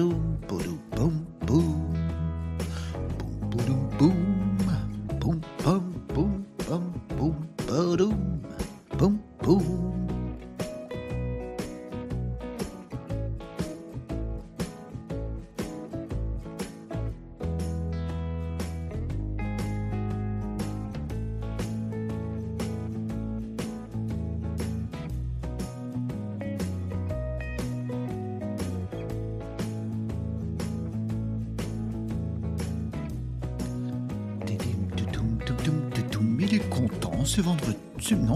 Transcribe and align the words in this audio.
Ba-dum. 0.00 0.29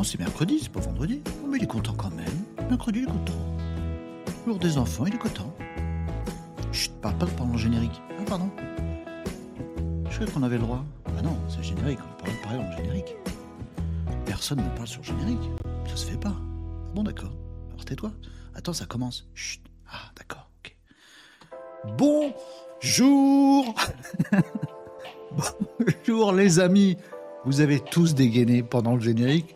C'est- 0.05 0.19
mercredi, 0.19 0.59
c'est 0.63 0.73
pas 0.73 0.81
vendredi. 0.81 1.23
Oh, 1.43 1.47
mais 1.49 1.59
il 1.59 1.65
est 1.65 1.67
content 1.67 1.95
quand 1.95 2.11
même. 2.11 2.69
Mercredi, 2.69 3.01
il 3.01 3.05
est 3.05 3.07
content. 3.07 3.33
Jour 4.47 4.59
des 4.59 4.79
enfants, 4.79 5.07
il 5.07 5.15
est 5.15 5.19
content. 5.19 5.53
Chut, 6.73 6.93
parle 7.01 7.17
pas 7.17 7.27
pendant 7.27 7.53
le 7.53 7.59
générique. 7.59 8.01
Ah, 8.19 8.23
pardon. 8.27 8.51
Je 10.11 10.15
croyais 10.15 10.31
qu'on 10.33 10.43
avait 10.43 10.57
le 10.57 10.63
droit. 10.63 10.85
Ah 11.19 11.23
non, 11.23 11.37
c'est 11.49 11.63
générique, 11.63 11.99
on 12.03 12.27
n'a 12.27 12.33
pas 12.33 12.43
parler 12.43 12.59
dans 12.59 12.71
le 12.71 12.77
générique. 12.77 13.17
Personne 14.27 14.59
ne 14.59 14.69
parle 14.77 14.87
sur 14.87 15.01
le 15.01 15.07
générique. 15.07 15.51
Ça 15.87 15.97
se 15.97 16.07
fait 16.07 16.19
pas. 16.19 16.35
Ah 16.35 16.91
bon, 16.95 17.03
d'accord. 17.03 17.33
Alors 17.73 17.85
tais-toi. 17.85 18.13
Attends, 18.55 18.73
ça 18.73 18.87
commence. 18.87 19.27
Chut. 19.35 19.61
Ah, 19.91 20.11
d'accord. 20.17 20.49
Bonjour 21.99 23.75
Bonjour 26.07 26.33
les 26.33 26.59
amis, 26.59 26.97
vous 27.45 27.61
avez 27.61 27.79
tous 27.81 28.15
dégainé 28.15 28.63
pendant 28.63 28.95
le 28.95 29.01
générique, 29.01 29.54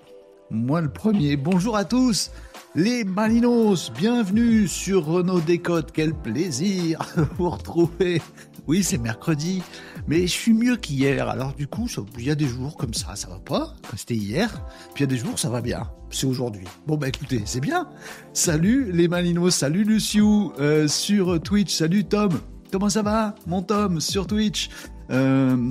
moi 0.50 0.80
le 0.80 0.88
premier. 0.88 1.36
Bonjour 1.36 1.76
à 1.76 1.84
tous, 1.84 2.30
les 2.74 3.04
Malinos, 3.04 3.92
bienvenue 3.96 4.66
sur 4.66 5.04
Renault 5.06 5.40
Décode, 5.40 5.90
quel 5.92 6.14
plaisir 6.14 7.00
vous 7.38 7.50
retrouver. 7.50 8.22
Oui, 8.66 8.82
c'est 8.82 8.98
mercredi, 8.98 9.62
mais 10.06 10.22
je 10.22 10.32
suis 10.32 10.52
mieux 10.52 10.76
qu'hier, 10.76 11.28
alors 11.28 11.54
du 11.54 11.66
coup, 11.66 11.86
il 12.18 12.24
y 12.24 12.30
a 12.30 12.34
des 12.34 12.46
jours 12.46 12.76
comme 12.76 12.94
ça, 12.94 13.16
ça 13.16 13.28
va 13.28 13.38
pas, 13.38 13.74
c'était 13.96 14.14
hier, 14.14 14.62
puis 14.94 15.04
il 15.04 15.10
y 15.10 15.10
a 15.10 15.14
des 15.14 15.16
jours, 15.16 15.38
ça 15.38 15.48
va 15.48 15.60
bien, 15.60 15.90
c'est 16.10 16.26
aujourd'hui. 16.26 16.66
Bon 16.86 16.96
bah 16.96 17.08
écoutez, 17.08 17.42
c'est 17.44 17.60
bien. 17.60 17.88
Salut 18.32 18.90
les 18.92 19.08
Malinos, 19.08 19.54
salut 19.54 19.84
Luciou 19.84 20.52
euh, 20.58 20.88
sur 20.88 21.40
Twitch, 21.40 21.74
salut 21.74 22.04
Tom. 22.04 22.30
Comment 22.70 22.90
ça 22.90 23.02
va, 23.02 23.34
mon 23.46 23.62
Tom, 23.62 24.00
sur 24.00 24.26
Twitch? 24.26 24.68
Euh, 25.10 25.70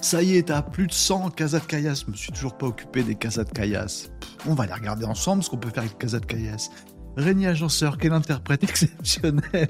Ça 0.00 0.22
y 0.22 0.36
est, 0.36 0.44
t'as 0.44 0.62
plus 0.62 0.86
de 0.86 0.92
100 0.92 1.30
casas 1.30 1.58
de 1.58 1.64
caillasse. 1.64 2.04
Je 2.06 2.10
me 2.10 2.16
suis 2.16 2.32
toujours 2.32 2.56
pas 2.56 2.66
occupé 2.66 3.02
des 3.02 3.16
casas 3.16 3.44
de. 3.44 3.50
Pff, 3.50 4.08
On 4.46 4.54
va 4.54 4.66
les 4.66 4.72
regarder 4.72 5.04
ensemble, 5.04 5.42
ce 5.42 5.50
qu'on 5.50 5.56
peut 5.58 5.70
faire 5.70 5.82
avec 5.82 5.98
casas 5.98 6.20
de 6.20 6.26
caillasse. 6.26 6.70
Régnier 7.16 7.48
Agenceur, 7.48 7.98
quel 7.98 8.12
interprète 8.12 8.62
exceptionnel 8.68 9.68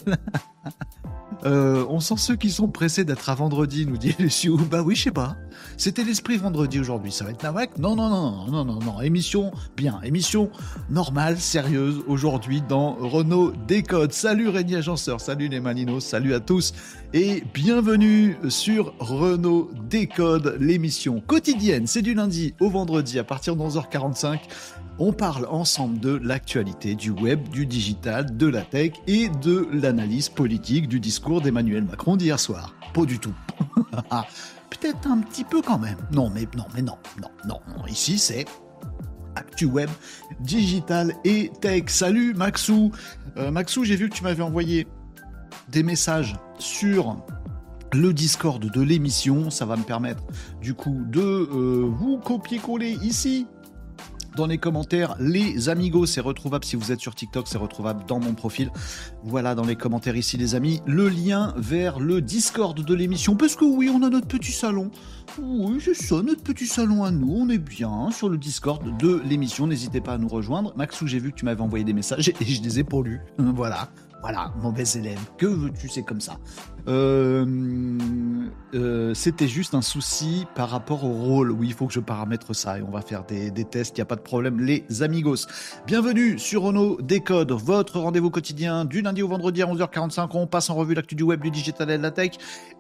Euh, 1.44 1.84
on 1.88 2.00
sent 2.00 2.16
ceux 2.16 2.37
qui 2.37 2.50
sont 2.50 2.69
pressés 2.69 3.04
d'être 3.04 3.28
à 3.28 3.34
vendredi, 3.34 3.87
nous 3.87 3.97
dit 3.97 4.15
Luciou. 4.19 4.56
Bah 4.71 4.82
oui, 4.82 4.94
je 4.94 5.04
sais 5.04 5.10
pas. 5.10 5.37
C'était 5.76 6.04
l'esprit 6.04 6.37
vendredi 6.37 6.81
aujourd'hui. 6.81 7.12
Ça 7.12 7.25
va 7.25 7.31
être 7.31 7.43
Nawak 7.43 7.78
Non, 7.78 7.94
non, 7.94 8.09
non, 8.09 8.47
non, 8.47 8.65
non, 8.65 8.78
non. 8.81 9.00
Émission 9.00 9.53
bien. 9.76 10.00
Émission 10.03 10.50
normale, 10.91 11.38
sérieuse 11.38 12.03
aujourd'hui 12.06 12.62
dans 12.69 12.94
Renault 12.94 13.53
Décode. 13.66 14.12
Salut 14.12 14.49
Régnier 14.49 14.76
Agenceur, 14.76 15.21
salut 15.21 15.49
les 15.49 15.60
Malinos, 15.60 16.04
salut 16.04 16.34
à 16.34 16.41
tous 16.41 16.75
et 17.15 17.43
bienvenue 17.55 18.37
sur 18.49 18.93
Renault 18.99 19.70
Décode, 19.88 20.56
l'émission 20.60 21.22
quotidienne. 21.26 21.87
C'est 21.87 22.03
du 22.03 22.15
lundi 22.15 22.55
au 22.60 22.69
vendredi 22.69 23.19
à 23.19 23.25
partir 23.25 23.56
de 23.56 23.62
11h45. 23.62 24.38
On 25.00 25.12
parle 25.12 25.47
ensemble 25.48 26.00
de 26.00 26.16
l'actualité, 26.25 26.97
du 26.97 27.10
web, 27.10 27.48
du 27.50 27.66
digital, 27.66 28.36
de 28.36 28.48
la 28.48 28.62
tech 28.62 28.94
et 29.06 29.28
de 29.28 29.69
l'analyse 29.72 30.28
politique 30.28 30.88
du 30.88 30.98
discours 30.98 31.41
d'Emmanuel 31.41 31.84
Macron 31.84 32.16
d'hier 32.16 32.41
soir. 32.41 32.75
Pas 32.92 33.04
du 33.04 33.20
tout. 33.20 33.34
Peut-être 34.70 35.08
un 35.08 35.19
petit 35.19 35.44
peu 35.44 35.62
quand 35.62 35.78
même. 35.78 35.98
Non, 36.10 36.31
mais 36.34 36.48
non, 36.56 36.64
mais 36.75 36.82
non, 36.82 36.98
non, 37.22 37.31
non. 37.47 37.87
Ici, 37.87 38.19
c'est 38.19 38.44
Actu 39.37 39.66
Web, 39.66 39.88
Digital 40.41 41.14
et 41.25 41.53
Tech. 41.60 41.84
Salut 41.87 42.34
Maxou. 42.34 42.91
Euh, 43.37 43.53
Maxou, 43.53 43.84
j'ai 43.84 43.94
vu 43.94 44.08
que 44.08 44.16
tu 44.16 44.25
m'avais 44.25 44.42
envoyé 44.42 44.88
des 45.69 45.84
messages 45.84 46.34
sur 46.58 47.25
le 47.92 48.12
Discord 48.12 48.69
de 48.69 48.81
l'émission. 48.81 49.48
Ça 49.50 49.64
va 49.64 49.76
me 49.76 49.84
permettre 49.84 50.25
du 50.60 50.75
coup 50.75 51.04
de 51.06 51.20
euh, 51.20 51.88
vous 51.88 52.19
copier-coller 52.19 52.98
ici 53.00 53.47
dans 54.38 54.47
les 54.47 54.59
commentaires. 54.59 55.16
Les 55.19 55.69
amigos, 55.69 56.06
c'est 56.06 56.21
retrouvable 56.21 56.65
si 56.65 56.76
vous 56.76 56.93
êtes 56.93 57.00
sur 57.00 57.15
TikTok, 57.15 57.49
c'est 57.49 57.59
retrouvable 57.59 58.04
dans 58.06 58.21
mon 58.21 58.34
profil. 58.34 58.71
Voilà 59.25 59.56
dans 59.56 59.65
les 59.65 59.75
commentaires 59.75 60.16
ici 60.16 60.37
les 60.37 60.54
amis, 60.54 60.81
le 60.87 61.09
lien 61.09 61.53
vers 61.56 61.99
le 61.99 62.21
Discord 62.21 62.81
de 62.81 62.94
l'émission. 62.94 63.34
Parce 63.34 63.56
que 63.56 63.65
oui, 63.65 63.91
on 63.93 64.03
a 64.04 64.09
notre 64.09 64.28
petit 64.28 64.53
salon. 64.53 64.91
Oui, 65.43 65.81
c'est 65.84 65.94
ça, 65.94 66.22
notre 66.22 66.43
petit 66.43 66.66
salon 66.66 67.03
à 67.03 67.10
nous. 67.10 67.34
On 67.37 67.49
est 67.49 67.59
bien 67.59 68.10
sur 68.12 68.28
le 68.28 68.38
Discord 68.38 68.97
de 68.99 69.21
l'émission. 69.25 69.66
N'hésitez 69.66 70.00
pas 70.00 70.12
à 70.12 70.19
nous 70.19 70.28
rejoindre. 70.28 70.72
Maxou, 70.76 71.09
j'ai 71.09 71.19
vu 71.19 71.32
que 71.32 71.37
tu 71.37 71.44
m'avais 71.44 71.60
envoyé 71.60 71.84
des 71.84 71.93
messages 71.93 72.28
et 72.28 72.34
je 72.44 72.62
les 72.62 72.78
ai 72.78 72.84
pas 72.84 73.03
lus. 73.03 73.20
Voilà. 73.38 73.88
Voilà, 74.21 74.53
mauvais 74.61 74.84
élève. 74.97 75.21
Que 75.37 75.47
veux-tu, 75.47 75.89
c'est 75.89 76.03
comme 76.03 76.21
ça. 76.21 76.39
Euh, 76.89 77.47
euh, 78.75 79.15
C'était 79.15 79.47
juste 79.47 79.75
un 79.75 79.83
souci 79.83 80.45
par 80.56 80.71
rapport 80.71 81.05
au 81.05 81.12
rôle. 81.12 81.53
Oui, 81.53 81.69
il 81.69 81.75
faut 81.75 81.87
que 81.87 81.93
je 81.93 82.01
paramètre 82.01 82.53
ça 82.55 82.79
et 82.79 82.83
on 82.83 82.91
va 82.91 83.01
faire 83.01 83.25
des, 83.25 83.53
tests. 83.65 83.97
Il 83.97 84.01
n'y 84.01 84.03
a 84.03 84.06
pas 84.06 84.17
de 84.17 84.21
problème, 84.21 84.61
les 84.61 84.84
amigos. 85.03 85.47
Bienvenue 85.87 86.37
sur 86.39 86.62
Renault 86.62 87.01
Décode, 87.01 87.53
votre 87.53 88.01
rendez-vous 88.01 88.31
quotidien 88.31 88.84
du 88.84 89.03
lundi 89.03 89.23
au 89.23 89.29
vendredi 89.29 89.62
à 89.62 89.67
11h45. 89.67 90.29
On 90.35 90.49
passe 90.49 90.69
en 90.69 90.75
revue 90.75 90.95
l'actu 90.95 91.15
du 91.15 91.23
web, 91.23 91.41
du 91.41 91.53
digital 91.53 91.89
et 91.91 91.99
de 91.99 92.03
la 92.03 92.11
tech. 92.11 92.33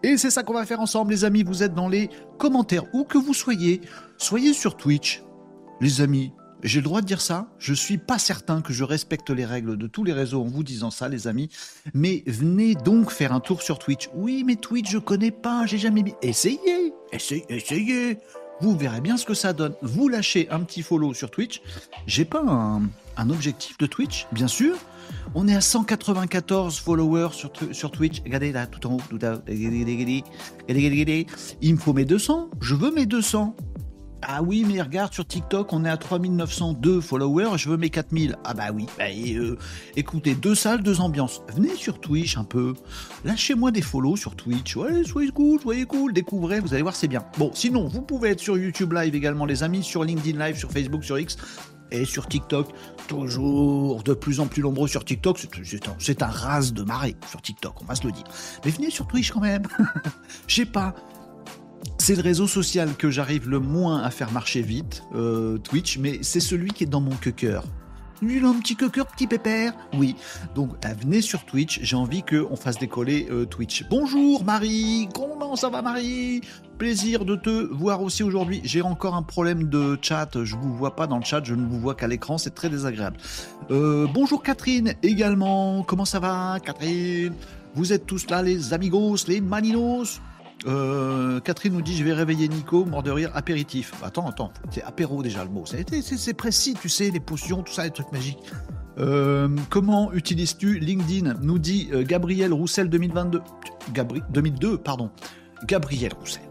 Et 0.02 0.16
c'est 0.16 0.30
ça 0.30 0.42
qu'on 0.42 0.54
va 0.54 0.66
faire 0.66 0.80
ensemble, 0.80 1.12
les 1.12 1.24
amis. 1.24 1.44
Vous 1.44 1.62
êtes 1.62 1.74
dans 1.74 1.88
les 1.88 2.10
commentaires, 2.38 2.84
où 2.92 3.04
que 3.04 3.18
vous 3.18 3.34
soyez. 3.34 3.80
Soyez 4.16 4.52
sur 4.52 4.76
Twitch, 4.76 5.22
les 5.80 6.00
amis. 6.00 6.32
J'ai 6.62 6.80
le 6.80 6.84
droit 6.84 7.00
de 7.00 7.06
dire 7.06 7.20
ça. 7.20 7.48
Je 7.58 7.72
suis 7.72 7.98
pas 7.98 8.18
certain 8.18 8.62
que 8.62 8.72
je 8.72 8.82
respecte 8.84 9.30
les 9.30 9.44
règles 9.44 9.76
de 9.76 9.86
tous 9.86 10.02
les 10.04 10.12
réseaux 10.12 10.42
en 10.42 10.46
vous 10.46 10.64
disant 10.64 10.90
ça, 10.90 11.08
les 11.08 11.28
amis. 11.28 11.48
Mais 11.94 12.24
venez 12.26 12.74
donc 12.74 13.12
faire 13.12 13.32
un 13.32 13.40
tour 13.40 13.62
sur 13.62 13.78
Twitch. 13.78 14.10
Oui, 14.14 14.42
mais 14.44 14.56
Twitch, 14.56 14.90
je 14.90 14.98
connais 14.98 15.30
pas, 15.30 15.66
j'ai 15.66 15.78
jamais 15.78 16.02
mis. 16.02 16.14
Essayez, 16.22 16.92
essayez, 17.12 17.44
essayez. 17.48 18.18
Vous 18.60 18.76
verrez 18.76 19.00
bien 19.00 19.16
ce 19.16 19.24
que 19.24 19.34
ça 19.34 19.52
donne. 19.52 19.74
Vous 19.82 20.08
lâchez 20.08 20.48
un 20.50 20.60
petit 20.60 20.82
follow 20.82 21.14
sur 21.14 21.30
Twitch. 21.30 21.62
J'ai 22.06 22.24
pas 22.24 22.42
un, 22.42 23.30
objectif 23.30 23.78
de 23.78 23.86
Twitch, 23.86 24.26
bien 24.32 24.48
sûr. 24.48 24.76
On 25.34 25.46
est 25.46 25.54
à 25.54 25.60
194 25.60 26.78
followers 26.78 27.32
sur, 27.32 27.52
sur 27.72 27.92
Twitch. 27.92 28.20
Regardez 28.24 28.50
là. 28.50 28.66
Tout 28.66 28.84
en 28.88 28.96
haut. 28.96 29.00
Il 31.60 31.74
me 31.74 31.78
faut 31.78 31.92
mes 31.92 32.04
200. 32.04 32.50
Je 32.60 32.74
veux 32.74 32.90
mes 32.90 33.06
200. 33.06 33.54
Ah 34.22 34.42
oui, 34.42 34.64
mais 34.66 34.82
regarde, 34.82 35.14
sur 35.14 35.26
TikTok, 35.26 35.72
on 35.72 35.84
est 35.84 35.88
à 35.88 35.96
3902 35.96 37.00
followers, 37.00 37.56
je 37.56 37.68
veux 37.68 37.76
mes 37.76 37.88
4000. 37.88 38.36
Ah 38.44 38.52
bah 38.52 38.64
oui, 38.74 38.86
bah, 38.98 39.04
euh, 39.08 39.56
écoutez, 39.96 40.34
deux 40.34 40.54
salles, 40.56 40.82
deux 40.82 41.00
ambiances. 41.00 41.40
Venez 41.54 41.74
sur 41.76 42.00
Twitch 42.00 42.36
un 42.36 42.44
peu. 42.44 42.74
Lâchez-moi 43.24 43.70
des 43.70 43.80
follow 43.80 44.16
sur 44.16 44.34
Twitch. 44.34 44.74
Ouais, 44.76 45.04
soyez 45.04 45.30
cool, 45.30 45.60
soyez 45.60 45.84
cool, 45.86 46.12
découvrez, 46.12 46.58
vous 46.60 46.74
allez 46.74 46.82
voir, 46.82 46.96
c'est 46.96 47.06
bien. 47.08 47.24
Bon, 47.38 47.50
sinon, 47.54 47.86
vous 47.86 48.02
pouvez 48.02 48.30
être 48.30 48.40
sur 48.40 48.58
YouTube 48.58 48.92
Live 48.92 49.14
également, 49.14 49.46
les 49.46 49.62
amis, 49.62 49.84
sur 49.84 50.02
LinkedIn 50.02 50.44
Live, 50.44 50.56
sur 50.58 50.70
Facebook, 50.72 51.04
sur 51.04 51.18
X 51.18 51.36
et 51.90 52.04
sur 52.04 52.26
TikTok. 52.26 52.68
Toujours 53.06 54.02
de 54.02 54.14
plus 54.14 54.40
en 54.40 54.46
plus 54.46 54.62
nombreux 54.62 54.88
sur 54.88 55.04
TikTok. 55.04 55.38
C'est- 55.98 56.22
un, 56.22 56.26
un 56.26 56.30
ras 56.30 56.72
de 56.72 56.82
marée 56.82 57.14
sur 57.30 57.40
TikTok, 57.40 57.80
on 57.80 57.84
va 57.84 57.94
se 57.94 58.04
le 58.04 58.12
dire. 58.12 58.24
Mais 58.64 58.70
venez 58.72 58.90
sur 58.90 59.06
Twitch 59.06 59.30
quand 59.30 59.40
même. 59.40 59.62
Je 60.48 60.56
sais 60.56 60.66
pas. 60.66 60.94
C'est 61.98 62.14
le 62.14 62.22
réseau 62.22 62.46
social 62.46 62.94
que 62.96 63.10
j'arrive 63.10 63.48
le 63.48 63.58
moins 63.58 64.02
à 64.02 64.10
faire 64.10 64.32
marcher 64.32 64.62
vite, 64.62 65.02
euh, 65.14 65.58
Twitch, 65.58 65.98
mais 65.98 66.20
c'est 66.22 66.40
celui 66.40 66.70
qui 66.70 66.84
est 66.84 66.88
dans 66.88 67.00
mon 67.00 67.14
cœur. 67.16 67.64
Il 68.20 68.44
a 68.44 68.52
petit 68.52 68.74
cœur, 68.74 69.06
petit 69.06 69.28
pépère 69.28 69.72
Oui. 69.96 70.16
Donc, 70.56 70.70
venez 71.00 71.20
sur 71.20 71.44
Twitch. 71.44 71.78
J'ai 71.82 71.94
envie 71.94 72.22
qu'on 72.22 72.56
fasse 72.56 72.78
décoller 72.78 73.28
euh, 73.30 73.44
Twitch. 73.44 73.84
Bonjour 73.88 74.44
Marie 74.44 75.08
Comment 75.14 75.54
ça 75.54 75.68
va 75.68 75.82
Marie? 75.82 76.40
Plaisir 76.78 77.24
de 77.24 77.36
te 77.36 77.50
voir 77.72 78.02
aussi 78.02 78.24
aujourd'hui. 78.24 78.60
J'ai 78.64 78.82
encore 78.82 79.14
un 79.14 79.22
problème 79.22 79.68
de 79.68 79.96
chat. 80.02 80.30
Je 80.42 80.56
vous 80.56 80.74
vois 80.74 80.96
pas 80.96 81.06
dans 81.06 81.18
le 81.18 81.24
chat. 81.24 81.42
Je 81.44 81.54
ne 81.54 81.64
vous 81.64 81.78
vois 81.78 81.94
qu'à 81.94 82.08
l'écran. 82.08 82.38
C'est 82.38 82.54
très 82.54 82.68
désagréable. 82.68 83.18
Euh, 83.70 84.06
bonjour 84.12 84.42
Catherine 84.42 84.94
également. 85.02 85.84
Comment 85.84 86.04
ça 86.04 86.18
va 86.18 86.58
Catherine? 86.64 87.34
Vous 87.74 87.92
êtes 87.92 88.06
tous 88.06 88.28
là 88.30 88.42
les 88.42 88.72
amigos, 88.74 89.16
les 89.28 89.40
maninos? 89.40 90.20
Euh, 90.66 91.40
Catherine 91.40 91.72
nous 91.72 91.82
dit 91.82 91.96
je 91.96 92.04
vais 92.04 92.12
réveiller 92.12 92.48
Nico, 92.48 92.84
mort 92.84 93.02
de 93.02 93.10
rire, 93.10 93.30
apéritif. 93.34 93.92
Attends, 94.02 94.26
attends, 94.28 94.52
c'est 94.70 94.82
apéro 94.82 95.22
déjà 95.22 95.44
le 95.44 95.50
mot. 95.50 95.64
C'est 95.66 96.34
précis, 96.34 96.74
tu 96.80 96.88
sais, 96.88 97.10
les 97.10 97.20
potions, 97.20 97.62
tout 97.62 97.72
ça, 97.72 97.84
les 97.84 97.90
trucs 97.90 98.12
magiques. 98.12 98.38
Euh, 98.98 99.48
comment 99.70 100.12
utilises-tu 100.12 100.80
LinkedIn 100.80 101.34
Nous 101.40 101.58
dit 101.58 101.88
euh, 101.92 102.02
Gabriel 102.02 102.52
Roussel 102.52 102.88
2022. 102.88 103.40
Gabri 103.92 104.22
2002, 104.30 104.78
pardon. 104.78 105.10
Gabriel 105.66 106.12
Roussel. 106.18 106.42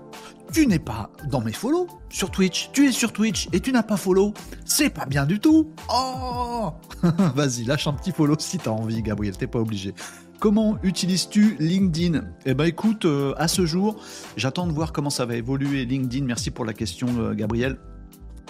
Tu 0.53 0.65
n'es 0.65 0.79
pas 0.79 1.09
dans 1.29 1.41
mes 1.41 1.51
follow 1.51 1.87
sur 2.09 2.31
Twitch. 2.31 2.69
Tu 2.71 2.87
es 2.87 2.91
sur 2.93 3.11
Twitch 3.11 3.49
et 3.51 3.59
tu 3.59 3.73
n'as 3.73 3.83
pas 3.83 3.97
follow. 3.97 4.33
C'est 4.63 4.89
pas 4.89 5.05
bien 5.05 5.25
du 5.25 5.41
tout. 5.41 5.73
Oh 5.93 6.71
Vas-y, 7.35 7.65
lâche 7.65 7.87
un 7.87 7.93
petit 7.93 8.13
follow 8.13 8.35
si 8.39 8.57
t'as 8.57 8.71
envie, 8.71 9.01
Gabriel. 9.01 9.35
T'es 9.35 9.47
pas 9.47 9.59
obligé. 9.59 9.93
Comment 10.39 10.77
utilises-tu 10.83 11.55
LinkedIn? 11.59 12.21
Eh 12.45 12.53
ben 12.53 12.65
écoute, 12.65 13.05
euh, 13.05 13.33
à 13.37 13.47
ce 13.47 13.65
jour, 13.65 13.95
j'attends 14.35 14.67
de 14.67 14.71
voir 14.71 14.93
comment 14.93 15.09
ça 15.09 15.25
va 15.25 15.35
évoluer 15.35 15.85
LinkedIn. 15.85 16.25
Merci 16.25 16.51
pour 16.51 16.65
la 16.65 16.73
question, 16.73 17.33
Gabriel. 17.33 17.77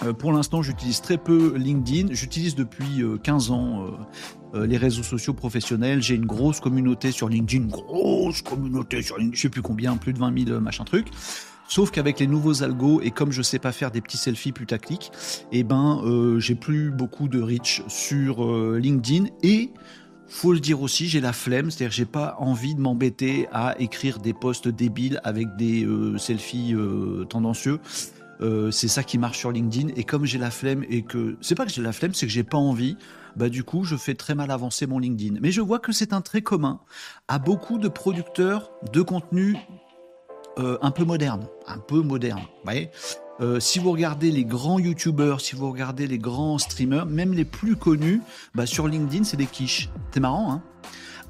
Euh, 0.04 0.12
pour 0.12 0.32
l'instant, 0.32 0.62
j'utilise 0.62 1.00
très 1.00 1.18
peu 1.18 1.54
LinkedIn. 1.56 2.08
J'utilise 2.12 2.54
depuis 2.54 3.02
15 3.22 3.50
euh, 3.50 3.52
ans 3.52 3.86
euh, 4.54 4.66
les 4.66 4.76
réseaux 4.76 5.02
sociaux 5.02 5.34
professionnels. 5.34 6.02
J'ai 6.02 6.14
une 6.14 6.26
grosse 6.26 6.60
communauté 6.60 7.10
sur 7.10 7.28
LinkedIn, 7.28 7.64
une 7.64 7.70
grosse 7.70 8.42
communauté 8.42 9.02
sur 9.02 9.18
LinkedIn, 9.18 9.36
je 9.36 9.42
sais 9.42 9.48
plus 9.48 9.62
combien, 9.62 9.96
plus 9.96 10.12
de 10.12 10.18
20 10.18 10.46
000 10.46 10.60
machin 10.60 10.84
truc. 10.84 11.08
Sauf 11.70 11.90
qu'avec 11.90 12.18
les 12.20 12.26
nouveaux 12.26 12.62
algos 12.62 13.02
et 13.02 13.10
comme 13.10 13.30
je 13.30 13.42
sais 13.42 13.58
pas 13.58 13.72
faire 13.72 13.90
des 13.90 14.00
petits 14.00 14.16
selfies 14.16 14.52
putaclic, 14.52 15.12
eh 15.52 15.64
ben 15.64 16.02
j'ai 16.38 16.54
plus 16.54 16.90
beaucoup 16.90 17.28
de 17.28 17.42
reach 17.42 17.82
sur 17.88 18.42
LinkedIn 18.78 19.26
et 19.42 19.70
faut 20.28 20.52
le 20.52 20.60
dire 20.60 20.82
aussi, 20.82 21.08
j'ai 21.08 21.20
la 21.20 21.32
flemme, 21.32 21.70
c'est-à-dire 21.70 21.94
j'ai 21.94 22.04
pas 22.04 22.36
envie 22.38 22.74
de 22.74 22.80
m'embêter 22.80 23.48
à 23.52 23.74
écrire 23.80 24.18
des 24.18 24.34
posts 24.34 24.68
débiles 24.68 25.20
avec 25.24 25.56
des 25.56 25.86
selfies 26.18 26.74
tendancieux. 27.28 27.80
Euh, 28.40 28.70
c'est 28.70 28.88
ça 28.88 29.02
qui 29.02 29.18
marche 29.18 29.38
sur 29.38 29.50
LinkedIn. 29.50 29.88
Et 29.96 30.04
comme 30.04 30.24
j'ai 30.24 30.38
la 30.38 30.50
flemme 30.50 30.84
et 30.88 31.02
que 31.02 31.36
c'est 31.40 31.54
pas 31.54 31.66
que 31.66 31.72
j'ai 31.72 31.82
la 31.82 31.92
flemme, 31.92 32.14
c'est 32.14 32.26
que 32.26 32.32
j'ai 32.32 32.44
pas 32.44 32.58
envie. 32.58 32.96
Bah 33.36 33.48
du 33.48 33.64
coup, 33.64 33.84
je 33.84 33.96
fais 33.96 34.14
très 34.14 34.34
mal 34.34 34.50
avancer 34.50 34.86
mon 34.86 34.98
LinkedIn. 34.98 35.38
Mais 35.40 35.50
je 35.50 35.60
vois 35.60 35.78
que 35.78 35.92
c'est 35.92 36.12
un 36.12 36.20
trait 36.20 36.42
commun 36.42 36.80
à 37.28 37.38
beaucoup 37.38 37.78
de 37.78 37.88
producteurs 37.88 38.70
de 38.92 39.02
contenu 39.02 39.56
euh, 40.58 40.78
un 40.82 40.90
peu 40.90 41.04
moderne, 41.04 41.46
un 41.66 41.78
peu 41.78 42.00
moderne. 42.00 42.40
Vous 42.40 42.64
voyez? 42.64 42.90
Euh, 43.40 43.60
si 43.60 43.78
vous 43.78 43.92
regardez 43.92 44.30
les 44.30 44.44
grands 44.44 44.78
youtubeurs, 44.78 45.40
si 45.40 45.54
vous 45.54 45.70
regardez 45.70 46.06
les 46.06 46.18
grands 46.18 46.58
streamers, 46.58 47.06
même 47.06 47.32
les 47.32 47.44
plus 47.44 47.76
connus, 47.76 48.20
bah 48.54 48.66
sur 48.66 48.88
LinkedIn, 48.88 49.24
c'est 49.24 49.36
des 49.36 49.46
quiches. 49.46 49.90
C'est 50.12 50.20
marrant, 50.20 50.52
hein. 50.52 50.62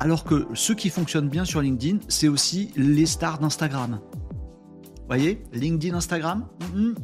Alors 0.00 0.24
que 0.24 0.46
ceux 0.54 0.74
qui 0.74 0.90
fonctionnent 0.90 1.28
bien 1.28 1.44
sur 1.44 1.60
LinkedIn, 1.60 1.98
c'est 2.08 2.28
aussi 2.28 2.70
les 2.76 3.06
stars 3.06 3.40
d'Instagram. 3.40 4.00
Voyez, 5.08 5.42
LinkedIn, 5.54 5.96
Instagram, 5.96 6.46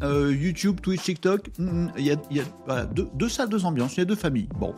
euh, 0.02 0.32
YouTube, 0.38 0.80
Twitch, 0.82 1.02
TikTok, 1.02 1.50
il 1.58 2.04
y 2.04 2.10
a, 2.10 2.84
deux, 2.84 3.28
salles, 3.30 3.48
deux 3.48 3.64
ambiances, 3.64 3.96
il 3.96 4.00
y 4.00 4.02
a 4.02 4.04
deux 4.04 4.14
familles. 4.14 4.48
Bon, 4.60 4.74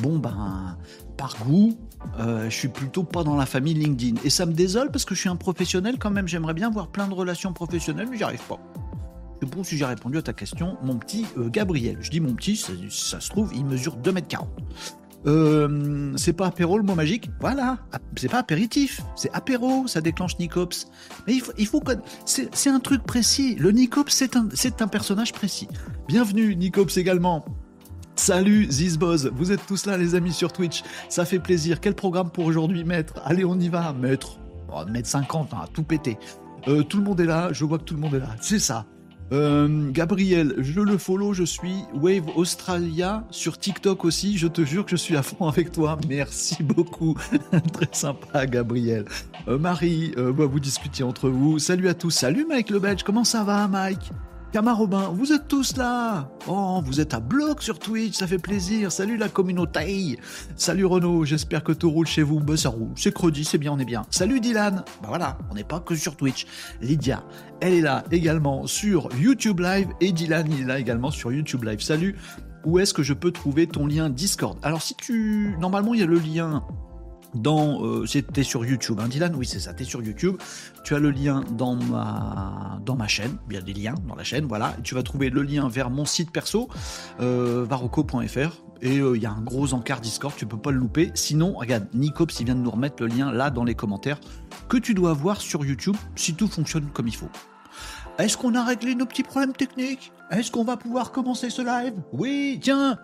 bon 0.00 0.18
ben, 0.18 0.76
par 1.16 1.36
goût, 1.46 1.76
euh, 2.20 2.50
je 2.50 2.54
suis 2.54 2.68
plutôt 2.68 3.02
pas 3.02 3.24
dans 3.24 3.34
la 3.34 3.46
famille 3.46 3.72
LinkedIn. 3.74 4.20
Et 4.24 4.30
ça 4.30 4.44
me 4.44 4.52
désole 4.52 4.90
parce 4.90 5.06
que 5.06 5.14
je 5.14 5.20
suis 5.20 5.30
un 5.30 5.36
professionnel 5.36 5.96
quand 5.98 6.10
même, 6.10 6.28
j'aimerais 6.28 6.54
bien 6.54 6.70
voir 6.70 6.88
plein 6.88 7.08
de 7.08 7.14
relations 7.14 7.54
professionnelles, 7.54 8.08
mais 8.10 8.18
j'y 8.18 8.24
arrive 8.24 8.44
pas. 8.46 8.60
C'est 9.40 9.48
bon 9.48 9.64
si 9.64 9.76
j'ai 9.76 9.84
répondu 9.84 10.18
à 10.18 10.22
ta 10.22 10.32
question, 10.32 10.76
mon 10.82 10.96
petit 10.96 11.26
euh, 11.36 11.48
Gabriel. 11.48 11.98
Je 12.00 12.10
dis 12.10 12.20
mon 12.20 12.34
petit, 12.34 12.56
ça, 12.56 13.20
se 13.20 13.28
trouve, 13.28 13.52
il 13.54 13.64
mesure 13.64 13.96
2m40. 13.98 14.46
Euh, 15.26 16.12
c'est 16.16 16.32
pas 16.32 16.46
apéro 16.46 16.78
le 16.78 16.84
mot 16.84 16.94
magique? 16.94 17.30
Voilà, 17.40 17.78
c'est 18.16 18.30
pas 18.30 18.38
apéritif, 18.38 19.00
c'est 19.16 19.30
apéro, 19.32 19.86
ça 19.88 20.00
déclenche 20.00 20.38
Nicops. 20.38 20.86
Mais 21.26 21.34
il 21.34 21.40
faut, 21.40 21.52
il 21.58 21.68
c'est 22.24 22.70
un 22.70 22.80
truc 22.80 23.02
précis. 23.02 23.56
Le 23.56 23.72
Nicops, 23.72 24.12
c'est 24.12 24.36
un, 24.36 24.88
personnage 24.88 25.32
précis. 25.32 25.68
Bienvenue 26.06 26.54
Nicops 26.54 26.96
également. 26.96 27.44
Salut 28.14 28.70
Zizboz, 28.70 29.30
vous 29.34 29.52
êtes 29.52 29.66
tous 29.66 29.84
là 29.84 29.98
les 29.98 30.14
amis 30.14 30.32
sur 30.32 30.52
Twitch, 30.52 30.82
ça 31.10 31.26
fait 31.26 31.40
plaisir. 31.40 31.80
Quel 31.80 31.94
programme 31.94 32.30
pour 32.30 32.46
aujourd'hui, 32.46 32.84
maître? 32.84 33.14
Allez, 33.24 33.44
on 33.44 33.58
y 33.58 33.68
va, 33.68 33.92
maître. 33.92 34.38
Oh, 34.72 34.84
maître 34.88 35.08
50, 35.08 35.52
hein, 35.52 35.64
tout 35.74 35.82
péter. 35.82 36.16
Euh, 36.68 36.82
tout 36.82 36.96
le 36.98 37.04
monde 37.04 37.20
est 37.20 37.26
là, 37.26 37.52
je 37.52 37.64
vois 37.64 37.78
que 37.78 37.84
tout 37.84 37.94
le 37.94 38.00
monde 38.00 38.14
est 38.14 38.20
là. 38.20 38.34
C'est 38.40 38.58
ça. 38.58 38.86
Euh, 39.32 39.90
Gabriel, 39.90 40.54
je 40.58 40.80
le 40.80 40.98
follow, 40.98 41.32
je 41.32 41.42
suis 41.42 41.84
Wave 41.94 42.28
Australia 42.36 43.24
sur 43.30 43.58
TikTok 43.58 44.04
aussi. 44.04 44.38
Je 44.38 44.46
te 44.46 44.64
jure 44.64 44.84
que 44.84 44.92
je 44.92 44.96
suis 44.96 45.16
à 45.16 45.22
fond 45.22 45.48
avec 45.48 45.72
toi. 45.72 45.98
Merci 46.08 46.62
beaucoup. 46.62 47.16
Très 47.72 47.88
sympa, 47.92 48.46
Gabriel. 48.46 49.04
Euh, 49.48 49.58
Marie, 49.58 50.12
euh, 50.16 50.32
bah, 50.32 50.46
vous 50.46 50.60
discutiez 50.60 51.04
entre 51.04 51.28
vous. 51.28 51.58
Salut 51.58 51.88
à 51.88 51.94
tous. 51.94 52.10
Salut 52.10 52.46
Mike 52.48 52.70
le 52.70 52.78
Belge. 52.78 53.02
Comment 53.02 53.24
ça 53.24 53.42
va, 53.42 53.66
Mike? 53.66 54.12
Robin, 54.58 55.10
vous 55.12 55.32
êtes 55.32 55.48
tous 55.48 55.76
là 55.76 56.30
Oh, 56.48 56.80
vous 56.82 57.00
êtes 57.00 57.12
à 57.12 57.20
bloc 57.20 57.62
sur 57.62 57.78
Twitch, 57.78 58.14
ça 58.14 58.26
fait 58.26 58.38
plaisir. 58.38 58.90
Salut 58.90 59.18
la 59.18 59.28
communauté 59.28 60.18
Salut 60.56 60.86
Renaud, 60.86 61.26
j'espère 61.26 61.62
que 61.62 61.72
tout 61.72 61.90
roule 61.90 62.06
chez 62.06 62.22
vous. 62.22 62.40
Bah 62.40 62.56
ça 62.56 62.70
roule, 62.70 62.88
c'est 62.96 63.12
credi, 63.12 63.44
c'est 63.44 63.58
bien, 63.58 63.72
on 63.72 63.78
est 63.78 63.84
bien. 63.84 64.06
Salut 64.10 64.40
Dylan 64.40 64.82
Bah 65.02 65.08
voilà, 65.08 65.36
on 65.50 65.54
n'est 65.54 65.64
pas 65.64 65.80
que 65.80 65.94
sur 65.94 66.16
Twitch. 66.16 66.46
Lydia, 66.80 67.22
elle 67.60 67.74
est 67.74 67.80
là 67.82 68.04
également 68.10 68.66
sur 68.66 69.10
YouTube 69.14 69.60
Live 69.60 69.88
et 70.00 70.10
Dylan, 70.10 70.46
il 70.50 70.62
est 70.62 70.66
là 70.66 70.78
également 70.78 71.10
sur 71.10 71.30
YouTube 71.30 71.64
Live. 71.64 71.82
Salut 71.82 72.16
où 72.64 72.78
est-ce 72.78 72.94
que 72.94 73.02
je 73.02 73.12
peux 73.12 73.32
trouver 73.32 73.66
ton 73.66 73.86
lien 73.86 74.08
Discord? 74.08 74.58
Alors 74.62 74.82
si 74.82 74.94
tu... 74.96 75.54
Normalement 75.60 75.92
il 75.92 76.00
y 76.00 76.02
a 76.02 76.06
le 76.06 76.18
lien 76.18 76.64
dans 77.36 77.84
euh, 77.84 78.06
c'était 78.06 78.42
sur 78.42 78.64
YouTube 78.64 78.98
hein, 79.00 79.08
Dylan 79.08 79.34
oui 79.34 79.46
c'est 79.46 79.60
ça 79.60 79.74
t'es 79.74 79.84
sur 79.84 80.02
YouTube. 80.02 80.36
Tu 80.84 80.94
as 80.94 80.98
le 80.98 81.10
lien 81.10 81.44
dans 81.52 81.74
ma 81.74 82.80
dans 82.84 82.96
ma 82.96 83.08
chaîne. 83.08 83.36
Il 83.48 83.54
y 83.54 83.58
a 83.58 83.60
des 83.60 83.74
liens 83.74 83.94
dans 84.06 84.14
la 84.14 84.24
chaîne 84.24 84.46
voilà. 84.46 84.74
Tu 84.82 84.94
vas 84.94 85.02
trouver 85.02 85.30
le 85.30 85.42
lien 85.42 85.68
vers 85.68 85.90
mon 85.90 86.04
site 86.04 86.30
perso 86.30 86.68
euh, 87.20 87.66
et 88.82 88.98
euh, 88.98 89.16
il 89.16 89.22
y 89.22 89.26
a 89.26 89.30
un 89.30 89.40
gros 89.40 89.72
encart 89.74 90.00
Discord 90.00 90.34
tu 90.36 90.46
peux 90.46 90.58
pas 90.58 90.70
le 90.70 90.78
louper. 90.78 91.10
Sinon 91.14 91.54
regarde 91.54 91.86
Nicops 91.94 92.40
il 92.40 92.46
vient 92.46 92.54
de 92.54 92.60
nous 92.60 92.70
remettre 92.70 93.02
le 93.02 93.08
lien 93.08 93.32
là 93.32 93.50
dans 93.50 93.64
les 93.64 93.74
commentaires 93.74 94.20
que 94.68 94.76
tu 94.76 94.94
dois 94.94 95.12
voir 95.12 95.40
sur 95.40 95.64
YouTube 95.64 95.96
si 96.14 96.34
tout 96.34 96.48
fonctionne 96.48 96.86
comme 96.92 97.08
il 97.08 97.16
faut. 97.16 97.30
Est-ce 98.18 98.38
qu'on 98.38 98.54
a 98.54 98.64
réglé 98.64 98.94
nos 98.94 99.04
petits 99.04 99.22
problèmes 99.22 99.52
techniques? 99.52 100.10
Est-ce 100.30 100.50
qu'on 100.50 100.64
va 100.64 100.76
pouvoir 100.76 101.12
commencer 101.12 101.50
ce 101.50 101.60
live? 101.60 101.94
Oui, 102.12 102.58
tiens 102.62 102.98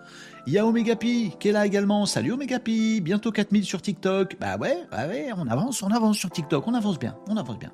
il 0.46 0.52
y 0.52 0.58
a 0.58 0.66
Omegapi 0.66 1.32
qui 1.38 1.48
est 1.48 1.52
là 1.52 1.64
également. 1.66 2.04
Salut 2.04 2.32
Omegapi, 2.32 3.00
bientôt 3.00 3.30
4000 3.30 3.64
sur 3.64 3.80
TikTok. 3.80 4.36
Bah 4.40 4.56
ouais, 4.56 4.76
bah 4.90 5.06
ouais, 5.06 5.28
on 5.36 5.46
avance, 5.46 5.82
on 5.82 5.90
avance 5.90 6.16
sur 6.16 6.30
TikTok, 6.30 6.66
on 6.66 6.74
avance 6.74 6.98
bien, 6.98 7.16
on 7.28 7.36
avance 7.36 7.58
bien. 7.58 7.70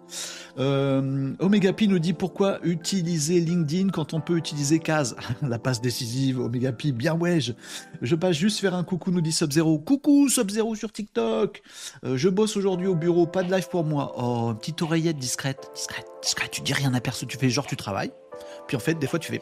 Euh, 0.58 1.32
Omegapi 1.38 1.88
nous 1.88 1.98
dit 1.98 2.12
pourquoi 2.12 2.58
utiliser 2.62 3.40
LinkedIn 3.40 3.88
quand 3.88 4.12
on 4.12 4.20
peut 4.20 4.36
utiliser 4.36 4.80
Case. 4.80 5.16
La 5.42 5.58
passe 5.58 5.80
décisive, 5.80 6.40
Omegapi, 6.40 6.92
bien 6.92 7.14
ouais. 7.14 7.38
Je, 7.40 8.14
passe 8.14 8.36
juste 8.36 8.60
faire 8.60 8.74
un 8.74 8.84
coucou, 8.84 9.12
nous 9.12 9.22
dit 9.22 9.32
Sub-Zero. 9.32 9.78
Coucou 9.78 10.28
Sub-Zero 10.28 10.74
sur 10.74 10.92
TikTok. 10.92 11.62
Euh, 12.04 12.16
je 12.18 12.28
bosse 12.28 12.56
aujourd'hui 12.56 12.86
au 12.86 12.94
bureau, 12.94 13.26
pas 13.26 13.42
de 13.42 13.52
live 13.52 13.68
pour 13.70 13.84
moi. 13.84 14.12
Oh, 14.18 14.52
petite 14.54 14.82
oreillette 14.82 15.16
discrète, 15.16 15.70
discrète, 15.74 16.06
discrète. 16.22 16.50
Tu 16.50 16.60
dis 16.60 16.74
rien 16.74 16.92
à 16.92 17.00
personne, 17.00 17.28
tu 17.28 17.38
fais 17.38 17.48
genre 17.48 17.66
tu 17.66 17.76
travailles. 17.76 18.12
Puis 18.66 18.76
en 18.76 18.80
fait, 18.80 18.94
des 18.94 19.06
fois 19.06 19.18
tu 19.18 19.32
fais 19.32 19.40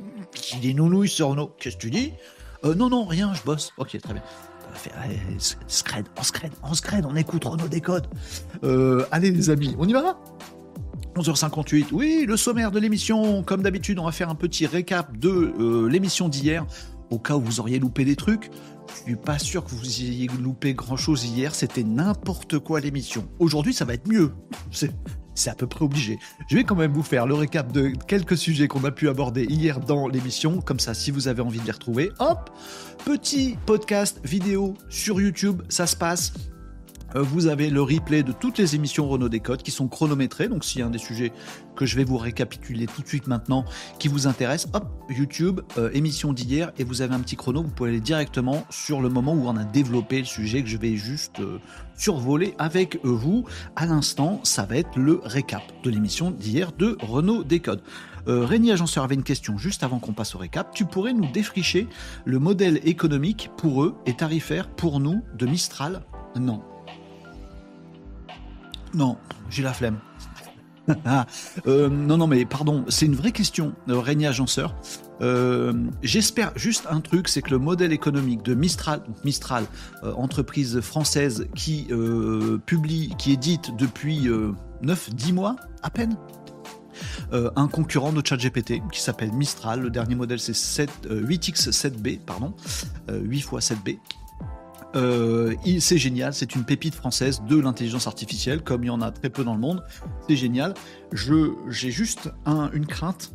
des 0.62 0.72
nounouilles 0.72 1.08
sur 1.08 1.28
Renault. 1.28 1.54
Qu'est-ce 1.58 1.76
que 1.76 1.82
tu 1.82 1.90
dis? 1.90 2.12
Euh, 2.64 2.74
non, 2.74 2.88
non, 2.88 3.04
rien, 3.04 3.34
je 3.34 3.42
bosse. 3.42 3.72
Ok, 3.78 3.98
très 4.00 4.12
bien. 4.12 4.22
Scred, 5.68 6.06
on 6.18 6.22
scred, 6.22 6.52
on 6.62 6.74
scred, 6.74 7.04
on 7.06 7.16
écoute 7.16 7.44
Renault 7.44 7.68
Décode. 7.68 8.06
Euh, 8.64 9.04
allez 9.10 9.30
les 9.30 9.50
amis, 9.50 9.74
on 9.78 9.86
y 9.86 9.92
va? 9.92 10.18
11h58, 11.16 11.88
oui, 11.92 12.24
le 12.26 12.36
sommaire 12.36 12.70
de 12.70 12.78
l'émission. 12.78 13.42
Comme 13.42 13.62
d'habitude, 13.62 13.98
on 13.98 14.04
va 14.04 14.12
faire 14.12 14.30
un 14.30 14.34
petit 14.34 14.66
récap 14.66 15.16
de 15.18 15.28
euh, 15.28 15.88
l'émission 15.88 16.28
d'hier, 16.28 16.66
au 17.10 17.18
cas 17.18 17.36
où 17.36 17.40
vous 17.40 17.60
auriez 17.60 17.78
loupé 17.78 18.04
des 18.04 18.16
trucs. 18.16 18.50
Je 18.88 19.02
suis 19.02 19.16
pas 19.16 19.38
sûr 19.38 19.64
que 19.64 19.70
vous 19.70 20.00
ayez 20.00 20.28
loupé 20.40 20.74
grand 20.74 20.96
chose 20.96 21.24
hier, 21.24 21.54
c'était 21.54 21.84
n'importe 21.84 22.58
quoi 22.58 22.80
l'émission. 22.80 23.28
Aujourd'hui, 23.38 23.74
ça 23.74 23.84
va 23.84 23.94
être 23.94 24.08
mieux. 24.08 24.32
C'est 25.34 25.50
à 25.50 25.54
peu 25.54 25.66
près 25.66 25.84
obligé. 25.84 26.18
Je 26.48 26.56
vais 26.56 26.64
quand 26.64 26.74
même 26.74 26.92
vous 26.92 27.02
faire 27.02 27.26
le 27.26 27.34
récap 27.34 27.72
de 27.72 27.92
quelques 28.06 28.36
sujets 28.36 28.68
qu'on 28.68 28.84
a 28.84 28.90
pu 28.90 29.08
aborder 29.08 29.44
hier 29.44 29.80
dans 29.80 30.08
l'émission, 30.08 30.60
comme 30.60 30.80
ça 30.80 30.94
si 30.94 31.10
vous 31.10 31.28
avez 31.28 31.42
envie 31.42 31.60
de 31.60 31.66
les 31.66 31.72
retrouver, 31.72 32.10
hop, 32.18 32.50
petit 33.04 33.56
podcast 33.66 34.20
vidéo 34.24 34.74
sur 34.88 35.20
YouTube, 35.20 35.62
ça 35.68 35.86
se 35.86 35.96
passe 35.96 36.32
vous 37.14 37.46
avez 37.46 37.70
le 37.70 37.82
replay 37.82 38.22
de 38.22 38.32
toutes 38.32 38.58
les 38.58 38.74
émissions 38.74 39.08
Renault 39.08 39.28
Décode 39.28 39.62
qui 39.62 39.70
sont 39.70 39.88
chronométrées. 39.88 40.48
Donc, 40.48 40.64
s'il 40.64 40.80
y 40.80 40.82
a 40.82 40.86
un 40.86 40.90
des 40.90 40.98
sujets 40.98 41.32
que 41.76 41.86
je 41.86 41.96
vais 41.96 42.04
vous 42.04 42.18
récapituler 42.18 42.86
tout 42.86 43.02
de 43.02 43.08
suite 43.08 43.26
maintenant 43.26 43.64
qui 43.98 44.08
vous 44.08 44.26
intéresse, 44.26 44.68
hop, 44.72 44.86
YouTube, 45.08 45.60
euh, 45.78 45.90
émission 45.92 46.32
d'hier, 46.32 46.72
et 46.78 46.84
vous 46.84 47.02
avez 47.02 47.14
un 47.14 47.20
petit 47.20 47.36
chrono. 47.36 47.62
Vous 47.62 47.70
pouvez 47.70 47.90
aller 47.90 48.00
directement 48.00 48.64
sur 48.70 49.00
le 49.00 49.08
moment 49.08 49.34
où 49.34 49.46
on 49.46 49.56
a 49.56 49.64
développé 49.64 50.18
le 50.18 50.24
sujet 50.24 50.62
que 50.62 50.68
je 50.68 50.76
vais 50.76 50.96
juste 50.96 51.40
euh, 51.40 51.58
survoler 51.96 52.54
avec 52.58 52.98
vous. 53.04 53.44
À 53.76 53.86
l'instant, 53.86 54.40
ça 54.42 54.64
va 54.64 54.76
être 54.76 54.98
le 54.98 55.20
récap 55.24 55.62
de 55.82 55.90
l'émission 55.90 56.30
d'hier 56.30 56.72
de 56.72 56.96
Renault 57.00 57.44
Décode. 57.44 57.82
Euh, 58.28 58.44
Rémi 58.44 58.70
Agenceur 58.70 59.04
avait 59.04 59.16
une 59.16 59.24
question 59.24 59.58
juste 59.58 59.82
avant 59.82 59.98
qu'on 59.98 60.12
passe 60.12 60.34
au 60.34 60.38
récap. 60.38 60.72
Tu 60.74 60.84
pourrais 60.84 61.12
nous 61.12 61.30
défricher 61.30 61.88
le 62.24 62.38
modèle 62.38 62.80
économique 62.84 63.50
pour 63.56 63.82
eux 63.82 63.96
et 64.06 64.14
tarifaire 64.14 64.68
pour 64.68 65.00
nous 65.00 65.22
de 65.36 65.46
Mistral? 65.46 66.02
Non. 66.38 66.62
Non, 68.94 69.16
j'ai 69.50 69.62
la 69.62 69.72
flemme. 69.72 69.98
Euh, 71.66 71.88
non, 71.88 72.16
non, 72.16 72.26
mais 72.26 72.44
pardon, 72.44 72.84
c'est 72.88 73.06
une 73.06 73.14
vraie 73.14 73.32
question, 73.32 73.74
euh, 73.88 74.00
Régnier 74.00 74.26
Agenceur. 74.26 74.74
Euh, 75.20 75.72
J'espère 76.02 76.52
juste 76.56 76.86
un 76.90 77.00
truc, 77.00 77.28
c'est 77.28 77.42
que 77.42 77.50
le 77.50 77.58
modèle 77.58 77.92
économique 77.92 78.42
de 78.42 78.54
Mistral, 78.54 79.02
Mistral 79.24 79.66
entreprise 80.02 80.80
française 80.80 81.46
qui 81.54 81.88
publie, 82.66 83.14
qui 83.18 83.32
édite 83.32 83.76
depuis 83.76 84.28
9-10 84.82 85.32
mois 85.32 85.56
à 85.82 85.90
peine, 85.90 86.16
un 87.32 87.68
concurrent 87.68 88.12
de 88.12 88.22
ChatGPT 88.26 88.82
qui 88.90 89.00
s'appelle 89.00 89.32
Mistral. 89.32 89.80
Le 89.80 89.90
dernier 89.90 90.16
modèle 90.16 90.40
c'est 90.40 90.90
8X7B, 91.06 92.18
pardon, 92.18 92.54
8 93.08 93.38
x 93.38 93.48
7B. 93.48 93.98
Euh, 94.94 95.54
c'est 95.80 95.98
génial, 95.98 96.34
c'est 96.34 96.54
une 96.54 96.64
pépite 96.64 96.94
française 96.94 97.42
de 97.48 97.58
l'intelligence 97.58 98.06
artificielle, 98.06 98.62
comme 98.62 98.84
il 98.84 98.88
y 98.88 98.90
en 98.90 99.00
a 99.00 99.10
très 99.10 99.30
peu 99.30 99.44
dans 99.44 99.54
le 99.54 99.60
monde. 99.60 99.82
C'est 100.28 100.36
génial. 100.36 100.74
J'ai 101.12 101.90
juste 101.90 102.30
un, 102.44 102.70
une 102.72 102.86
crainte, 102.86 103.32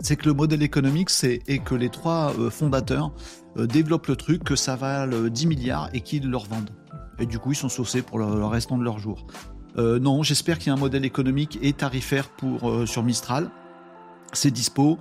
c'est 0.00 0.16
que 0.16 0.26
le 0.26 0.34
modèle 0.34 0.62
économique, 0.62 1.10
c'est 1.10 1.40
et 1.46 1.58
que 1.58 1.74
les 1.74 1.90
trois 1.90 2.34
euh, 2.38 2.50
fondateurs 2.50 3.12
euh, 3.56 3.66
développent 3.66 4.06
le 4.06 4.16
truc, 4.16 4.44
que 4.44 4.56
ça 4.56 4.76
vale 4.76 5.30
10 5.30 5.46
milliards 5.46 5.90
et 5.92 6.00
qu'ils 6.00 6.28
le 6.28 6.36
revendent. 6.36 6.70
Et 7.18 7.26
du 7.26 7.38
coup, 7.38 7.52
ils 7.52 7.56
sont 7.56 7.68
saucés 7.68 8.00
pour 8.00 8.18
le, 8.18 8.44
restant 8.46 8.78
de 8.78 8.84
leur 8.84 8.98
jour. 8.98 9.26
Non, 9.76 10.22
j'espère 10.22 10.58
qu'il 10.58 10.66
y 10.66 10.70
a 10.70 10.74
un 10.74 10.78
modèle 10.78 11.06
économique 11.06 11.58
et 11.62 11.72
tarifaire 11.72 12.28
pour 12.28 12.86
sur 12.86 13.02
Mistral 13.02 13.50
c'est 14.32 14.50
dispo. 14.50 14.98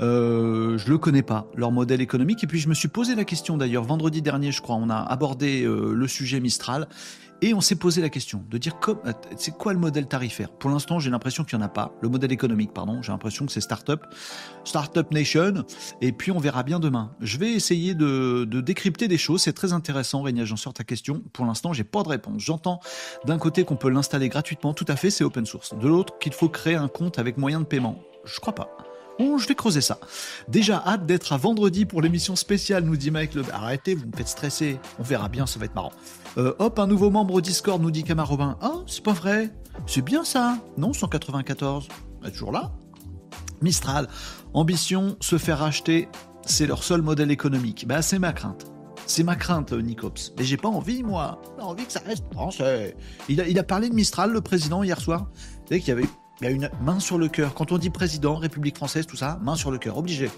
Euh, 0.00 0.78
je 0.78 0.90
le 0.90 0.98
connais 0.98 1.22
pas, 1.22 1.46
leur 1.54 1.70
modèle 1.70 2.00
économique. 2.00 2.42
Et 2.44 2.46
puis 2.46 2.58
je 2.58 2.68
me 2.68 2.74
suis 2.74 2.88
posé 2.88 3.14
la 3.14 3.24
question 3.24 3.56
d'ailleurs 3.56 3.84
vendredi 3.84 4.22
dernier, 4.22 4.52
je 4.52 4.60
crois, 4.60 4.76
on 4.76 4.90
a 4.90 4.96
abordé 4.96 5.62
euh, 5.62 5.92
le 5.94 6.08
sujet 6.08 6.40
Mistral 6.40 6.88
et 7.42 7.54
on 7.54 7.60
s'est 7.60 7.74
posé 7.74 8.00
la 8.00 8.08
question 8.08 8.44
de 8.48 8.56
dire 8.56 8.78
c'est 9.36 9.50
quoi 9.50 9.72
le 9.72 9.78
modèle 9.80 10.06
tarifaire? 10.06 10.48
Pour 10.48 10.70
l'instant, 10.70 11.00
j'ai 11.00 11.10
l'impression 11.10 11.42
qu'il 11.42 11.58
y 11.58 11.60
en 11.60 11.64
a 11.64 11.68
pas. 11.68 11.92
Le 12.00 12.08
modèle 12.08 12.30
économique, 12.30 12.72
pardon. 12.72 13.02
J'ai 13.02 13.10
l'impression 13.10 13.46
que 13.46 13.52
c'est 13.52 13.60
startup, 13.60 14.06
startup 14.64 15.10
nation. 15.10 15.64
Et 16.00 16.12
puis 16.12 16.30
on 16.30 16.38
verra 16.38 16.62
bien 16.62 16.78
demain. 16.78 17.10
Je 17.20 17.38
vais 17.38 17.52
essayer 17.52 17.94
de, 17.94 18.44
de 18.44 18.60
décrypter 18.60 19.08
des 19.08 19.18
choses. 19.18 19.42
C'est 19.42 19.52
très 19.52 19.72
intéressant, 19.72 20.22
Régnier. 20.22 20.46
J'en 20.46 20.56
sors 20.56 20.72
ta 20.72 20.84
question. 20.84 21.20
Pour 21.32 21.44
l'instant, 21.44 21.72
j'ai 21.72 21.82
pas 21.82 22.04
de 22.04 22.10
réponse. 22.10 22.40
J'entends 22.42 22.78
d'un 23.24 23.38
côté 23.38 23.64
qu'on 23.64 23.76
peut 23.76 23.90
l'installer 23.90 24.28
gratuitement, 24.28 24.72
tout 24.72 24.86
à 24.86 24.94
fait, 24.94 25.10
c'est 25.10 25.24
open 25.24 25.44
source. 25.44 25.74
De 25.76 25.88
l'autre, 25.88 26.18
qu'il 26.20 26.32
faut 26.32 26.48
créer 26.48 26.76
un 26.76 26.88
compte 26.88 27.18
avec 27.18 27.38
moyen 27.38 27.58
de 27.58 27.66
paiement. 27.66 27.98
Je 28.24 28.40
crois 28.40 28.54
pas. 28.54 28.76
Bon, 29.18 29.38
je 29.38 29.46
vais 29.46 29.54
creuser 29.54 29.80
ça. 29.80 29.98
Déjà, 30.48 30.82
hâte 30.86 31.06
d'être 31.06 31.32
à 31.32 31.36
vendredi 31.36 31.84
pour 31.84 32.02
l'émission 32.02 32.34
spéciale, 32.36 32.84
nous 32.84 32.96
dit 32.96 33.10
Mike 33.10 33.34
Le... 33.34 33.44
Arrêtez, 33.52 33.94
vous 33.94 34.06
me 34.06 34.16
faites 34.16 34.28
stresser. 34.28 34.80
On 34.98 35.02
verra 35.02 35.28
bien, 35.28 35.46
ça 35.46 35.58
va 35.58 35.66
être 35.66 35.74
marrant. 35.74 35.92
Euh, 36.38 36.54
hop, 36.58 36.78
un 36.78 36.86
nouveau 36.86 37.10
membre 37.10 37.34
au 37.34 37.40
Discord, 37.40 37.80
nous 37.80 37.90
dit 37.90 38.04
Camar 38.04 38.28
Robin. 38.28 38.56
Ah, 38.60 38.80
c'est 38.86 39.02
pas 39.02 39.12
vrai. 39.12 39.50
C'est 39.86 40.02
bien 40.02 40.24
ça. 40.24 40.58
Non, 40.78 40.92
194. 40.92 41.88
est 42.24 42.30
toujours 42.30 42.52
là. 42.52 42.72
Mistral. 43.60 44.08
Ambition, 44.54 45.16
se 45.20 45.38
faire 45.38 45.58
racheter, 45.58 46.08
c'est 46.46 46.66
leur 46.66 46.82
seul 46.82 47.02
modèle 47.02 47.30
économique. 47.30 47.86
Bah, 47.86 48.02
c'est 48.02 48.18
ma 48.18 48.32
crainte. 48.32 48.66
C'est 49.06 49.24
ma 49.24 49.36
crainte, 49.36 49.72
Nicops. 49.72 50.32
Mais 50.38 50.44
j'ai 50.44 50.56
pas 50.56 50.68
envie, 50.68 51.02
moi. 51.02 51.40
J'ai 51.58 51.64
envie 51.64 51.84
que 51.84 51.92
ça 51.92 52.00
reste 52.06 52.24
français. 52.32 52.96
Il 53.28 53.40
a, 53.40 53.46
il 53.46 53.58
a 53.58 53.62
parlé 53.62 53.88
de 53.88 53.94
Mistral, 53.94 54.32
le 54.32 54.40
président, 54.40 54.82
hier 54.82 55.00
soir. 55.00 55.28
Vous 55.70 55.78
qu'il 55.78 55.88
y 55.88 55.90
avait 55.90 56.08
il 56.40 56.44
y 56.44 56.46
a 56.48 56.50
une 56.50 56.70
main 56.82 56.98
sur 56.98 57.18
le 57.18 57.28
cœur. 57.28 57.54
Quand 57.54 57.72
on 57.72 57.78
dit 57.78 57.90
président, 57.90 58.34
République 58.34 58.76
française, 58.76 59.06
tout 59.06 59.16
ça, 59.16 59.38
main 59.42 59.54
sur 59.54 59.70
le 59.70 59.78
cœur, 59.78 59.96
obligé. 59.96 60.30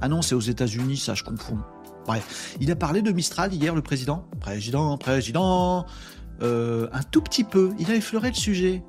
Ah 0.00 0.08
non, 0.08 0.22
c'est 0.22 0.34
aux 0.34 0.40
États-Unis, 0.40 0.96
ça, 0.96 1.14
je 1.14 1.22
confonds. 1.22 1.58
Bref, 2.06 2.56
il 2.60 2.70
a 2.70 2.76
parlé 2.76 3.02
de 3.02 3.12
Mistral 3.12 3.52
hier, 3.54 3.74
le 3.74 3.82
président. 3.82 4.26
Président, 4.40 4.98
président. 4.98 5.86
Euh, 6.42 6.88
un 6.92 7.02
tout 7.02 7.22
petit 7.22 7.44
peu. 7.44 7.72
Il 7.78 7.90
a 7.90 7.94
effleuré 7.94 8.28
le 8.28 8.34
sujet. 8.34 8.82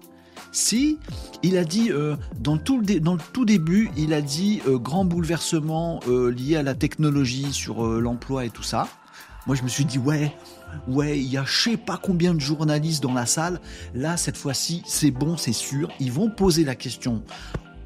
Si, 0.51 0.99
il 1.43 1.57
a 1.57 1.63
dit, 1.63 1.91
euh, 1.91 2.15
dans, 2.39 2.57
tout 2.57 2.79
le 2.79 2.99
dans 2.99 3.13
le 3.13 3.21
tout 3.33 3.45
début, 3.45 3.89
il 3.97 4.13
a 4.13 4.21
dit 4.21 4.61
euh, 4.67 4.77
grand 4.77 5.05
bouleversement 5.05 5.99
lié 6.07 6.55
à 6.55 6.63
la 6.63 6.73
technologie 6.73 7.53
sur 7.53 7.85
l'emploi 7.85 8.45
et 8.45 8.49
tout 8.49 8.63
ça. 8.63 8.87
Moi, 9.47 9.55
je 9.55 9.63
me 9.63 9.67
suis 9.67 9.85
dit, 9.85 9.99
ouais, 9.99 10.35
ouais, 10.87 11.19
il 11.19 11.27
y 11.27 11.37
a 11.37 11.45
je 11.45 11.69
sais 11.69 11.77
pas 11.77 11.99
combien 12.01 12.33
de 12.33 12.39
journalistes 12.39 13.03
dans 13.03 13.13
la 13.13 13.25
salle. 13.25 13.59
Là, 13.93 14.17
cette 14.17 14.37
fois-ci, 14.37 14.81
c'est 14.85 15.11
bon, 15.11 15.37
c'est 15.37 15.53
sûr. 15.53 15.89
Ils 15.99 16.11
vont 16.11 16.29
poser 16.29 16.63
la 16.63 16.75
question 16.75 17.23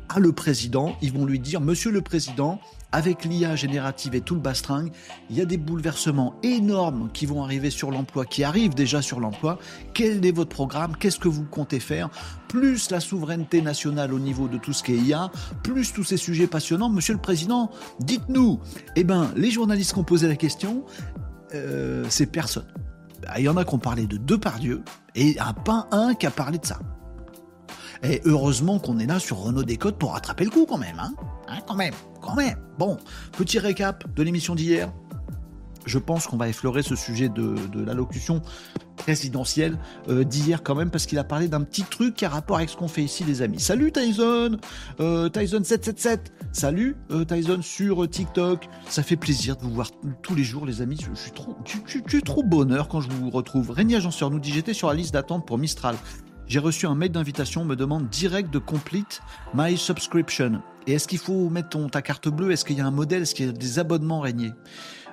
à 0.10 0.20
le 0.20 0.32
président. 0.32 0.96
Ils 1.02 1.14
vont 1.14 1.26
lui 1.26 1.40
dire, 1.40 1.62
Monsieur 1.62 1.92
le 1.92 2.02
Président, 2.02 2.60
avec 2.92 3.24
l'IA 3.26 3.56
générative 3.56 4.16
et 4.16 4.22
tout 4.22 4.34
le 4.34 4.42
bastringue, 4.42 4.92
il 5.30 5.38
y 5.38 5.42
a 5.42 5.46
des 5.46 5.58
bouleversements 5.58 6.36
énormes 6.42 7.10
qui 7.14 7.28
vont 7.28 7.44
arriver 7.44 7.70
sur 7.70 7.92
l'emploi, 7.92 8.26
qui 8.26 8.44
arrivent 8.44 8.74
déjà 8.74 9.02
sur 9.02 9.20
l'emploi. 9.20 9.60
Quel 9.94 10.26
est 10.26 10.32
votre 10.32 10.50
programme? 10.50 10.96
Qu'est-ce 10.98 11.20
que 11.20 11.28
vous 11.28 11.44
comptez 11.44 11.80
faire? 11.80 12.10
Plus 12.48 12.90
la 12.90 13.00
souveraineté 13.00 13.62
nationale 13.62 14.14
au 14.14 14.20
niveau 14.20 14.48
de 14.48 14.58
tout 14.58 14.74
ce 14.74 14.82
qui 14.82 14.94
est 14.94 14.98
IA, 14.98 15.32
plus 15.64 15.94
tous 15.94 16.04
ces 16.04 16.18
sujets 16.18 16.48
passionnants. 16.48 16.90
Monsieur 16.90 17.14
le 17.14 17.22
Président, 17.22 17.70
dites-nous. 18.00 18.60
Eh 18.96 19.04
ben, 19.04 19.32
les 19.36 19.52
journalistes 19.52 19.94
qui 19.94 20.00
ont 20.00 20.04
posé 20.04 20.28
la 20.28 20.36
question, 20.36 20.84
euh, 21.54 22.06
c'est 22.10 22.26
personne. 22.26 22.68
Bah, 23.22 23.34
il 23.38 23.44
y 23.44 23.50
en 23.50 23.58
a 23.58 23.66
qui 23.66 23.74
ont 23.74 23.80
parlé 23.80 24.08
de 24.08 24.18
deux 24.18 24.38
par 24.38 24.60
Dieu 24.60 24.84
et 25.16 25.38
un 25.40 25.54
pas 25.54 25.88
un 25.92 26.14
qui 26.14 26.26
a 26.26 26.32
parlé 26.32 26.58
de 26.58 26.66
ça. 26.66 26.80
Et 28.02 28.22
heureusement 28.24 28.80
qu'on 28.80 28.98
est 29.00 29.06
là 29.06 29.20
sur 29.20 29.38
Renault 29.38 29.64
Décode 29.64 29.98
pour 29.98 30.14
rattraper 30.14 30.46
le 30.46 30.52
coup 30.52 30.66
quand 30.66 30.78
même, 30.78 31.00
hein, 31.00 31.14
hein 31.48 31.60
Quand 31.68 31.76
même, 31.76 31.94
quand 32.22 32.36
même. 32.36 32.58
Bon, 32.78 32.98
petit 33.34 33.60
récap 33.60 34.14
de 34.14 34.24
l'émission 34.24 34.56
d'hier. 34.56 34.92
Je 35.86 35.98
pense 35.98 36.28
qu'on 36.28 36.38
va 36.38 36.48
effleurer 36.48 36.82
ce 36.82 36.96
sujet 36.96 37.30
de, 37.30 37.56
de 37.74 37.84
l'allocution 37.84 38.42
présidentielle 39.00 39.78
euh, 40.10 40.24
d'hier 40.24 40.62
quand 40.62 40.76
même 40.76 40.92
parce 40.92 41.08
qu'il 41.08 41.18
a 41.18 41.24
parlé 41.24 41.48
d'un 41.48 41.62
petit 41.62 41.84
truc 41.84 42.16
qui 42.16 42.26
a 42.26 42.30
rapport 42.30 42.58
avec 42.58 42.70
ce 42.70 42.78
qu'on 42.78 42.88
fait 42.88 43.02
ici 43.02 43.24
les 43.24 43.42
amis. 43.42 43.60
Salut 43.60 43.92
Tyson 43.92 44.58
euh, 45.00 45.30
Tyson 45.30 45.64
777 45.64 46.32
Salut 46.52 46.96
euh, 47.12 47.26
Tyson 47.26 47.62
sur 47.62 48.08
TikTok. 48.08 48.68
Ça 48.88 49.02
fait 49.02 49.16
plaisir 49.16 49.56
de 49.56 49.64
vous 49.64 49.72
voir 49.72 49.90
tous 50.22 50.36
les 50.36 50.44
jours 50.44 50.66
les 50.66 50.82
amis. 50.82 50.98
Je, 51.00 51.20
suis 51.20 51.32
trop, 52.22 52.44
bonheur 52.44 52.88
quand 52.88 53.02
je 53.02 53.10
vous 53.10 53.30
retrouve. 53.30 53.72
Régnier 53.72 53.98
Agenceur 53.98 54.30
nous 54.30 54.40
dit 54.40 54.52
j'étais 54.52 54.74
sur 54.74 54.90
la 54.90 54.94
liste 54.94 55.14
d'attente 55.14 55.48
pour 55.48 55.58
Mistral. 55.58 55.96
J'ai 56.48 56.60
reçu 56.60 56.88
un 56.88 56.96
mail 56.96 57.12
d'invitation, 57.12 57.64
me 57.64 57.76
demande 57.76 58.10
direct 58.10 58.52
de 58.52 58.58
complete 58.58 59.22
my 59.54 59.78
subscription. 59.78 60.62
Et 60.88 60.94
est-ce 60.94 61.08
qu'il 61.08 61.20
faut 61.20 61.50
mettre 61.50 61.78
ta 61.92 62.02
carte 62.02 62.28
bleue? 62.28 62.52
Est-ce 62.52 62.66
qu'il 62.66 62.78
y 62.78 62.82
a 62.82 62.86
un 62.88 62.92
modèle? 62.92 63.22
Est-ce 63.22 63.36
qu'il 63.36 63.46
y 63.46 63.50
a 63.50 63.52
des 63.52 63.78
abonnements 63.78 64.22
Régnier? 64.22 64.52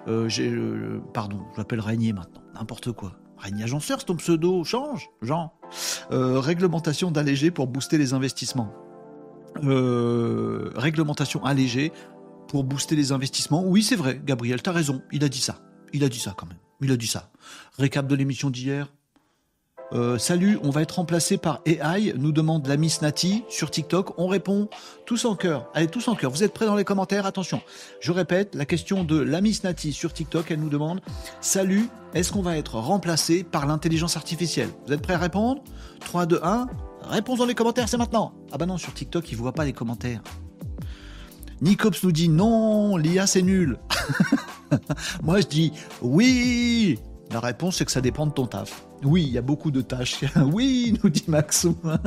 Euh, 0.09 0.29
euh, 0.39 1.01
Pardon, 1.13 1.41
je 1.53 1.59
m'appelle 1.59 1.81
Régnier 1.81 2.15
maintenant. 2.15 2.43
N'importe 2.55 2.93
quoi. 2.93 3.13
Régnier 3.39 3.65
Agenceur, 3.65 4.01
c'est 4.01 4.07
ton 4.07 4.17
pseudo. 4.17 4.65
Change, 4.65 5.11
Jean. 5.23 5.53
Euh, 6.11 6.41
réglementation 6.41 7.11
d'alléger 7.11 7.51
pour 7.51 7.67
booster 7.67 7.99
les 7.99 8.15
investissements. 8.15 8.73
Euh, 9.65 10.71
réglementation 10.75 11.45
allégée 11.45 11.93
pour 12.49 12.65
booster 12.65 12.97
les 12.97 13.13
investissements. 13.13 13.65
Oui, 13.65 13.83
c'est 13.83 13.97
vrai, 13.97 14.21
Gabriel, 14.25 14.63
t'as 14.63 14.73
raison. 14.73 15.03
Il 15.13 15.25
a 15.25 15.29
dit 15.29 15.41
ça. 15.41 15.61
Il 15.93 16.05
a 16.05 16.09
dit 16.09 16.19
ça 16.19 16.35
quand 16.37 16.47
même. 16.47 16.59
Il 16.81 16.93
a 16.93 16.97
dit 16.97 17.07
ça. 17.07 17.31
Récap 17.79 18.07
de 18.07 18.15
l'émission 18.15 18.51
d'hier. 18.51 18.93
Euh, 19.93 20.19
salut, 20.19 20.59
on 20.65 20.71
va 20.71 20.83
être 20.83 20.97
remplacé 20.97 21.37
par 21.37 21.61
AI, 21.65 22.13
nous 22.17 22.33
demande 22.33 22.67
la 22.67 22.77
Miss 22.77 23.03
Nati 23.03 23.45
sur 23.49 23.71
TikTok. 23.71 24.19
On 24.19 24.27
répond 24.27 24.69
tous 25.05 25.25
en 25.25 25.37
cœur. 25.37 25.71
Allez, 25.75 25.87
tous 25.87 26.09
en 26.09 26.17
cœur. 26.17 26.31
Vous 26.31 26.43
êtes 26.43 26.53
prêts 26.53 26.67
dans 26.67 26.75
les 26.75 26.85
commentaires? 26.85 27.25
Attention. 27.25 27.61
Je 28.01 28.11
répète, 28.11 28.55
la 28.57 28.65
question 28.65 29.05
de 29.05 29.17
la 29.17 29.41
Miss 29.41 29.63
Nati 29.63 29.93
sur 29.93 30.13
TikTok, 30.13 30.51
elle 30.51 30.61
nous 30.61 30.69
demande 30.69 31.01
Salut, 31.41 31.89
est-ce 32.15 32.33
qu'on 32.33 32.43
va 32.43 32.57
être 32.57 32.77
remplacé 32.77 33.45
par 33.45 33.67
l'intelligence 33.67 34.17
artificielle? 34.17 34.71
Vous 34.87 34.93
êtes 34.93 35.03
prêts 35.03 35.15
à 35.15 35.19
répondre? 35.19 35.63
3, 36.01 36.27
2, 36.27 36.41
1. 36.43 36.67
Réponse 37.03 37.39
dans 37.39 37.47
les 37.47 37.55
commentaires, 37.55 37.89
c'est 37.89 37.97
maintenant. 37.97 38.33
Ah 38.51 38.59
bah 38.59 38.67
non, 38.67 38.79
sur 38.79 38.93
TikTok, 38.93 39.31
ils 39.31 39.37
voient 39.37 39.53
pas 39.53 39.65
les 39.65 39.73
commentaires. 39.73 40.21
Nicops 41.61 42.03
nous 42.03 42.13
dit 42.13 42.29
non, 42.29 42.97
l'IA 42.97 43.27
c'est 43.27 43.43
nul. 43.43 43.79
Moi 45.23 45.41
je 45.41 45.47
dis 45.47 45.73
oui. 46.03 46.99
La 47.33 47.41
réponse 47.41 47.77
c'est 47.77 47.85
que 47.85 47.91
ça 47.91 48.01
dépend 48.01 48.27
de 48.27 48.33
ton 48.33 48.47
taf. 48.47 48.87
Oui, 49.05 49.25
il 49.27 49.33
y 49.33 49.39
a 49.39 49.43
beaucoup 49.43 49.71
de 49.71 49.81
tâches. 49.81 50.25
oui, 50.53 50.99
nous 51.03 51.11
dit 51.11 51.25
Maxou. 51.29 51.77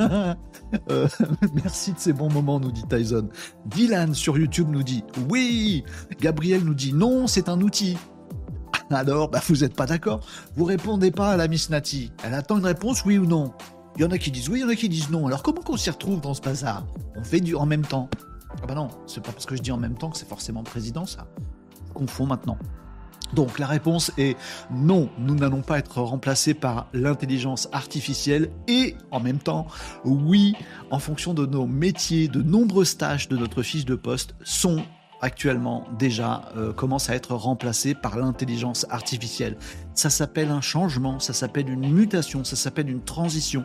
euh, 0.90 1.08
merci 1.54 1.92
de 1.92 1.98
ces 1.98 2.12
bons 2.12 2.30
moments, 2.30 2.58
nous 2.58 2.72
dit 2.72 2.84
Tyson. 2.88 3.28
Dylan 3.66 4.14
sur 4.14 4.38
YouTube 4.38 4.68
nous 4.70 4.82
dit 4.82 5.04
oui. 5.28 5.84
Gabriel 6.20 6.64
nous 6.64 6.74
dit 6.74 6.92
non, 6.92 7.26
c'est 7.26 7.48
un 7.48 7.60
outil. 7.60 7.96
Alors, 8.90 9.28
bah, 9.28 9.40
vous 9.46 9.56
n'êtes 9.56 9.74
pas 9.74 9.86
d'accord. 9.86 10.20
Vous 10.56 10.64
répondez 10.64 11.10
pas 11.10 11.32
à 11.32 11.36
la 11.36 11.48
Miss 11.48 11.70
Nati. 11.70 12.12
Elle 12.24 12.34
attend 12.34 12.58
une 12.58 12.66
réponse 12.66 13.04
oui 13.04 13.18
ou 13.18 13.26
non. 13.26 13.52
Il 13.96 14.02
y 14.02 14.04
en 14.04 14.10
a 14.10 14.18
qui 14.18 14.30
disent 14.30 14.48
oui, 14.48 14.60
il 14.60 14.62
y 14.62 14.64
en 14.64 14.68
a 14.68 14.74
qui 14.74 14.88
disent 14.88 15.10
non. 15.10 15.26
Alors 15.26 15.42
comment 15.42 15.62
qu'on 15.62 15.76
s'y 15.76 15.90
retrouve 15.90 16.20
dans 16.20 16.34
ce 16.34 16.40
bazar? 16.40 16.86
On 17.16 17.22
fait 17.22 17.40
du 17.40 17.54
en 17.54 17.66
même 17.66 17.84
temps. 17.84 18.08
Ah 18.62 18.66
bah 18.66 18.74
non, 18.74 18.88
c'est 19.06 19.22
pas 19.22 19.32
parce 19.32 19.46
que 19.46 19.56
je 19.56 19.62
dis 19.62 19.72
en 19.72 19.76
même 19.76 19.96
temps 19.96 20.10
que 20.10 20.18
c'est 20.18 20.28
forcément 20.28 20.62
président 20.62 21.06
ça. 21.06 21.26
Je 21.88 21.92
confonds 21.92 22.26
maintenant. 22.26 22.58
Donc 23.34 23.58
la 23.58 23.66
réponse 23.66 24.12
est 24.18 24.36
non, 24.70 25.08
nous 25.18 25.34
n'allons 25.34 25.62
pas 25.62 25.78
être 25.78 26.00
remplacés 26.00 26.54
par 26.54 26.88
l'intelligence 26.92 27.68
artificielle 27.72 28.50
et 28.68 28.96
en 29.10 29.20
même 29.20 29.38
temps, 29.38 29.66
oui, 30.04 30.54
en 30.90 30.98
fonction 30.98 31.34
de 31.34 31.46
nos 31.46 31.66
métiers, 31.66 32.28
de 32.28 32.42
nombreuses 32.42 32.96
tâches 32.96 33.28
de 33.28 33.36
notre 33.36 33.62
fiche 33.62 33.84
de 33.84 33.94
poste 33.94 34.34
sont 34.42 34.82
actuellement 35.20 35.86
déjà 35.98 36.42
euh, 36.56 36.72
commencent 36.72 37.10
à 37.10 37.14
être 37.14 37.34
remplacées 37.34 37.94
par 37.94 38.16
l'intelligence 38.18 38.86
artificielle. 38.90 39.56
Ça 39.94 40.10
s'appelle 40.10 40.50
un 40.50 40.60
changement, 40.60 41.20
ça 41.20 41.32
s'appelle 41.32 41.68
une 41.68 41.92
mutation, 41.92 42.44
ça 42.44 42.56
s'appelle 42.56 42.90
une 42.90 43.02
transition 43.02 43.64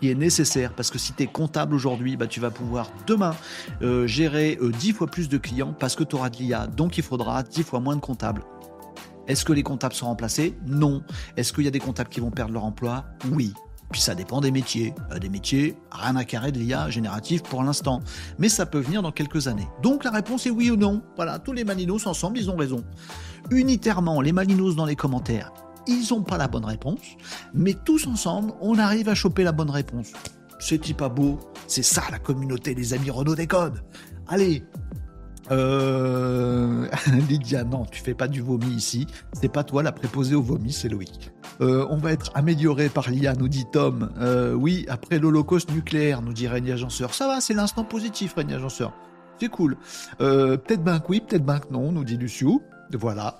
qui 0.00 0.10
est 0.10 0.14
nécessaire 0.14 0.72
parce 0.74 0.90
que 0.90 0.98
si 0.98 1.12
tu 1.12 1.22
es 1.22 1.26
comptable 1.26 1.74
aujourd'hui, 1.74 2.16
bah, 2.16 2.26
tu 2.26 2.40
vas 2.40 2.50
pouvoir 2.50 2.90
demain 3.06 3.34
euh, 3.82 4.06
gérer 4.06 4.58
euh, 4.60 4.70
dix 4.70 4.88
10 4.88 4.92
fois 4.92 5.06
plus 5.06 5.28
de 5.28 5.38
clients 5.38 5.74
parce 5.78 5.94
que 5.94 6.04
tu 6.04 6.16
auras 6.16 6.30
de 6.30 6.36
l'IA. 6.36 6.66
Donc 6.66 6.98
il 6.98 7.04
faudra 7.04 7.42
10 7.42 7.62
fois 7.62 7.80
moins 7.80 7.96
de 7.96 8.00
comptables. 8.00 8.42
Est-ce 9.26 9.44
que 9.44 9.52
les 9.52 9.62
comptables 9.62 9.94
sont 9.94 10.06
remplacés? 10.06 10.56
Non. 10.66 11.02
Est-ce 11.36 11.52
qu'il 11.52 11.64
y 11.64 11.68
a 11.68 11.70
des 11.70 11.80
comptables 11.80 12.10
qui 12.10 12.20
vont 12.20 12.30
perdre 12.30 12.52
leur 12.52 12.64
emploi? 12.64 13.04
Oui. 13.32 13.52
Puis 13.90 14.00
ça 14.00 14.14
dépend 14.14 14.40
des 14.40 14.50
métiers. 14.50 14.94
Euh, 15.12 15.18
des 15.18 15.28
métiers, 15.28 15.76
rien 15.90 16.16
à 16.16 16.24
carrer 16.24 16.52
de 16.52 16.58
l'IA 16.58 16.90
générative 16.90 17.42
pour 17.42 17.62
l'instant. 17.62 18.00
Mais 18.38 18.48
ça 18.48 18.66
peut 18.66 18.80
venir 18.80 19.02
dans 19.02 19.12
quelques 19.12 19.46
années. 19.46 19.68
Donc 19.82 20.04
la 20.04 20.10
réponse 20.10 20.46
est 20.46 20.50
oui 20.50 20.70
ou 20.70 20.76
non. 20.76 21.02
Voilà, 21.16 21.38
tous 21.38 21.52
les 21.52 21.64
Malinos 21.64 22.06
ensemble, 22.06 22.38
ils 22.38 22.50
ont 22.50 22.56
raison. 22.56 22.82
Unitairement, 23.50 24.20
les 24.20 24.32
Malinos 24.32 24.74
dans 24.74 24.86
les 24.86 24.96
commentaires, 24.96 25.52
ils 25.86 26.06
n'ont 26.10 26.22
pas 26.22 26.38
la 26.38 26.48
bonne 26.48 26.64
réponse. 26.64 27.02
Mais 27.52 27.74
tous 27.84 28.06
ensemble, 28.06 28.52
on 28.60 28.78
arrive 28.78 29.08
à 29.08 29.14
choper 29.14 29.44
la 29.44 29.52
bonne 29.52 29.70
réponse. 29.70 30.12
C'est 30.58 30.96
pas 30.96 31.08
beau. 31.08 31.38
C'est 31.66 31.82
ça 31.82 32.02
la 32.10 32.18
communauté 32.18 32.74
des 32.74 32.94
amis 32.94 33.10
Renault 33.10 33.34
Décode. 33.34 33.82
Allez, 34.28 34.64
euh... 35.50 36.88
Lydia, 37.28 37.64
non, 37.64 37.84
tu 37.84 38.02
fais 38.02 38.14
pas 38.14 38.28
du 38.28 38.40
vomi 38.40 38.68
ici. 38.68 39.06
C'est 39.32 39.48
pas 39.48 39.64
toi 39.64 39.82
la 39.82 39.92
préposée 39.92 40.34
au 40.34 40.42
vomi, 40.42 40.72
c'est 40.72 40.88
Loïc. 40.88 41.30
Euh, 41.60 41.86
on 41.90 41.96
va 41.96 42.12
être 42.12 42.30
amélioré 42.34 42.88
par 42.88 43.10
l'IA, 43.10 43.34
nous 43.34 43.48
dit 43.48 43.66
Tom. 43.70 44.10
Euh, 44.18 44.54
oui, 44.54 44.86
après 44.88 45.18
l'Holocauste 45.18 45.72
nucléaire, 45.72 46.22
nous 46.22 46.32
dit 46.32 46.48
Régnier 46.48 46.72
Agenceur. 46.72 47.14
Ça 47.14 47.26
va, 47.26 47.40
c'est 47.40 47.54
l'instant 47.54 47.84
positif, 47.84 48.34
Régnier 48.34 48.54
Agenceur. 48.54 48.92
C'est 49.40 49.48
cool. 49.48 49.76
Euh, 50.20 50.56
peut-être 50.56 50.82
ben 50.82 51.00
que 51.00 51.06
oui, 51.08 51.20
peut-être 51.20 51.44
ben 51.44 51.58
que 51.58 51.72
non, 51.72 51.92
nous 51.92 52.04
dit 52.04 52.16
Luciou. 52.16 52.62
Voilà. 52.92 53.38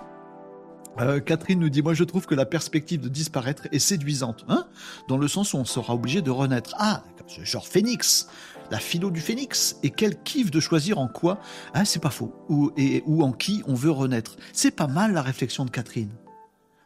Euh, 1.01 1.21
Catherine 1.21 1.59
nous 1.59 1.69
dit 1.69 1.83
Moi, 1.83 1.95
je 1.95 2.05
trouve 2.05 2.27
que 2.27 2.35
la 2.35 2.47
perspective 2.47 3.01
de 3.01 3.09
disparaître 3.09 3.67
est 3.73 3.79
séduisante, 3.79 4.45
hein? 4.49 4.67
Dans 5.09 5.19
le 5.19 5.29
sens 5.29 5.55
où 5.55 5.57
on 5.57 5.65
sera 5.65 5.95
obligé 5.95 6.23
de 6.23 6.31
renaître. 6.31 6.75
Ah, 6.79 7.03
genre 7.43 7.67
Phoenix 7.67 8.29
la 8.71 8.79
philo 8.79 9.11
du 9.11 9.21
phénix. 9.21 9.77
Et 9.83 9.91
quel 9.91 10.23
kiff 10.23 10.51
de 10.51 10.61
choisir 10.61 10.99
en 10.99 11.09
quoi, 11.09 11.41
ah, 11.73 11.85
c'est 11.85 12.01
pas 12.01 12.11
faux, 12.11 12.35
ou, 12.49 12.73
et, 12.77 13.03
ou 13.07 13.23
en 13.23 13.33
qui 13.33 13.63
on 13.67 13.75
veut 13.75 13.91
renaître. 13.91 14.37
C'est 14.53 14.71
pas 14.71 14.87
mal 14.87 15.13
la 15.13 15.23
réflexion 15.23 15.65
de 15.65 15.71
Catherine. 15.71 16.11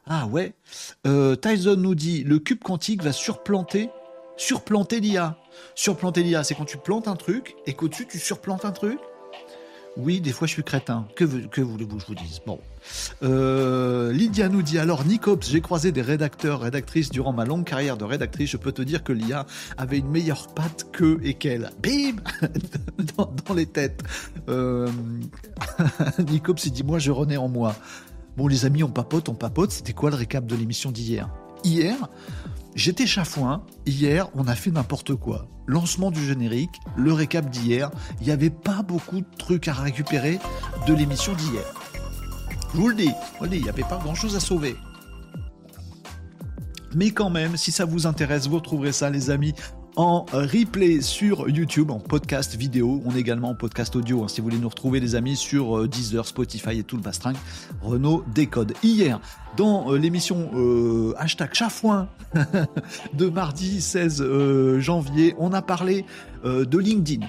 Ah 0.06 0.26
ouais. 0.26 0.54
Euh, 1.06 1.36
Tyson 1.36 1.76
nous 1.76 1.94
dit 1.94 2.24
le 2.24 2.38
cube 2.38 2.62
quantique 2.62 3.02
va 3.02 3.12
surplanter, 3.12 3.90
surplanter 4.36 5.00
l'IA. 5.00 5.36
Surplanter 5.74 6.22
l'IA, 6.22 6.44
c'est 6.44 6.54
quand 6.54 6.64
tu 6.64 6.78
plantes 6.78 7.08
un 7.08 7.16
truc 7.16 7.56
et 7.66 7.74
qu'au-dessus 7.74 8.06
tu 8.06 8.18
surplantes 8.18 8.64
un 8.64 8.72
truc? 8.72 8.98
Oui, 9.96 10.20
des 10.20 10.32
fois 10.32 10.46
je 10.46 10.52
suis 10.52 10.62
crétin. 10.62 11.06
Que, 11.16 11.24
que 11.24 11.60
voulez-vous 11.60 11.96
que 11.96 12.02
je 12.02 12.06
vous 12.06 12.14
dise? 12.14 12.40
Bon. 12.46 12.60
Euh, 13.22 14.12
Lydia 14.12 14.48
nous 14.48 14.62
dit 14.62 14.78
alors 14.78 15.04
Nicops, 15.04 15.48
j'ai 15.48 15.60
croisé 15.60 15.92
des 15.92 16.02
rédacteurs, 16.02 16.60
rédactrices 16.60 17.10
durant 17.10 17.32
ma 17.32 17.44
longue 17.44 17.64
carrière 17.64 17.96
de 17.96 18.04
rédactrice. 18.04 18.50
Je 18.50 18.56
peux 18.56 18.72
te 18.72 18.82
dire 18.82 19.02
que 19.02 19.12
l'IA 19.12 19.46
avait 19.76 19.98
une 19.98 20.10
meilleure 20.10 20.48
patte 20.48 20.86
qu'eux 20.92 21.20
et 21.22 21.34
qu'elle. 21.34 21.70
Bim 21.82 22.16
dans, 23.16 23.54
les 23.54 23.66
têtes. 23.66 24.02
Euh... 24.48 24.88
Nicops, 26.18 26.64
il 26.66 26.72
dit 26.72 26.84
moi 26.84 26.98
je 26.98 27.10
renais 27.10 27.36
en 27.36 27.48
moi. 27.48 27.74
Bon 28.36 28.46
les 28.46 28.64
amis, 28.64 28.82
on 28.82 28.90
papote, 28.90 29.28
on 29.28 29.34
papote. 29.34 29.72
C'était 29.72 29.92
quoi 29.92 30.10
le 30.10 30.16
récap 30.16 30.46
de 30.46 30.54
l'émission 30.54 30.92
d'hier? 30.92 31.28
Hier, 31.64 31.96
J'étais 32.78 33.08
chafouin. 33.08 33.62
Hier, 33.86 34.28
on 34.36 34.46
a 34.46 34.54
fait 34.54 34.70
n'importe 34.70 35.16
quoi. 35.16 35.48
Lancement 35.66 36.12
du 36.12 36.24
générique, 36.24 36.78
le 36.96 37.12
récap 37.12 37.50
d'hier. 37.50 37.90
Il 38.20 38.26
n'y 38.26 38.32
avait 38.32 38.50
pas 38.50 38.82
beaucoup 38.82 39.20
de 39.20 39.26
trucs 39.36 39.66
à 39.66 39.72
récupérer 39.72 40.38
de 40.86 40.94
l'émission 40.94 41.32
d'hier. 41.34 41.64
Je 42.74 42.78
vous 42.78 42.88
le 42.88 42.94
dis, 42.94 43.10
il 43.42 43.62
n'y 43.62 43.68
avait 43.68 43.82
pas 43.82 43.98
grand 43.98 44.14
chose 44.14 44.36
à 44.36 44.40
sauver. 44.40 44.76
Mais 46.94 47.10
quand 47.10 47.30
même, 47.30 47.56
si 47.56 47.72
ça 47.72 47.84
vous 47.84 48.06
intéresse, 48.06 48.46
vous 48.46 48.56
retrouverez 48.56 48.92
ça, 48.92 49.10
les 49.10 49.30
amis, 49.30 49.54
en 49.96 50.26
replay 50.32 51.00
sur 51.00 51.48
YouTube, 51.48 51.90
en 51.90 51.98
podcast 51.98 52.54
vidéo. 52.54 53.02
On 53.04 53.14
est 53.16 53.18
également 53.18 53.50
en 53.50 53.54
podcast 53.54 53.96
audio. 53.96 54.22
Hein, 54.22 54.28
si 54.28 54.40
vous 54.40 54.46
voulez 54.46 54.58
nous 54.58 54.68
retrouver, 54.68 55.00
les 55.00 55.14
amis, 55.14 55.36
sur 55.36 55.76
euh, 55.76 55.88
Deezer, 55.88 56.24
Spotify 56.24 56.78
et 56.78 56.84
tout 56.84 56.96
le 56.96 57.02
bastring. 57.02 57.36
Renault 57.82 58.24
décode. 58.32 58.74
Hier, 58.82 59.20
dans 59.56 59.92
euh, 59.92 59.98
l'émission 59.98 60.50
euh, 60.54 61.14
hashtag 61.18 61.52
Chafouin 61.52 62.08
de 63.14 63.28
mardi 63.28 63.80
16 63.80 64.78
janvier, 64.78 65.34
on 65.38 65.52
a 65.52 65.62
parlé 65.62 66.04
de 66.44 66.78
LinkedIn. 66.78 67.26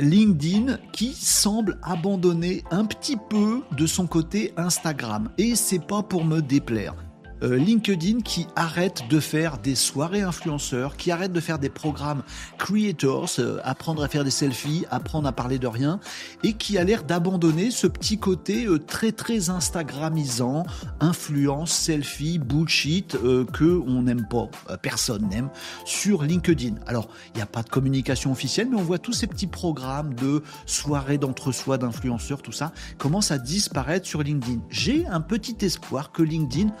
LinkedIn 0.00 0.78
qui 0.92 1.12
semble 1.12 1.78
abandonner 1.82 2.64
un 2.70 2.84
petit 2.84 3.16
peu 3.16 3.62
de 3.76 3.86
son 3.86 4.06
côté 4.06 4.52
Instagram. 4.56 5.30
Et 5.38 5.54
c'est 5.54 5.84
pas 5.84 6.02
pour 6.02 6.24
me 6.24 6.40
déplaire. 6.40 6.94
Euh, 7.42 7.56
LinkedIn 7.56 8.20
qui 8.20 8.46
arrête 8.56 9.04
de 9.08 9.20
faire 9.20 9.58
des 9.58 9.74
soirées 9.74 10.22
influenceurs, 10.22 10.96
qui 10.96 11.10
arrête 11.10 11.32
de 11.32 11.40
faire 11.40 11.58
des 11.58 11.68
programmes 11.68 12.22
creators, 12.58 13.30
euh, 13.38 13.60
apprendre 13.64 14.02
à 14.02 14.08
faire 14.08 14.24
des 14.24 14.30
selfies, 14.30 14.84
apprendre 14.90 15.28
à 15.28 15.32
parler 15.32 15.58
de 15.58 15.66
rien, 15.66 16.00
et 16.42 16.54
qui 16.54 16.78
a 16.78 16.84
l'air 16.84 17.04
d'abandonner 17.04 17.70
ce 17.70 17.86
petit 17.86 18.18
côté 18.18 18.66
euh, 18.66 18.78
très 18.78 19.12
très 19.12 19.50
instagramisant, 19.50 20.66
influence, 21.00 21.72
selfie, 21.72 22.38
bullshit 22.38 23.16
que 23.52 23.82
on 23.86 24.02
n'aime 24.02 24.26
pas, 24.28 24.48
personne 24.82 25.28
n'aime 25.28 25.50
sur 25.84 26.22
LinkedIn. 26.22 26.74
Alors 26.86 27.08
il 27.34 27.36
n'y 27.36 27.42
a 27.42 27.46
pas 27.46 27.62
de 27.62 27.68
communication 27.68 28.32
officielle, 28.32 28.68
mais 28.70 28.76
on 28.76 28.82
voit 28.82 28.98
tous 28.98 29.12
ces 29.12 29.26
petits 29.26 29.46
programmes 29.46 30.14
de 30.14 30.42
soirées 30.66 31.18
d'entre-soi 31.18 31.78
d'influenceurs, 31.78 32.42
tout 32.42 32.52
ça 32.52 32.72
commence 32.98 33.30
à 33.30 33.38
disparaître 33.38 34.06
sur 34.06 34.22
LinkedIn. 34.22 34.60
J'ai 34.70 35.06
un 35.06 35.20
petit 35.20 35.56
espoir 35.64 36.12
que 36.12 36.22
LinkedIn 36.22 36.72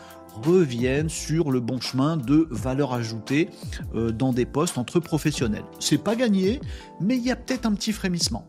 reviennent 0.44 1.08
sur 1.08 1.50
le 1.50 1.60
bon 1.60 1.80
chemin 1.80 2.16
de 2.16 2.48
valeur 2.50 2.92
ajoutée 2.92 3.50
euh, 3.94 4.10
dans 4.10 4.32
des 4.32 4.46
postes 4.46 4.78
entre 4.78 5.00
professionnels. 5.00 5.64
C'est 5.80 5.98
pas 5.98 6.16
gagné, 6.16 6.60
mais 7.00 7.16
il 7.16 7.24
y 7.24 7.30
a 7.30 7.36
peut-être 7.36 7.66
un 7.66 7.74
petit 7.74 7.92
frémissement. 7.92 8.46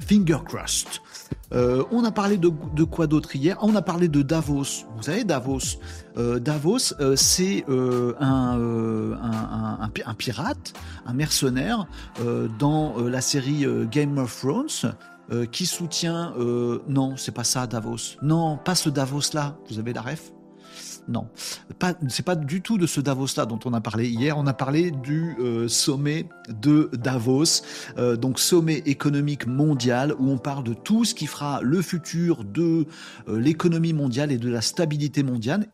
Finger 0.00 0.38
crossed. 0.44 0.88
Euh, 1.52 1.84
on 1.90 2.04
a 2.04 2.10
parlé 2.10 2.38
de, 2.38 2.48
quoi 2.84 3.06
d'autre 3.06 3.36
hier? 3.36 3.56
On 3.60 3.76
a 3.76 3.82
parlé 3.82 4.08
de 4.08 4.22
Davos. 4.22 4.86
Vous 4.96 5.02
savez, 5.02 5.22
Davos. 5.22 5.78
Euh, 6.16 6.38
Davos, 6.38 6.94
c'est 7.14 7.64
un, 7.68 9.18
un, 9.20 10.14
pirate, 10.14 10.72
un 11.06 11.12
mercenaire 11.12 11.86
dans 12.58 12.96
la 12.98 13.20
série 13.20 13.66
Game 13.90 14.18
of 14.18 14.40
Thrones. 14.40 14.94
qui 15.50 15.66
soutient 15.66 16.34
non 16.88 17.16
c'est 17.16 17.32
pas 17.32 17.44
ça 17.44 17.66
Davos 17.66 18.18
non 18.22 18.58
pas 18.58 18.74
ce 18.74 18.90
Davos 18.90 19.32
là 19.32 19.56
vous 19.70 19.78
avez 19.78 19.92
la 19.92 20.02
ref? 20.02 20.32
Non, 21.08 21.26
pas, 21.78 21.94
c'est 22.08 22.24
pas 22.24 22.36
du 22.36 22.60
tout 22.60 22.78
de 22.78 22.86
ce 22.86 23.00
Davos-là 23.00 23.44
dont 23.46 23.58
on 23.64 23.72
a 23.72 23.80
parlé 23.80 24.08
hier. 24.08 24.38
On 24.38 24.46
a 24.46 24.52
parlé 24.52 24.92
du 24.92 25.34
euh, 25.40 25.66
sommet 25.66 26.26
de 26.48 26.90
Davos, 26.92 27.62
euh, 27.98 28.16
donc 28.16 28.38
sommet 28.38 28.82
économique 28.86 29.46
mondial 29.46 30.14
où 30.18 30.30
on 30.30 30.38
parle 30.38 30.62
de 30.62 30.74
tout 30.74 31.04
ce 31.04 31.14
qui 31.14 31.26
fera 31.26 31.60
le 31.62 31.82
futur 31.82 32.44
de 32.44 32.86
euh, 33.28 33.40
l'économie 33.40 33.92
mondiale 33.92 34.30
et 34.30 34.38
de 34.38 34.48
la 34.48 34.60
stabilité 34.60 35.24
mondiale. 35.24 35.66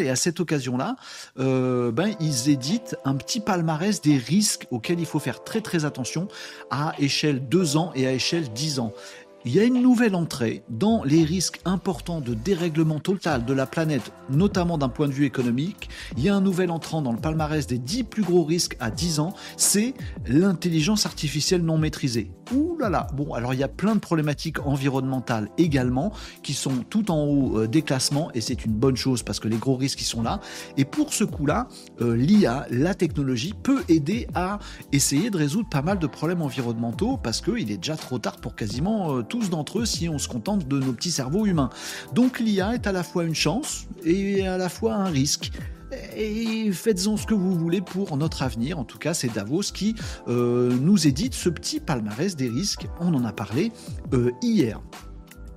Et 0.00 0.08
à 0.08 0.16
cette 0.16 0.40
occasion-là, 0.40 0.96
ben 1.36 2.14
ils 2.20 2.48
éditent 2.48 2.96
un 3.04 3.14
petit 3.14 3.40
palmarès 3.40 4.00
des 4.00 4.16
risques 4.16 4.66
auxquels 4.70 5.00
il 5.00 5.06
faut 5.06 5.18
faire 5.18 5.42
très 5.42 5.60
très 5.60 5.84
attention 5.84 6.28
à 6.70 6.94
échelle 6.98 7.48
2 7.48 7.76
ans 7.76 7.92
et 7.94 8.06
à 8.06 8.12
échelle 8.12 8.52
10 8.52 8.78
ans 8.78 8.92
il 9.46 9.54
y 9.54 9.58
a 9.58 9.64
une 9.64 9.80
nouvelle 9.80 10.14
entrée 10.14 10.62
dans 10.68 11.02
les 11.02 11.24
risques 11.24 11.60
importants 11.64 12.20
de 12.20 12.34
dérèglement 12.34 13.00
total 13.00 13.46
de 13.46 13.54
la 13.54 13.66
planète, 13.66 14.12
notamment 14.28 14.76
d'un 14.76 14.90
point 14.90 15.08
de 15.08 15.12
vue 15.12 15.24
économique. 15.24 15.88
Il 16.18 16.22
y 16.22 16.28
a 16.28 16.34
un 16.34 16.42
nouvel 16.42 16.70
entrant 16.70 17.00
dans 17.00 17.12
le 17.12 17.18
palmarès 17.18 17.66
des 17.66 17.78
10 17.78 18.04
plus 18.04 18.22
gros 18.22 18.44
risques 18.44 18.76
à 18.80 18.90
10 18.90 19.20
ans, 19.20 19.32
c'est 19.56 19.94
l'intelligence 20.26 21.06
artificielle 21.06 21.62
non 21.62 21.78
maîtrisée. 21.78 22.30
Ouh 22.54 22.76
là 22.78 22.90
là, 22.90 23.06
bon, 23.14 23.32
alors 23.32 23.54
il 23.54 23.60
y 23.60 23.62
a 23.62 23.68
plein 23.68 23.94
de 23.94 24.00
problématiques 24.00 24.66
environnementales 24.66 25.48
également 25.56 26.12
qui 26.42 26.52
sont 26.52 26.84
tout 26.88 27.10
en 27.10 27.24
haut 27.24 27.60
euh, 27.60 27.68
des 27.68 27.82
classements 27.82 28.30
et 28.34 28.40
c'est 28.40 28.64
une 28.64 28.72
bonne 28.72 28.96
chose 28.96 29.22
parce 29.22 29.38
que 29.38 29.48
les 29.48 29.56
gros 29.56 29.76
risques 29.76 30.00
ils 30.00 30.04
sont 30.04 30.22
là. 30.22 30.40
Et 30.76 30.84
pour 30.84 31.14
ce 31.14 31.24
coup-là, 31.24 31.68
euh, 32.00 32.16
l'IA, 32.16 32.66
la 32.70 32.94
technologie 32.94 33.54
peut 33.62 33.84
aider 33.88 34.26
à 34.34 34.58
essayer 34.92 35.30
de 35.30 35.38
résoudre 35.38 35.68
pas 35.68 35.82
mal 35.82 35.98
de 35.98 36.06
problèmes 36.06 36.42
environnementaux 36.42 37.16
parce 37.16 37.40
qu'il 37.40 37.70
est 37.70 37.76
déjà 37.76 37.96
trop 37.96 38.18
tard 38.18 38.38
pour 38.38 38.56
quasiment 38.56 39.16
euh, 39.16 39.22
tous 39.30 39.48
d'entre 39.48 39.78
eux 39.78 39.86
si 39.86 40.08
on 40.08 40.18
se 40.18 40.28
contente 40.28 40.68
de 40.68 40.78
nos 40.78 40.92
petits 40.92 41.12
cerveaux 41.12 41.46
humains. 41.46 41.70
Donc 42.12 42.40
l'IA 42.40 42.74
est 42.74 42.86
à 42.86 42.92
la 42.92 43.02
fois 43.02 43.24
une 43.24 43.34
chance 43.34 43.86
et 44.04 44.46
à 44.46 44.58
la 44.58 44.68
fois 44.68 44.94
un 44.94 45.08
risque 45.08 45.52
et 46.16 46.70
faites-en 46.72 47.16
ce 47.16 47.26
que 47.26 47.34
vous 47.34 47.54
voulez 47.54 47.80
pour 47.80 48.16
notre 48.16 48.42
avenir. 48.42 48.78
En 48.78 48.84
tout 48.84 48.98
cas, 48.98 49.14
c'est 49.14 49.32
Davos 49.32 49.72
qui 49.74 49.94
euh, 50.28 50.76
nous 50.80 51.06
édite 51.06 51.34
ce 51.34 51.48
petit 51.48 51.80
palmarès 51.80 52.36
des 52.36 52.48
risques. 52.48 52.86
On 53.00 53.14
en 53.14 53.24
a 53.24 53.32
parlé 53.32 53.72
euh, 54.12 54.30
hier. 54.42 54.80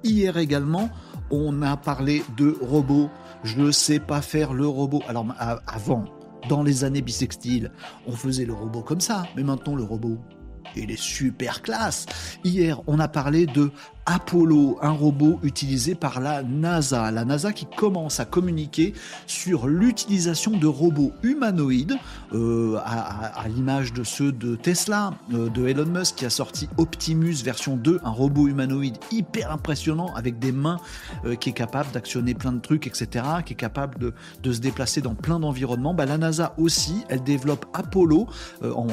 Hier 0.04 0.38
également, 0.38 0.90
on 1.32 1.62
a 1.62 1.78
parlé 1.78 2.24
de 2.38 2.58
robots. 2.62 3.10
Je 3.44 3.60
ne 3.60 3.72
sais 3.72 4.00
pas 4.00 4.22
faire 4.22 4.54
le 4.54 4.68
robot. 4.68 5.02
Alors 5.08 5.26
avant, 5.68 6.06
dans 6.50 6.64
les 6.64 6.84
années 6.84 7.02
bissextiles, 7.02 7.72
on 8.08 8.14
faisait 8.14 8.46
le 8.46 8.54
robot 8.54 8.82
comme 8.82 9.02
ça. 9.02 9.28
Mais 9.36 9.44
maintenant, 9.44 9.76
le 9.76 9.84
robot, 9.84 10.18
il 10.76 10.92
est 10.92 11.00
super 11.00 11.62
classe. 11.62 12.06
Hier, 12.44 12.82
on 12.88 13.00
a 13.00 13.08
parlé 13.08 13.46
de 13.46 13.72
Apollo, 14.06 14.80
un 14.82 14.92
robot 14.92 15.40
utilisé 15.44 15.96
par 15.96 16.20
la 16.20 16.44
NASA. 16.44 17.10
La 17.12 17.24
NASA 17.24 17.54
qui 17.54 17.66
commence 17.66 18.20
à 18.20 18.26
communiquer 18.26 18.94
sur 19.28 19.68
l'utilisation 19.68 20.52
de 20.52 20.68
robots 20.68 21.14
humanoïdes, 21.24 21.96
euh, 22.34 22.78
à, 22.84 23.48
l'image 23.48 23.94
de 23.94 24.04
ceux 24.04 24.32
de 24.32 24.56
Tesla, 24.56 25.14
euh, 25.34 25.50
de 25.50 25.68
Elon 25.68 25.86
Musk 25.86 26.16
qui 26.16 26.26
a 26.26 26.30
sorti 26.30 26.68
Optimus 26.78 27.36
version 27.44 27.78
2, 27.78 28.02
un 28.04 28.10
robot 28.10 28.48
humanoïde 28.48 28.98
hyper 29.12 29.52
impressionnant 29.52 30.14
avec 30.16 30.38
des 30.40 30.52
mains 30.52 30.80
euh, 31.26 31.36
qui 31.36 31.50
est 31.50 31.54
capable 31.54 31.92
d'actionner 31.92 32.34
plein 32.34 32.52
de 32.52 32.60
trucs, 32.60 32.88
etc., 32.88 33.26
qui 33.46 33.54
est 33.54 33.58
capable 33.58 33.98
de, 34.00 34.52
se 34.52 34.60
déplacer 34.60 35.02
dans 35.02 35.16
plein 35.16 35.40
d'environnements. 35.40 35.94
Bah, 35.94 36.06
la 36.06 36.18
NASA 36.18 36.54
aussi, 36.58 37.04
elle 37.10 37.24
développe 37.24 37.66
Apollo 37.74 38.28
en, 38.64 38.88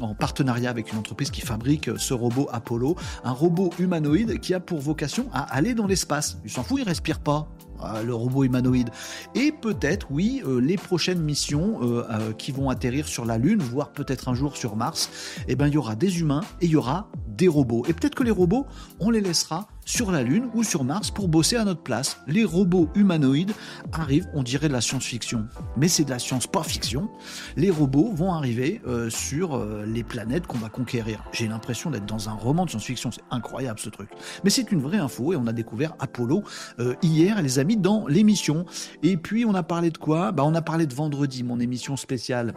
en 0.00 0.14
partenariat 0.14 0.70
avec 0.70 0.92
une 0.92 0.98
entreprise 0.98 1.30
qui 1.30 1.40
fabrique 1.40 1.90
ce 1.98 2.14
robot 2.14 2.48
Apollo, 2.52 2.96
un 3.24 3.32
robot 3.32 3.70
humanoïde 3.78 4.40
qui 4.40 4.51
pour 4.60 4.80
vocation 4.80 5.28
à 5.32 5.42
aller 5.54 5.74
dans 5.74 5.86
l'espace. 5.86 6.38
Il 6.44 6.50
s'en 6.50 6.62
fout, 6.62 6.80
il 6.80 6.88
respire 6.88 7.20
pas. 7.20 7.48
Euh, 7.84 8.02
le 8.02 8.14
robot 8.14 8.44
humanoïde. 8.44 8.90
Et 9.34 9.52
peut-être, 9.52 10.06
oui, 10.10 10.42
euh, 10.46 10.60
les 10.60 10.76
prochaines 10.76 11.20
missions 11.20 11.80
euh, 11.82 12.32
qui 12.32 12.52
vont 12.52 12.70
atterrir 12.70 13.08
sur 13.08 13.24
la 13.24 13.38
Lune, 13.38 13.60
voire 13.60 13.90
peut-être 13.90 14.28
un 14.28 14.34
jour 14.34 14.56
sur 14.56 14.76
Mars, 14.76 15.10
eh 15.48 15.56
ben, 15.56 15.66
il 15.66 15.74
y 15.74 15.76
aura 15.76 15.94
des 15.94 16.20
humains 16.20 16.42
et 16.60 16.66
il 16.66 16.70
y 16.70 16.76
aura 16.76 17.08
des 17.36 17.48
robots. 17.48 17.84
Et 17.88 17.92
peut-être 17.92 18.14
que 18.14 18.22
les 18.22 18.30
robots, 18.30 18.66
on 19.00 19.10
les 19.10 19.20
laissera 19.20 19.68
sur 19.84 20.12
la 20.12 20.22
Lune 20.22 20.48
ou 20.54 20.62
sur 20.62 20.84
Mars 20.84 21.10
pour 21.10 21.28
bosser 21.28 21.56
à 21.56 21.64
notre 21.64 21.82
place. 21.82 22.18
Les 22.26 22.44
robots 22.44 22.88
humanoïdes 22.94 23.52
arrivent, 23.92 24.28
on 24.34 24.42
dirait 24.42 24.68
de 24.68 24.72
la 24.72 24.80
science-fiction, 24.80 25.46
mais 25.76 25.88
c'est 25.88 26.04
de 26.04 26.10
la 26.10 26.18
science 26.18 26.46
pas 26.46 26.62
fiction. 26.62 27.08
Les 27.56 27.70
robots 27.70 28.12
vont 28.12 28.32
arriver 28.32 28.80
euh, 28.86 29.10
sur 29.10 29.56
euh, 29.56 29.84
les 29.86 30.04
planètes 30.04 30.46
qu'on 30.46 30.58
va 30.58 30.68
conquérir. 30.68 31.24
J'ai 31.32 31.48
l'impression 31.48 31.90
d'être 31.90 32.06
dans 32.06 32.28
un 32.28 32.34
roman 32.34 32.64
de 32.64 32.70
science-fiction, 32.70 33.10
c'est 33.10 33.24
incroyable 33.30 33.80
ce 33.80 33.88
truc. 33.88 34.10
Mais 34.44 34.50
c'est 34.50 34.70
une 34.70 34.80
vraie 34.80 34.98
info 34.98 35.32
et 35.32 35.36
on 35.36 35.46
a 35.46 35.52
découvert 35.52 35.94
Apollo 35.98 36.44
euh, 36.78 36.94
hier, 37.02 37.42
les 37.42 37.58
amis, 37.58 37.76
dans 37.76 38.06
l'émission. 38.06 38.64
Et 39.02 39.16
puis 39.16 39.44
on 39.44 39.54
a 39.54 39.62
parlé 39.62 39.90
de 39.90 39.98
quoi? 39.98 40.32
Bah, 40.32 40.44
On 40.44 40.54
a 40.54 40.62
parlé 40.62 40.86
de 40.86 40.94
vendredi, 40.94 41.42
mon 41.42 41.58
émission 41.58 41.96
spéciale 41.96 42.54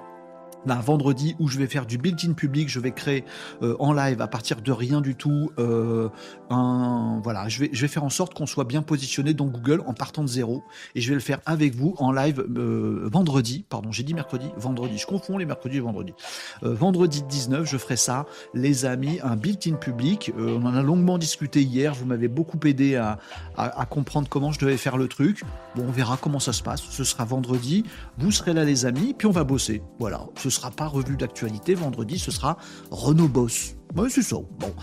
un 0.74 0.82
vendredi 0.82 1.36
où 1.40 1.48
je 1.48 1.58
vais 1.58 1.68
faire 1.68 1.86
du 1.86 1.98
built-in 1.98 2.34
public, 2.34 2.70
je 2.70 2.80
vais 2.80 2.92
créer 2.92 3.24
euh, 3.62 3.76
en 3.80 3.94
live 3.94 4.22
à 4.22 4.28
partir 4.28 4.62
de 4.62 4.72
rien 4.72 5.02
du 5.02 5.16
tout 5.16 5.52
euh, 5.60 6.10
voilà, 6.50 7.48
je 7.48 7.66
vais 7.66 7.88
faire 7.88 8.04
en 8.04 8.10
sorte 8.10 8.34
qu'on 8.34 8.46
soit 8.46 8.64
bien 8.64 8.82
positionné 8.82 9.34
dans 9.34 9.46
Google 9.46 9.82
en 9.86 9.94
partant 9.94 10.24
de 10.24 10.28
zéro 10.28 10.64
et 10.94 11.02
je 11.02 11.10
vais 11.10 11.16
le 11.16 11.22
faire 11.22 11.40
avec 11.46 11.76
vous 11.76 11.96
en 11.98 12.12
live 12.12 12.46
euh, 12.58 13.08
vendredi, 13.12 13.66
pardon, 13.68 13.92
j'ai 13.92 14.04
dit 14.04 14.14
mercredi, 14.14 14.48
vendredi, 14.58 14.98
je 14.98 15.06
confonds 15.06 15.38
les 15.38 15.46
mercredis 15.46 15.78
et 15.78 15.82
vendredis. 15.82 16.14
vendredi 16.62 17.24
19, 17.24 17.70
je 17.70 17.78
ferai 17.78 17.98
ça, 17.98 18.26
les 18.54 18.86
amis, 18.86 19.20
un 19.24 19.36
built-in 19.36 19.76
public. 19.76 20.32
on 20.38 20.66
en 20.66 20.76
a 20.76 20.82
longuement 20.82 21.18
discuté 21.18 21.62
hier, 21.62 21.94
vous 21.94 22.06
m'avez 22.06 22.28
beaucoup 22.28 22.60
aidé 22.66 22.96
à 22.96 23.86
comprendre 23.90 24.28
comment 24.30 24.52
je 24.52 24.60
devais 24.60 24.78
faire 24.78 24.98
le 24.98 25.08
truc. 25.08 25.44
Bon, 25.76 25.86
on 25.88 25.92
verra 25.92 26.18
comment 26.18 26.40
ça 26.40 26.54
se 26.54 26.64
passe. 26.64 26.82
Ce 26.90 27.04
sera 27.04 27.26
vendredi, 27.26 27.84
vous 28.18 28.32
serez 28.32 28.54
là 28.54 28.64
les 28.64 28.86
amis, 28.86 29.14
puis 29.18 29.28
on 29.28 29.32
va 29.32 29.44
bosser. 29.44 29.82
Voilà, 30.00 30.22
ce 30.38 30.50
sera 30.56 30.72
pas 30.72 30.88
revue 30.88 31.18
d'actualité. 31.18 31.76
Vendredi, 31.76 32.20
ce 32.20 32.32
sera 32.32 32.58
Renault 32.92 33.28
Boss. 33.28 33.76
Oui, 33.96 34.10
c'est 34.10 34.22
ça. 34.22 34.38
Bon. 34.60 34.74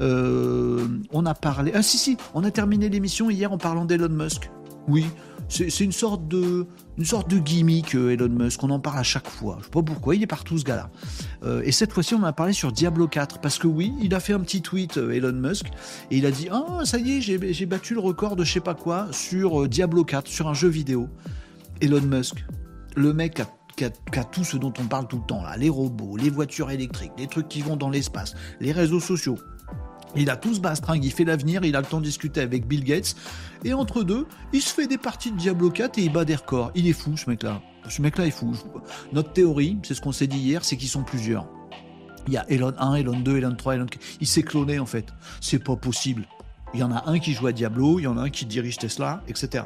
Euh, 0.00 0.86
on 1.12 1.26
a 1.26 1.34
parlé. 1.34 1.72
Ah, 1.74 1.82
si, 1.82 1.98
si, 1.98 2.16
on 2.34 2.44
a 2.44 2.50
terminé 2.50 2.88
l'émission 2.88 3.30
hier 3.30 3.52
en 3.52 3.58
parlant 3.58 3.84
d'Elon 3.84 4.08
Musk. 4.08 4.50
Oui, 4.88 5.06
c'est 5.48 5.80
une 5.80 5.92
sorte 5.92 6.26
de 6.26 6.66
une 6.98 7.04
sorte 7.04 7.30
de 7.30 7.38
gimmick 7.38 7.94
euh, 7.94 8.10
Elon 8.10 8.28
Musk, 8.28 8.62
on 8.64 8.70
en 8.70 8.80
parle 8.80 8.98
à 8.98 9.02
chaque 9.02 9.28
fois. 9.28 9.58
Je 9.60 9.64
sais 9.64 9.70
pas 9.70 9.82
pourquoi, 9.82 10.16
il 10.16 10.22
est 10.22 10.26
partout 10.26 10.58
ce 10.58 10.64
gars-là. 10.64 10.90
Euh, 11.44 11.62
et 11.64 11.70
cette 11.70 11.92
fois-ci, 11.92 12.14
on 12.14 12.22
a 12.24 12.32
parlé 12.32 12.52
sur 12.52 12.72
Diablo 12.72 13.06
4 13.06 13.38
parce 13.40 13.58
que 13.58 13.68
oui, 13.68 13.92
il 14.00 14.14
a 14.14 14.20
fait 14.20 14.32
un 14.32 14.40
petit 14.40 14.60
tweet 14.60 14.96
Elon 14.96 15.32
Musk 15.32 15.66
et 16.10 16.16
il 16.16 16.26
a 16.26 16.30
dit 16.30 16.48
"Ah, 16.50 16.84
ça 16.84 16.98
y 16.98 17.18
est, 17.18 17.20
j'ai 17.20 17.66
battu 17.66 17.94
le 17.94 18.00
record 18.00 18.34
de 18.34 18.44
je 18.44 18.52
sais 18.52 18.60
pas 18.60 18.74
quoi 18.74 19.08
sur 19.12 19.68
Diablo 19.68 20.04
4 20.04 20.26
sur 20.26 20.48
un 20.48 20.54
jeu 20.54 20.68
vidéo." 20.68 21.08
Elon 21.80 22.02
Musk, 22.02 22.44
le 22.96 23.12
mec 23.12 23.40
a 23.40 23.46
qu'à 23.76 24.24
tout 24.24 24.44
ce 24.44 24.56
dont 24.56 24.72
on 24.78 24.86
parle 24.86 25.08
tout 25.08 25.18
le 25.18 25.26
temps, 25.26 25.42
là, 25.42 25.56
les 25.56 25.68
robots, 25.68 26.16
les 26.16 26.30
voitures 26.30 26.70
électriques, 26.70 27.12
les 27.18 27.26
trucs 27.26 27.48
qui 27.48 27.62
vont 27.62 27.76
dans 27.76 27.90
l'espace, 27.90 28.34
les 28.60 28.72
réseaux 28.72 29.00
sociaux. 29.00 29.38
Il 30.14 30.28
a 30.28 30.36
tout 30.36 30.54
ce 30.54 30.60
bastringue, 30.60 31.04
il 31.04 31.10
fait 31.10 31.24
l'avenir, 31.24 31.64
il 31.64 31.74
a 31.74 31.80
le 31.80 31.86
temps 31.86 32.00
de 32.00 32.04
discuter 32.04 32.40
avec 32.40 32.66
Bill 32.66 32.84
Gates, 32.84 33.16
et 33.64 33.72
entre 33.72 34.02
deux, 34.02 34.26
il 34.52 34.60
se 34.60 34.72
fait 34.72 34.86
des 34.86 34.98
parties 34.98 35.32
de 35.32 35.36
Diablo 35.36 35.70
4 35.70 35.98
et 35.98 36.02
il 36.02 36.12
bat 36.12 36.24
des 36.24 36.34
records. 36.34 36.70
Il 36.74 36.86
est 36.86 36.92
fou, 36.92 37.16
ce 37.16 37.30
mec-là. 37.30 37.62
Ce 37.88 38.02
mec-là 38.02 38.26
est 38.26 38.30
fou. 38.30 38.52
Notre 39.12 39.32
théorie, 39.32 39.78
c'est 39.82 39.94
ce 39.94 40.00
qu'on 40.00 40.12
s'est 40.12 40.26
dit 40.26 40.38
hier, 40.38 40.64
c'est 40.64 40.76
qu'ils 40.76 40.88
sont 40.88 41.02
plusieurs. 41.02 41.46
Il 42.28 42.34
y 42.34 42.36
a 42.36 42.44
Elon 42.50 42.72
1, 42.78 42.94
Elon 42.96 43.18
2, 43.18 43.38
Elon 43.38 43.54
3, 43.54 43.76
Elon 43.76 43.86
4. 43.86 44.00
Il 44.20 44.26
s'est 44.26 44.42
cloné, 44.42 44.78
en 44.78 44.86
fait. 44.86 45.06
C'est 45.40 45.58
pas 45.58 45.76
possible. 45.76 46.26
Il 46.74 46.80
y 46.80 46.82
en 46.82 46.92
a 46.92 47.08
un 47.08 47.18
qui 47.18 47.32
joue 47.32 47.46
à 47.46 47.52
Diablo, 47.52 47.98
il 47.98 48.02
y 48.02 48.06
en 48.06 48.16
a 48.16 48.22
un 48.22 48.30
qui 48.30 48.46
dirige 48.46 48.78
Tesla, 48.78 49.22
etc. 49.28 49.64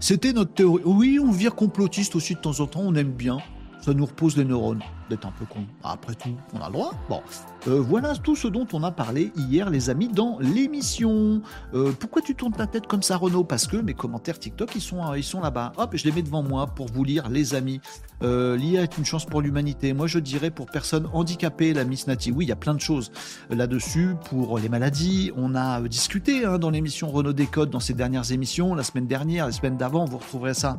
C'était 0.00 0.32
notre 0.32 0.54
théorie. 0.54 0.82
Oui, 0.84 1.18
on 1.22 1.30
vire 1.30 1.54
complotiste 1.54 2.16
aussi 2.16 2.34
de 2.34 2.40
temps 2.40 2.60
en 2.60 2.66
temps, 2.66 2.82
on 2.82 2.94
aime 2.94 3.12
bien. 3.12 3.38
Ça 3.80 3.94
nous 3.94 4.06
repose 4.06 4.36
les 4.36 4.44
neurones 4.44 4.82
d'être 5.08 5.26
un 5.26 5.32
peu 5.32 5.44
con. 5.44 5.60
Après 5.82 6.14
tout, 6.14 6.36
on 6.52 6.60
a 6.60 6.66
le 6.66 6.72
droit. 6.72 6.92
Bon, 7.08 7.22
euh, 7.66 7.80
voilà 7.80 8.14
tout 8.14 8.36
ce 8.36 8.48
dont 8.48 8.66
on 8.72 8.82
a 8.82 8.90
parlé 8.90 9.32
hier, 9.36 9.70
les 9.70 9.90
amis, 9.90 10.08
dans 10.08 10.38
l'émission. 10.40 11.42
Euh, 11.74 11.92
pourquoi 11.98 12.22
tu 12.22 12.34
tournes 12.34 12.52
ta 12.52 12.66
tête 12.66 12.86
comme 12.86 13.02
ça, 13.02 13.16
Renaud? 13.16 13.44
Parce 13.44 13.66
que 13.66 13.76
mes 13.76 13.94
commentaires 13.94 14.38
TikTok, 14.38 14.74
ils 14.74 14.80
sont, 14.80 15.14
ils 15.14 15.24
sont 15.24 15.40
là-bas. 15.40 15.72
Hop, 15.76 15.90
je 15.94 16.04
les 16.04 16.12
mets 16.12 16.22
devant 16.22 16.42
moi 16.42 16.66
pour 16.66 16.86
vous 16.86 17.04
lire, 17.04 17.28
les 17.28 17.54
amis. 17.54 17.80
Euh, 18.22 18.56
L'IA 18.56 18.82
est 18.82 18.98
une 18.98 19.04
chance 19.04 19.24
pour 19.24 19.42
l'humanité. 19.42 19.92
Moi, 19.92 20.06
je 20.06 20.18
dirais 20.18 20.50
pour 20.50 20.66
personnes 20.66 21.08
handicapées, 21.12 21.72
la 21.72 21.84
Miss 21.84 22.06
Nati. 22.06 22.32
Oui, 22.32 22.44
il 22.44 22.48
y 22.48 22.52
a 22.52 22.56
plein 22.56 22.74
de 22.74 22.80
choses 22.80 23.10
là-dessus. 23.50 24.14
Pour 24.28 24.58
les 24.58 24.68
maladies, 24.68 25.32
on 25.36 25.54
a 25.54 25.80
discuté 25.82 26.44
hein, 26.44 26.58
dans 26.58 26.70
l'émission 26.70 27.08
Renault 27.08 27.32
Décode, 27.32 27.70
dans 27.70 27.80
ces 27.80 27.94
dernières 27.94 28.32
émissions, 28.32 28.74
la 28.74 28.82
semaine 28.82 29.06
dernière, 29.06 29.46
la 29.46 29.52
semaine 29.52 29.76
d'avant, 29.76 30.04
vous 30.04 30.18
retrouverez 30.18 30.54
ça. 30.54 30.78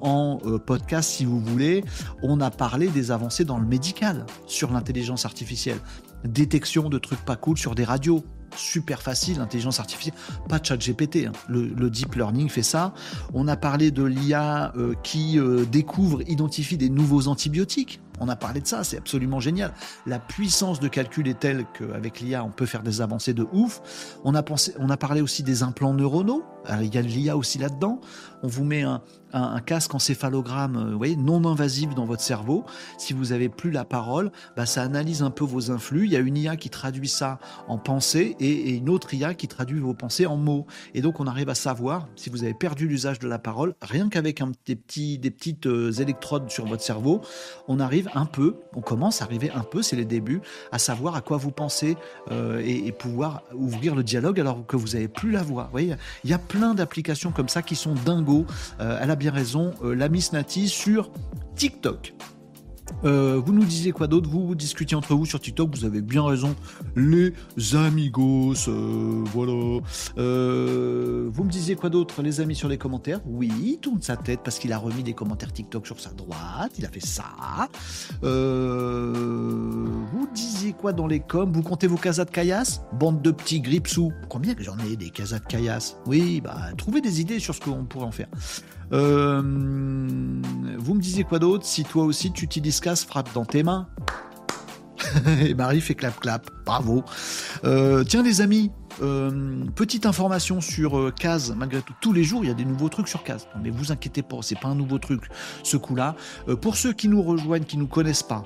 en 0.00 0.38
podcast 0.66 1.10
si 1.10 1.24
vous 1.24 1.40
voulez, 1.40 1.84
on 2.22 2.40
a 2.40 2.50
parlé 2.50 2.88
des 2.88 3.12
avancées 3.12 3.39
dans 3.44 3.58
le 3.58 3.66
médical 3.66 4.26
sur 4.46 4.72
l'intelligence 4.72 5.24
artificielle. 5.24 5.78
Détection 6.24 6.88
de 6.88 6.98
trucs 6.98 7.24
pas 7.24 7.36
cool 7.36 7.58
sur 7.58 7.74
des 7.74 7.84
radios. 7.84 8.24
Super 8.56 9.00
facile, 9.00 9.38
l'intelligence 9.38 9.78
artificielle. 9.78 10.14
Pas 10.48 10.58
de 10.58 10.66
chat 10.66 10.76
GPT. 10.76 11.26
Hein. 11.26 11.32
Le, 11.48 11.88
deep 11.88 12.14
learning 12.16 12.48
fait 12.48 12.62
ça. 12.62 12.94
On 13.32 13.46
a 13.46 13.56
parlé 13.56 13.90
de 13.90 14.02
l'IA 14.02 14.72
euh, 14.76 14.94
qui 15.02 15.38
euh, 15.38 15.64
découvre, 15.64 16.22
identifie 16.28 16.76
des 16.76 16.90
nouveaux 16.90 17.28
antibiotiques. 17.28 18.00
On 18.18 18.28
a 18.28 18.36
parlé 18.36 18.60
de 18.60 18.66
ça, 18.66 18.84
c'est 18.84 18.98
absolument 18.98 19.40
génial. 19.40 19.72
La 20.04 20.18
puissance 20.18 20.78
de 20.78 20.88
calcul 20.88 21.26
est 21.26 21.38
telle 21.38 21.64
qu'avec 21.78 22.20
l'IA, 22.20 22.44
on 22.44 22.50
peut 22.50 22.66
faire 22.66 22.82
des 22.82 23.00
avancées 23.00 23.32
de 23.32 23.46
ouf. 23.52 23.80
On 24.24 24.34
a, 24.34 24.42
pensé, 24.42 24.74
on 24.78 24.90
a 24.90 24.96
parlé 24.98 25.22
aussi 25.22 25.42
des 25.42 25.62
implants 25.62 25.94
neuronaux. 25.94 26.44
il 26.82 26.94
y 26.94 26.98
a 26.98 27.02
l'IA 27.02 27.36
aussi 27.36 27.56
là-dedans. 27.56 28.00
On 28.42 28.48
vous 28.48 28.64
met 28.64 28.82
un, 28.82 29.00
un, 29.32 29.60
casque 29.60 29.94
encéphalogramme 29.94 30.76
euh, 30.76 30.96
vous 30.96 31.22
non 31.22 31.44
invasif 31.46 31.94
dans 31.94 32.04
votre 32.04 32.22
cerveau. 32.22 32.64
Si 32.98 33.12
vous 33.12 33.26
n'avez 33.26 33.48
plus 33.48 33.70
la 33.70 33.84
parole, 33.84 34.30
bah, 34.56 34.66
ça 34.66 34.82
analyse 34.82 35.22
un 35.22 35.30
peu 35.30 35.44
vos 35.44 35.70
influx. 35.70 36.04
Il 36.04 36.12
y 36.12 36.16
a 36.16 36.20
une 36.20 36.36
IA 36.36 36.56
qui 36.56 36.70
traduit 36.70 37.08
ça 37.08 37.38
en 37.68 37.78
pensée 37.78 38.36
et, 38.40 38.76
une 38.76 38.88
autre 38.88 39.12
IA 39.14 39.34
qui 39.34 39.48
traduit 39.48 39.80
vos 39.80 39.94
pensées 39.94 40.26
en 40.26 40.36
mots. 40.36 40.66
Et 40.94 41.02
donc, 41.02 41.20
on 41.20 41.26
arrive 41.26 41.48
à 41.48 41.54
savoir 41.54 42.08
si 42.16 42.30
vous 42.30 42.44
avez 42.44 42.54
perdu 42.54 42.88
l'usage 42.88 43.18
de 43.18 43.28
la 43.28 43.38
parole, 43.38 43.74
rien 43.82 44.08
qu'avec 44.08 44.42
des, 44.66 44.76
petits, 44.76 45.18
des 45.18 45.30
petites 45.30 45.66
euh, 45.66 45.92
électrodes 45.92 46.50
sur 46.50 46.66
votre 46.66 46.82
cerveau, 46.82 47.20
on 47.68 47.80
arrive 47.80 48.08
un 48.14 48.26
peu, 48.26 48.56
on 48.74 48.80
commence 48.80 49.22
à 49.22 49.24
arriver 49.24 49.50
un 49.50 49.62
peu, 49.62 49.82
c'est 49.82 49.96
les 49.96 50.04
débuts, 50.04 50.40
à 50.72 50.78
savoir 50.78 51.14
à 51.14 51.20
quoi 51.20 51.36
vous 51.36 51.50
pensez 51.50 51.96
euh, 52.30 52.62
et, 52.64 52.92
pouvoir 52.92 53.44
ouvrir 53.54 53.94
le 53.94 54.02
dialogue 54.02 54.40
alors 54.40 54.66
que 54.66 54.76
vous 54.76 54.88
n'avez 54.88 55.08
plus 55.08 55.30
la 55.30 55.42
voix. 55.42 55.70
Vous 55.72 55.78
il 55.78 56.30
y 56.30 56.32
a 56.32 56.38
plein 56.38 56.74
d'applications 56.74 57.30
comme 57.30 57.48
ça 57.48 57.62
qui 57.62 57.76
sont 57.76 57.94
dingos. 57.94 58.46
Euh, 58.80 58.98
bien 59.20 59.32
raison, 59.32 59.72
euh, 59.84 59.94
la 59.94 60.08
Miss 60.08 60.32
Nati 60.32 60.66
sur 60.66 61.10
TikTok. 61.54 62.14
Euh, 63.04 63.40
vous 63.44 63.52
nous 63.52 63.64
disiez 63.64 63.92
quoi 63.92 64.06
d'autre? 64.06 64.28
Vous, 64.30 64.54
discutiez 64.54 64.96
entre 64.96 65.14
vous 65.14 65.26
sur 65.26 65.38
TikTok, 65.38 65.76
vous 65.76 65.84
avez 65.84 66.00
bien 66.00 66.24
raison, 66.24 66.56
les 66.96 67.34
amigos, 67.74 68.54
euh, 68.68 69.22
voilà. 69.26 69.80
Euh, 70.16 71.28
vous 71.30 71.44
me 71.44 71.50
disiez 71.50 71.76
quoi 71.76 71.90
d'autre, 71.90 72.22
les 72.22 72.40
amis, 72.40 72.54
sur 72.54 72.68
les 72.68 72.78
commentaires? 72.78 73.20
Oui, 73.26 73.78
tourne 73.80 74.00
sa 74.00 74.16
tête 74.16 74.40
parce 74.42 74.58
qu'il 74.58 74.72
a 74.72 74.78
remis 74.78 75.02
des 75.02 75.12
commentaires 75.12 75.52
TikTok 75.52 75.86
sur 75.86 76.00
sa 76.00 76.10
droite, 76.10 76.72
il 76.78 76.86
a 76.86 76.88
fait 76.88 77.04
ça. 77.04 77.68
Quoi 80.72 80.92
dans 80.92 81.06
les 81.06 81.20
coms? 81.20 81.52
Vous 81.52 81.62
comptez 81.62 81.86
vos 81.86 81.96
casas 81.96 82.24
de 82.24 82.30
caillasse? 82.30 82.82
Bande 82.92 83.22
de 83.22 83.30
petits 83.30 83.62
sous 83.86 84.12
Combien 84.28 84.54
que 84.54 84.62
j'en 84.62 84.78
ai 84.78 84.96
des 84.96 85.10
casas 85.10 85.38
de 85.38 85.46
caillasse? 85.46 85.96
Oui, 86.06 86.40
bah, 86.40 86.68
trouvez 86.76 87.00
des 87.00 87.20
idées 87.20 87.38
sur 87.38 87.54
ce 87.54 87.60
qu'on 87.60 87.84
pourrait 87.84 88.06
en 88.06 88.12
faire. 88.12 88.28
Euh, 88.92 89.40
vous 89.40 90.94
me 90.94 91.00
disiez 91.00 91.24
quoi 91.24 91.38
d'autre? 91.38 91.64
Si 91.64 91.84
toi 91.84 92.04
aussi 92.04 92.32
tu 92.32 92.44
utilises 92.44 92.80
casse, 92.80 93.04
frappe 93.04 93.32
dans 93.34 93.44
tes 93.44 93.62
mains. 93.62 93.88
Et 95.40 95.54
Marie 95.54 95.80
fait 95.80 95.94
clap 95.94 96.18
clap. 96.20 96.50
Bravo. 96.64 97.04
Euh, 97.64 98.04
tiens 98.04 98.22
les 98.22 98.40
amis, 98.40 98.70
euh, 99.02 99.64
petite 99.74 100.06
information 100.06 100.60
sur 100.60 101.12
Case, 101.14 101.54
malgré 101.56 101.82
tout, 101.82 101.94
tous 102.00 102.12
les 102.12 102.24
jours 102.24 102.44
il 102.44 102.48
y 102.48 102.50
a 102.50 102.54
des 102.54 102.64
nouveaux 102.64 102.88
trucs 102.88 103.08
sur 103.08 103.22
Case. 103.22 103.46
Mais 103.62 103.70
vous 103.70 103.92
inquiétez 103.92 104.22
pas, 104.22 104.36
c'est 104.42 104.58
pas 104.58 104.68
un 104.68 104.74
nouveau 104.74 104.98
truc 104.98 105.22
ce 105.62 105.76
coup-là. 105.76 106.16
pour 106.60 106.76
ceux 106.76 106.92
qui 106.92 107.08
nous 107.08 107.22
rejoignent, 107.22 107.64
qui 107.64 107.76
nous 107.76 107.86
connaissent 107.86 108.22
pas, 108.22 108.42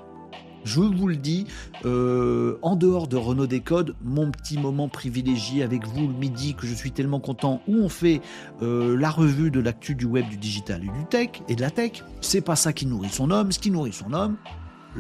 Je 0.65 0.81
vous 0.81 1.07
le 1.07 1.17
dis, 1.17 1.47
euh, 1.85 2.57
en 2.63 2.77
dehors 2.77 3.07
de 3.07 3.17
Renault 3.17 3.47
Décode, 3.47 3.95
mon 4.03 4.31
petit 4.31 4.59
moment 4.59 4.89
privilégié 4.89 5.63
avec 5.63 5.87
vous 5.87 6.09
le 6.09 6.15
midi, 6.15 6.55
que 6.55 6.67
je 6.67 6.75
suis 6.75 6.91
tellement 6.91 7.21
content, 7.21 7.61
où 7.69 7.77
on 7.77 7.89
fait 7.89 8.21
euh, 8.63 8.97
la 8.97 9.11
revue 9.11 9.51
de 9.51 9.61
l'actu 9.61 9.95
du 9.95 10.07
web, 10.07 10.29
du 10.29 10.37
digital 10.37 10.83
et 10.83 10.99
du 10.99 11.05
tech, 11.11 11.43
et 11.49 11.55
de 11.55 11.61
la 11.61 11.71
tech, 11.71 12.03
c'est 12.21 12.41
pas 12.41 12.57
ça 12.57 12.73
qui 12.73 12.87
nourrit 12.87 13.11
son 13.11 13.31
homme. 13.31 13.53
Ce 13.53 13.59
qui 13.59 13.71
nourrit 13.71 13.93
son 13.93 14.13
homme, 14.13 14.37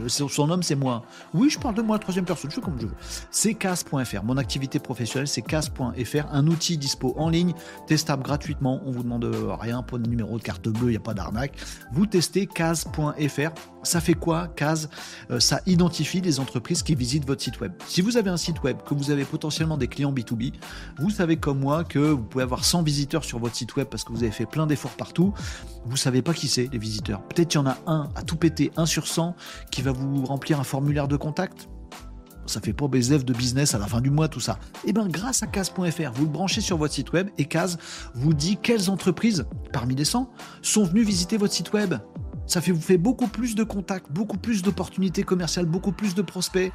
son 0.09 0.50
homme, 0.50 0.62
c'est 0.62 0.74
moi. 0.74 1.05
Oui, 1.33 1.50
je 1.50 1.59
parle 1.59 1.74
de 1.74 1.83
moi, 1.83 1.98
troisième 1.98 2.24
personne, 2.24 2.50
je 2.50 2.57
fais 2.57 2.61
comme 2.61 2.79
je 2.79 2.87
veux. 2.87 2.94
C'est 3.31 3.55
cas.fr. 3.55 4.24
Mon 4.24 4.37
activité 4.37 4.79
professionnelle, 4.79 5.29
c'est 5.29 5.42
cas.fr. 5.42 6.27
Un 6.33 6.46
outil 6.46 6.77
dispo 6.79 7.14
en 7.16 7.29
ligne, 7.29 7.55
testable 7.87 8.22
gratuitement. 8.22 8.81
On 8.85 8.90
vous 8.90 9.03
demande 9.03 9.24
rien 9.61 9.83
pour 9.83 9.98
le 9.98 10.05
numéro 10.05 10.38
de 10.38 10.42
carte 10.42 10.68
bleue, 10.68 10.88
il 10.88 10.90
n'y 10.90 10.96
a 10.96 11.00
pas 11.00 11.14
d'arnaque. 11.14 11.57
Vous 11.92 12.07
testez 12.07 12.46
cas.fr. 12.46 13.74
Ça 13.85 14.01
fait 14.01 14.14
quoi, 14.14 14.49
CAS 14.49 14.88
euh, 15.31 15.38
Ça 15.40 15.61
identifie 15.66 16.20
les 16.20 16.40
entreprises 16.40 16.83
qui 16.83 16.94
visitent 16.94 17.27
votre 17.27 17.42
site 17.42 17.61
web. 17.61 17.73
Si 17.87 18.01
vous 18.01 18.16
avez 18.16 18.31
un 18.31 18.37
site 18.37 18.62
web, 18.62 18.79
que 18.85 18.94
vous 18.94 19.11
avez 19.11 19.25
potentiellement 19.25 19.77
des 19.77 19.88
clients 19.88 20.12
B2B, 20.12 20.53
vous 20.99 21.11
savez 21.11 21.37
comme 21.37 21.61
moi 21.61 21.85
que 21.85 21.99
vous 21.99 22.23
pouvez 22.23 22.42
avoir 22.42 22.64
100 22.64 22.83
visiteurs 22.83 23.25
sur 23.25 23.38
votre 23.38 23.55
site 23.55 23.77
web 23.77 23.87
parce 23.88 24.05
que 24.05 24.12
vous 24.12 24.23
avez 24.23 24.33
fait 24.33 24.47
plein 24.47 24.66
d'efforts 24.66 24.97
partout. 24.97 25.33
Vous 25.85 25.97
savez 25.97 26.23
pas 26.23 26.35
qui 26.35 26.49
c'est, 26.49 26.68
les 26.73 26.79
visiteurs. 26.79 27.23
Peut-être 27.29 27.49
qu'il 27.49 27.61
y 27.61 27.62
en 27.62 27.66
a 27.66 27.79
un 27.87 28.09
à 28.14 28.23
tout 28.23 28.37
péter, 28.37 28.73
un 28.77 28.87
sur 28.87 29.07
100, 29.07 29.37
qui 29.70 29.83
va 29.83 29.92
vous 29.92 30.25
remplir 30.25 30.59
un 30.59 30.64
formulaire 30.64 31.09
de 31.09 31.16
contact 31.16 31.68
ça 32.47 32.61
fait 32.61 32.73
pas 32.73 32.88
BSF 32.88 33.25
de 33.25 33.33
business 33.33 33.75
à 33.75 33.79
la 33.79 33.87
fin 33.87 34.01
du 34.01 34.11
mois, 34.11 34.29
tout 34.29 34.40
ça. 34.40 34.59
Eh 34.85 34.92
bien, 34.92 35.07
grâce 35.09 35.42
à 35.42 35.47
Case.fr, 35.47 36.12
vous 36.12 36.25
le 36.25 36.31
branchez 36.31 36.61
sur 36.61 36.77
votre 36.77 36.94
site 36.94 37.12
web 37.12 37.31
et 37.38 37.47
Case 37.47 37.79
vous 38.14 38.35
dit 38.35 38.59
quelles 38.61 38.90
entreprises, 38.90 39.47
parmi 39.73 39.94
les 39.94 40.05
100, 40.05 40.31
sont 40.62 40.85
venues 40.85 41.05
visiter 41.05 41.37
votre 41.37 41.55
site 41.55 41.73
web. 41.73 41.94
Ça 42.46 42.61
vous 42.61 42.80
fait 42.80 42.98
beaucoup 42.98 43.26
plus 43.26 43.54
de 43.54 43.64
contacts, 43.64 44.12
beaucoup 44.12 44.37
plus 44.37 44.62
d'opportunités 44.62 45.22
commerciales, 45.22 45.66
beaucoup 45.66 45.92
plus 45.92 46.14
de 46.14 46.22
prospects. 46.22 46.72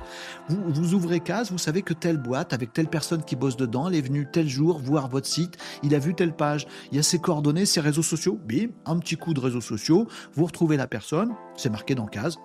Vous, 0.49 0.57
vous 0.67 0.93
ouvrez 0.93 1.19
Case, 1.19 1.51
vous 1.51 1.57
savez 1.57 1.83
que 1.83 1.93
telle 1.93 2.17
boîte, 2.17 2.53
avec 2.53 2.73
telle 2.73 2.87
personne 2.87 3.23
qui 3.23 3.35
bosse 3.35 3.55
dedans, 3.55 3.87
elle 3.87 3.95
est 3.95 4.01
venue 4.01 4.27
tel 4.31 4.47
jour 4.47 4.79
voir 4.79 5.09
votre 5.09 5.27
site, 5.27 5.57
il 5.83 5.93
a 5.93 5.99
vu 5.99 6.15
telle 6.15 6.35
page, 6.35 6.65
il 6.91 6.97
y 6.97 6.99
a 6.99 7.03
ses 7.03 7.19
coordonnées, 7.19 7.65
ses 7.65 7.81
réseaux 7.81 8.03
sociaux. 8.03 8.39
Bim, 8.47 8.69
un 8.85 8.97
petit 8.97 9.15
coup 9.15 9.33
de 9.33 9.39
réseaux 9.39 9.61
sociaux, 9.61 10.07
vous 10.33 10.45
retrouvez 10.45 10.77
la 10.77 10.87
personne, 10.87 11.33
c'est 11.55 11.69
marqué 11.69 11.95
dans 11.95 12.07
Case, 12.07 12.37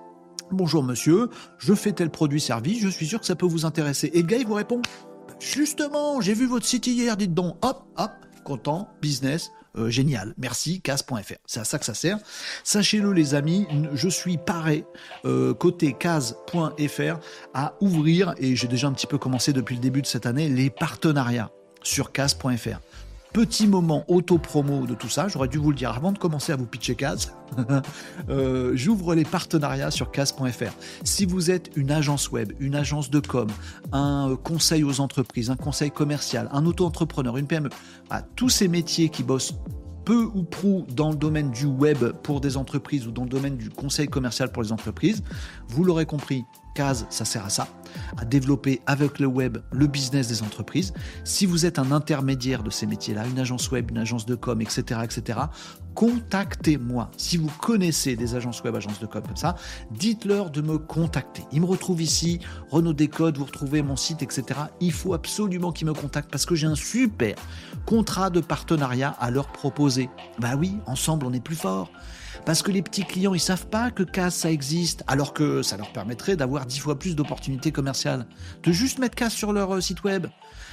Bonjour 0.51 0.83
monsieur, 0.83 1.31
je 1.57 1.73
fais 1.73 1.93
tel 1.93 2.11
produit-service, 2.11 2.79
je 2.79 2.89
suis 2.89 3.07
sûr 3.07 3.19
que 3.19 3.27
ça 3.27 3.35
peut 3.35 3.47
vous 3.47 3.65
intéresser. 3.65 4.11
Et 4.13 4.21
le 4.21 4.27
gars, 4.27 4.37
il 4.37 4.47
vous 4.47 4.55
répond 4.55 4.83
Justement, 5.41 6.21
j'ai 6.21 6.35
vu 6.35 6.47
votre 6.47 6.67
site 6.67 6.87
hier, 6.87 7.17
dites 7.17 7.35
donc. 7.35 7.57
Hop, 7.65 7.85
hop, 7.97 8.13
content, 8.45 8.89
business, 9.01 9.51
euh, 9.77 9.91
génial. 9.91 10.35
Merci, 10.39 10.81
case.fr. 10.81 11.35
C'est 11.47 11.61
à 11.61 11.65
ça 11.65 11.79
que 11.79 11.85
ça 11.85 11.95
sert. 11.95 12.19
Sachez-le, 12.63 13.13
les 13.13 13.35
amis, 13.35 13.67
je 13.93 14.09
suis 14.09 14.39
paré 14.39 14.85
euh, 15.25 15.55
côté 15.55 15.93
case.fr 15.93 17.19
à 17.55 17.75
ouvrir, 17.81 18.35
et 18.39 18.57
j'ai 18.57 18.69
déjà 18.69 18.89
un 18.89 18.93
petit 18.93 19.07
peu 19.07 19.19
commencé 19.19 19.53
depuis 19.53 19.75
le 19.75 19.81
début 19.81 20.03
de 20.03 20.07
cette 20.07 20.27
année, 20.27 20.49
les 20.49 20.71
partenariats 20.71 21.51
sur 21.83 22.13
case.fr. 22.13 22.81
Petit 23.35 23.67
moment 23.67 24.05
auto-promo 24.07 24.87
de 24.87 24.95
tout 24.95 25.09
ça, 25.09 25.27
j'aurais 25.27 25.49
dû 25.49 25.59
vous 25.59 25.71
le 25.71 25.77
dire 25.77 25.91
avant 25.91 26.13
de 26.13 26.19
commencer 26.19 26.53
à 26.53 26.57
vous 26.57 26.67
pitcher 26.67 26.95
Case. 26.95 27.35
Euh, 28.31 28.73
j'ouvre 28.75 29.15
les 29.15 29.25
partenariats 29.25 29.91
sur 29.91 30.11
case.fr. 30.11 30.73
Si 31.05 31.25
vous 31.25 31.51
êtes 31.51 31.71
une 31.77 31.91
agence 31.91 32.31
web, 32.31 32.53
une 32.59 32.75
agence 32.75 33.11
de 33.11 33.21
com, 33.21 33.49
un 33.93 34.37
conseil 34.43 34.83
aux 34.83 35.01
entreprises, 35.01 35.51
un 35.51 35.57
conseil 35.57 35.91
commercial, 35.91 36.49
un 36.53 36.65
auto-entrepreneur, 36.65 37.37
une 37.37 37.47
PME, 37.47 37.69
tous 38.35 38.49
ces 38.49 38.67
métiers 38.67 39.09
qui 39.09 39.23
bossent 39.23 39.55
peu 40.05 40.29
ou 40.35 40.43
prou 40.43 40.87
dans 40.91 41.11
le 41.11 41.17
domaine 41.17 41.51
du 41.51 41.67
web 41.67 41.99
pour 42.23 42.41
des 42.41 42.57
entreprises 42.57 43.07
ou 43.07 43.11
dans 43.11 43.25
le 43.25 43.29
domaine 43.29 43.57
du 43.57 43.71
conseil 43.71 44.09
commercial 44.09 44.51
pour 44.51 44.63
les 44.63 44.73
entreprises, 44.73 45.23
vous 45.69 45.85
l'aurez 45.85 46.07
compris, 46.07 46.45
CASE, 46.75 47.07
ça 47.11 47.25
sert 47.25 47.45
à 47.45 47.51
ça, 47.51 47.69
à 48.17 48.25
développer 48.25 48.81
avec 48.87 49.19
le 49.19 49.27
web 49.27 49.59
le 49.71 49.87
business 49.87 50.29
des 50.29 50.43
entreprises. 50.43 50.93
Si 51.25 51.47
vous 51.47 51.67
êtes 51.67 51.79
un 51.79 51.93
intermédiaire 51.93 52.63
de 52.63 52.71
ces 52.71 52.87
métiers-là, 52.87 53.27
une 53.27 53.39
agence 53.39 53.71
web, 53.71 53.91
une 53.91 53.99
agence 53.99 54.27
de 54.27 54.35
com, 54.35 54.61
etc., 54.61 55.01
etc., 55.03 55.39
contactez-moi. 55.95 57.11
Si 57.17 57.37
vous 57.37 57.51
connaissez 57.61 58.17
des 58.17 58.35
agences 58.35 58.63
web, 58.63 58.75
agences 58.75 58.99
de 58.99 59.07
com 59.07 59.23
comme 59.23 59.37
ça, 59.37 59.55
dites-leur 59.93 60.51
de 60.51 60.61
me 60.61 60.79
contacter. 60.79 61.45
Ils 61.53 61.61
me 61.61 61.67
retrouvent 61.67 62.03
ici, 62.03 62.41
Renault 62.71 62.93
Décode, 62.93 63.39
vous 63.39 63.45
retrouvez 63.45 63.83
mon 63.83 63.97
site, 63.97 64.23
etc. 64.23 64.61
Il 64.81 64.93
faut 64.93 65.15
absolument 65.15 65.73
qu'ils 65.73 65.87
me 65.87 65.95
contactent 65.95 66.31
parce 66.31 66.47
que 66.47 66.55
j'ai 66.55 66.67
un 66.67 66.75
super 66.75 67.37
contrat 67.87 68.31
de 68.31 68.41
partenariat 68.41 69.11
à 69.21 69.31
leur 69.31 69.49
proposer. 69.49 70.11
Bah 70.41 70.57
oui, 70.59 70.77
ensemble 70.87 71.27
on 71.27 71.33
est 71.33 71.41
plus 71.41 71.57
fort. 71.57 71.91
Parce 72.45 72.63
que 72.63 72.71
les 72.71 72.83
petits 72.83 73.05
clients, 73.05 73.35
ils 73.35 73.41
savent 73.41 73.67
pas 73.67 73.91
que 73.91 74.03
CAS, 74.03 74.31
ça 74.31 74.51
existe, 74.51 75.05
alors 75.07 75.33
que 75.33 75.63
ça 75.63 75.77
leur 75.77 75.93
permettrait 75.93 76.37
d'avoir 76.37 76.67
dix 76.67 76.79
fois 76.79 76.99
plus 76.99 77.17
d'opportunités 77.17 77.73
commerciales. 77.73 78.27
De 78.63 78.73
juste 78.73 78.99
mettre 78.99 79.15
CAS 79.15 79.31
sur 79.31 79.53
leur 79.53 79.75
euh, 79.75 79.81
site 79.81 80.05
web. 80.05 80.27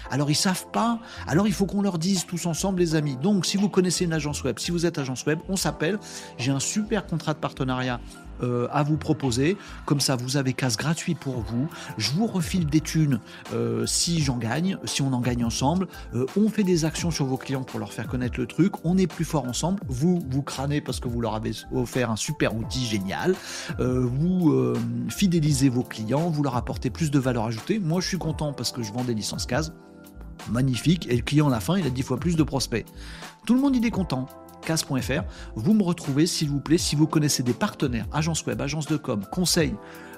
Alors 0.09 0.29
ils 0.29 0.35
savent 0.35 0.65
pas, 0.73 0.99
alors 1.25 1.47
il 1.47 1.53
faut 1.53 1.65
qu'on 1.65 1.81
leur 1.81 1.97
dise 1.97 2.25
tous 2.25 2.45
ensemble 2.45 2.79
les 2.79 2.95
amis. 2.95 3.15
Donc 3.15 3.45
si 3.45 3.55
vous 3.55 3.69
connaissez 3.69 4.03
une 4.03 4.13
agence 4.13 4.43
web, 4.43 4.59
si 4.59 4.71
vous 4.71 4.85
êtes 4.85 4.97
agence 4.97 5.25
web, 5.25 5.39
on 5.47 5.55
s'appelle. 5.55 5.99
J'ai 6.37 6.51
un 6.51 6.59
super 6.59 7.05
contrat 7.05 7.33
de 7.33 7.39
partenariat 7.39 8.01
euh, 8.43 8.67
à 8.71 8.83
vous 8.83 8.97
proposer. 8.97 9.57
Comme 9.85 9.99
ça, 9.99 10.15
vous 10.15 10.37
avez 10.37 10.53
casse 10.53 10.77
gratuit 10.77 11.15
pour 11.15 11.39
vous. 11.41 11.69
Je 11.97 12.11
vous 12.11 12.27
refile 12.27 12.65
des 12.65 12.81
thunes 12.81 13.19
euh, 13.53 13.85
si 13.85 14.21
j'en 14.21 14.37
gagne, 14.37 14.77
si 14.85 15.01
on 15.01 15.13
en 15.13 15.19
gagne 15.19 15.43
ensemble. 15.43 15.87
Euh, 16.15 16.25
on 16.37 16.49
fait 16.49 16.63
des 16.63 16.85
actions 16.85 17.11
sur 17.11 17.25
vos 17.25 17.37
clients 17.37 17.63
pour 17.63 17.79
leur 17.79 17.93
faire 17.93 18.07
connaître 18.07 18.39
le 18.39 18.47
truc. 18.47 18.73
On 18.83 18.97
est 18.97 19.07
plus 19.07 19.25
fort 19.25 19.45
ensemble. 19.45 19.79
Vous, 19.87 20.23
vous 20.29 20.41
crânez 20.41 20.81
parce 20.81 20.99
que 20.99 21.07
vous 21.07 21.21
leur 21.21 21.35
avez 21.35 21.51
offert 21.71 22.11
un 22.11 22.15
super 22.15 22.55
outil 22.55 22.85
génial. 22.85 23.35
vous 23.79 24.75
fidélisez 25.09 25.69
vos 25.69 25.83
clients, 25.83 26.29
vous 26.29 26.43
leur 26.43 26.55
apportez 26.55 26.89
plus 26.89 27.11
de 27.11 27.19
valeur 27.19 27.45
ajoutée. 27.45 27.79
Moi, 27.79 28.01
je 28.01 28.07
suis 28.07 28.17
content 28.17 28.53
parce 28.53 28.71
que 28.71 28.83
je 28.83 28.91
vends 28.91 29.03
des 29.03 29.13
licences 29.13 29.45
CAS. 29.45 29.71
Magnifique. 30.49 31.07
Et 31.09 31.15
le 31.15 31.21
client, 31.21 31.47
à 31.47 31.51
la 31.51 31.59
fin, 31.59 31.77
il 31.77 31.85
a 31.85 31.89
10 31.89 32.01
fois 32.03 32.17
plus 32.17 32.35
de 32.35 32.43
prospects. 32.43 32.85
Tout 33.45 33.53
le 33.53 33.61
monde, 33.61 33.75
il 33.75 33.85
est 33.85 33.91
content 33.91 34.27
Vous 35.55 35.73
me 35.73 35.83
retrouvez, 35.83 36.25
s'il 36.25 36.49
vous 36.49 36.59
plaît, 36.59 36.77
si 36.77 36.95
vous 36.95 37.07
connaissez 37.07 37.43
des 37.43 37.53
partenaires, 37.53 38.07
agences 38.11 38.45
web, 38.45 38.61
agences 38.61 38.87
de 38.87 38.97
com, 38.97 39.23
conseils 39.31 39.75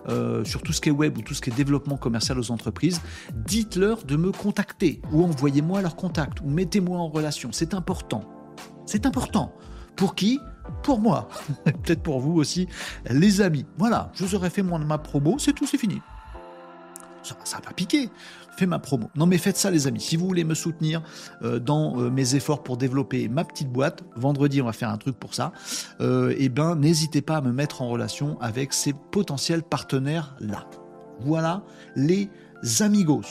euh, 0.09 0.43
sur 0.43 0.61
tout 0.61 0.73
ce 0.73 0.81
qui 0.81 0.89
est 0.89 0.91
web 0.91 1.17
ou 1.17 1.21
tout 1.21 1.33
ce 1.33 1.41
qui 1.41 1.49
est 1.49 1.53
développement 1.53 1.97
commercial 1.97 2.37
aux 2.37 2.51
entreprises, 2.51 3.01
dites-leur 3.33 4.03
de 4.03 4.15
me 4.15 4.31
contacter 4.31 5.01
ou 5.11 5.23
envoyez-moi 5.23 5.81
leur 5.81 5.95
contact 5.95 6.41
ou 6.41 6.49
mettez-moi 6.49 6.97
en 6.97 7.07
relation. 7.07 7.49
C'est 7.51 7.73
important. 7.73 8.23
C'est 8.85 9.05
important. 9.05 9.53
Pour 9.95 10.15
qui? 10.15 10.39
Pour 10.81 10.99
moi. 10.99 11.29
Peut-être 11.63 12.01
pour 12.01 12.19
vous 12.19 12.33
aussi, 12.33 12.67
les 13.09 13.41
amis. 13.41 13.65
Voilà, 13.77 14.11
je 14.13 14.25
vous 14.25 14.35
aurais 14.35 14.49
fait 14.49 14.63
mon, 14.63 14.79
ma 14.79 14.97
promo, 14.97 15.37
c'est 15.39 15.53
tout, 15.53 15.65
c'est 15.65 15.77
fini. 15.77 16.01
Ça 17.45 17.59
va 17.63 17.71
piquer 17.71 18.09
fais 18.57 18.65
ma 18.65 18.79
promo. 18.79 19.09
Non 19.15 19.25
mais 19.25 19.37
faites 19.37 19.57
ça 19.57 19.71
les 19.71 19.87
amis. 19.87 20.01
Si 20.01 20.15
vous 20.15 20.27
voulez 20.27 20.43
me 20.43 20.53
soutenir 20.53 21.01
euh, 21.43 21.59
dans 21.59 21.99
euh, 21.99 22.09
mes 22.09 22.35
efforts 22.35 22.63
pour 22.63 22.77
développer 22.77 23.27
ma 23.27 23.43
petite 23.43 23.69
boîte, 23.69 24.03
vendredi 24.15 24.61
on 24.61 24.65
va 24.65 24.73
faire 24.73 24.89
un 24.89 24.97
truc 24.97 25.17
pour 25.17 25.33
ça, 25.33 25.51
euh, 26.01 26.33
eh 26.37 26.49
ben 26.49 26.75
n'hésitez 26.75 27.21
pas 27.21 27.37
à 27.37 27.41
me 27.41 27.51
mettre 27.51 27.81
en 27.81 27.89
relation 27.89 28.39
avec 28.41 28.73
ces 28.73 28.93
potentiels 28.93 29.63
partenaires 29.63 30.35
là. 30.39 30.67
Voilà 31.19 31.63
les 31.95 32.29
amigos. 32.79 33.21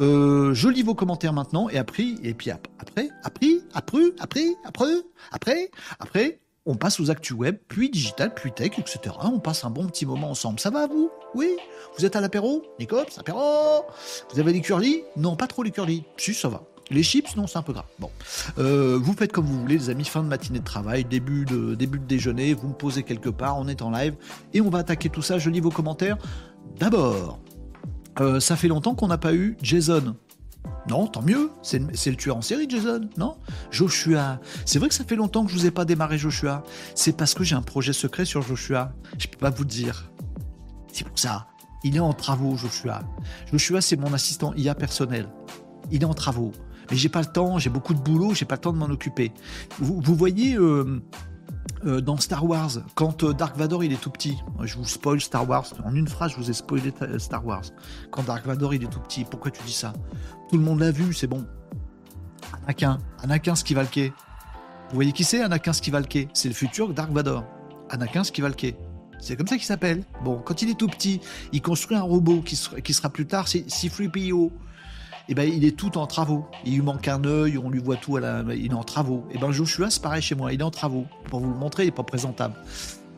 je 0.00 0.68
lis 0.68 0.82
vos 0.82 0.94
commentaires 0.94 1.32
maintenant 1.32 1.68
et 1.68 1.78
après, 1.78 2.14
et 2.22 2.34
puis 2.34 2.50
après, 2.50 2.72
après, 2.80 3.08
après, 3.22 3.48
après, 3.72 4.02
après, 4.18 4.56
après, 4.64 5.04
après, 5.30 5.70
après, 6.00 6.39
on 6.66 6.74
passe 6.74 7.00
aux 7.00 7.10
actus 7.10 7.36
web, 7.36 7.56
puis 7.68 7.90
digital, 7.90 8.34
puis 8.34 8.52
tech, 8.52 8.78
etc. 8.78 9.14
On 9.22 9.38
passe 9.38 9.64
un 9.64 9.70
bon 9.70 9.86
petit 9.86 10.06
moment 10.06 10.30
ensemble. 10.30 10.60
Ça 10.60 10.70
va 10.70 10.86
vous? 10.86 11.10
Oui? 11.34 11.56
Vous 11.96 12.04
êtes 12.04 12.16
à 12.16 12.20
l'apéro? 12.20 12.62
Nicops, 12.78 13.18
apéro? 13.18 13.84
Vous 14.32 14.40
avez 14.40 14.52
les 14.52 14.60
curly? 14.60 15.02
Non, 15.16 15.36
pas 15.36 15.46
trop 15.46 15.62
les 15.62 15.70
curly. 15.70 16.04
Si, 16.16 16.34
ça 16.34 16.48
va. 16.48 16.62
Les 16.90 17.04
chips, 17.04 17.36
non, 17.36 17.46
c'est 17.46 17.56
un 17.56 17.62
peu 17.62 17.72
grave. 17.72 17.86
Bon, 18.00 18.10
euh, 18.58 18.98
vous 19.00 19.12
faites 19.12 19.30
comme 19.32 19.46
vous 19.46 19.60
voulez, 19.60 19.78
les 19.78 19.90
amis. 19.90 20.04
Fin 20.04 20.22
de 20.22 20.28
matinée 20.28 20.58
de 20.58 20.64
travail, 20.64 21.04
début 21.04 21.44
de 21.44 21.76
début 21.76 22.00
de 22.00 22.04
déjeuner. 22.04 22.52
Vous 22.52 22.68
me 22.68 22.74
posez 22.74 23.04
quelque 23.04 23.30
part, 23.30 23.58
on 23.58 23.68
est 23.68 23.80
en 23.80 23.92
live 23.92 24.16
et 24.52 24.60
on 24.60 24.70
va 24.70 24.80
attaquer 24.80 25.08
tout 25.08 25.22
ça. 25.22 25.38
Je 25.38 25.50
lis 25.50 25.60
vos 25.60 25.70
commentaires. 25.70 26.18
D'abord, 26.80 27.38
euh, 28.20 28.40
ça 28.40 28.56
fait 28.56 28.66
longtemps 28.66 28.96
qu'on 28.96 29.06
n'a 29.06 29.18
pas 29.18 29.34
eu 29.34 29.56
Jason. 29.62 30.16
Non, 30.88 31.06
tant 31.06 31.22
mieux. 31.22 31.50
C'est 31.62 31.78
le 32.10 32.16
tueur 32.16 32.36
en 32.36 32.42
série, 32.42 32.68
Jason, 32.68 33.08
non? 33.16 33.36
Joshua. 33.70 34.40
C'est 34.64 34.78
vrai 34.78 34.88
que 34.88 34.94
ça 34.94 35.04
fait 35.04 35.16
longtemps 35.16 35.44
que 35.44 35.50
je 35.50 35.56
vous 35.56 35.66
ai 35.66 35.70
pas 35.70 35.84
démarré 35.84 36.18
Joshua. 36.18 36.62
C'est 36.94 37.16
parce 37.16 37.34
que 37.34 37.44
j'ai 37.44 37.54
un 37.54 37.62
projet 37.62 37.92
secret 37.92 38.24
sur 38.24 38.42
Joshua. 38.42 38.92
Je 39.18 39.26
peux 39.26 39.38
pas 39.38 39.50
vous 39.50 39.64
dire. 39.64 40.10
C'est 40.92 41.06
pour 41.06 41.18
ça. 41.18 41.46
Il 41.84 41.96
est 41.96 42.00
en 42.00 42.12
travaux, 42.12 42.56
Joshua. 42.56 43.02
Joshua, 43.50 43.80
c'est 43.80 43.96
mon 43.96 44.12
assistant 44.12 44.52
IA 44.54 44.74
personnel. 44.74 45.28
Il 45.90 46.02
est 46.02 46.06
en 46.06 46.14
travaux. 46.14 46.52
Mais 46.90 46.96
j'ai 46.96 47.08
pas 47.08 47.20
le 47.20 47.26
temps, 47.26 47.58
j'ai 47.58 47.70
beaucoup 47.70 47.94
de 47.94 48.00
boulot, 48.00 48.34
j'ai 48.34 48.44
pas 48.44 48.56
le 48.56 48.60
temps 48.60 48.72
de 48.72 48.78
m'en 48.78 48.86
occuper. 48.86 49.32
Vous, 49.78 50.14
voyez, 50.14 50.56
euh, 50.56 51.00
euh, 51.86 52.00
dans 52.00 52.16
Star 52.16 52.44
Wars, 52.44 52.70
quand 52.94 53.22
euh, 53.22 53.32
Dark 53.32 53.56
Vador 53.56 53.84
il 53.84 53.92
est 53.92 54.00
tout 54.00 54.10
petit, 54.10 54.36
je 54.64 54.76
vous 54.76 54.84
spoil 54.84 55.20
Star 55.20 55.48
Wars, 55.48 55.66
en 55.84 55.94
une 55.94 56.08
phrase 56.08 56.32
je 56.32 56.36
vous 56.36 56.50
ai 56.50 56.52
spoilé 56.52 56.92
Star 57.18 57.46
Wars. 57.46 57.62
Quand 58.10 58.24
Dark 58.24 58.44
Vador 58.44 58.74
il 58.74 58.82
est 58.82 58.88
tout 58.88 59.00
petit, 59.00 59.24
pourquoi 59.24 59.50
tu 59.52 59.62
dis 59.64 59.72
ça? 59.72 59.92
Tout 60.50 60.56
le 60.56 60.64
monde 60.64 60.80
l'a 60.80 60.90
vu, 60.90 61.14
c'est 61.14 61.28
bon. 61.28 61.46
Anakin, 62.64 62.98
Anakin 63.22 63.54
Skivalke. 63.54 64.12
Vous 64.88 64.94
voyez 64.96 65.12
qui 65.12 65.22
c'est 65.22 65.40
Anakin 65.42 65.72
Skivalke 65.72 66.26
C'est 66.34 66.48
le 66.48 66.54
futur 66.54 66.92
Dark 66.92 67.12
Vador. 67.12 67.44
Anakin 67.88 68.24
Skivalke. 68.24 68.74
C'est 69.20 69.36
comme 69.36 69.46
ça 69.46 69.56
qu'il 69.56 69.64
s'appelle. 69.64 70.02
Bon, 70.24 70.42
quand 70.44 70.60
il 70.62 70.70
est 70.70 70.74
tout 70.74 70.88
petit, 70.88 71.20
il 71.52 71.62
construit 71.62 71.96
un 71.96 72.02
robot 72.02 72.40
qui 72.40 72.56
sera, 72.56 73.10
plus 73.10 73.26
tard 73.26 73.46
c'est 73.46 73.60
C3PO. 73.60 74.50
Et 75.28 75.34
ben, 75.34 75.48
il 75.48 75.64
est 75.64 75.76
tout 75.76 75.96
en 75.96 76.08
travaux. 76.08 76.48
Il 76.64 76.74
lui 76.74 76.82
manque 76.82 77.06
un 77.06 77.22
œil, 77.22 77.56
on 77.56 77.70
lui 77.70 77.78
voit 77.78 77.94
tout, 77.94 78.16
à 78.16 78.20
la... 78.20 78.42
il 78.52 78.72
est 78.72 78.74
en 78.74 78.82
travaux. 78.82 79.24
Et 79.30 79.38
ben, 79.38 79.52
Joshua, 79.52 79.88
c'est 79.88 80.02
pareil 80.02 80.20
chez 80.20 80.34
moi, 80.34 80.52
il 80.52 80.60
est 80.60 80.64
en 80.64 80.72
travaux. 80.72 81.06
Pour 81.26 81.38
vous 81.38 81.52
le 81.52 81.58
montrer, 81.58 81.84
il 81.84 81.86
n'est 81.86 81.92
pas 81.92 82.02
présentable. 82.02 82.54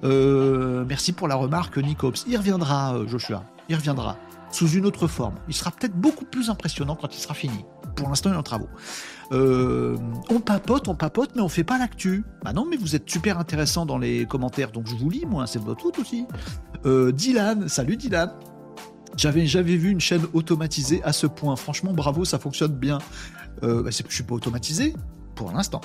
Euh, 0.04 0.84
merci 0.86 1.14
pour 1.14 1.28
la 1.28 1.36
remarque, 1.36 1.78
Nicops. 1.78 2.24
Il 2.26 2.36
reviendra, 2.36 2.96
euh, 2.96 3.08
Joshua. 3.08 3.44
Il 3.70 3.76
reviendra. 3.76 4.18
Sous 4.52 4.68
une 4.68 4.86
autre 4.86 5.08
forme. 5.08 5.34
Il 5.48 5.54
sera 5.54 5.72
peut-être 5.72 5.94
beaucoup 5.94 6.24
plus 6.24 6.50
impressionnant 6.50 6.94
quand 6.94 7.14
il 7.14 7.18
sera 7.18 7.34
fini. 7.34 7.64
Pour 7.96 8.08
l'instant, 8.08 8.30
il 8.30 8.34
est 8.34 8.38
en 8.38 8.42
travaux. 8.42 8.68
Euh, 9.32 9.96
on 10.30 10.40
papote, 10.40 10.86
on 10.88 10.94
papote, 10.94 11.30
mais 11.34 11.42
on 11.42 11.48
fait 11.48 11.64
pas 11.64 11.78
l'actu. 11.78 12.24
Bah 12.44 12.52
non, 12.52 12.66
mais 12.68 12.76
vous 12.76 12.94
êtes 12.94 13.10
super 13.10 13.38
intéressant 13.38 13.84
dans 13.86 13.98
les 13.98 14.26
commentaires, 14.26 14.70
donc 14.70 14.86
je 14.86 14.94
vous 14.94 15.10
lis, 15.10 15.26
moi, 15.26 15.46
c'est 15.46 15.58
votre 15.58 15.84
route 15.84 15.98
aussi. 15.98 16.26
Dylan, 16.84 17.68
salut 17.68 17.96
Dylan. 17.96 18.30
J'avais 19.16 19.46
jamais 19.46 19.76
vu 19.76 19.90
une 19.90 20.00
chaîne 20.00 20.22
automatisée 20.32 21.02
à 21.04 21.12
ce 21.12 21.26
point. 21.26 21.56
Franchement, 21.56 21.92
bravo, 21.92 22.24
ça 22.24 22.38
fonctionne 22.38 22.72
bien. 22.72 22.98
Euh, 23.62 23.82
bah, 23.82 23.90
je 23.90 24.14
suis 24.14 24.24
pas 24.24 24.34
automatisé 24.34 24.94
pour 25.34 25.52
l'instant. 25.52 25.80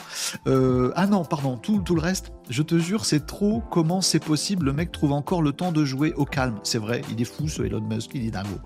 Euh, 0.48 0.92
ah 0.96 1.08
non, 1.08 1.26
pardon, 1.26 1.58
tout, 1.58 1.82
tout 1.84 1.96
le 1.96 2.02
reste, 2.02 2.32
je 2.50 2.62
te 2.62 2.78
jure, 2.78 3.06
c'est 3.06 3.26
trop. 3.26 3.62
Comment 3.72 4.02
c'est 4.02 4.24
possible 4.24 4.66
Le 4.66 4.74
mec 4.74 4.92
trouve 4.92 5.12
encore 5.12 5.42
le 5.42 5.52
temps 5.52 5.72
de 5.72 5.86
jouer 5.86 6.14
au 6.14 6.26
calme. 6.26 6.60
C'est 6.64 6.78
vrai, 6.78 7.02
il 7.12 7.22
est 7.22 7.26
fou 7.26 7.48
ce 7.48 7.62
Elon 7.62 7.82
Musk, 7.82 8.12
il 8.14 8.26
est 8.26 8.32
dingo. 8.32 8.60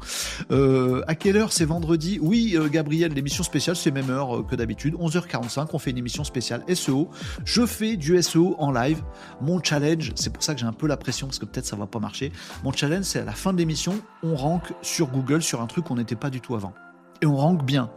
Euh, 0.52 1.04
à 1.08 1.16
quelle 1.16 1.38
heure 1.38 1.54
c'est 1.54 1.66
vendredi? 1.66 2.20
Oui, 2.22 2.54
euh, 2.56 2.70
Gabriel, 2.70 3.14
l'émission 3.14 3.44
spéciale, 3.44 3.76
c'est 3.76 3.92
même 3.92 4.10
heure 4.10 4.46
que 4.46 4.56
d'habitude. 4.56 4.96
11h45, 4.96 5.68
on 5.74 5.80
fait 5.80 5.92
une 5.92 5.98
émission 5.98 6.24
spéciale 6.24 6.64
SEO. 6.74 7.10
Je 7.46 7.66
fais 7.66 7.98
du 7.98 8.22
SEO 8.22 8.56
en 8.60 8.72
live. 8.72 9.02
Mon 9.42 9.62
challenge, 9.62 10.12
c'est 10.16 10.32
pour 10.32 10.44
ça 10.44 10.54
que 10.54 10.60
j'ai 10.60 10.66
un 10.66 10.74
peu 10.74 10.88
la 10.88 10.98
pression, 10.98 11.28
parce 11.28 11.40
que 11.40 11.46
peut-être 11.46 11.66
ça 11.66 11.76
va 11.76 11.88
pas 11.88 12.00
marcher. 12.00 12.32
Mon 12.64 12.72
challenge, 12.72 13.06
c'est 13.06 13.20
à 13.20 13.26
la 13.26 13.34
fin 13.34 13.54
de 13.54 13.58
l'émission, 13.58 13.94
on 14.24 14.36
rank 14.36 14.74
sur 14.82 15.08
Google 15.08 15.42
sur 15.42 15.62
un 15.62 15.68
truc 15.68 15.86
qu'on 15.86 15.96
n'était 15.96 16.16
pas 16.16 16.30
du 16.30 16.42
tout 16.42 16.56
avant. 16.56 16.74
Et 17.22 17.26
on 17.26 17.36
rank 17.36 17.64
bien. 17.64 17.90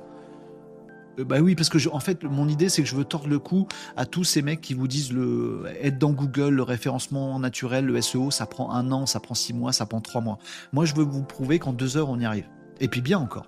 Euh, 1.19 1.25
bah 1.25 1.41
oui, 1.41 1.55
parce 1.55 1.69
que 1.69 1.79
en 1.89 2.01
fait, 2.01 2.25
mon 2.25 2.49
idée, 2.49 2.69
c'est 2.69 2.83
que 2.83 2.89
je 2.89 2.97
veux 2.97 3.05
tordre 3.05 3.29
le 3.29 3.39
cou 3.39 3.67
à 3.97 4.07
tous 4.07 4.25
ces 4.25 4.43
mecs 4.43 4.61
qui 4.61 4.75
vous 4.75 4.89
disent 4.89 5.13
le 5.13 5.65
être 5.81 5.99
dans 5.99 6.13
Google, 6.13 6.55
le 6.55 6.63
référencement 6.63 7.39
naturel, 7.39 7.87
le 7.87 8.01
SEO, 8.01 8.31
ça 8.31 8.47
prend 8.47 8.73
un 8.73 8.91
an, 8.93 9.07
ça 9.07 9.21
prend 9.21 9.35
six 9.35 9.53
mois, 9.53 9.73
ça 9.73 9.87
prend 9.87 10.01
trois 10.01 10.21
mois. 10.21 10.39
Moi, 10.73 10.85
je 10.85 10.95
veux 10.95 11.05
vous 11.05 11.23
prouver 11.23 11.59
qu'en 11.59 11.73
deux 11.73 11.97
heures, 11.97 12.09
on 12.09 12.19
y 12.19 12.25
arrive. 12.25 12.49
Et 12.81 12.89
puis 12.89 13.01
bien 13.01 13.19
encore. 13.19 13.47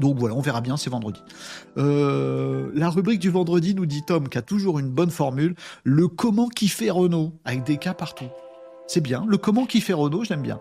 Donc 0.00 0.18
voilà, 0.18 0.34
on 0.34 0.40
verra 0.40 0.60
bien, 0.60 0.76
c'est 0.76 0.90
vendredi. 0.90 1.20
Euh, 1.78 2.70
la 2.74 2.90
rubrique 2.90 3.20
du 3.20 3.30
vendredi 3.30 3.74
nous 3.74 3.86
dit 3.86 4.02
Tom 4.04 4.28
qui 4.28 4.38
a 4.38 4.42
toujours 4.42 4.78
une 4.78 4.90
bonne 4.90 5.10
formule, 5.10 5.54
le 5.84 6.08
comment 6.08 6.48
qui 6.48 6.68
fait 6.68 6.90
Renault, 6.90 7.32
avec 7.44 7.62
des 7.64 7.76
cas 7.76 7.94
partout. 7.94 8.28
C'est 8.86 9.00
bien, 9.00 9.24
le 9.26 9.38
comment 9.38 9.66
qui 9.66 9.80
fait 9.80 9.92
Renault, 9.92 10.24
j'aime 10.24 10.42
bien. 10.42 10.58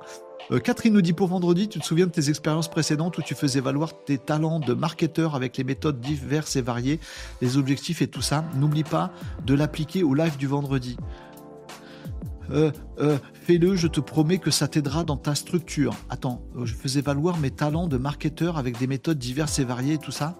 Euh, 0.52 0.60
Catherine 0.60 0.94
nous 0.94 1.02
dit 1.02 1.14
pour 1.14 1.28
vendredi, 1.28 1.70
tu 1.70 1.80
te 1.80 1.86
souviens 1.86 2.08
de 2.08 2.12
tes 2.12 2.30
expériences 2.30 2.70
précédentes 2.70 3.18
où 3.18 3.22
tu 3.22 3.36
faisais 3.36 3.62
valoir 3.62 4.04
tes 4.04 4.18
talents 4.18 4.60
de 4.60 4.74
marketeur 4.74 5.36
avec 5.36 5.58
les 5.58 5.64
méthodes 5.64 6.00
diverses 6.00 6.56
et 6.56 6.62
variées, 6.62 7.00
les 7.42 7.58
objectifs 7.58 8.02
et 8.02 8.08
tout 8.08 8.22
ça. 8.22 8.46
N'oublie 8.56 8.84
pas 8.84 9.12
de 9.46 9.54
l'appliquer 9.54 10.04
au 10.04 10.14
live 10.14 10.38
du 10.38 10.48
vendredi. 10.48 10.98
Euh, 12.52 12.72
euh, 13.00 13.18
fais-le, 13.34 13.76
je 13.76 13.88
te 13.88 14.02
promets 14.02 14.38
que 14.38 14.52
ça 14.52 14.68
t'aidera 14.68 15.04
dans 15.06 15.16
ta 15.18 15.34
structure. 15.34 15.96
Attends, 16.10 16.44
je 16.64 16.74
faisais 16.74 17.02
valoir 17.02 17.38
mes 17.38 17.52
talents 17.52 17.88
de 17.88 17.98
marketeur 17.98 18.58
avec 18.58 18.78
des 18.78 18.88
méthodes 18.88 19.18
diverses 19.18 19.60
et 19.60 19.64
variées 19.64 19.94
et 19.94 19.98
tout 19.98 20.12
ça. 20.12 20.36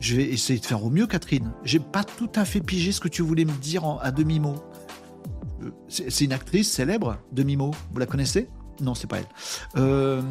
Je 0.00 0.16
vais 0.16 0.24
essayer 0.24 0.58
de 0.58 0.64
faire 0.64 0.82
au 0.84 0.90
mieux, 0.90 1.06
Catherine. 1.06 1.52
J'ai 1.62 1.78
pas 1.78 2.02
tout 2.02 2.30
à 2.34 2.44
fait 2.44 2.60
pigé 2.60 2.90
ce 2.90 3.00
que 3.00 3.08
tu 3.08 3.22
voulais 3.22 3.44
me 3.44 3.52
dire 3.52 3.84
à 4.00 4.10
demi-mot. 4.10 4.56
C'est 5.86 6.24
une 6.24 6.32
actrice 6.32 6.72
célèbre, 6.72 7.18
demi-mot. 7.30 7.70
Vous 7.92 8.00
la 8.00 8.06
connaissez? 8.06 8.48
Non, 8.80 8.94
c'est 8.94 9.06
pas 9.06 9.18
elle. 9.18 9.26
Euh, 9.76 10.22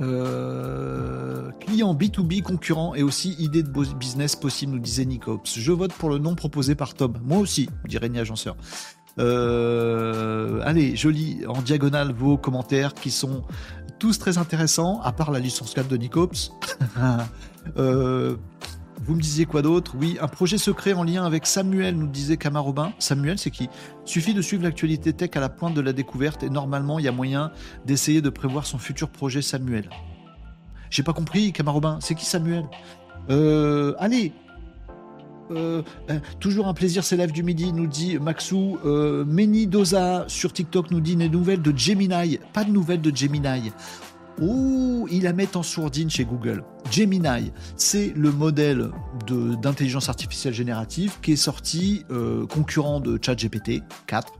euh, 0.00 1.50
client 1.60 1.94
B2B 1.94 2.42
concurrent 2.42 2.94
et 2.94 3.02
aussi 3.02 3.34
idée 3.38 3.62
de 3.62 3.70
business 3.94 4.36
possible, 4.36 4.72
nous 4.72 4.78
disait 4.78 5.04
Nicops. 5.04 5.58
Je 5.58 5.72
vote 5.72 5.92
pour 5.92 6.08
le 6.10 6.18
nom 6.18 6.34
proposé 6.34 6.74
par 6.74 6.94
Tom. 6.94 7.14
Moi 7.22 7.38
aussi, 7.38 7.68
dit 7.86 7.98
Régnier 7.98 8.20
Agenceur. 8.20 8.56
Euh, 9.18 10.60
allez, 10.64 10.96
je 10.96 11.08
lis 11.08 11.46
en 11.46 11.60
diagonale 11.60 12.12
vos 12.12 12.38
commentaires 12.38 12.94
qui 12.94 13.10
sont 13.10 13.42
tous 13.98 14.18
très 14.18 14.38
intéressants, 14.38 15.00
à 15.02 15.12
part 15.12 15.30
la 15.30 15.38
licence 15.38 15.74
4 15.74 15.88
de 15.88 15.96
Nicops. 15.96 16.52
vous 19.04 19.16
me 19.16 19.20
disiez 19.20 19.46
quoi 19.46 19.62
d'autre? 19.62 19.96
Oui, 19.98 20.16
un 20.20 20.28
projet 20.28 20.58
secret 20.58 20.92
en 20.92 21.02
lien 21.02 21.24
avec 21.24 21.46
Samuel, 21.46 21.96
nous 21.96 22.06
disait 22.06 22.36
Camarobin. 22.36 22.92
Samuel, 22.98 23.38
c'est 23.38 23.50
qui? 23.50 23.68
Suffit 24.04 24.32
de 24.32 24.42
suivre 24.42 24.62
l'actualité 24.62 25.12
tech 25.12 25.30
à 25.34 25.40
la 25.40 25.48
pointe 25.48 25.74
de 25.74 25.80
la 25.80 25.92
découverte 25.92 26.42
et 26.42 26.50
normalement, 26.50 26.98
il 26.98 27.04
y 27.04 27.08
a 27.08 27.12
moyen 27.12 27.50
d'essayer 27.84 28.20
de 28.20 28.30
prévoir 28.30 28.64
son 28.64 28.78
futur 28.78 29.08
projet 29.08 29.42
Samuel. 29.42 29.90
J'ai 30.90 31.02
pas 31.02 31.12
compris, 31.12 31.52
Camarobin. 31.52 31.98
C'est 32.00 32.14
qui 32.14 32.26
Samuel? 32.26 32.64
Euh, 33.30 33.94
Allez, 33.98 34.32
euh, 35.50 35.82
euh, 36.10 36.18
toujours 36.40 36.68
un 36.68 36.74
plaisir, 36.74 37.04
c'est 37.04 37.16
du 37.32 37.42
midi, 37.42 37.72
nous 37.72 37.86
dit 37.86 38.18
Maxou. 38.18 38.78
Euh, 38.84 39.24
Doza 39.66 40.24
sur 40.28 40.52
TikTok 40.52 40.90
nous 40.90 41.00
dit 41.00 41.16
des 41.16 41.28
nouvelles 41.28 41.62
de 41.62 41.76
Gemini. 41.76 42.38
Pas 42.52 42.64
de 42.64 42.70
nouvelles 42.70 43.00
de 43.00 43.14
Gemini. 43.14 43.72
Oh, 44.40 45.06
ils 45.10 45.22
la 45.22 45.32
mettent 45.32 45.56
en 45.56 45.62
sourdine 45.62 46.08
chez 46.08 46.24
Google. 46.24 46.64
Gemini, 46.90 47.52
c'est 47.76 48.12
le 48.14 48.30
modèle 48.30 48.90
d'intelligence 49.26 50.08
artificielle 50.08 50.52
générative 50.52 51.14
qui 51.22 51.32
est 51.32 51.36
sorti 51.36 52.04
euh, 52.10 52.46
concurrent 52.46 53.00
de 53.00 53.18
ChatGPT 53.20 53.82
4 54.06 54.32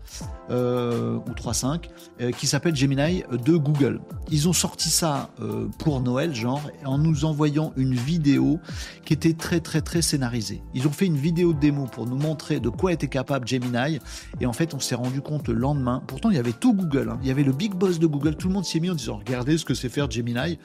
euh, 0.51 1.17
ou 1.17 1.31
3.5 1.31 1.85
euh, 2.21 2.31
qui 2.31 2.47
s'appelle 2.47 2.77
Gemini 2.77 3.23
de 3.31 3.57
Google. 3.57 4.01
Ils 4.31 4.49
ont 4.49 4.53
sorti 4.53 4.91
ça 4.91 5.31
pour 5.79 6.01
Noël, 6.01 6.35
genre, 6.35 6.63
en 6.85 6.99
nous 6.99 7.25
envoyant 7.25 7.73
une 7.77 7.95
vidéo 7.95 8.61
qui 9.05 9.13
était 9.13 9.35
très 9.35 9.61
très 9.61 9.81
très 9.81 10.03
scénarisée. 10.03 10.63
Ils 10.75 10.87
ont 10.87 10.93
fait 10.93 11.07
une 11.07 11.17
vidéo 11.17 11.53
de 11.53 11.59
démo 11.59 11.87
pour 11.87 12.07
nous 12.07 12.17
montrer 12.17 12.61
de 12.61 12.69
quoi 12.69 12.93
était 12.93 13.09
capable 13.09 13.47
Gemini 13.47 13.99
et 14.41 14.47
en 14.47 14.53
fait 14.53 14.75
on 14.75 14.81
s'est 14.81 14.95
rendu 14.95 15.21
compte 15.21 15.49
le 15.49 15.55
lendemain. 15.55 16.03
Pourtant 16.07 16.31
il 16.31 16.37
y 16.37 16.41
avait 16.41 16.53
tout 16.53 16.75
Google, 16.75 17.11
hein. 17.11 17.19
il 17.23 17.29
y 17.29 17.31
avait 17.31 17.45
le 17.45 17.53
big 17.53 17.75
boss 17.75 17.99
de 17.99 18.07
Google, 18.07 18.37
tout 18.37 18.49
le 18.49 18.55
monde 18.55 18.65
s'est 18.65 18.81
mis 18.81 18.91
en 18.91 18.95
disant 18.95 19.17
regardez 19.17 19.59
ce 19.59 19.65
que 19.65 19.75
c'est 19.75 19.89
faire 19.89 20.11
Gemini, 20.11 20.59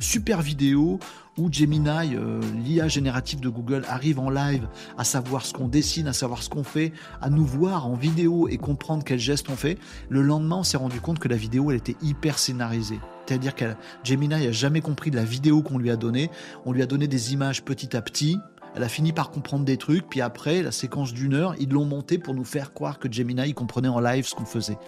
super 0.00 0.42
vidéo 0.42 0.98
où 1.38 1.50
Gemini, 1.50 2.14
euh, 2.14 2.40
l'IA 2.64 2.88
générative 2.88 3.40
de 3.40 3.48
Google, 3.48 3.84
arrive 3.88 4.18
en 4.18 4.30
live 4.30 4.68
à 4.96 5.04
savoir 5.04 5.44
ce 5.44 5.52
qu'on 5.52 5.68
dessine, 5.68 6.06
à 6.06 6.12
savoir 6.12 6.42
ce 6.42 6.48
qu'on 6.48 6.64
fait, 6.64 6.92
à 7.20 7.30
nous 7.30 7.44
voir 7.44 7.86
en 7.86 7.94
vidéo 7.94 8.48
et 8.48 8.56
comprendre 8.56 9.04
quel 9.04 9.18
geste 9.18 9.48
on 9.48 9.56
fait. 9.56 9.78
Le 10.08 10.22
lendemain, 10.22 10.56
on 10.56 10.62
s'est 10.62 10.76
rendu 10.76 11.00
compte 11.00 11.18
que 11.18 11.28
la 11.28 11.36
vidéo, 11.36 11.70
elle 11.70 11.76
était 11.76 11.96
hyper 12.02 12.38
scénarisée. 12.38 13.00
C'est-à-dire 13.26 13.54
que 13.54 13.74
Gemini 14.02 14.28
n'a 14.28 14.52
jamais 14.52 14.80
compris 14.80 15.10
de 15.10 15.16
la 15.16 15.24
vidéo 15.24 15.62
qu'on 15.62 15.78
lui 15.78 15.90
a 15.90 15.96
donnée. 15.96 16.30
On 16.66 16.72
lui 16.72 16.82
a 16.82 16.86
donné 16.86 17.08
des 17.08 17.32
images 17.32 17.64
petit 17.64 17.96
à 17.96 18.02
petit. 18.02 18.38
Elle 18.76 18.82
a 18.82 18.88
fini 18.88 19.12
par 19.12 19.30
comprendre 19.30 19.64
des 19.64 19.76
trucs, 19.76 20.08
puis 20.08 20.20
après, 20.20 20.62
la 20.62 20.72
séquence 20.72 21.12
d'une 21.12 21.34
heure, 21.34 21.54
ils 21.60 21.70
l'ont 21.70 21.84
montée 21.84 22.18
pour 22.18 22.34
nous 22.34 22.44
faire 22.44 22.74
croire 22.74 22.98
que 22.98 23.10
Gemini 23.10 23.54
comprenait 23.54 23.88
en 23.88 24.00
live 24.00 24.26
ce 24.26 24.34
qu'on 24.34 24.44
faisait. 24.44 24.78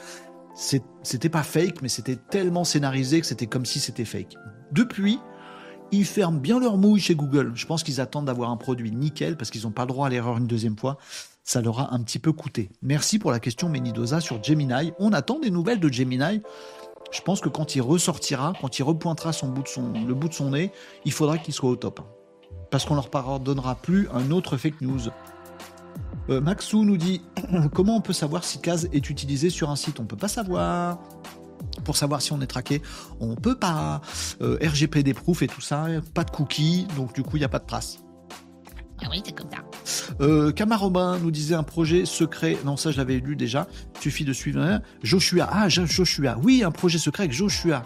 C'était 0.57 1.29
pas 1.29 1.45
fake, 1.45 1.83
mais 1.83 1.89
c'était 1.89 2.17
tellement 2.17 2.65
scénarisé 2.65 3.21
que 3.21 3.27
c'était 3.27 3.47
comme 3.47 3.65
si 3.65 3.79
c'était 3.79 4.05
fake. 4.05 4.37
Depuis, 4.73 5.21
ils 5.93 6.05
ferment 6.05 6.39
bien 6.39 6.61
leur 6.61 6.77
mouille 6.77 7.01
chez 7.01 7.15
Google. 7.15 7.53
Je 7.55 7.67
pense 7.67 7.83
qu'ils 7.83 8.01
attendent 8.01 8.27
d'avoir 8.27 8.51
un 8.51 8.57
produit 8.57 8.91
nickel 8.91 9.37
parce 9.37 9.51
qu'ils 9.51 9.63
n'ont 9.63 9.71
pas 9.71 9.83
le 9.83 9.89
droit 9.89 10.07
à 10.07 10.11
l'erreur 10.11 10.39
une 10.39 10.47
deuxième 10.47 10.77
fois. 10.77 10.99
Ça 11.45 11.61
leur 11.61 11.79
a 11.79 11.95
un 11.95 12.01
petit 12.03 12.19
peu 12.19 12.33
coûté. 12.33 12.71
Merci 12.83 13.19
pour 13.19 13.31
la 13.31 13.39
question 13.39 13.69
Menidoza 13.69 14.21
sur 14.21 14.43
Gemini. 14.43 14.93
On 14.99 15.13
attend 15.13 15.39
des 15.39 15.51
nouvelles 15.51 15.79
de 15.79 15.93
Gemini. 15.93 16.43
Je 17.13 17.21
pense 17.21 17.41
que 17.41 17.49
quand 17.49 17.77
il 17.77 17.83
ressortira, 17.83 18.53
quand 18.61 18.79
il 18.79 18.83
repointera 18.83 19.33
son 19.33 19.49
bout 19.49 19.63
de 19.63 19.69
son, 19.69 19.93
le 19.93 20.15
bout 20.15 20.29
de 20.29 20.35
son 20.35 20.51
nez, 20.51 20.73
il 21.05 21.13
faudra 21.13 21.39
qu'il 21.39 21.55
soit 21.55 21.71
au 21.71 21.77
top. 21.77 22.01
Parce 22.71 22.85
qu'on 22.85 22.97
leur 22.97 23.11
pardonnera 23.11 23.77
plus 23.77 24.09
un 24.13 24.33
autre 24.33 24.57
fake 24.57 24.81
news. 24.81 25.03
Euh, 26.29 26.41
Maxou 26.41 26.85
nous 26.85 26.97
dit 26.97 27.23
comment 27.73 27.97
on 27.97 28.01
peut 28.01 28.13
savoir 28.13 28.43
si 28.43 28.61
Case 28.61 28.89
est 28.93 29.09
utilisé 29.09 29.49
sur 29.51 29.71
un 29.71 29.77
site? 29.77 30.01
On 30.01 30.05
peut 30.05 30.17
pas 30.17 30.29
savoir 30.29 30.99
pour 31.85 31.97
savoir 31.97 32.23
si 32.23 32.33
on 32.33 32.41
est 32.41 32.47
traqué. 32.47 32.83
On 33.21 33.35
peut 33.35 33.59
pas. 33.59 34.01
Euh, 34.41 34.59
RGPD 34.63 35.15
proof 35.15 35.43
et 35.43 35.49
tout 35.49 35.61
ça, 35.61 35.87
pas 36.15 36.25
de 36.25 36.31
cookies, 36.31 36.87
donc 36.97 37.15
du 37.15 37.23
coup, 37.23 37.37
il 37.37 37.41
n'y 37.41 37.45
a 37.45 37.49
pas 37.49 37.59
de 37.59 37.67
trace. 37.67 37.99
Ah 39.03 39.09
oui, 39.11 39.23
c'est 39.25 39.33
comme 39.33 39.51
ça. 39.51 39.59
Euh, 40.21 40.53
Robin 40.71 41.19
nous 41.19 41.31
disait 41.31 41.55
un 41.55 41.63
projet 41.63 42.07
secret. 42.07 42.57
Non, 42.65 42.77
ça, 42.77 42.91
je 42.91 42.97
l'avais 42.97 43.19
lu 43.19 43.37
déjà. 43.37 43.67
Il 43.97 44.01
suffit 44.03 44.25
de 44.25 44.33
suivre. 44.33 44.81
Joshua. 45.03 45.49
Ah, 45.51 45.69
Joshua. 45.69 46.39
Oui, 46.43 46.63
un 46.65 46.71
projet 46.71 46.99
secret 46.99 47.25
avec 47.25 47.33
Joshua. 47.33 47.83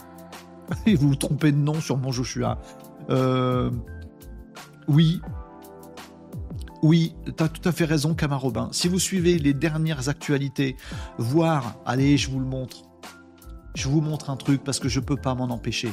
vous 0.86 1.08
vous 1.08 1.16
trompez 1.16 1.52
de 1.52 1.56
nom 1.56 1.80
sur 1.80 1.96
mon 1.96 2.12
Joshua. 2.12 2.60
Euh, 3.10 3.70
oui. 4.88 5.20
Oui, 6.82 7.14
tu 7.24 7.42
as 7.42 7.48
tout 7.48 7.68
à 7.68 7.72
fait 7.72 7.84
raison, 7.84 8.16
Robin. 8.30 8.68
Si 8.72 8.88
vous 8.88 8.98
suivez 8.98 9.38
les 9.38 9.52
dernières 9.52 10.08
actualités, 10.08 10.76
voire, 11.18 11.76
allez, 11.84 12.16
je 12.16 12.30
vous 12.30 12.38
le 12.38 12.46
montre, 12.46 12.89
je 13.74 13.88
vous 13.88 14.00
montre 14.00 14.30
un 14.30 14.36
truc 14.36 14.62
parce 14.64 14.78
que 14.78 14.88
je 14.88 15.00
peux 15.00 15.16
pas 15.16 15.34
m'en 15.34 15.44
empêcher. 15.44 15.92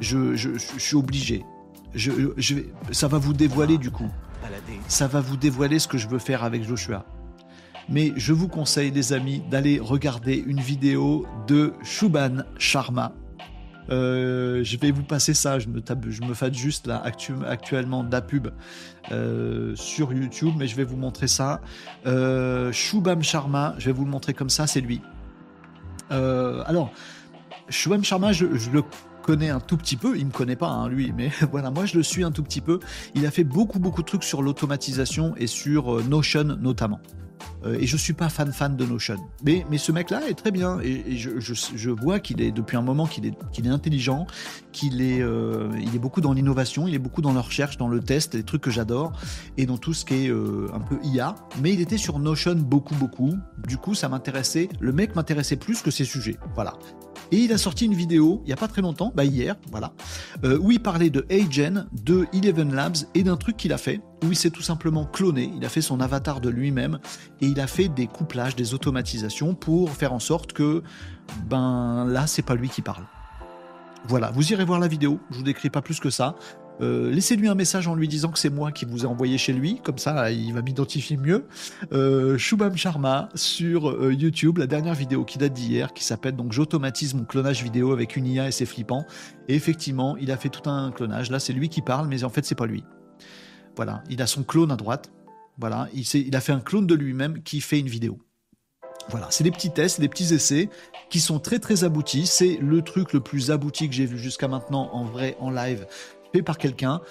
Je, 0.00 0.34
je, 0.34 0.56
suis 0.78 0.96
obligé. 0.96 1.44
Je, 1.94 2.10
ça 2.90 3.08
va 3.08 3.18
vous 3.18 3.32
dévoiler 3.34 3.78
du 3.78 3.90
coup. 3.90 4.10
Ça 4.88 5.06
va 5.06 5.20
vous 5.20 5.36
dévoiler 5.36 5.78
ce 5.78 5.88
que 5.88 5.98
je 5.98 6.08
veux 6.08 6.18
faire 6.18 6.42
avec 6.42 6.64
Joshua. 6.64 7.04
mais 7.88 8.12
je 8.16 8.32
vous 8.32 8.48
conseille, 8.48 8.90
les 8.90 9.12
amis, 9.12 9.42
d'aller 9.50 9.78
regarder 9.78 10.42
une 10.46 10.60
vidéo 10.60 11.26
de 11.46 11.74
Shuban 11.82 12.44
Sharma. 12.58 13.12
Euh, 13.90 14.62
je 14.62 14.76
vais 14.76 14.90
vous 14.90 15.02
passer 15.02 15.34
ça, 15.34 15.58
je 15.58 15.68
me, 15.68 15.80
tape, 15.80 16.06
je 16.08 16.22
me 16.22 16.34
juste 16.52 16.86
là 16.86 17.02
actuellement 17.04 18.04
de 18.04 18.12
la 18.12 18.22
pub 18.22 18.48
euh, 19.10 19.74
sur 19.74 20.12
YouTube, 20.12 20.54
mais 20.56 20.66
je 20.66 20.76
vais 20.76 20.84
vous 20.84 20.96
montrer 20.96 21.26
ça. 21.26 21.60
Euh, 22.06 22.72
Shubham 22.72 23.22
Sharma, 23.22 23.74
je 23.78 23.86
vais 23.86 23.92
vous 23.92 24.04
le 24.04 24.10
montrer 24.10 24.34
comme 24.34 24.50
ça, 24.50 24.66
c'est 24.66 24.80
lui. 24.80 25.00
Euh, 26.12 26.62
alors, 26.66 26.90
Shubham 27.68 28.04
Sharma, 28.04 28.32
je, 28.32 28.46
je, 28.56 28.70
le 28.70 28.82
connais 29.22 29.50
un 29.50 29.60
tout 29.60 29.76
petit 29.76 29.96
peu, 29.96 30.16
il 30.18 30.26
me 30.26 30.30
connaît 30.30 30.56
pas 30.56 30.68
hein, 30.68 30.88
lui, 30.88 31.12
mais 31.16 31.30
voilà, 31.50 31.70
moi 31.70 31.86
je 31.86 31.96
le 31.96 32.02
suis 32.02 32.24
un 32.24 32.30
tout 32.30 32.42
petit 32.42 32.60
peu. 32.60 32.80
Il 33.14 33.26
a 33.26 33.30
fait 33.30 33.44
beaucoup 33.44 33.78
beaucoup 33.78 34.02
de 34.02 34.06
trucs 34.06 34.24
sur 34.24 34.42
l'automatisation 34.42 35.34
et 35.36 35.46
sur 35.46 35.96
euh, 35.96 36.02
Notion 36.02 36.44
notamment. 36.44 37.00
Euh, 37.64 37.76
et 37.80 37.86
je 37.86 37.96
suis 37.96 38.12
pas 38.12 38.28
fan 38.28 38.52
fan 38.52 38.76
de 38.76 38.84
Notion. 38.84 39.16
Mais, 39.44 39.64
mais 39.70 39.78
ce 39.78 39.92
mec-là 39.92 40.28
est 40.28 40.34
très 40.34 40.50
bien. 40.50 40.80
Et, 40.80 41.16
je, 41.16 41.30
je, 41.40 41.90
vois 41.90 42.20
qu'il 42.20 42.40
est 42.40 42.52
depuis 42.52 42.76
un 42.76 42.82
moment 42.82 43.06
qu'il 43.06 43.26
est, 43.26 43.34
qu'il 43.52 43.66
est 43.66 43.70
intelligent, 43.70 44.26
qu'il 44.72 45.00
est, 45.00 45.20
euh, 45.20 45.70
il 45.80 45.94
est 45.94 45.98
beaucoup 45.98 46.20
dans 46.20 46.32
l'innovation, 46.32 46.86
il 46.86 46.94
est 46.94 47.00
beaucoup 47.00 47.22
dans 47.22 47.32
la 47.32 47.40
recherche, 47.40 47.76
dans 47.78 47.88
le 47.88 48.00
test, 48.00 48.36
des 48.36 48.44
trucs 48.44 48.62
que 48.62 48.70
j'adore, 48.70 49.12
et 49.56 49.66
dans 49.66 49.78
tout 49.78 49.94
ce 49.94 50.04
qui 50.04 50.26
est 50.26 50.30
un 50.30 50.80
peu 50.80 50.98
IA. 51.04 51.34
Mais 51.60 51.72
il 51.72 51.80
était 51.80 51.98
sur 51.98 52.18
Notion 52.18 52.54
beaucoup 52.54 52.94
beaucoup. 52.94 53.34
Du 53.66 53.76
coup, 53.76 53.94
ça 53.94 54.08
m'intéressait. 54.08 54.68
Le 54.80 54.92
mec 54.92 55.14
m'intéressait 55.16 55.56
plus 55.56 55.82
que 55.82 55.90
ses 55.90 56.04
sujets. 56.04 56.36
Voilà. 56.54 56.74
Et 57.32 57.38
il 57.38 57.52
a 57.52 57.58
sorti 57.58 57.86
une 57.86 57.94
vidéo 57.94 58.42
il 58.44 58.48
n'y 58.48 58.52
a 58.52 58.56
pas 58.56 58.68
très 58.68 58.82
longtemps, 58.82 59.10
bah 59.14 59.24
hier, 59.24 59.56
voilà, 59.70 59.94
euh, 60.44 60.58
où 60.58 60.70
il 60.70 60.80
parlait 60.80 61.08
de 61.10 61.26
Agen, 61.30 61.88
de 62.04 62.26
Eleven 62.34 62.74
Labs 62.74 62.98
et 63.14 63.22
d'un 63.22 63.36
truc 63.36 63.56
qu'il 63.56 63.72
a 63.72 63.78
fait, 63.78 64.00
où 64.22 64.26
il 64.30 64.36
s'est 64.36 64.50
tout 64.50 64.62
simplement 64.62 65.06
cloné, 65.06 65.50
il 65.56 65.64
a 65.64 65.70
fait 65.70 65.80
son 65.80 66.00
avatar 66.00 66.42
de 66.42 66.50
lui-même 66.50 66.98
et 67.40 67.46
il 67.46 67.58
a 67.58 67.66
fait 67.66 67.88
des 67.88 68.06
couplages, 68.06 68.54
des 68.54 68.74
automatisations 68.74 69.54
pour 69.54 69.90
faire 69.90 70.12
en 70.12 70.18
sorte 70.18 70.52
que, 70.52 70.82
ben 71.48 72.04
là, 72.06 72.26
c'est 72.26 72.42
pas 72.42 72.54
lui 72.54 72.68
qui 72.68 72.82
parle. 72.82 73.04
Voilà, 74.08 74.30
vous 74.30 74.52
irez 74.52 74.64
voir 74.64 74.78
la 74.78 74.88
vidéo, 74.88 75.18
je 75.30 75.36
vous 75.38 75.42
décris 75.42 75.70
pas 75.70 75.80
plus 75.80 76.00
que 76.00 76.10
ça. 76.10 76.34
Euh, 76.82 77.10
laissez-lui 77.10 77.48
un 77.48 77.54
message 77.54 77.86
en 77.86 77.94
lui 77.94 78.08
disant 78.08 78.30
que 78.30 78.38
c'est 78.38 78.50
moi 78.50 78.72
qui 78.72 78.84
vous 78.84 79.04
ai 79.04 79.06
envoyé 79.06 79.38
chez 79.38 79.52
lui, 79.52 79.80
comme 79.82 79.98
ça 79.98 80.30
il 80.32 80.52
va 80.52 80.62
m'identifier 80.62 81.16
mieux. 81.16 81.44
Euh, 81.92 82.36
Shubham 82.38 82.76
Sharma 82.76 83.28
sur 83.34 83.90
euh, 83.90 84.12
YouTube, 84.12 84.58
la 84.58 84.66
dernière 84.66 84.94
vidéo 84.94 85.24
qui 85.24 85.38
date 85.38 85.52
d'hier, 85.52 85.92
qui 85.92 86.02
s'appelle 86.04 86.34
donc 86.34 86.52
J'automatise 86.52 87.14
mon 87.14 87.24
clonage 87.24 87.62
vidéo 87.62 87.92
avec 87.92 88.16
une 88.16 88.26
IA 88.26 88.48
et 88.48 88.52
c'est 88.52 88.66
flippant. 88.66 89.06
Et 89.48 89.54
effectivement, 89.54 90.16
il 90.16 90.32
a 90.32 90.36
fait 90.36 90.48
tout 90.48 90.68
un 90.68 90.90
clonage. 90.90 91.30
Là, 91.30 91.38
c'est 91.38 91.52
lui 91.52 91.68
qui 91.68 91.82
parle, 91.82 92.08
mais 92.08 92.24
en 92.24 92.30
fait, 92.30 92.44
c'est 92.44 92.54
pas 92.56 92.66
lui. 92.66 92.84
Voilà, 93.76 94.02
il 94.10 94.20
a 94.20 94.26
son 94.26 94.42
clone 94.42 94.72
à 94.72 94.76
droite. 94.76 95.12
Voilà, 95.58 95.88
il, 95.94 96.04
il 96.14 96.34
a 96.34 96.40
fait 96.40 96.52
un 96.52 96.60
clone 96.60 96.86
de 96.86 96.94
lui-même 96.94 97.42
qui 97.42 97.60
fait 97.60 97.78
une 97.78 97.88
vidéo. 97.88 98.18
Voilà, 99.08 99.26
c'est 99.30 99.44
des 99.44 99.50
petits 99.50 99.70
tests, 99.70 100.00
des 100.00 100.08
petits 100.08 100.32
essais 100.34 100.68
qui 101.10 101.20
sont 101.20 101.38
très 101.38 101.58
très 101.58 101.84
aboutis. 101.84 102.26
C'est 102.26 102.58
le 102.60 102.82
truc 102.82 103.12
le 103.12 103.20
plus 103.20 103.50
abouti 103.50 103.88
que 103.88 103.94
j'ai 103.94 104.06
vu 104.06 104.18
jusqu'à 104.18 104.48
maintenant 104.48 104.90
en 104.92 105.04
vrai, 105.04 105.36
en 105.40 105.50
live, 105.50 105.86
par 106.40 106.56
quelqu'un. 106.56 107.02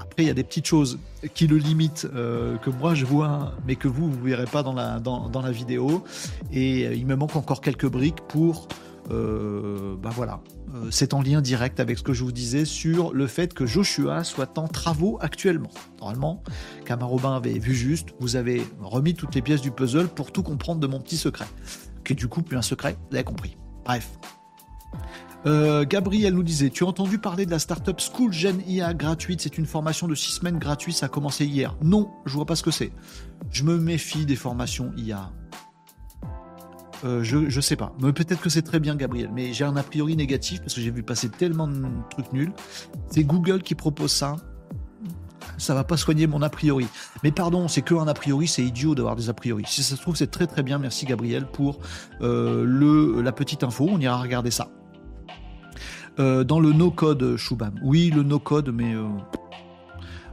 Après, 0.00 0.22
il 0.22 0.26
y 0.26 0.30
a 0.30 0.34
des 0.34 0.44
petites 0.44 0.66
choses 0.66 0.98
qui 1.34 1.46
le 1.46 1.56
limitent, 1.56 2.06
euh, 2.14 2.56
que 2.58 2.70
moi 2.70 2.94
je 2.94 3.04
vois, 3.04 3.52
mais 3.66 3.76
que 3.76 3.88
vous, 3.88 4.10
vous 4.10 4.22
verrez 4.22 4.46
pas 4.46 4.62
dans 4.62 4.72
la, 4.72 5.00
dans, 5.00 5.28
dans 5.28 5.42
la 5.42 5.50
vidéo. 5.50 6.04
Et 6.52 6.86
euh, 6.86 6.94
il 6.94 7.06
me 7.06 7.16
manque 7.16 7.36
encore 7.36 7.60
quelques 7.60 7.88
briques 7.88 8.20
pour. 8.28 8.68
Euh, 9.10 9.96
bah 9.96 10.10
voilà, 10.10 10.40
euh, 10.74 10.88
c'est 10.90 11.12
en 11.12 11.20
lien 11.20 11.42
direct 11.42 11.78
avec 11.78 11.98
ce 11.98 12.02
que 12.02 12.14
je 12.14 12.24
vous 12.24 12.32
disais 12.32 12.64
sur 12.64 13.12
le 13.12 13.26
fait 13.26 13.52
que 13.52 13.66
Joshua 13.66 14.24
soit 14.24 14.56
en 14.56 14.66
travaux 14.66 15.18
actuellement. 15.20 15.70
Normalement, 16.00 16.42
Camarobin 16.86 17.36
avait 17.36 17.58
vu 17.58 17.74
juste, 17.74 18.14
vous 18.18 18.36
avez 18.36 18.62
remis 18.80 19.12
toutes 19.12 19.34
les 19.34 19.42
pièces 19.42 19.60
du 19.60 19.70
puzzle 19.70 20.08
pour 20.08 20.32
tout 20.32 20.42
comprendre 20.42 20.80
de 20.80 20.86
mon 20.86 21.00
petit 21.00 21.18
secret. 21.18 21.46
Qui 22.02 22.14
est 22.14 22.16
du 22.16 22.28
coup 22.28 22.40
plus 22.40 22.56
un 22.56 22.62
secret, 22.62 22.96
vous 23.10 23.16
avez 23.16 23.24
compris. 23.24 23.58
Bref. 23.84 24.18
Euh, 25.46 25.84
Gabriel 25.84 26.34
nous 26.34 26.42
disait 26.42 26.70
Tu 26.70 26.84
as 26.84 26.86
entendu 26.86 27.18
parler 27.18 27.46
de 27.46 27.50
la 27.50 27.58
startup 27.58 28.00
School 28.00 28.32
Gen 28.32 28.60
IA 28.66 28.94
gratuite? 28.94 29.40
C'est 29.40 29.58
une 29.58 29.66
formation 29.66 30.08
de 30.08 30.14
6 30.14 30.32
semaines 30.32 30.58
gratuite, 30.58 30.96
ça 30.96 31.06
a 31.06 31.08
commencé 31.08 31.44
hier. 31.44 31.76
Non, 31.82 32.10
je 32.24 32.34
vois 32.34 32.46
pas 32.46 32.56
ce 32.56 32.62
que 32.62 32.70
c'est. 32.70 32.92
Je 33.50 33.64
me 33.64 33.78
méfie 33.78 34.26
des 34.26 34.36
formations 34.36 34.92
IA. 34.96 35.30
Euh, 37.04 37.22
je, 37.22 37.50
je 37.50 37.60
sais 37.60 37.76
pas. 37.76 37.94
Mais 38.00 38.12
peut-être 38.12 38.40
que 38.40 38.48
c'est 38.48 38.62
très 38.62 38.80
bien, 38.80 38.96
Gabriel. 38.96 39.30
Mais 39.34 39.52
j'ai 39.52 39.64
un 39.64 39.76
a 39.76 39.82
priori 39.82 40.16
négatif 40.16 40.60
parce 40.60 40.74
que 40.74 40.80
j'ai 40.80 40.90
vu 40.90 41.02
passer 41.02 41.28
tellement 41.28 41.68
de 41.68 41.82
trucs 42.10 42.32
nuls. 42.32 42.52
C'est 43.10 43.24
Google 43.24 43.62
qui 43.62 43.74
propose 43.74 44.12
ça. 44.12 44.36
Ça 45.58 45.74
va 45.74 45.84
pas 45.84 45.96
soigner 45.96 46.26
mon 46.26 46.40
a 46.42 46.48
priori. 46.48 46.86
Mais 47.22 47.30
pardon, 47.30 47.68
c'est 47.68 47.82
que 47.82 47.94
un 47.94 48.08
a 48.08 48.14
priori, 48.14 48.48
c'est 48.48 48.64
idiot 48.64 48.94
d'avoir 48.94 49.14
des 49.16 49.28
a 49.28 49.34
priori. 49.34 49.64
Si 49.66 49.82
ça 49.82 49.96
se 49.96 50.00
trouve, 50.00 50.16
c'est 50.16 50.30
très 50.30 50.46
très 50.46 50.62
bien. 50.62 50.78
Merci 50.78 51.04
Gabriel 51.04 51.46
pour 51.46 51.78
euh, 52.22 52.64
le, 52.64 53.20
la 53.20 53.32
petite 53.32 53.62
info. 53.62 53.86
On 53.90 54.00
ira 54.00 54.16
regarder 54.16 54.50
ça. 54.50 54.70
Euh, 56.18 56.44
dans 56.44 56.60
le 56.60 56.72
no-code, 56.72 57.36
Shubham. 57.36 57.74
Oui, 57.82 58.10
le 58.10 58.22
no-code, 58.22 58.70
mais 58.72 58.94
euh, 58.94 59.08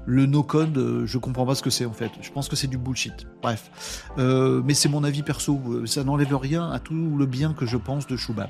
le 0.05 0.27
no-code, 0.27 0.77
euh, 0.77 1.05
je 1.07 1.17
comprends 1.17 1.45
pas 1.45 1.55
ce 1.55 1.63
que 1.63 1.71
c'est 1.71 1.85
en 1.85 1.93
fait. 1.93 2.11
Je 2.21 2.31
pense 2.31 2.49
que 2.49 2.55
c'est 2.55 2.67
du 2.67 2.77
bullshit. 2.77 3.27
Bref. 3.41 4.05
mais 4.17 4.75
c'est 4.75 4.89
mon 4.89 5.03
avis 5.03 5.23
perso. 5.23 5.59
Ça 5.85 6.03
n'enlève 6.03 6.35
rien 6.35 6.69
à 6.69 6.79
tout 6.79 6.93
le 7.17 7.25
bien 7.25 7.53
que 7.53 7.65
je 7.65 7.77
pense 7.77 8.05
de 8.05 8.15
Shubham. 8.15 8.49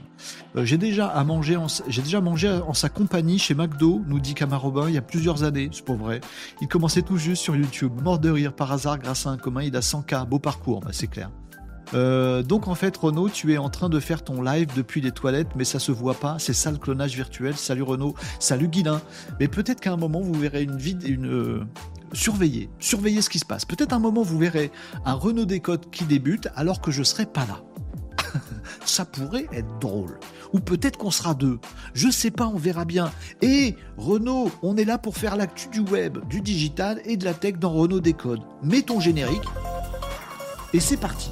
j'ai 0.55 0.77
déjà 0.77 1.25
déjà 1.87 2.21
mangé 2.21 2.49
en 2.49 2.73
sa 2.73 2.89
compagnie 2.89 3.39
chez 3.39 3.55
McDo, 3.55 4.01
nous 4.07 4.19
dit 4.19 4.33
Camarobin, 4.33 4.89
il 4.89 4.95
y 4.95 4.97
a 4.97 5.01
plusieurs 5.01 5.43
années. 5.43 5.69
C'est 5.71 5.85
pas 5.85 5.93
vrai. 5.93 6.19
Il 6.61 6.67
commençait 6.67 7.01
tout 7.01 7.17
juste 7.17 7.41
sur 7.41 7.55
YouTube. 7.55 7.93
Mort 8.03 8.19
de 8.19 8.29
rire 8.29 8.53
par 8.53 8.71
hasard 8.71 8.99
grâce 8.99 9.25
à 9.25 9.29
un 9.29 9.37
commun. 9.37 9.63
Il 9.63 9.75
a 9.75 9.81
100K. 9.81 10.27
Beau 10.27 10.39
parcours. 10.39 10.81
Bah, 10.81 10.89
c'est 10.91 11.07
clair. 11.07 11.29
Euh, 11.93 12.43
donc 12.43 12.67
en 12.67 12.75
fait, 12.75 12.95
Renaud, 12.95 13.29
tu 13.29 13.53
es 13.53 13.57
en 13.57 13.69
train 13.69 13.89
de 13.89 13.99
faire 13.99 14.23
ton 14.23 14.41
live 14.41 14.69
depuis 14.75 15.01
les 15.01 15.11
toilettes, 15.11 15.49
mais 15.55 15.63
ça 15.63 15.79
se 15.79 15.91
voit 15.91 16.13
pas. 16.13 16.37
C'est 16.39 16.53
ça 16.53 16.71
le 16.71 16.77
clonage 16.77 17.15
virtuel. 17.15 17.55
Salut 17.55 17.83
Renaud, 17.83 18.15
salut 18.39 18.67
Guilin. 18.67 19.01
Mais 19.39 19.47
peut-être 19.47 19.81
qu'à 19.81 19.93
un 19.93 19.97
moment 19.97 20.21
vous 20.21 20.33
verrez 20.33 20.63
une 20.63 20.77
vide, 20.77 21.03
une 21.03 21.31
euh, 21.31 21.63
surveiller, 22.13 22.69
surveiller 22.79 23.21
ce 23.21 23.29
qui 23.29 23.39
se 23.39 23.45
passe. 23.45 23.65
Peut-être 23.65 23.93
un 23.93 23.99
moment 23.99 24.23
vous 24.23 24.37
verrez 24.37 24.71
un 25.05 25.13
Renault 25.13 25.45
Décote 25.45 25.89
qui 25.91 26.05
débute 26.05 26.47
alors 26.55 26.81
que 26.81 26.91
je 26.91 27.03
serai 27.03 27.25
pas 27.25 27.45
là. 27.45 27.61
ça 28.85 29.05
pourrait 29.05 29.47
être 29.51 29.79
drôle. 29.79 30.19
Ou 30.53 30.59
peut-être 30.59 30.97
qu'on 30.97 31.11
sera 31.11 31.33
deux. 31.33 31.59
Je 31.93 32.09
sais 32.09 32.31
pas, 32.31 32.45
on 32.47 32.57
verra 32.57 32.85
bien. 32.85 33.11
Et 33.41 33.75
Renault, 33.97 34.51
on 34.61 34.75
est 34.75 34.85
là 34.85 34.97
pour 34.97 35.17
faire 35.17 35.37
l'actu 35.37 35.69
du 35.69 35.79
web, 35.79 36.17
du 36.27 36.41
digital 36.41 37.01
et 37.05 37.15
de 37.15 37.25
la 37.25 37.33
tech 37.33 37.55
dans 37.57 37.71
Renault 37.71 38.01
Décode. 38.01 38.41
Mets 38.61 38.81
ton 38.81 38.99
générique. 38.99 39.43
Et 40.73 40.79
c'est 40.79 40.97
parti. 40.97 41.31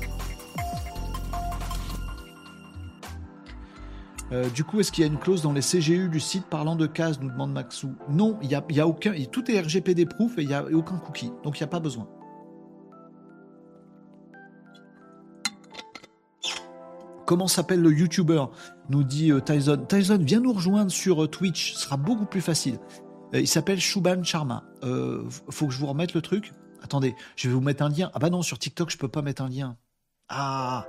Euh, 4.32 4.48
du 4.50 4.64
coup, 4.64 4.80
est-ce 4.80 4.92
qu'il 4.92 5.04
y 5.04 5.08
a 5.08 5.12
une 5.12 5.18
clause 5.18 5.42
dans 5.42 5.54
les 5.54 5.62
CGU 5.62 6.08
du 6.08 6.20
site 6.20 6.46
parlant 6.46 6.76
de 6.76 6.86
cases 6.86 7.20
nous 7.20 7.30
demande 7.30 7.52
Maxou. 7.52 7.96
Non, 8.10 8.38
il 8.42 8.50
n'y 8.50 8.56
a, 8.56 8.64
y 8.70 8.80
a, 8.80 8.88
aucun. 8.88 9.14
Tout 9.32 9.50
est 9.50 9.60
RGPD 9.60 10.06
proof 10.06 10.38
et 10.38 10.44
il 10.44 10.48
n'y 10.48 10.54
a 10.54 10.66
aucun 10.66 10.98
cookie. 10.98 11.32
Donc 11.44 11.60
il 11.60 11.64
n'y 11.64 11.66
a 11.66 11.68
pas 11.68 11.80
besoin. 11.80 12.08
Comment 17.26 17.48
s'appelle 17.48 17.82
le 17.82 17.92
YouTuber 17.92 18.46
nous 18.90 19.04
dit 19.04 19.32
euh, 19.32 19.40
Tyson. 19.40 19.86
Tyson, 19.88 20.20
viens 20.22 20.40
nous 20.40 20.54
rejoindre 20.54 20.92
sur 20.92 21.24
euh, 21.24 21.28
Twitch, 21.28 21.74
ce 21.74 21.82
sera 21.82 21.98
beaucoup 21.98 22.26
plus 22.26 22.42
facile. 22.42 22.80
il 23.34 23.48
s'appelle 23.48 23.80
Shuban 23.80 24.24
Sharma. 24.24 24.64
faut 25.50 25.68
que 25.68 25.74
je 25.74 25.80
vous 25.80 25.88
remette 25.88 26.14
le 26.14 26.22
truc. 26.22 26.54
Attendez, 26.84 27.16
je 27.36 27.48
vais 27.48 27.54
vous 27.54 27.62
mettre 27.62 27.84
un 27.84 27.90
lien. 27.90 28.10
Ah 28.14 28.20
bah 28.20 28.30
non, 28.30 28.42
sur 28.42 28.58
TikTok, 28.58 28.90
je 28.90 28.98
peux 28.98 29.08
pas 29.08 29.22
mettre 29.22 29.42
un 29.42 29.50
lien. 29.50 29.76
Ah. 30.30 30.86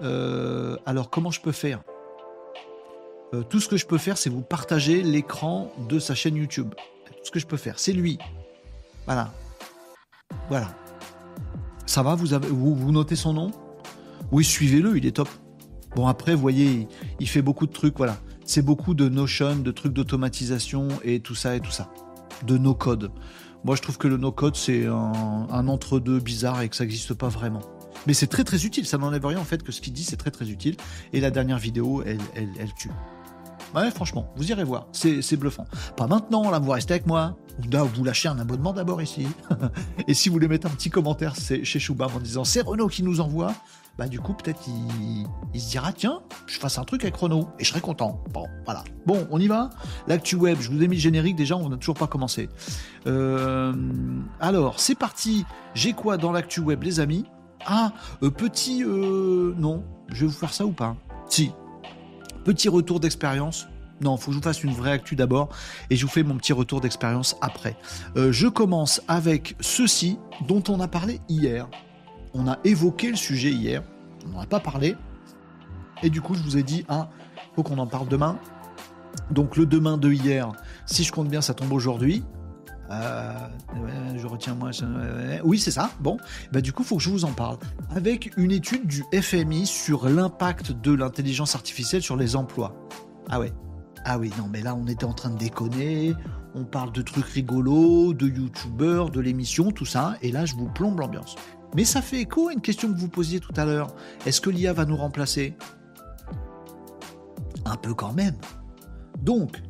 alors 0.00 1.10
comment 1.10 1.30
je 1.30 1.40
peux 1.40 1.52
faire? 1.52 1.82
Euh, 3.34 3.42
tout 3.42 3.60
ce 3.60 3.68
que 3.68 3.78
je 3.78 3.86
peux 3.86 3.98
faire, 3.98 4.18
c'est 4.18 4.28
vous 4.28 4.42
partager 4.42 5.02
l'écran 5.02 5.72
de 5.88 5.98
sa 5.98 6.14
chaîne 6.14 6.36
YouTube. 6.36 6.74
Tout 7.06 7.24
ce 7.24 7.30
que 7.30 7.38
je 7.38 7.46
peux 7.46 7.56
faire, 7.56 7.78
c'est 7.78 7.92
lui. 7.92 8.18
Voilà. 9.06 9.32
Voilà. 10.48 10.74
Ça 11.86 12.02
va, 12.02 12.14
vous, 12.14 12.92
notez 12.92 13.16
son 13.16 13.32
nom? 13.32 13.50
Oui, 14.30 14.44
suivez-le, 14.44 14.96
il 14.96 15.06
est 15.06 15.16
top. 15.16 15.28
Bon, 15.96 16.06
après, 16.06 16.34
vous 16.34 16.40
voyez, 16.40 16.88
il, 17.20 17.28
fait 17.28 17.42
beaucoup 17.42 17.66
de 17.66 17.72
trucs, 17.72 17.96
voilà. 17.96 18.18
C'est 18.44 18.62
beaucoup 18.62 18.94
de 18.94 19.08
Notion, 19.08 19.56
de 19.56 19.70
trucs 19.70 19.92
d'automatisation 19.92 20.88
et 21.04 21.20
tout 21.20 21.34
ça 21.34 21.56
et 21.56 21.60
tout 21.60 21.70
ça. 21.70 21.90
De 22.46 22.58
no-code. 22.58 23.10
Moi, 23.64 23.76
je 23.76 23.82
trouve 23.82 23.98
que 23.98 24.08
le 24.08 24.16
no-code, 24.16 24.56
c'est 24.56 24.86
un, 24.86 25.68
entre-deux 25.68 26.18
bizarre 26.18 26.60
et 26.60 26.68
que 26.68 26.76
ça 26.76 26.84
n'existe 26.84 27.14
pas 27.14 27.28
vraiment. 27.28 27.62
Mais 28.06 28.14
c'est 28.14 28.26
très 28.26 28.44
très 28.44 28.64
utile, 28.66 28.84
ça 28.84 28.98
n'enlève 28.98 29.24
rien 29.24 29.38
en 29.38 29.44
fait 29.44 29.62
que 29.62 29.70
ce 29.70 29.80
qu'il 29.80 29.92
dit, 29.92 30.02
c'est 30.02 30.16
très 30.16 30.32
très 30.32 30.50
utile. 30.50 30.76
Et 31.12 31.20
la 31.20 31.30
dernière 31.30 31.58
vidéo, 31.58 32.02
elle 32.04 32.18
tue. 32.76 32.90
Ouais, 33.74 33.90
franchement, 33.90 34.30
vous 34.36 34.50
irez 34.50 34.64
voir, 34.64 34.86
c'est 34.92 35.36
bluffant. 35.36 35.66
Pas 35.96 36.06
maintenant, 36.06 36.50
là, 36.50 36.58
vous 36.58 36.70
restez 36.70 36.94
avec 36.94 37.06
moi. 37.06 37.36
Ou 37.58 37.86
vous 37.94 38.04
lâchez 38.04 38.28
un 38.28 38.38
abonnement 38.38 38.72
d'abord 38.72 39.02
ici. 39.02 39.26
et 40.08 40.14
si 40.14 40.28
vous 40.28 40.34
voulez 40.34 40.48
mettre 40.48 40.66
un 40.66 40.70
petit 40.70 40.90
commentaire 40.90 41.34
chez 41.36 41.78
Choubam 41.78 42.10
en 42.16 42.18
disant 42.18 42.44
c'est 42.44 42.62
Renault 42.62 42.88
qui 42.88 43.02
nous 43.02 43.20
envoie, 43.20 43.52
bah 43.98 44.08
du 44.08 44.20
coup 44.20 44.32
peut-être 44.32 44.60
il, 45.52 45.60
se 45.60 45.70
dira 45.70 45.92
tiens, 45.92 46.22
je 46.46 46.58
fasse 46.58 46.78
un 46.78 46.84
truc 46.84 47.02
avec 47.02 47.14
Renault 47.14 47.48
et 47.58 47.64
je 47.64 47.68
serai 47.68 47.80
content. 47.80 48.22
Bon, 48.32 48.46
voilà. 48.64 48.84
Bon, 49.06 49.26
on 49.30 49.38
y 49.38 49.48
va. 49.48 49.70
L'actu 50.06 50.36
web, 50.36 50.58
je 50.60 50.70
vous 50.70 50.82
ai 50.82 50.88
mis 50.88 50.96
le 50.96 51.02
générique 51.02 51.36
déjà, 51.36 51.56
on 51.56 51.68
n'a 51.68 51.76
toujours 51.76 51.96
pas 51.96 52.06
commencé. 52.06 52.48
Euh, 53.06 53.74
alors, 54.40 54.80
c'est 54.80 54.94
parti. 54.94 55.44
J'ai 55.74 55.92
quoi 55.92 56.16
dans 56.16 56.32
l'actu 56.32 56.60
web, 56.60 56.82
les 56.82 57.00
amis? 57.00 57.26
Ah, 57.66 57.92
euh, 58.22 58.30
petit... 58.30 58.82
euh, 58.82 59.54
non, 59.56 59.84
je 60.08 60.22
vais 60.22 60.26
vous 60.26 60.38
faire 60.38 60.52
ça 60.52 60.64
ou 60.64 60.72
pas? 60.72 60.96
Si. 61.28 61.52
Petit 62.44 62.68
retour 62.68 63.00
d'expérience. 63.00 63.66
Non, 64.00 64.16
faut 64.16 64.26
que 64.26 64.32
je 64.32 64.38
vous 64.38 64.42
fasse 64.42 64.64
une 64.64 64.72
vraie 64.72 64.90
actu 64.90 65.14
d'abord 65.14 65.48
et 65.88 65.96
je 65.96 66.04
vous 66.04 66.10
fais 66.10 66.24
mon 66.24 66.36
petit 66.36 66.52
retour 66.52 66.80
d'expérience 66.80 67.36
après. 67.40 67.76
Euh, 68.16 68.32
je 68.32 68.48
commence 68.48 69.00
avec 69.06 69.56
ceci 69.60 70.18
dont 70.48 70.62
on 70.68 70.80
a 70.80 70.88
parlé 70.88 71.20
hier. 71.28 71.68
On 72.34 72.48
a 72.48 72.58
évoqué 72.64 73.10
le 73.10 73.16
sujet 73.16 73.50
hier, 73.50 73.82
on 74.26 74.30
n'en 74.30 74.40
a 74.40 74.46
pas 74.46 74.58
parlé. 74.58 74.96
Et 76.02 76.10
du 76.10 76.20
coup, 76.20 76.34
je 76.34 76.42
vous 76.42 76.56
ai 76.56 76.64
dit, 76.64 76.84
ah, 76.88 77.10
faut 77.54 77.62
qu'on 77.62 77.78
en 77.78 77.86
parle 77.86 78.08
demain. 78.08 78.38
Donc 79.30 79.56
le 79.56 79.66
demain 79.66 79.98
de 79.98 80.10
hier, 80.10 80.50
si 80.86 81.04
je 81.04 81.12
compte 81.12 81.28
bien, 81.28 81.40
ça 81.40 81.54
tombe 81.54 81.72
aujourd'hui. 81.72 82.24
Euh, 82.90 83.48
je 84.16 84.26
retiens 84.26 84.54
moi. 84.54 84.70
Oui, 85.44 85.58
c'est 85.58 85.70
ça. 85.70 85.90
Bon, 86.00 86.18
bah 86.52 86.60
du 86.60 86.72
coup, 86.72 86.82
faut 86.82 86.96
que 86.96 87.02
je 87.02 87.10
vous 87.10 87.24
en 87.24 87.32
parle. 87.32 87.58
Avec 87.94 88.36
une 88.36 88.50
étude 88.50 88.86
du 88.86 89.04
FMI 89.12 89.66
sur 89.66 90.08
l'impact 90.08 90.72
de 90.72 90.92
l'intelligence 90.92 91.54
artificielle 91.54 92.02
sur 92.02 92.16
les 92.16 92.36
emplois. 92.36 92.74
Ah 93.30 93.40
ouais. 93.40 93.52
Ah 94.04 94.18
oui, 94.18 94.32
non, 94.36 94.48
mais 94.50 94.62
là, 94.62 94.74
on 94.74 94.86
était 94.86 95.04
en 95.04 95.12
train 95.12 95.30
de 95.30 95.38
déconner. 95.38 96.14
On 96.54 96.64
parle 96.64 96.92
de 96.92 97.02
trucs 97.02 97.24
rigolos, 97.24 98.14
de 98.14 98.26
youtubeurs, 98.26 99.10
de 99.10 99.20
l'émission, 99.20 99.70
tout 99.70 99.86
ça. 99.86 100.16
Et 100.22 100.32
là, 100.32 100.44
je 100.44 100.54
vous 100.54 100.68
plombe 100.68 100.98
l'ambiance. 100.98 101.36
Mais 101.74 101.84
ça 101.84 102.02
fait 102.02 102.20
écho 102.20 102.48
à 102.48 102.52
une 102.52 102.60
question 102.60 102.92
que 102.92 102.98
vous 102.98 103.08
posiez 103.08 103.40
tout 103.40 103.54
à 103.56 103.64
l'heure. 103.64 103.94
Est-ce 104.26 104.40
que 104.40 104.50
l'IA 104.50 104.72
va 104.72 104.84
nous 104.84 104.96
remplacer? 104.96 105.56
Un 107.64 107.76
peu 107.76 107.94
quand 107.94 108.12
même. 108.12 108.34
Donc, 109.22 109.62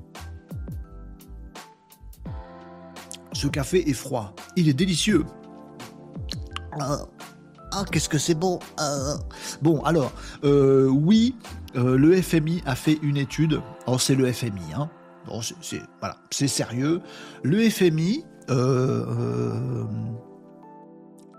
ce 3.43 3.49
café 3.49 3.91
est 3.91 3.95
froid. 3.95 4.35
Il 4.55 4.69
est 4.69 4.73
délicieux. 4.73 5.25
Ah, 6.79 7.07
ah, 7.73 7.85
qu'est-ce 7.91 8.09
que 8.09 8.19
c'est 8.19 8.37
bon. 8.37 8.61
Ah. 8.79 9.17
Bon, 9.63 9.83
alors, 9.83 10.13
euh, 10.45 10.87
oui, 10.87 11.35
euh, 11.75 11.99
le 11.99 12.23
FMI 12.23 12.63
a 12.67 12.77
fait 12.77 13.01
une 13.03 13.17
étude. 13.17 13.61
Oh, 13.89 13.99
c'est 13.99 14.15
le 14.15 14.33
FMI, 14.33 14.75
hein. 14.77 14.89
C'est, 16.31 16.49
sérieux. 16.49 17.01
Le 17.43 17.69
FMI, 17.69 18.25
euh, 18.51 19.85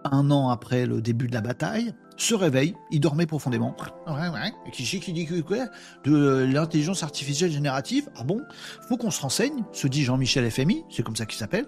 un 0.04 0.30
an 0.30 0.50
après 0.50 0.86
le 0.86 1.02
début 1.02 1.28
de 1.28 1.34
la 1.34 1.42
bataille, 1.42 1.94
se 2.18 2.36
réveille, 2.36 2.76
il 2.92 3.00
dormait 3.00 3.26
profondément. 3.26 3.76
Ouais, 4.08 4.30
ouais. 4.30 4.52
Et 4.68 4.72
qui, 4.72 4.84
qui 4.84 5.14
dit 5.14 5.26
que 5.26 5.42
quoi 5.42 5.66
De 6.04 6.48
l'intelligence 6.52 7.04
artificielle 7.04 7.52
générative 7.52 8.10
Ah 8.16 8.24
bon 8.24 8.42
Faut 8.88 8.98
qu'on 8.98 9.12
se 9.12 9.22
renseigne, 9.22 9.64
se 9.72 9.88
dit 9.88 10.04
Jean-Michel 10.04 10.50
FMI, 10.50 10.84
c'est 10.90 11.04
comme 11.04 11.16
ça 11.16 11.26
qu'il 11.26 11.38
s'appelle. 11.38 11.66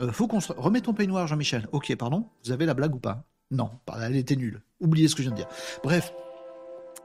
Euh, 0.00 0.12
faut 0.12 0.26
qu'on 0.26 0.40
se... 0.40 0.52
Remets 0.52 0.80
ton 0.80 0.94
peignoir, 0.94 1.26
Jean-Michel. 1.26 1.68
Ok, 1.72 1.94
pardon, 1.96 2.26
vous 2.44 2.52
avez 2.52 2.66
la 2.66 2.74
blague 2.74 2.94
ou 2.94 2.98
pas? 2.98 3.24
Non, 3.50 3.70
elle 4.00 4.16
était 4.16 4.36
nulle. 4.36 4.62
Oubliez 4.80 5.08
ce 5.08 5.14
que 5.14 5.22
je 5.22 5.28
viens 5.28 5.36
de 5.36 5.42
dire. 5.42 5.48
Bref, 5.84 6.12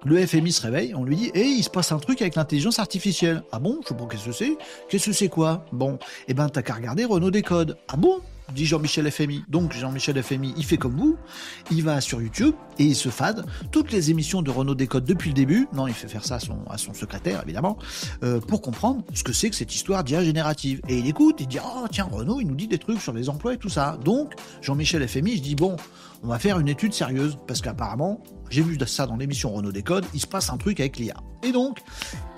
le 0.06 0.26
FMI 0.26 0.52
se 0.52 0.62
réveille, 0.62 0.96
on 0.96 1.04
lui 1.04 1.16
dit 1.16 1.32
Eh, 1.34 1.42
il 1.42 1.64
se 1.64 1.70
passe 1.70 1.92
un 1.92 2.00
truc 2.00 2.22
avec 2.22 2.36
l'intelligence 2.36 2.80
artificielle. 2.80 3.44
Ah 3.52 3.60
bon 3.60 3.80
Je 3.84 3.90
sais 3.90 3.96
pas 3.96 4.06
qu'est-ce 4.06 4.26
que 4.26 4.32
c'est? 4.32 4.58
Qu'est-ce 4.90 5.08
que 5.08 5.12
c'est 5.12 5.28
quoi? 5.28 5.66
Bon, 5.72 6.00
eh 6.28 6.34
ben 6.34 6.48
t'as 6.50 6.62
qu'à 6.62 6.76
regarder 6.76 7.04
Renault 7.04 7.32
Décode. 7.32 7.78
Ah 7.88 7.98
bon? 7.98 8.22
Dit 8.54 8.66
Jean-Michel 8.66 9.10
FMI. 9.12 9.44
Donc 9.48 9.74
Jean-Michel 9.74 10.22
FMI, 10.22 10.54
il 10.58 10.66
fait 10.66 10.78
comme 10.78 10.96
vous, 10.96 11.18
il 11.72 11.84
va 11.84 12.02
sur 12.02 12.22
YouTube 12.22 12.56
et 12.80 12.86
il 12.86 12.96
se 12.96 13.10
fade 13.10 13.46
toutes 13.72 13.92
les 13.92 14.12
émissions 14.12 14.42
de 14.42 14.52
Renault 14.52 14.76
Décode 14.76 15.06
depuis 15.06 15.30
le 15.30 15.36
début. 15.36 15.68
Non, 15.74 15.88
il 15.88 15.94
fait 15.94 16.08
faire 16.08 16.26
ça 16.26 16.40
à 16.70 16.78
son, 16.78 16.94
secrétaire, 16.94 17.42
évidemment, 17.44 17.78
euh, 18.24 18.40
pour 18.40 18.62
comprendre 18.62 19.04
ce 19.14 19.24
que 19.24 19.34
c'est 19.34 19.50
que 19.50 19.56
cette 19.56 19.74
histoire 19.74 20.04
d'IA 20.04 20.24
générative. 20.24 20.82
Et 20.88 20.98
il 20.98 21.08
écoute, 21.08 21.38
il 21.40 21.48
dit 21.48 21.60
Oh 21.64 21.86
tiens, 21.92 22.08
Renault, 22.10 22.40
il 22.42 22.48
nous 22.48 22.56
dit 22.56 22.68
des 22.68 22.78
trucs 22.78 23.02
sur 23.02 23.14
les 23.14 23.30
emplois 23.30 23.54
et 23.54 23.58
tout 23.58 23.70
ça. 23.70 23.98
Donc 24.04 24.34
Jean-Michel 24.62 25.08
FMI, 25.08 25.38
je 25.38 25.42
dis 25.42 25.56
Bon, 25.56 25.76
on 26.24 26.28
va 26.28 26.40
faire 26.40 26.60
une 26.60 26.68
étude 26.68 26.94
sérieuse 26.94 27.38
parce 27.48 27.62
qu'apparemment, 27.62 28.22
j'ai 28.50 28.62
vu 28.62 28.78
ça 28.86 29.06
dans 29.06 29.18
l'émission 29.18 29.52
Renault 29.52 29.72
Décode, 29.72 30.06
il 30.14 30.20
se 30.20 30.28
passe 30.28 30.50
un 30.50 30.58
truc 30.58 30.80
avec 30.80 30.98
l'IA. 30.98 31.16
Et 31.44 31.52
donc, 31.52 31.80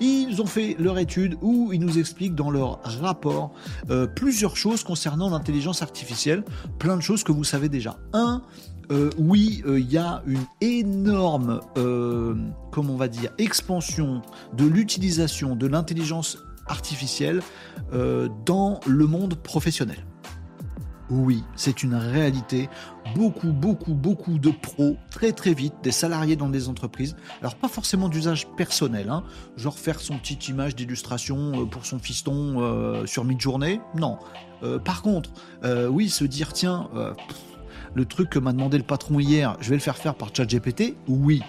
ils 0.00 0.42
ont 0.42 0.46
fait 0.46 0.76
leur 0.78 0.98
étude 0.98 1.36
où 1.40 1.72
ils 1.72 1.80
nous 1.80 1.98
expliquent 1.98 2.34
dans 2.34 2.50
leur 2.50 2.80
rapport 3.00 3.52
euh, 3.90 4.06
plusieurs 4.06 4.56
choses 4.56 4.84
concernant 4.84 5.30
l'intelligence 5.30 5.82
artificielle, 5.82 6.44
plein 6.78 6.96
de 6.96 7.02
choses 7.02 7.24
que 7.24 7.32
vous 7.32 7.44
savez 7.44 7.68
déjà. 7.68 7.96
Un, 8.12 8.42
euh, 8.90 9.10
oui, 9.18 9.62
euh, 9.66 9.80
il 9.80 9.90
y 9.90 9.98
a 9.98 10.22
une 10.26 10.44
énorme, 10.60 11.60
comment 12.70 12.94
on 12.94 12.96
va 12.96 13.08
dire, 13.08 13.30
expansion 13.38 14.22
de 14.56 14.64
l'utilisation 14.64 15.56
de 15.56 15.66
l'intelligence 15.66 16.38
artificielle 16.66 17.42
dans 18.46 18.80
le 18.86 19.06
monde 19.06 19.34
professionnel. 19.34 20.04
Oui, 21.10 21.42
c'est 21.56 21.82
une 21.82 21.94
réalité. 21.94 22.68
Beaucoup, 23.16 23.52
beaucoup, 23.52 23.94
beaucoup 23.94 24.38
de 24.38 24.50
pros, 24.50 24.96
très 25.10 25.32
très 25.32 25.54
vite, 25.54 25.74
des 25.82 25.90
salariés 25.90 26.36
dans 26.36 26.48
des 26.48 26.68
entreprises. 26.68 27.16
Alors 27.40 27.56
pas 27.56 27.66
forcément 27.66 28.08
d'usage 28.08 28.46
personnel, 28.56 29.08
hein, 29.10 29.24
genre 29.56 29.76
faire 29.76 30.00
son 30.00 30.18
petite 30.18 30.48
image 30.48 30.76
d'illustration 30.76 31.62
euh, 31.62 31.66
pour 31.66 31.84
son 31.84 31.98
fiston 31.98 32.60
euh, 32.60 33.06
sur 33.06 33.24
mid-journée, 33.24 33.80
non. 33.96 34.18
Euh, 34.62 34.78
par 34.78 35.02
contre, 35.02 35.30
oui, 35.90 36.08
se 36.08 36.24
dire 36.24 36.52
tiens, 36.52 36.88
le 37.94 38.04
truc 38.04 38.30
que 38.30 38.38
m'a 38.38 38.52
demandé 38.52 38.78
le 38.78 38.84
patron 38.84 39.18
hier, 39.18 39.56
je 39.60 39.70
vais 39.70 39.76
le 39.76 39.82
faire 39.82 39.96
faire 39.96 40.14
par 40.14 40.34
ChatGPT, 40.34 40.96
oui. 41.08 41.42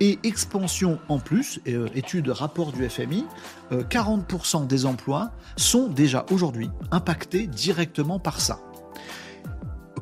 Et 0.00 0.18
expansion 0.22 0.98
en 1.08 1.18
plus, 1.18 1.60
étude 1.94 2.28
rapport 2.30 2.72
du 2.72 2.88
FMI, 2.88 3.26
euh, 3.70 3.82
40% 3.84 4.66
des 4.66 4.86
emplois 4.86 5.30
sont 5.56 5.88
déjà 5.88 6.24
aujourd'hui 6.30 6.70
impactés 6.90 7.46
directement 7.46 8.18
par 8.18 8.40
ça 8.40 8.60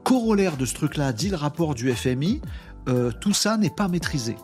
corollaire 0.09 0.57
de 0.57 0.65
ce 0.65 0.73
truc-là, 0.73 1.13
dit 1.13 1.29
le 1.29 1.37
rapport 1.37 1.75
du 1.75 1.93
FMI, 1.93 2.41
euh, 2.89 3.13
tout 3.21 3.35
ça 3.35 3.59
n'est 3.59 3.69
pas 3.69 3.89
maîtrisé 3.89 4.37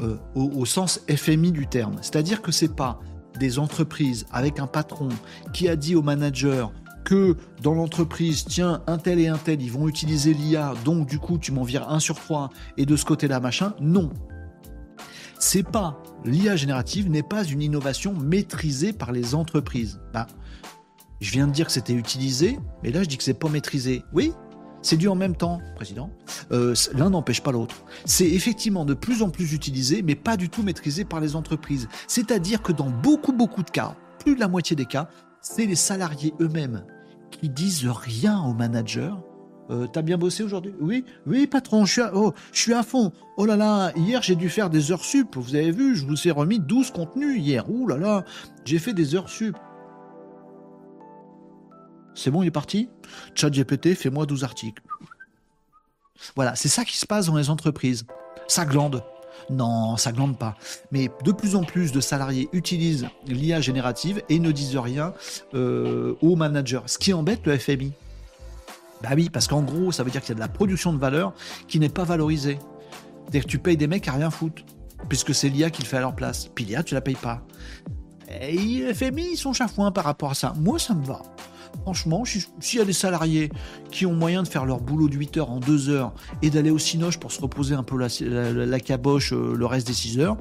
euh, 0.00 0.16
au, 0.34 0.66
sens 0.66 1.00
FMI 1.08 1.52
du 1.52 1.68
terme. 1.68 1.94
C'est-à-dire 2.02 2.42
que 2.42 2.50
c'est 2.50 2.74
pas 2.74 2.98
des 3.38 3.60
entreprises 3.60 4.26
avec 4.32 4.58
un 4.58 4.66
patron 4.66 5.08
qui 5.52 5.68
a 5.68 5.76
dit 5.76 5.94
au 5.94 6.02
manager 6.02 6.72
que 7.04 7.36
dans 7.62 7.74
l'entreprise, 7.74 8.44
tiens, 8.44 8.82
un 8.88 8.98
tel 8.98 9.20
et 9.20 9.28
un 9.28 9.38
tel, 9.38 9.62
ils 9.62 9.70
vont 9.70 9.86
utiliser 9.86 10.34
l'IA, 10.34 10.74
donc 10.84 11.06
du 11.06 11.20
coup, 11.20 11.38
tu 11.38 11.52
m'en 11.52 11.62
vires 11.62 11.88
un 11.88 12.00
sur 12.00 12.16
trois, 12.18 12.50
et 12.76 12.84
de 12.84 12.96
ce 12.96 13.04
côté-là, 13.04 13.38
machin. 13.38 13.74
Non. 13.80 14.10
C'est 15.38 15.62
pas, 15.62 16.02
l'IA 16.24 16.56
générative 16.56 17.08
n'est 17.08 17.22
pas 17.22 17.44
une 17.44 17.62
innovation 17.62 18.14
maîtrisée 18.14 18.92
par 18.92 19.12
les 19.12 19.36
entreprises. 19.36 20.00
Bah, 20.12 20.26
je 21.20 21.30
viens 21.30 21.46
de 21.46 21.52
dire 21.52 21.66
que 21.66 21.72
c'était 21.72 21.92
utilisé, 21.92 22.58
mais 22.82 22.90
là, 22.90 23.04
je 23.04 23.08
dis 23.08 23.16
que 23.16 23.22
c'est 23.22 23.32
pas 23.32 23.48
maîtrisé. 23.48 24.02
Oui, 24.12 24.32
c'est 24.82 24.96
dû 24.96 25.08
en 25.08 25.14
même 25.14 25.36
temps, 25.36 25.60
président. 25.76 26.10
Euh, 26.50 26.74
L'un 26.94 27.10
n'empêche 27.10 27.40
pas 27.40 27.52
l'autre. 27.52 27.76
C'est 28.04 28.28
effectivement 28.28 28.84
de 28.84 28.94
plus 28.94 29.22
en 29.22 29.30
plus 29.30 29.52
utilisé, 29.52 30.02
mais 30.02 30.14
pas 30.14 30.36
du 30.36 30.48
tout 30.48 30.62
maîtrisé 30.62 31.04
par 31.04 31.20
les 31.20 31.36
entreprises. 31.36 31.88
C'est-à-dire 32.08 32.62
que 32.62 32.72
dans 32.72 32.90
beaucoup, 32.90 33.32
beaucoup 33.32 33.62
de 33.62 33.70
cas, 33.70 33.94
plus 34.18 34.34
de 34.34 34.40
la 34.40 34.48
moitié 34.48 34.76
des 34.76 34.86
cas, 34.86 35.08
c'est 35.40 35.66
les 35.66 35.76
salariés 35.76 36.34
eux-mêmes 36.40 36.84
qui 37.30 37.48
disent 37.48 37.86
rien 37.86 38.40
au 38.42 38.52
manager. 38.52 39.22
Euh, 39.70 39.86
T'as 39.86 40.02
bien 40.02 40.18
bossé 40.18 40.42
aujourd'hui? 40.42 40.74
Oui, 40.80 41.04
oui, 41.26 41.46
patron, 41.46 41.84
je 41.84 41.92
suis, 41.92 42.00
à, 42.02 42.10
oh, 42.14 42.32
je 42.52 42.60
suis 42.60 42.74
à 42.74 42.82
fond. 42.82 43.12
Oh 43.36 43.46
là 43.46 43.56
là, 43.56 43.92
hier 43.96 44.20
j'ai 44.22 44.34
dû 44.34 44.48
faire 44.48 44.70
des 44.70 44.92
heures 44.92 45.04
sup. 45.04 45.36
Vous 45.36 45.54
avez 45.54 45.70
vu, 45.70 45.96
je 45.96 46.04
vous 46.04 46.28
ai 46.28 46.30
remis 46.30 46.58
12 46.58 46.90
contenus 46.90 47.40
hier. 47.40 47.70
Ouh 47.70 47.86
là 47.86 47.96
là, 47.96 48.24
j'ai 48.64 48.78
fait 48.78 48.92
des 48.92 49.14
heures 49.14 49.28
sup. 49.28 49.56
C'est 52.14 52.30
bon, 52.30 52.42
il 52.42 52.48
est 52.48 52.50
parti? 52.52 52.88
Chat 53.34 53.50
GPT, 53.50 53.94
fais-moi 53.94 54.26
12 54.26 54.44
articles. 54.44 54.82
Voilà, 56.36 56.54
c'est 56.54 56.68
ça 56.68 56.84
qui 56.84 56.96
se 56.96 57.06
passe 57.06 57.26
dans 57.26 57.36
les 57.36 57.50
entreprises. 57.50 58.06
Ça 58.48 58.64
glande. 58.64 59.02
Non, 59.50 59.96
ça 59.96 60.12
glande 60.12 60.38
pas. 60.38 60.56
Mais 60.92 61.10
de 61.24 61.32
plus 61.32 61.56
en 61.56 61.64
plus 61.64 61.92
de 61.92 62.00
salariés 62.00 62.48
utilisent 62.52 63.08
l'IA 63.26 63.60
générative 63.60 64.22
et 64.28 64.38
ne 64.38 64.52
disent 64.52 64.76
rien 64.76 65.14
euh, 65.54 66.14
aux 66.22 66.36
managers. 66.36 66.82
Ce 66.86 66.98
qui 66.98 67.12
embête 67.12 67.44
le 67.46 67.58
FMI. 67.58 67.92
Bah 69.02 69.10
oui, 69.16 69.30
parce 69.30 69.48
qu'en 69.48 69.62
gros, 69.62 69.90
ça 69.90 70.04
veut 70.04 70.10
dire 70.10 70.20
qu'il 70.20 70.30
y 70.30 70.32
a 70.32 70.36
de 70.36 70.40
la 70.40 70.48
production 70.48 70.92
de 70.92 70.98
valeur 70.98 71.32
qui 71.66 71.80
n'est 71.80 71.88
pas 71.88 72.04
valorisée. 72.04 72.58
C'est-à-dire 73.22 73.44
que 73.44 73.48
tu 73.48 73.58
payes 73.58 73.76
des 73.76 73.88
mecs 73.88 74.06
à 74.06 74.12
rien 74.12 74.30
foutre, 74.30 74.62
puisque 75.08 75.34
c'est 75.34 75.48
l'IA 75.48 75.70
qui 75.70 75.82
le 75.82 75.88
fait 75.88 75.96
à 75.96 76.00
leur 76.00 76.14
place. 76.14 76.48
Puis 76.54 76.64
l'IA, 76.64 76.84
tu 76.84 76.94
la 76.94 77.00
payes 77.00 77.16
pas. 77.16 77.42
Et 78.40 78.56
le 78.56 78.94
FMI, 78.94 79.32
ils 79.32 79.36
sont 79.36 79.52
chafouins 79.52 79.90
par 79.90 80.04
rapport 80.04 80.30
à 80.30 80.34
ça. 80.34 80.52
Moi, 80.56 80.78
ça 80.78 80.94
me 80.94 81.04
va. 81.04 81.22
Franchement, 81.82 82.24
si- 82.24 82.46
s'il 82.60 82.78
y 82.78 82.82
a 82.82 82.84
des 82.84 82.92
salariés 82.92 83.50
qui 83.90 84.06
ont 84.06 84.14
moyen 84.14 84.42
de 84.42 84.48
faire 84.48 84.64
leur 84.66 84.80
boulot 84.80 85.08
de 85.08 85.16
8 85.16 85.36
heures 85.38 85.50
en 85.50 85.58
2 85.60 85.88
heures 85.88 86.12
et 86.42 86.50
d'aller 86.50 86.70
au 86.70 86.78
Cinoche 86.78 87.18
pour 87.18 87.32
se 87.32 87.40
reposer 87.40 87.74
un 87.74 87.82
peu 87.82 87.96
la, 87.98 88.08
la- 88.66 88.80
caboche 88.80 89.32
euh, 89.32 89.54
le 89.56 89.66
reste 89.66 89.86
des 89.88 89.92
6 89.92 90.18
heures, 90.20 90.36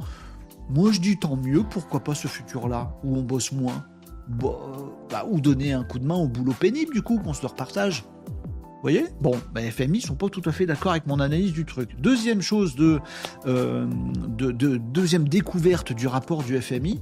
moi 0.70 0.92
je 0.92 1.00
dis 1.00 1.18
tant 1.18 1.36
mieux, 1.36 1.64
pourquoi 1.64 2.00
pas 2.02 2.14
ce 2.16 2.28
futur-là, 2.28 2.96
où 3.04 3.16
on 3.18 3.22
bosse 3.24 3.52
moins 3.52 3.84
Bah, 4.30 5.26
Ou 5.30 5.40
donner 5.42 5.74
un 5.74 5.84
coup 5.84 6.00
de 6.00 6.06
main 6.06 6.16
au 6.16 6.28
boulot 6.28 6.54
pénible, 6.58 6.94
du 6.94 7.02
coup, 7.02 7.18
qu'on 7.20 7.34
se 7.34 7.42
le 7.42 7.48
repartage. 7.48 8.04
Vous 8.46 8.82
voyez? 8.84 9.06
Bon, 9.20 9.34
bah, 9.54 9.62
FMI 9.62 10.02
sont 10.02 10.16
pas 10.16 10.30
tout 10.30 10.42
à 10.46 10.52
fait 10.52 10.66
d'accord 10.66 10.92
avec 10.92 11.06
mon 11.06 11.20
analyse 11.20 11.54
du 11.54 11.66
truc. 11.66 12.00
Deuxième 12.00 12.42
chose 12.42 12.76
de, 12.76 13.00
euh, 13.46 13.88
de, 14.28 14.52
de- 14.52 14.78
deuxième 14.78 15.28
découverte 15.28 15.92
du 15.94 16.08
rapport 16.08 16.44
du 16.44 16.60
FMI. 16.60 17.00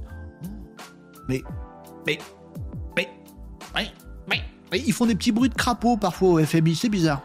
Mais, 1.28 1.42
mais, 2.06 2.18
mais, 2.96 3.08
Oui, 3.76 3.82
ils 4.78 4.92
font 4.92 5.06
des 5.06 5.14
petits 5.14 5.32
bruits 5.32 5.48
de 5.48 5.54
crapaud 5.54 5.96
parfois 5.96 6.30
au 6.30 6.44
FMI, 6.44 6.76
c'est 6.76 6.88
bizarre. 6.88 7.22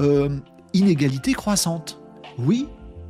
Euh, 0.00 0.38
inégalité 0.72 1.32
croissante. 1.32 2.00
Oui, 2.38 2.68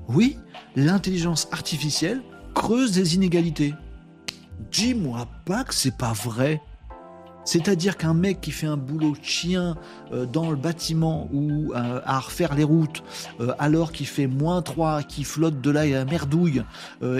oui, 0.09 0.39
l'intelligence 0.77 1.49
artificielle 1.53 2.23
creuse 2.55 2.93
des 2.93 3.15
inégalités. 3.15 3.75
Dis-moi 4.71 5.27
pas 5.45 5.65
que 5.65 5.75
c'est 5.75 5.97
pas 5.97 6.13
vrai. 6.13 6.63
C'est-à-dire 7.47 7.97
qu'un 7.97 8.13
mec 8.13 8.41
qui 8.41 8.51
fait 8.51 8.67
un 8.67 8.77
boulot 8.77 9.13
de 9.13 9.23
chien 9.25 9.77
euh, 10.13 10.27
dans 10.27 10.51
le 10.51 10.57
bâtiment 10.57 11.29
ou 11.33 11.73
euh, 11.73 12.01
à 12.05 12.19
refaire 12.19 12.57
les 12.57 12.65
routes, 12.65 13.05
euh, 13.41 13.55
alors 13.61 13.93
qu'il 13.93 14.09
fait 14.09 14.27
moins 14.27 14.63
3, 14.63 15.05
qui 15.05 15.23
flotte 15.23 15.61
de 15.61 15.71
là 15.71 15.83
à 15.83 16.05
merdouille, 16.05 16.65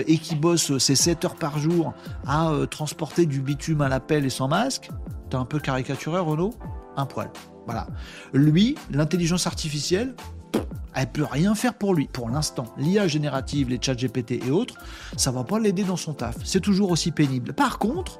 et 0.05 0.17
qui 0.17 0.35
bosse 0.35 0.77
ses 0.79 0.95
7 0.95 1.25
heures 1.25 1.35
par 1.35 1.59
jour 1.59 1.93
à 2.27 2.51
transporter 2.69 3.25
du 3.25 3.39
bitume 3.39 3.81
à 3.81 3.87
la 3.87 4.01
pelle 4.01 4.25
et 4.25 4.29
sans 4.29 4.49
masque, 4.49 4.89
t'es 5.29 5.35
un 5.35 5.45
peu 5.45 5.59
caricatureur, 5.59 6.25
Renaud 6.25 6.53
Un 6.95 7.05
poil. 7.05 7.29
Voilà. 7.65 7.87
Lui, 8.33 8.75
l'intelligence 8.91 9.47
artificielle, 9.47 10.15
elle 10.95 11.11
peut 11.11 11.25
rien 11.29 11.53
faire 11.53 11.73
pour 11.73 11.93
lui 11.93 12.07
pour 12.07 12.29
l'instant. 12.29 12.73
L'IA 12.77 13.07
générative, 13.07 13.69
les 13.69 13.79
chats 13.81 13.95
GPT 13.95 14.43
et 14.45 14.51
autres, 14.51 14.75
ça 15.15 15.31
va 15.31 15.43
pas 15.43 15.59
l'aider 15.59 15.83
dans 15.83 15.97
son 15.97 16.13
taf. 16.13 16.37
C'est 16.43 16.61
toujours 16.61 16.91
aussi 16.91 17.11
pénible. 17.11 17.53
Par 17.53 17.77
contre, 17.77 18.19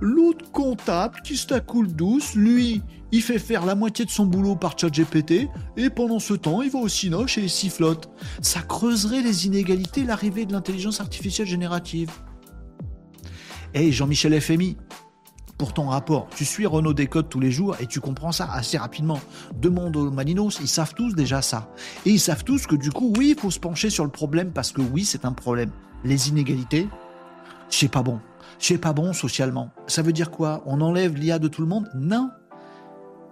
L'autre 0.00 0.50
comptable 0.50 1.20
qui 1.22 1.36
se 1.36 1.58
coule 1.58 1.92
douce, 1.92 2.34
lui, 2.34 2.82
il 3.12 3.22
fait 3.22 3.38
faire 3.38 3.66
la 3.66 3.74
moitié 3.74 4.06
de 4.06 4.10
son 4.10 4.24
boulot 4.24 4.56
par 4.56 4.78
ChatGPT 4.78 5.48
et 5.76 5.90
pendant 5.90 6.18
ce 6.18 6.32
temps, 6.32 6.62
il 6.62 6.70
va 6.70 6.78
au 6.78 6.88
Cinoche 6.88 7.36
et 7.36 7.42
il 7.42 7.50
sifflote. 7.50 8.08
Ça 8.40 8.62
creuserait 8.62 9.20
les 9.20 9.46
inégalités, 9.46 10.04
l'arrivée 10.04 10.46
de 10.46 10.52
l'intelligence 10.52 11.00
artificielle 11.00 11.46
générative. 11.46 12.10
Hey 13.74 13.92
Jean-Michel 13.92 14.40
FMI, 14.40 14.78
pour 15.60 15.74
ton 15.74 15.90
rapport, 15.90 16.26
tu 16.34 16.46
suis 16.46 16.64
Renault 16.64 16.94
Décode 16.94 17.28
tous 17.28 17.38
les 17.38 17.50
jours 17.50 17.76
et 17.80 17.86
tu 17.86 18.00
comprends 18.00 18.32
ça 18.32 18.48
assez 18.50 18.78
rapidement. 18.78 19.20
Demande 19.60 19.94
aux 19.94 20.10
Maninos, 20.10 20.58
ils 20.62 20.68
savent 20.68 20.94
tous 20.94 21.14
déjà 21.14 21.42
ça. 21.42 21.68
Et 22.06 22.12
ils 22.12 22.18
savent 22.18 22.44
tous 22.44 22.66
que 22.66 22.76
du 22.76 22.90
coup, 22.90 23.12
oui, 23.18 23.34
il 23.36 23.38
faut 23.38 23.50
se 23.50 23.60
pencher 23.60 23.90
sur 23.90 24.04
le 24.04 24.10
problème 24.10 24.52
parce 24.52 24.72
que 24.72 24.80
oui, 24.80 25.04
c'est 25.04 25.26
un 25.26 25.32
problème. 25.32 25.70
Les 26.02 26.30
inégalités, 26.30 26.88
c'est 27.68 27.90
pas 27.90 28.02
bon 28.02 28.20
c'est 28.58 28.78
pas 28.78 28.94
bon 28.94 29.12
socialement. 29.12 29.70
Ça 29.86 30.00
veut 30.00 30.12
dire 30.12 30.30
quoi? 30.30 30.62
On 30.64 30.80
enlève 30.80 31.14
l'IA 31.14 31.38
de 31.38 31.48
tout 31.48 31.60
le 31.60 31.68
monde? 31.68 31.90
Non. 31.94 32.30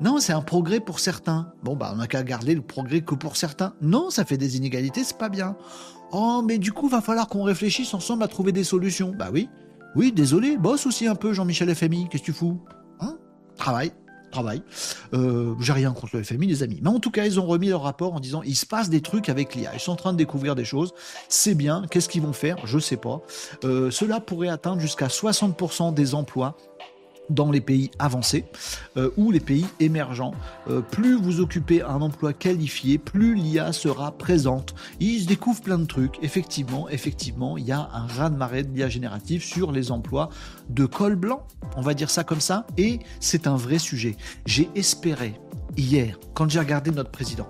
Non, 0.00 0.20
c'est 0.20 0.32
un 0.34 0.42
progrès 0.42 0.80
pour 0.80 1.00
certains. 1.00 1.52
Bon, 1.62 1.76
bah, 1.76 1.90
on 1.94 1.96
n'a 1.96 2.06
qu'à 2.06 2.22
garder 2.22 2.54
le 2.54 2.62
progrès 2.62 3.00
que 3.00 3.14
pour 3.14 3.36
certains. 3.36 3.72
Non, 3.80 4.10
ça 4.10 4.24
fait 4.24 4.38
des 4.38 4.56
inégalités, 4.58 5.02
c'est 5.02 5.18
pas 5.18 5.28
bien. 5.28 5.56
Oh, 6.12 6.42
mais 6.46 6.58
du 6.58 6.72
coup, 6.72 6.88
va 6.88 7.00
falloir 7.00 7.28
qu'on 7.28 7.42
réfléchisse 7.42 7.92
ensemble 7.94 8.22
à 8.22 8.28
trouver 8.28 8.52
des 8.52 8.64
solutions. 8.64 9.14
Bah 9.18 9.28
oui. 9.32 9.48
Oui, 9.96 10.12
désolé, 10.12 10.56
bosse 10.56 10.86
aussi 10.86 11.06
un 11.06 11.14
peu, 11.14 11.32
Jean-Michel 11.32 11.74
FMI. 11.74 12.08
Qu'est-ce 12.08 12.22
que 12.22 12.26
tu 12.26 12.32
fous? 12.32 12.60
Hein? 13.00 13.16
Travaille 13.56 13.92
travail. 14.30 14.62
Euh, 15.14 15.54
j'ai 15.60 15.72
rien 15.72 15.92
contre 15.92 16.16
le 16.16 16.22
FMI, 16.22 16.46
les 16.46 16.62
amis. 16.62 16.80
Mais 16.82 16.90
en 16.90 17.00
tout 17.00 17.10
cas, 17.10 17.24
ils 17.24 17.40
ont 17.40 17.46
remis 17.46 17.68
leur 17.68 17.82
rapport 17.82 18.14
en 18.14 18.20
disant 18.20 18.42
il 18.42 18.56
se 18.56 18.66
passe 18.66 18.90
des 18.90 19.00
trucs 19.00 19.28
avec 19.28 19.54
l'IA. 19.54 19.70
Ils 19.74 19.80
sont 19.80 19.92
en 19.92 19.96
train 19.96 20.12
de 20.12 20.18
découvrir 20.18 20.54
des 20.54 20.64
choses. 20.64 20.92
C'est 21.28 21.54
bien. 21.54 21.82
Qu'est-ce 21.90 22.08
qu'ils 22.08 22.22
vont 22.22 22.32
faire? 22.32 22.58
Je 22.66 22.78
sais 22.78 22.96
pas. 22.96 23.22
Euh, 23.64 23.90
cela 23.90 24.20
pourrait 24.20 24.48
atteindre 24.48 24.80
jusqu'à 24.80 25.06
60% 25.06 25.94
des 25.94 26.14
emplois 26.14 26.56
dans 27.30 27.50
les 27.50 27.60
pays 27.60 27.90
avancés 27.98 28.44
euh, 28.96 29.10
ou 29.16 29.30
les 29.30 29.40
pays 29.40 29.66
émergents. 29.80 30.32
Euh, 30.68 30.80
plus 30.80 31.16
vous 31.16 31.40
occupez 31.40 31.82
un 31.82 32.00
emploi 32.00 32.32
qualifié, 32.32 32.98
plus 32.98 33.34
l'IA 33.34 33.72
sera 33.72 34.12
présente. 34.12 34.74
Il 35.00 35.20
se 35.20 35.26
découvre 35.26 35.60
plein 35.60 35.78
de 35.78 35.86
trucs. 35.86 36.18
Effectivement, 36.22 36.88
effectivement, 36.88 37.56
il 37.56 37.64
y 37.64 37.72
a 37.72 37.88
un 37.92 38.06
raz-de-marée 38.06 38.62
de 38.62 38.74
l'IA 38.74 38.88
générative 38.88 39.42
sur 39.42 39.72
les 39.72 39.90
emplois 39.90 40.28
de 40.68 40.86
col 40.86 41.16
blanc, 41.16 41.46
on 41.76 41.82
va 41.82 41.94
dire 41.94 42.10
ça 42.10 42.24
comme 42.24 42.40
ça, 42.40 42.66
et 42.76 43.00
c'est 43.20 43.46
un 43.46 43.56
vrai 43.56 43.78
sujet. 43.78 44.16
J'ai 44.46 44.68
espéré 44.74 45.34
hier, 45.76 46.18
quand 46.34 46.48
j'ai 46.48 46.58
regardé 46.58 46.90
notre 46.90 47.10
président, 47.10 47.48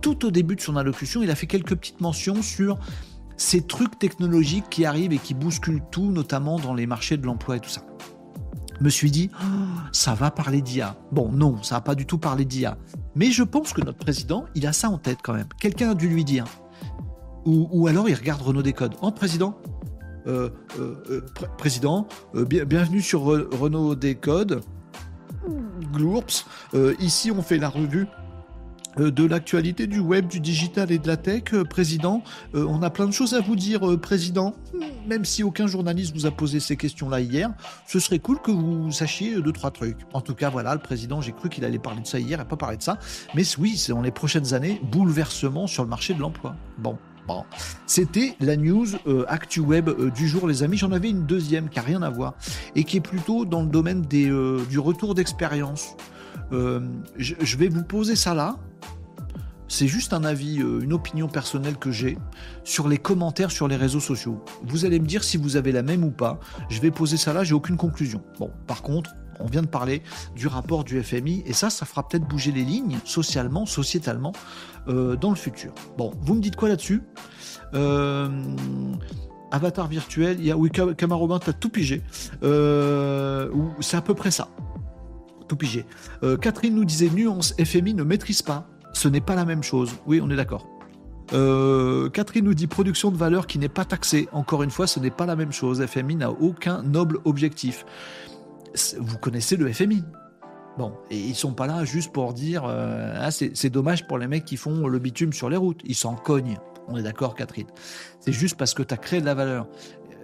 tout 0.00 0.24
au 0.26 0.30
début 0.30 0.56
de 0.56 0.60
son 0.60 0.76
allocution, 0.76 1.22
il 1.22 1.30
a 1.30 1.34
fait 1.34 1.46
quelques 1.46 1.74
petites 1.74 2.00
mentions 2.00 2.42
sur 2.42 2.78
ces 3.36 3.62
trucs 3.66 3.98
technologiques 3.98 4.68
qui 4.70 4.84
arrivent 4.84 5.12
et 5.12 5.18
qui 5.18 5.34
bousculent 5.34 5.82
tout, 5.90 6.10
notamment 6.10 6.58
dans 6.58 6.74
les 6.74 6.86
marchés 6.86 7.16
de 7.16 7.26
l'emploi 7.26 7.56
et 7.56 7.60
tout 7.60 7.70
ça 7.70 7.82
me 8.82 8.90
suis 8.90 9.10
dit, 9.10 9.30
oh, 9.34 9.46
ça 9.92 10.14
va 10.14 10.30
parler 10.30 10.60
d'IA. 10.60 10.96
Bon, 11.10 11.30
non, 11.30 11.62
ça 11.62 11.76
va 11.76 11.80
pas 11.80 11.94
du 11.94 12.06
tout 12.06 12.18
parler 12.18 12.44
d'IA. 12.44 12.76
Mais 13.14 13.30
je 13.30 13.42
pense 13.42 13.72
que 13.72 13.80
notre 13.80 13.98
président, 13.98 14.44
il 14.54 14.66
a 14.66 14.72
ça 14.72 14.90
en 14.90 14.98
tête 14.98 15.18
quand 15.22 15.34
même. 15.34 15.48
Quelqu'un 15.60 15.90
a 15.90 15.94
dû 15.94 16.08
lui 16.08 16.24
dire. 16.24 16.44
Ou, 17.44 17.88
alors 17.88 18.08
il 18.08 18.14
regarde 18.14 18.40
Renault 18.40 18.62
Décode. 18.62 18.94
Oh, 19.02 19.10
président, 19.10 19.58
euh, 20.28 20.50
euh, 20.78 21.02
euh, 21.10 21.20
président, 21.58 22.06
bienvenue 22.34 23.00
sur 23.00 23.22
Renault 23.22 23.94
Décode. 23.94 24.62
Glourps. 25.92 26.46
ici, 27.00 27.32
on 27.32 27.42
fait 27.42 27.58
la 27.58 27.68
revue 27.68 28.06
de 28.96 29.24
l'actualité 29.24 29.86
du 29.86 30.00
web, 30.00 30.26
du 30.26 30.40
digital 30.40 30.90
et 30.92 30.98
de 30.98 31.06
la 31.06 31.16
tech, 31.16 31.44
euh, 31.52 31.64
président. 31.64 32.22
Euh, 32.54 32.66
on 32.68 32.82
a 32.82 32.90
plein 32.90 33.06
de 33.06 33.12
choses 33.12 33.34
à 33.34 33.40
vous 33.40 33.56
dire, 33.56 33.98
président. 34.00 34.54
Même 35.06 35.24
si 35.24 35.42
aucun 35.42 35.66
journaliste 35.66 36.14
vous 36.14 36.26
a 36.26 36.30
posé 36.30 36.60
ces 36.60 36.76
questions-là 36.76 37.20
hier, 37.20 37.52
ce 37.86 37.98
serait 37.98 38.18
cool 38.18 38.40
que 38.40 38.50
vous 38.50 38.90
sachiez 38.92 39.40
deux, 39.40 39.52
trois 39.52 39.70
trucs. 39.70 39.98
En 40.12 40.20
tout 40.20 40.34
cas, 40.34 40.50
voilà, 40.50 40.74
le 40.74 40.80
président, 40.80 41.20
j'ai 41.20 41.32
cru 41.32 41.48
qu'il 41.48 41.64
allait 41.64 41.78
parler 41.78 42.02
de 42.02 42.06
ça 42.06 42.18
hier 42.18 42.40
et 42.40 42.44
pas 42.44 42.56
parler 42.56 42.76
de 42.76 42.82
ça. 42.82 42.98
Mais 43.34 43.42
oui, 43.58 43.76
c'est 43.76 43.92
dans 43.92 44.02
les 44.02 44.10
prochaines 44.10 44.54
années, 44.54 44.80
bouleversement 44.90 45.66
sur 45.66 45.82
le 45.82 45.88
marché 45.88 46.14
de 46.14 46.20
l'emploi. 46.20 46.54
Bon. 46.78 46.98
Bon. 47.28 47.44
C'était 47.86 48.34
la 48.40 48.56
news 48.56 48.86
Actu 49.28 49.60
Web 49.60 49.88
du 50.12 50.26
jour, 50.26 50.48
les 50.48 50.64
amis. 50.64 50.76
J'en 50.76 50.90
avais 50.90 51.08
une 51.08 51.24
deuxième 51.24 51.68
qui 51.68 51.78
n'a 51.78 51.84
rien 51.84 52.02
à 52.02 52.10
voir 52.10 52.34
et 52.74 52.82
qui 52.82 52.96
est 52.96 53.00
plutôt 53.00 53.44
dans 53.44 53.62
le 53.62 53.68
domaine 53.68 54.02
des, 54.02 54.24
du 54.68 54.78
retour 54.80 55.14
d'expérience. 55.14 55.94
Je 56.52 57.56
vais 57.56 57.68
vous 57.68 57.84
poser 57.84 58.16
ça 58.16 58.34
là. 58.34 58.56
C'est 59.72 59.88
juste 59.88 60.12
un 60.12 60.22
avis, 60.24 60.60
euh, 60.60 60.80
une 60.82 60.92
opinion 60.92 61.28
personnelle 61.28 61.78
que 61.78 61.90
j'ai 61.90 62.18
sur 62.62 62.88
les 62.88 62.98
commentaires 62.98 63.50
sur 63.50 63.68
les 63.68 63.76
réseaux 63.76 64.00
sociaux. 64.00 64.44
Vous 64.64 64.84
allez 64.84 65.00
me 65.00 65.06
dire 65.06 65.24
si 65.24 65.38
vous 65.38 65.56
avez 65.56 65.72
la 65.72 65.82
même 65.82 66.04
ou 66.04 66.10
pas. 66.10 66.38
Je 66.68 66.78
vais 66.82 66.90
poser 66.90 67.16
ça 67.16 67.32
là, 67.32 67.42
j'ai 67.42 67.54
aucune 67.54 67.78
conclusion. 67.78 68.22
Bon, 68.38 68.50
par 68.66 68.82
contre, 68.82 69.14
on 69.40 69.46
vient 69.46 69.62
de 69.62 69.66
parler 69.66 70.02
du 70.36 70.46
rapport 70.46 70.84
du 70.84 71.02
FMI 71.02 71.42
et 71.46 71.54
ça, 71.54 71.70
ça 71.70 71.86
fera 71.86 72.06
peut-être 72.06 72.28
bouger 72.28 72.52
les 72.52 72.64
lignes 72.64 72.98
socialement, 73.06 73.64
sociétalement 73.64 74.32
euh, 74.88 75.16
dans 75.16 75.30
le 75.30 75.36
futur. 75.36 75.72
Bon, 75.96 76.12
vous 76.20 76.34
me 76.34 76.42
dites 76.42 76.56
quoi 76.56 76.68
là-dessus? 76.68 77.02
Euh, 77.72 78.28
Avatar 79.52 79.88
virtuel, 79.88 80.36
il 80.38 80.44
y 80.44 80.50
a 80.50 80.56
oui, 80.58 80.70
Camarobin, 80.70 81.38
t'as 81.38 81.54
tout 81.54 81.70
pigé. 81.70 82.02
c'est 82.42 83.96
à 83.96 84.02
peu 84.02 84.12
près 84.12 84.30
ça. 84.30 84.48
Pigé. 85.56 85.86
Catherine 86.40 86.74
nous 86.74 86.84
disait 86.84 87.10
nuance, 87.10 87.54
FMI 87.62 87.94
ne 87.94 88.02
maîtrise 88.02 88.42
pas 88.42 88.68
ce 88.92 89.08
n'est 89.08 89.20
pas 89.20 89.34
la 89.34 89.44
même 89.44 89.62
chose. 89.62 89.94
Oui, 90.06 90.20
on 90.22 90.30
est 90.30 90.36
d'accord. 90.36 90.68
Euh, 91.32 92.10
Catherine 92.10 92.44
nous 92.44 92.54
dit 92.54 92.66
production 92.66 93.10
de 93.10 93.16
valeur 93.16 93.46
qui 93.46 93.58
n'est 93.58 93.68
pas 93.68 93.84
taxée. 93.84 94.28
Encore 94.32 94.62
une 94.62 94.70
fois, 94.70 94.86
ce 94.86 95.00
n'est 95.00 95.10
pas 95.10 95.26
la 95.26 95.36
même 95.36 95.52
chose. 95.52 95.84
FMI 95.84 96.16
n'a 96.16 96.30
aucun 96.30 96.82
noble 96.82 97.18
objectif. 97.24 97.86
Vous 98.98 99.18
connaissez 99.18 99.56
le 99.56 99.72
FMI. 99.72 100.04
Bon, 100.78 100.94
et 101.10 101.18
ils 101.18 101.34
sont 101.34 101.52
pas 101.52 101.66
là 101.66 101.84
juste 101.84 102.12
pour 102.12 102.32
dire 102.32 102.64
euh, 102.66 103.14
ah, 103.18 103.30
c'est 103.30 103.70
dommage 103.70 104.06
pour 104.06 104.16
les 104.18 104.26
mecs 104.26 104.46
qui 104.46 104.56
font 104.56 104.86
le 104.86 104.98
bitume 104.98 105.32
sur 105.32 105.50
les 105.50 105.56
routes. 105.56 105.80
Ils 105.84 105.94
s'en 105.94 106.14
cognent. 106.14 106.58
On 106.88 106.96
est 106.96 107.02
d'accord, 107.02 107.34
Catherine. 107.34 107.66
C'est 108.20 108.32
juste 108.32 108.56
parce 108.56 108.74
que 108.74 108.82
tu 108.82 108.92
as 108.92 108.96
créé 108.96 109.20
de 109.20 109.26
la 109.26 109.34
valeur. 109.34 109.68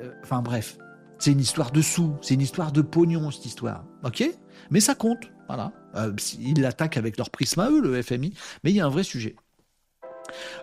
Euh, 0.02 0.10
enfin 0.22 0.40
bref, 0.40 0.78
c'est 1.18 1.32
une 1.32 1.40
histoire 1.40 1.70
de 1.70 1.82
sous, 1.82 2.14
c'est 2.22 2.34
une 2.34 2.40
histoire 2.40 2.72
de 2.72 2.80
pognon 2.80 3.30
cette 3.30 3.46
histoire. 3.46 3.84
Ok? 4.04 4.24
Mais 4.70 4.80
ça 4.80 4.94
compte. 4.94 5.30
Voilà. 5.46 5.72
Euh, 5.94 6.12
ils 6.38 6.60
l'attaquent 6.60 6.96
avec 6.96 7.16
leur 7.16 7.30
prisme 7.30 7.60
à 7.60 7.70
eux, 7.70 7.80
le 7.80 8.02
FMI, 8.02 8.34
mais 8.62 8.70
il 8.70 8.76
y 8.76 8.80
a 8.80 8.86
un 8.86 8.90
vrai 8.90 9.02
sujet. 9.02 9.34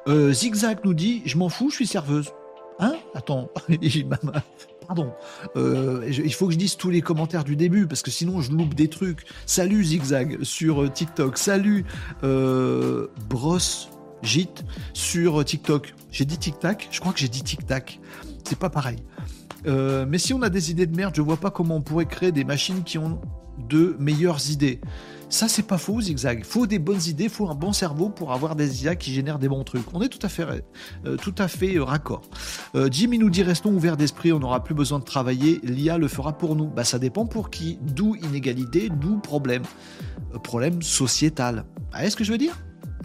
Euh, 0.07 0.31
Zigzag 0.31 0.79
nous 0.83 0.93
dit 0.93 1.23
Je 1.25 1.37
m'en 1.37 1.49
fous, 1.49 1.69
je 1.69 1.75
suis 1.75 1.87
serveuse. 1.87 2.31
Hein? 2.79 2.95
Attends, 3.15 3.49
pardon. 4.87 5.11
Euh, 5.55 6.07
il 6.07 6.33
faut 6.33 6.47
que 6.47 6.53
je 6.53 6.57
dise 6.57 6.77
tous 6.77 6.89
les 6.89 7.01
commentaires 7.01 7.43
du 7.43 7.55
début 7.55 7.87
parce 7.87 8.03
que 8.03 8.11
sinon 8.11 8.41
je 8.41 8.51
loupe 8.51 8.75
des 8.75 8.89
trucs. 8.89 9.25
Salut 9.45 9.83
Zigzag 9.83 10.43
sur 10.43 10.91
TikTok. 10.91 11.37
Salut 11.37 11.85
Brosse 12.21 13.89
Gite 14.21 14.63
sur 14.93 15.43
TikTok. 15.43 15.95
J'ai 16.11 16.25
dit 16.25 16.37
Tic 16.37 16.59
Tac 16.59 16.87
Je 16.91 16.99
crois 16.99 17.13
que 17.13 17.19
j'ai 17.19 17.29
dit 17.29 17.43
Tic 17.43 17.65
Tac. 17.65 17.99
C'est 18.43 18.59
pas 18.59 18.69
pareil. 18.69 18.97
Mais 19.66 20.18
si 20.18 20.34
on 20.34 20.41
a 20.41 20.49
des 20.49 20.72
idées 20.72 20.86
de 20.86 20.95
merde, 20.95 21.13
je 21.16 21.22
vois 21.22 21.38
pas 21.38 21.51
comment 21.51 21.78
on 21.78 21.82
pourrait 21.82 22.05
créer 22.05 22.32
des 22.32 22.43
machines 22.43 22.84
qui 22.84 22.97
ont 22.97 23.20
de 23.57 23.95
meilleures 23.99 24.49
idées. 24.49 24.82
Ça, 25.30 25.47
c'est 25.47 25.63
pas 25.63 25.78
faux, 25.78 26.01
zigzag. 26.01 26.43
Faut 26.43 26.68
des 26.68 26.80
bonnes 26.80 27.01
idées, 27.07 27.30
faut 27.30 27.49
un 27.49 27.55
bon 27.55 27.74
cerveau 27.74 28.09
pour 28.09 28.32
avoir 28.32 28.55
des 28.55 28.84
IA 28.84 28.95
qui 28.95 29.11
génèrent 29.13 29.39
des 29.39 29.49
bons 29.49 29.63
trucs. 29.63 29.93
On 29.93 30.01
est 30.01 30.09
tout 30.09 30.20
à 30.22 30.30
fait, 30.30 30.45
euh, 31.05 31.18
tout 31.18 31.34
à 31.38 31.47
fait 31.47 31.76
euh, 31.76 31.84
raccord. 31.84 32.22
Euh, 32.76 32.89
Jimmy 32.91 33.18
nous 33.18 33.30
dit 33.30 33.43
restons 33.43 33.74
ouverts 33.74 33.97
d'esprit, 33.97 34.32
on 34.32 34.39
n'aura 34.39 34.63
plus 34.63 34.76
besoin 34.76 34.99
de 34.99 35.03
travailler, 35.03 35.59
l'IA 35.63 35.97
le 35.97 36.07
fera 36.07 36.38
pour 36.38 36.55
nous. 36.55 36.68
Bah, 36.68 36.84
ça 36.84 36.99
dépend 36.99 37.26
pour 37.26 37.49
qui. 37.49 37.80
D'où 37.82 38.16
inégalité, 38.16 38.89
d'où 38.89 39.18
problème. 39.20 39.63
problème 40.43 40.82
sociétal. 40.82 41.66
est 41.99 42.09
ce 42.09 42.16
que 42.16 42.24
je 42.24 42.32
veux 42.32 42.38
dire? 42.38 42.55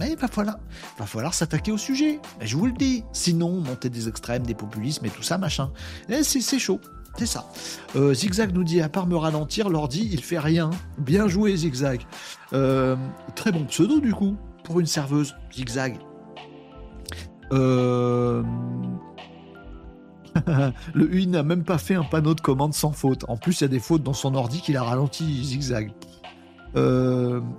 Mais 0.01 0.12
il 0.12 0.16
va 0.16 0.28
falloir, 0.28 0.57
va 0.98 1.05
falloir 1.05 1.34
s'attaquer 1.34 1.72
au 1.72 1.76
sujet. 1.76 2.20
je 2.40 2.57
vous 2.57 2.64
le 2.64 2.72
dis. 2.72 3.05
Sinon, 3.12 3.61
monter 3.61 3.90
des 3.90 4.09
extrêmes, 4.09 4.44
des 4.44 4.55
populismes 4.55 5.05
et 5.05 5.11
tout 5.11 5.22
ça, 5.22 5.36
machin. 5.36 5.70
C'est 6.22 6.59
chaud. 6.59 6.80
C'est 7.18 7.26
ça. 7.26 7.51
Euh, 7.96 8.14
Zigzag 8.14 8.55
nous 8.55 8.64
dit, 8.64 8.80
à 8.80 8.88
part 8.88 9.07
me 9.07 9.16
ralentir, 9.16 9.68
l'ordi, 9.68 10.09
il 10.11 10.22
fait 10.22 10.38
rien. 10.38 10.70
Bien 10.96 11.28
joué, 11.28 11.55
Zigzag. 11.55 12.01
Euh, 12.55 12.96
très 13.34 13.53
bon 13.53 13.66
pseudo, 13.66 14.01
du 14.01 14.14
coup. 14.14 14.36
pour 14.64 14.80
une 14.80 14.86
serveuse, 14.86 15.34
zigzag. 15.53 15.98
Euh... 17.53 18.42
le 20.94 21.14
UI 21.14 21.26
n'a 21.26 21.42
même 21.42 21.64
pas 21.64 21.76
fait 21.76 21.96
un 21.96 22.05
panneau 22.05 22.34
de 22.34 22.40
commande 22.40 22.72
sans 22.72 22.92
faute. 22.92 23.24
En 23.28 23.36
plus, 23.36 23.61
il 23.61 23.64
y 23.64 23.66
a 23.66 23.68
des 23.68 23.80
fautes 23.80 24.03
dans 24.03 24.14
son 24.14 24.34
ordi 24.34 24.62
qu'il 24.62 24.78
a 24.78 24.82
ralenti 24.82 25.44
zigzag. 25.44 25.92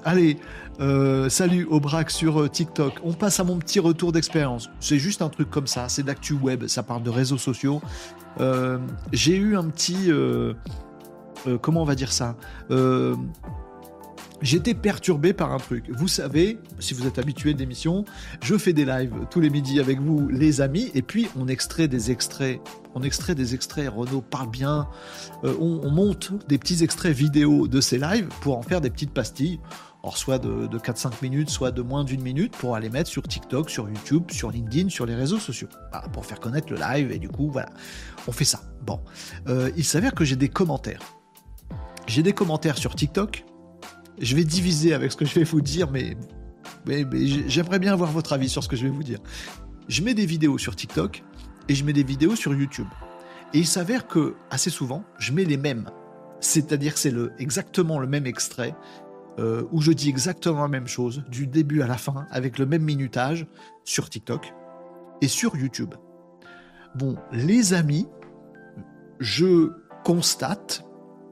Allez, 0.05 0.37
euh, 0.82 1.29
salut 1.29 1.65
Aubrac 1.69 2.11
sur 2.11 2.41
euh, 2.41 2.49
TikTok. 2.49 2.99
On 3.03 3.13
passe 3.13 3.39
à 3.39 3.43
mon 3.43 3.57
petit 3.57 3.79
retour 3.79 4.11
d'expérience. 4.11 4.69
C'est 4.79 4.99
juste 4.99 5.21
un 5.21 5.29
truc 5.29 5.49
comme 5.49 5.67
ça, 5.67 5.89
c'est 5.89 6.03
d'actu 6.03 6.34
web, 6.34 6.67
ça 6.67 6.84
parle 6.84 7.03
de 7.03 7.09
réseaux 7.09 7.38
sociaux. 7.38 7.82
J'ai 9.11 9.36
eu 9.36 9.55
un 9.55 9.69
petit... 9.69 10.09
comment 11.61 11.82
on 11.82 11.86
va 11.86 11.95
dire 11.95 12.11
ça 12.11 12.36
J'étais 14.41 14.73
perturbé 14.73 15.34
par 15.34 15.53
un 15.53 15.57
truc. 15.57 15.86
Vous 15.91 16.07
savez, 16.07 16.57
si 16.79 16.95
vous 16.95 17.05
êtes 17.05 17.19
habitué 17.19 17.53
de 17.53 17.59
l'émission, 17.59 18.05
je 18.41 18.57
fais 18.57 18.73
des 18.73 18.86
lives 18.86 19.13
tous 19.29 19.39
les 19.39 19.51
midis 19.51 19.79
avec 19.79 19.99
vous, 19.99 20.27
les 20.29 20.61
amis, 20.61 20.89
et 20.95 21.03
puis 21.03 21.27
on 21.38 21.47
extrait 21.47 21.88
des 21.88 22.09
extraits. 22.09 22.59
On 22.95 23.03
extrait 23.03 23.36
des 23.36 23.53
extraits. 23.53 23.88
Renaud 23.89 24.21
parle 24.21 24.49
bien. 24.49 24.88
Euh, 25.43 25.53
on, 25.59 25.91
monte 25.91 26.32
des 26.47 26.57
petits 26.57 26.84
extraits 26.84 27.15
vidéo 27.15 27.67
de 27.67 27.82
ces 27.82 27.99
lives 27.99 28.29
pour 28.41 28.57
en 28.57 28.63
faire 28.63 28.82
des 28.82 28.89
petites 28.89 29.13
pastilles. 29.13 29.59
Or, 30.04 30.18
soit 30.18 30.39
de, 30.39 30.68
4-5 30.68 31.14
minutes, 31.22 31.49
soit 31.49 31.72
de 31.72 31.84
moins 31.84 32.04
d'une 32.04 32.22
minute 32.22 32.58
pour 32.58 32.76
aller 32.76 32.89
mettre 32.89 33.10
sur 33.10 33.22
TikTok, 33.22 33.70
sur 33.70 33.88
YouTube, 33.88 34.32
sur 34.32 34.49
LinkedIn, 34.49 34.89
sur 34.89 35.06
les 35.06 35.14
réseaux 35.14 35.38
sociaux. 35.38 35.68
pour 36.12 36.26
faire 36.26 36.39
connaître 36.39 36.72
le 36.72 36.80
live, 36.80 37.12
et 37.12 37.20
du 37.20 37.30
coup, 37.30 37.52
voilà, 37.52 37.70
on 38.28 38.32
fait 38.32 38.45
ça. 38.45 38.62
Bon. 38.82 38.99
Euh, 39.47 39.70
il 39.78 39.86
s'avère 39.86 40.16
que 40.16 40.26
j'ai 40.26 40.36
des 40.36 40.49
commentaires. 40.49 41.02
J'ai 42.08 42.24
des 42.24 42.34
commentaires 42.34 42.78
sur 42.78 42.95
TikTok 42.95 43.45
je 44.22 44.36
vais 44.36 44.43
diviser 44.43 44.93
avec 44.93 45.12
ce 45.12 45.18
que 45.18 45.26
je 45.26 45.34
vais 45.36 45.43
vous 45.43 45.62
dire, 45.62 45.89
mais, 45.91 46.16
j'aimerais 47.47 47.80
bien 47.80 47.93
avoir 47.93 48.12
votre 48.12 48.34
avis 48.34 48.49
sur 48.49 48.64
ce 48.64 48.70
que 48.70 48.76
je 48.76 48.84
vais 48.84 48.89
vous 48.89 49.04
dire. 49.04 49.20
Je 49.88 50.02
mets 50.02 50.14
des 50.14 50.26
vidéos 50.26 50.58
sur 50.58 50.76
TikTok 50.76 51.24
et 51.68 51.76
je 51.76 51.84
mets 51.84 51.93
des 51.93 52.04
vidéos 52.04 52.36
sur 52.36 52.54
YouTube. 52.54 52.88
Et 53.54 53.60
il 53.60 53.68
s'avère 53.68 54.08
que 54.08 54.36
assez 54.49 54.70
souvent, 54.70 55.04
je 55.18 55.34
mets 55.34 55.43
les 55.43 55.58
mêmes. 55.58 55.89
C'est-à-dire 56.39 56.93
que 56.93 56.99
c'est 56.99 57.12
le, 57.12 57.34
exactement 57.39 57.99
le 57.99 58.08
même 58.08 58.26
extrait 58.26 58.76
euh, 59.39 59.63
où 59.71 59.82
je 59.82 59.91
dis 59.91 60.09
exactement 60.09 60.61
la 60.61 60.67
même 60.67 60.88
chose 60.88 61.23
du 61.29 61.47
début 61.47 61.82
à 61.82 61.88
la 61.88 61.97
fin 61.97 62.27
avec 62.32 62.59
le 62.59 62.65
même 62.65 62.84
minutage 62.84 63.47
sur 63.86 64.09
TikTok 64.09 64.53
et 65.21 65.27
sur 65.27 65.55
YouTube. 65.55 65.95
Bon, 66.95 67.15
les 67.32 67.73
amis, 67.73 68.07
je 69.19 69.71
constate, 70.03 70.86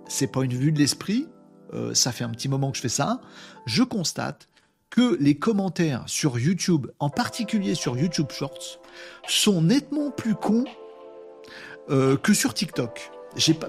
c'est 0.08 0.32
pas 0.32 0.43
une 0.43 0.54
vue 0.54 0.72
de 0.72 0.80
l'esprit, 0.80 1.28
euh, 1.74 1.93
ça 1.93 2.12
fait 2.12 2.24
un 2.24 2.30
petit 2.30 2.47
moment 2.47 2.72
que 2.72 2.78
je 2.78 2.82
fais 2.82 2.89
ça, 2.89 3.20
je 3.66 3.84
constate 3.84 4.47
que 4.89 5.18
les 5.20 5.36
commentaires 5.36 6.04
sur 6.08 6.39
YouTube, 6.39 6.88
en 7.00 7.10
particulier 7.10 7.76
sur 7.76 7.97
YouTube 7.97 8.32
Shorts, 8.32 8.80
sont 9.28 9.62
nettement 9.62 10.10
plus 10.10 10.36
cons 10.36 10.66
euh, 11.89 12.18
que 12.18 12.34
sur 12.34 12.54
TikTok. 12.54 13.12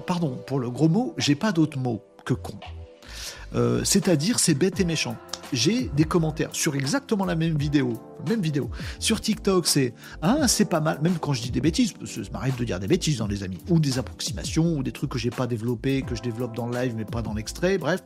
Pardon 0.07 0.39
pour 0.47 0.61
le 0.61 0.71
gros 0.71 0.89
mot, 0.89 1.15
j'ai 1.19 1.35
pas 1.35 1.53
d'autre 1.53 1.79
mot 1.79 2.03
que 2.25 2.35
con. 2.35 2.59
Euh, 3.55 3.83
c'est-à-dire 3.85 4.39
c'est 4.39 4.55
bête 4.55 4.81
et 4.81 4.85
méchant 4.85 5.17
j'ai 5.53 5.91
des 5.97 6.05
commentaires 6.05 6.51
sur 6.53 6.75
exactement 6.75 7.25
la 7.25 7.35
même 7.35 7.57
vidéo. 7.57 7.95
Même 8.29 8.41
vidéo. 8.41 8.71
Sur 8.99 9.21
TikTok, 9.21 9.67
c'est 9.67 9.95
ah, 10.23 10.47
c'est 10.49 10.69
pas 10.69 10.81
mal. 10.81 11.01
Même 11.03 11.19
quand 11.21 11.33
je 11.33 11.43
dis 11.43 11.51
des 11.51 11.61
bêtises, 11.61 11.95
ça 12.05 12.21
m'arrive 12.33 12.57
de 12.57 12.65
dire 12.65 12.79
des 12.79 12.87
bêtises 12.87 13.19
dans 13.19 13.27
les 13.27 13.43
amis. 13.43 13.59
Ou 13.69 13.81
des 13.81 13.99
approximations, 13.99 14.77
ou 14.77 14.83
des 14.83 14.93
trucs 14.93 15.11
que 15.11 15.19
j'ai 15.19 15.31
pas 15.31 15.47
développés, 15.47 16.03
que 16.03 16.15
je 16.15 16.23
développe 16.23 16.55
dans 16.55 16.67
le 16.67 16.77
live 16.77 16.95
mais 16.97 17.05
pas 17.05 17.23
dans 17.23 17.35
l'extrait. 17.35 17.79
Bref, 17.79 18.03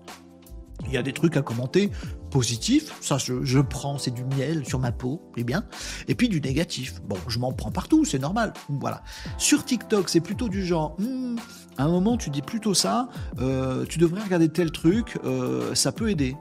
il 0.86 0.92
y 0.92 0.96
a 0.96 1.02
des 1.02 1.12
trucs 1.12 1.36
à 1.36 1.42
commenter 1.42 1.90
positifs, 2.30 2.92
ça 3.00 3.16
je, 3.16 3.60
prends, 3.60 3.96
c'est 3.98 4.10
du 4.10 4.24
miel 4.24 4.66
sur 4.66 4.80
ma 4.80 4.90
peau, 4.90 5.22
et 5.36 5.44
bien. 5.44 5.64
Et 6.08 6.14
puis 6.14 6.28
du 6.28 6.40
négatif, 6.40 7.00
bon, 7.02 7.16
je 7.28 7.38
m'en 7.38 7.52
prends 7.52 7.70
partout, 7.70 8.04
c'est 8.04 8.18
normal. 8.18 8.52
Voilà. 8.68 9.02
Sur 9.38 9.64
TikTok, 9.64 10.08
c'est 10.08 10.20
plutôt 10.20 10.48
du 10.48 10.64
genre, 10.64 10.96
hmm, 10.98 11.36
à 11.78 11.84
un 11.84 11.88
moment 11.88 12.16
tu 12.16 12.30
dis 12.30 12.42
plutôt 12.42 12.74
ça, 12.74 13.08
euh, 13.38 13.86
tu 13.86 13.98
devrais 13.98 14.22
regarder 14.22 14.48
tel 14.48 14.72
truc, 14.72 15.18
euh, 15.24 15.74
ça 15.74 15.92
peut 15.92 16.10
aider. 16.10 16.36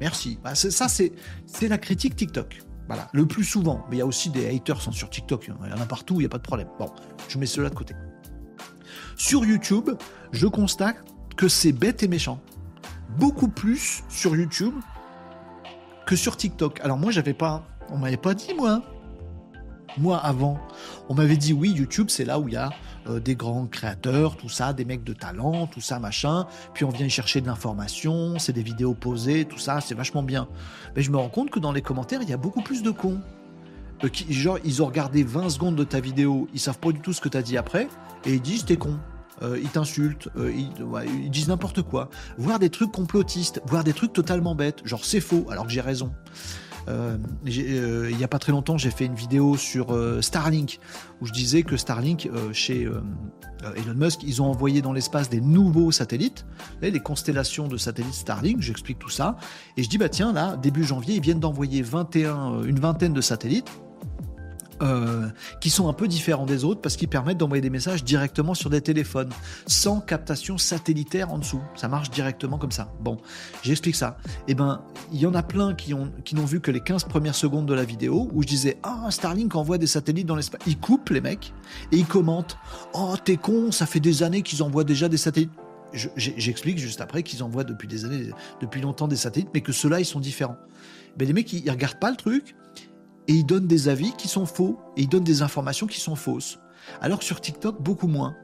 Merci. 0.00 0.38
Bah, 0.42 0.54
ça, 0.54 0.88
c'est 0.88 1.68
la 1.68 1.78
critique 1.78 2.16
TikTok. 2.16 2.62
Voilà, 2.86 3.08
le 3.12 3.26
plus 3.26 3.44
souvent. 3.44 3.84
Mais 3.88 3.96
il 3.96 3.98
y 4.00 4.02
a 4.02 4.06
aussi 4.06 4.28
des 4.30 4.54
haters 4.54 4.92
sur 4.92 5.08
TikTok. 5.08 5.50
Il 5.64 5.70
y 5.70 5.72
en 5.72 5.80
a 5.80 5.86
partout, 5.86 6.14
il 6.16 6.20
n'y 6.20 6.26
a 6.26 6.28
pas 6.28 6.38
de 6.38 6.42
problème. 6.42 6.68
Bon, 6.78 6.90
je 7.28 7.38
mets 7.38 7.46
cela 7.46 7.70
de 7.70 7.74
côté. 7.74 7.94
Sur 9.16 9.44
YouTube, 9.44 9.90
je 10.32 10.46
constate 10.46 10.96
que 11.36 11.48
c'est 11.48 11.72
bête 11.72 12.02
et 12.02 12.08
méchant. 12.08 12.40
Beaucoup 13.10 13.48
plus 13.48 14.02
sur 14.08 14.34
YouTube 14.34 14.74
que 16.06 16.16
sur 16.16 16.36
TikTok. 16.36 16.80
Alors 16.80 16.98
moi, 16.98 17.12
j'avais 17.12 17.34
pas, 17.34 17.64
on 17.90 17.98
m'avait 17.98 18.16
pas 18.16 18.34
dit 18.34 18.54
moi. 18.54 18.82
Moi 19.96 20.18
avant, 20.18 20.58
on 21.08 21.14
m'avait 21.14 21.36
dit 21.36 21.52
oui, 21.52 21.70
YouTube, 21.70 22.06
c'est 22.10 22.24
là 22.24 22.40
où 22.40 22.48
il 22.48 22.54
y 22.54 22.56
a 22.56 22.70
euh, 23.08 23.20
des 23.20 23.36
grands 23.36 23.66
créateurs, 23.66 24.36
tout 24.36 24.48
ça, 24.48 24.72
des 24.72 24.84
mecs 24.84 25.04
de 25.04 25.12
talent, 25.12 25.68
tout 25.68 25.80
ça, 25.80 26.00
machin. 26.00 26.46
Puis 26.72 26.84
on 26.84 26.88
vient 26.88 27.06
y 27.06 27.10
chercher 27.10 27.40
de 27.40 27.46
l'information, 27.46 28.38
c'est 28.40 28.52
des 28.52 28.64
vidéos 28.64 28.94
posées, 28.94 29.44
tout 29.44 29.58
ça, 29.58 29.80
c'est 29.80 29.94
vachement 29.94 30.24
bien. 30.24 30.48
Mais 30.96 31.02
je 31.02 31.12
me 31.12 31.16
rends 31.16 31.28
compte 31.28 31.50
que 31.50 31.60
dans 31.60 31.70
les 31.70 31.82
commentaires, 31.82 32.22
il 32.22 32.28
y 32.28 32.32
a 32.32 32.36
beaucoup 32.36 32.62
plus 32.62 32.82
de 32.82 32.90
cons. 32.90 33.20
Euh, 34.02 34.08
qui, 34.08 34.32
genre, 34.32 34.58
ils 34.64 34.82
ont 34.82 34.86
regardé 34.86 35.22
20 35.22 35.50
secondes 35.50 35.76
de 35.76 35.84
ta 35.84 36.00
vidéo, 36.00 36.48
ils 36.52 36.60
savent 36.60 36.78
pas 36.78 36.90
du 36.90 37.00
tout 37.00 37.12
ce 37.12 37.20
que 37.20 37.28
tu 37.28 37.36
as 37.36 37.42
dit 37.42 37.56
après, 37.56 37.88
et 38.24 38.34
ils 38.34 38.42
disent 38.42 38.64
t'es 38.64 38.76
con. 38.76 38.98
Euh, 39.42 39.58
ils 39.62 39.68
t'insultent, 39.68 40.28
ils, 40.36 40.70
ils, 41.24 41.30
disent 41.30 41.48
n'importe 41.48 41.82
quoi, 41.82 42.08
voire 42.38 42.58
des 42.58 42.70
trucs 42.70 42.92
complotistes, 42.92 43.60
voire 43.66 43.84
des 43.84 43.92
trucs 43.92 44.12
totalement 44.12 44.54
bêtes, 44.54 44.80
genre 44.84 45.04
c'est 45.04 45.20
faux 45.20 45.46
alors 45.50 45.66
que 45.66 45.72
j'ai 45.72 45.80
raison. 45.80 46.12
Euh, 46.88 47.16
euh, 47.46 48.08
il 48.10 48.16
n'y 48.16 48.24
a 48.24 48.28
pas 48.28 48.38
très 48.38 48.52
longtemps, 48.52 48.76
j'ai 48.78 48.90
fait 48.90 49.06
une 49.06 49.14
vidéo 49.14 49.56
sur 49.56 49.92
euh, 49.92 50.20
Starlink 50.20 50.80
où 51.20 51.26
je 51.26 51.32
disais 51.32 51.62
que 51.62 51.76
Starlink, 51.76 52.28
chez 52.52 52.82
Elon 52.82 53.94
Musk, 53.94 54.22
ils 54.22 54.42
ont 54.42 54.46
envoyé 54.46 54.82
dans 54.82 54.92
l'espace 54.92 55.30
des 55.30 55.40
nouveaux 55.40 55.90
satellites, 55.90 56.44
les 56.82 57.00
constellations 57.00 57.68
de 57.68 57.76
satellites 57.76 58.14
Starlink, 58.14 58.60
j'explique 58.60 58.98
tout 58.98 59.08
ça. 59.08 59.36
Et 59.76 59.82
je 59.82 59.88
dis, 59.88 59.96
bah 59.96 60.08
tiens, 60.08 60.32
là, 60.32 60.56
début 60.56 60.84
janvier, 60.84 61.14
ils 61.14 61.22
viennent 61.22 61.40
d'envoyer 61.40 61.80
21, 61.80 62.62
une 62.64 62.78
vingtaine 62.78 63.14
de 63.14 63.20
satellites 63.20 63.70
euh, 64.84 65.28
qui 65.60 65.70
sont 65.70 65.88
un 65.88 65.92
peu 65.92 66.08
différents 66.08 66.46
des 66.46 66.64
autres 66.64 66.80
parce 66.80 66.96
qu'ils 66.96 67.08
permettent 67.08 67.38
d'envoyer 67.38 67.62
des 67.62 67.70
messages 67.70 68.04
directement 68.04 68.54
sur 68.54 68.70
des 68.70 68.80
téléphones 68.80 69.30
sans 69.66 70.00
captation 70.00 70.58
satellitaire 70.58 71.32
en 71.32 71.38
dessous. 71.38 71.62
Ça 71.74 71.88
marche 71.88 72.10
directement 72.10 72.58
comme 72.58 72.72
ça. 72.72 72.92
Bon, 73.00 73.16
j'explique 73.62 73.96
ça. 73.96 74.18
Eh 74.46 74.54
ben, 74.54 74.82
il 75.12 75.20
y 75.20 75.26
en 75.26 75.34
a 75.34 75.42
plein 75.42 75.74
qui 75.74 75.94
ont 75.94 76.10
qui 76.24 76.34
n'ont 76.34 76.44
vu 76.44 76.60
que 76.60 76.70
les 76.70 76.80
15 76.80 77.04
premières 77.04 77.34
secondes 77.34 77.66
de 77.66 77.74
la 77.74 77.84
vidéo 77.84 78.28
où 78.32 78.42
je 78.42 78.48
disais 78.48 78.78
"Ah, 78.82 79.06
Starlink 79.10 79.54
envoie 79.54 79.78
des 79.78 79.86
satellites 79.86 80.26
dans 80.26 80.36
l'espace." 80.36 80.60
Ils 80.66 80.78
coupent 80.78 81.10
les 81.10 81.20
mecs 81.20 81.52
et 81.90 81.96
ils 81.96 82.06
commentent 82.06 82.58
"Oh, 82.92 83.14
t'es 83.22 83.36
con, 83.36 83.72
ça 83.72 83.86
fait 83.86 84.00
des 84.00 84.22
années 84.22 84.42
qu'ils 84.42 84.62
envoient 84.62 84.84
déjà 84.84 85.08
des 85.08 85.16
satellites." 85.16 85.50
J'explique 86.16 86.78
juste 86.78 87.00
après 87.00 87.22
qu'ils 87.22 87.42
envoient 87.42 87.64
depuis 87.64 87.86
des 87.86 88.04
années, 88.04 88.30
depuis 88.60 88.80
longtemps 88.80 89.06
des 89.06 89.16
satellites, 89.16 89.50
mais 89.54 89.60
que 89.60 89.72
ceux-là, 89.72 90.00
ils 90.00 90.04
sont 90.04 90.18
différents. 90.18 90.56
Ben, 91.16 91.26
les 91.26 91.32
mecs, 91.32 91.52
ils, 91.52 91.64
ils 91.64 91.70
regardent 91.70 92.00
pas 92.00 92.10
le 92.10 92.16
truc, 92.16 92.56
et 93.28 93.32
ils 93.32 93.46
donnent 93.46 93.66
des 93.66 93.88
avis 93.88 94.12
qui 94.12 94.28
sont 94.28 94.46
faux 94.46 94.78
et 94.96 95.02
ils 95.02 95.08
donnent 95.08 95.24
des 95.24 95.42
informations 95.42 95.86
qui 95.86 96.00
sont 96.00 96.16
fausses. 96.16 96.58
Alors 97.00 97.22
sur 97.22 97.40
TikTok, 97.40 97.82
beaucoup 97.82 98.08
moins. 98.08 98.34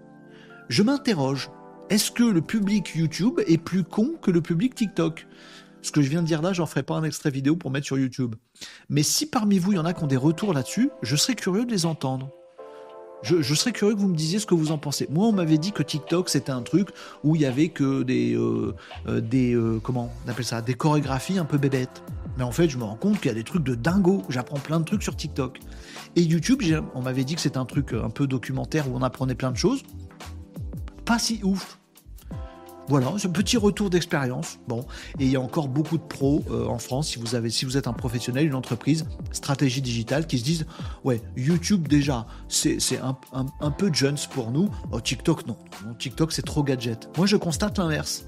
Je 0.69 0.83
m'interroge, 0.83 1.51
est-ce 1.91 2.11
que 2.11 2.23
le 2.23 2.41
public 2.41 2.95
YouTube 2.95 3.41
est 3.47 3.59
plus 3.59 3.85
con 3.85 4.15
que 4.23 4.31
le 4.31 4.41
public 4.41 4.75
TikTok? 4.75 5.27
Ce 5.83 5.93
que 5.93 6.03
je 6.03 6.09
viens 6.09 6.23
de 6.23 6.27
dire 6.27 6.43
là, 6.43 6.53
j'en 6.53 6.67
ferai 6.67 6.83
pas 6.83 6.95
un 6.95 7.05
extrait 7.05 7.31
vidéo 7.31 7.57
pour 7.57 7.71
mettre 7.71 7.87
sur 7.87 7.99
YouTube. 7.99 8.37
Mais 8.89 9.03
si 9.03 9.27
parmi 9.27 9.59
vous, 9.59 9.73
il 9.73 9.77
y 9.77 9.79
en 9.79 9.85
a 9.85 9.95
qui 9.95 10.05
ont 10.05 10.07
des 10.07 10.17
retours 10.17 10.53
là-dessus, 10.53 10.91
je 11.03 11.17
serais 11.17 11.35
curieux 11.35 11.65
de 11.65 11.71
les 11.71 11.87
entendre. 11.87 12.31
Je, 13.23 13.55
serais 13.55 13.73
curieux 13.73 13.95
que 13.95 14.01
vous 14.01 14.09
me 14.09 14.17
disiez 14.17 14.39
ce 14.39 14.47
que 14.47 14.55
vous 14.55 14.73
en 14.73 14.79
pensez. 14.79 15.07
Moi, 15.11 15.27
on 15.27 15.33
m'avait 15.33 15.59
dit 15.59 15.73
que 15.73 15.83
TikTok 15.83 16.31
c'était 16.31 16.53
un 16.53 16.63
truc 16.63 16.89
où 17.23 17.37
il 17.37 17.43
y 17.43 17.47
avait 17.47 17.69
que 17.69 18.03
des, 18.03 18.35
euh, 18.35 18.75
euh, 19.09 19.21
euh, 19.35 19.79
comment 19.83 20.11
on 20.27 20.31
appelle 20.31 20.45
ça, 20.45 20.63
des 20.63 20.75
chorégraphies 20.75 21.39
un 21.39 21.45
peu 21.45 21.59
bébêtes. 21.59 22.03
Mais 22.41 22.47
en 22.47 22.53
fait, 22.53 22.71
je 22.71 22.79
me 22.79 22.85
rends 22.85 22.97
compte 22.97 23.21
qu'il 23.21 23.27
y 23.27 23.31
a 23.31 23.35
des 23.35 23.45
trucs 23.45 23.65
de 23.65 23.75
dingo. 23.75 24.23
J'apprends 24.31 24.59
plein 24.59 24.81
de 24.81 24.87
trucs 24.87 25.03
sur 25.03 25.15
TikTok. 25.15 25.61
Et 26.17 26.23
YouTube, 26.23 26.63
on 26.95 27.03
m'avait 27.03 27.23
dit 27.23 27.35
que 27.35 27.41
c'était 27.43 27.59
un 27.59 27.67
truc 27.67 27.93
un 27.93 28.09
peu 28.09 28.27
documentaire 28.27 28.91
où 28.91 28.97
on 28.97 29.03
apprenait 29.03 29.35
plein 29.35 29.51
de 29.51 29.59
choses. 29.59 29.83
Pas 31.05 31.19
si 31.19 31.41
ouf. 31.43 31.79
Voilà, 32.89 33.13
ce 33.19 33.29
petit 33.29 33.59
retour 33.59 33.91
d'expérience. 33.91 34.59
Bon, 34.69 34.87
et 35.19 35.27
il 35.27 35.31
y 35.31 35.37
a 35.37 35.41
encore 35.41 35.69
beaucoup 35.69 35.99
de 35.99 36.03
pros 36.03 36.43
euh, 36.51 36.67
en 36.67 36.79
France, 36.79 37.09
si 37.09 37.19
vous, 37.19 37.35
avez, 37.35 37.51
si 37.51 37.67
vous 37.67 37.77
êtes 37.77 37.87
un 37.87 37.93
professionnel, 37.93 38.47
une 38.47 38.55
entreprise, 38.55 39.05
stratégie 39.33 39.83
digitale, 39.83 40.27
qui 40.27 40.39
se 40.39 40.45
disent 40.45 40.67
Ouais, 41.05 41.21
YouTube 41.37 41.89
déjà, 41.89 42.27
c'est 42.49 42.79
un, 43.03 43.19
un, 43.35 43.71
peu 43.71 43.93
jeunes 43.93 44.17
pour 44.33 44.51
nous. 44.51 44.71
Oh, 44.93 45.01
TikTok, 45.03 45.47
non. 45.47 45.59
TikTok, 45.99 46.33
c'est 46.33 46.41
trop 46.41 46.63
gadget. 46.63 47.11
Moi, 47.19 47.27
je 47.27 47.37
constate 47.37 47.77
l'inverse. 47.77 48.25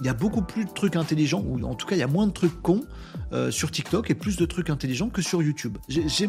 Il 0.00 0.06
y 0.06 0.08
a 0.08 0.14
beaucoup 0.14 0.42
plus 0.42 0.64
de 0.64 0.70
trucs 0.70 0.96
intelligents, 0.96 1.42
ou 1.46 1.62
en 1.64 1.74
tout 1.74 1.86
cas, 1.86 1.96
il 1.96 2.00
y 2.00 2.02
a 2.02 2.06
moins 2.06 2.26
de 2.26 2.32
trucs 2.32 2.60
cons 2.60 2.84
euh, 3.32 3.50
sur 3.50 3.70
TikTok 3.70 4.10
et 4.10 4.14
plus 4.14 4.36
de 4.36 4.44
trucs 4.44 4.68
intelligents 4.68 5.08
que 5.08 5.22
sur 5.22 5.42
YouTube. 5.42 5.78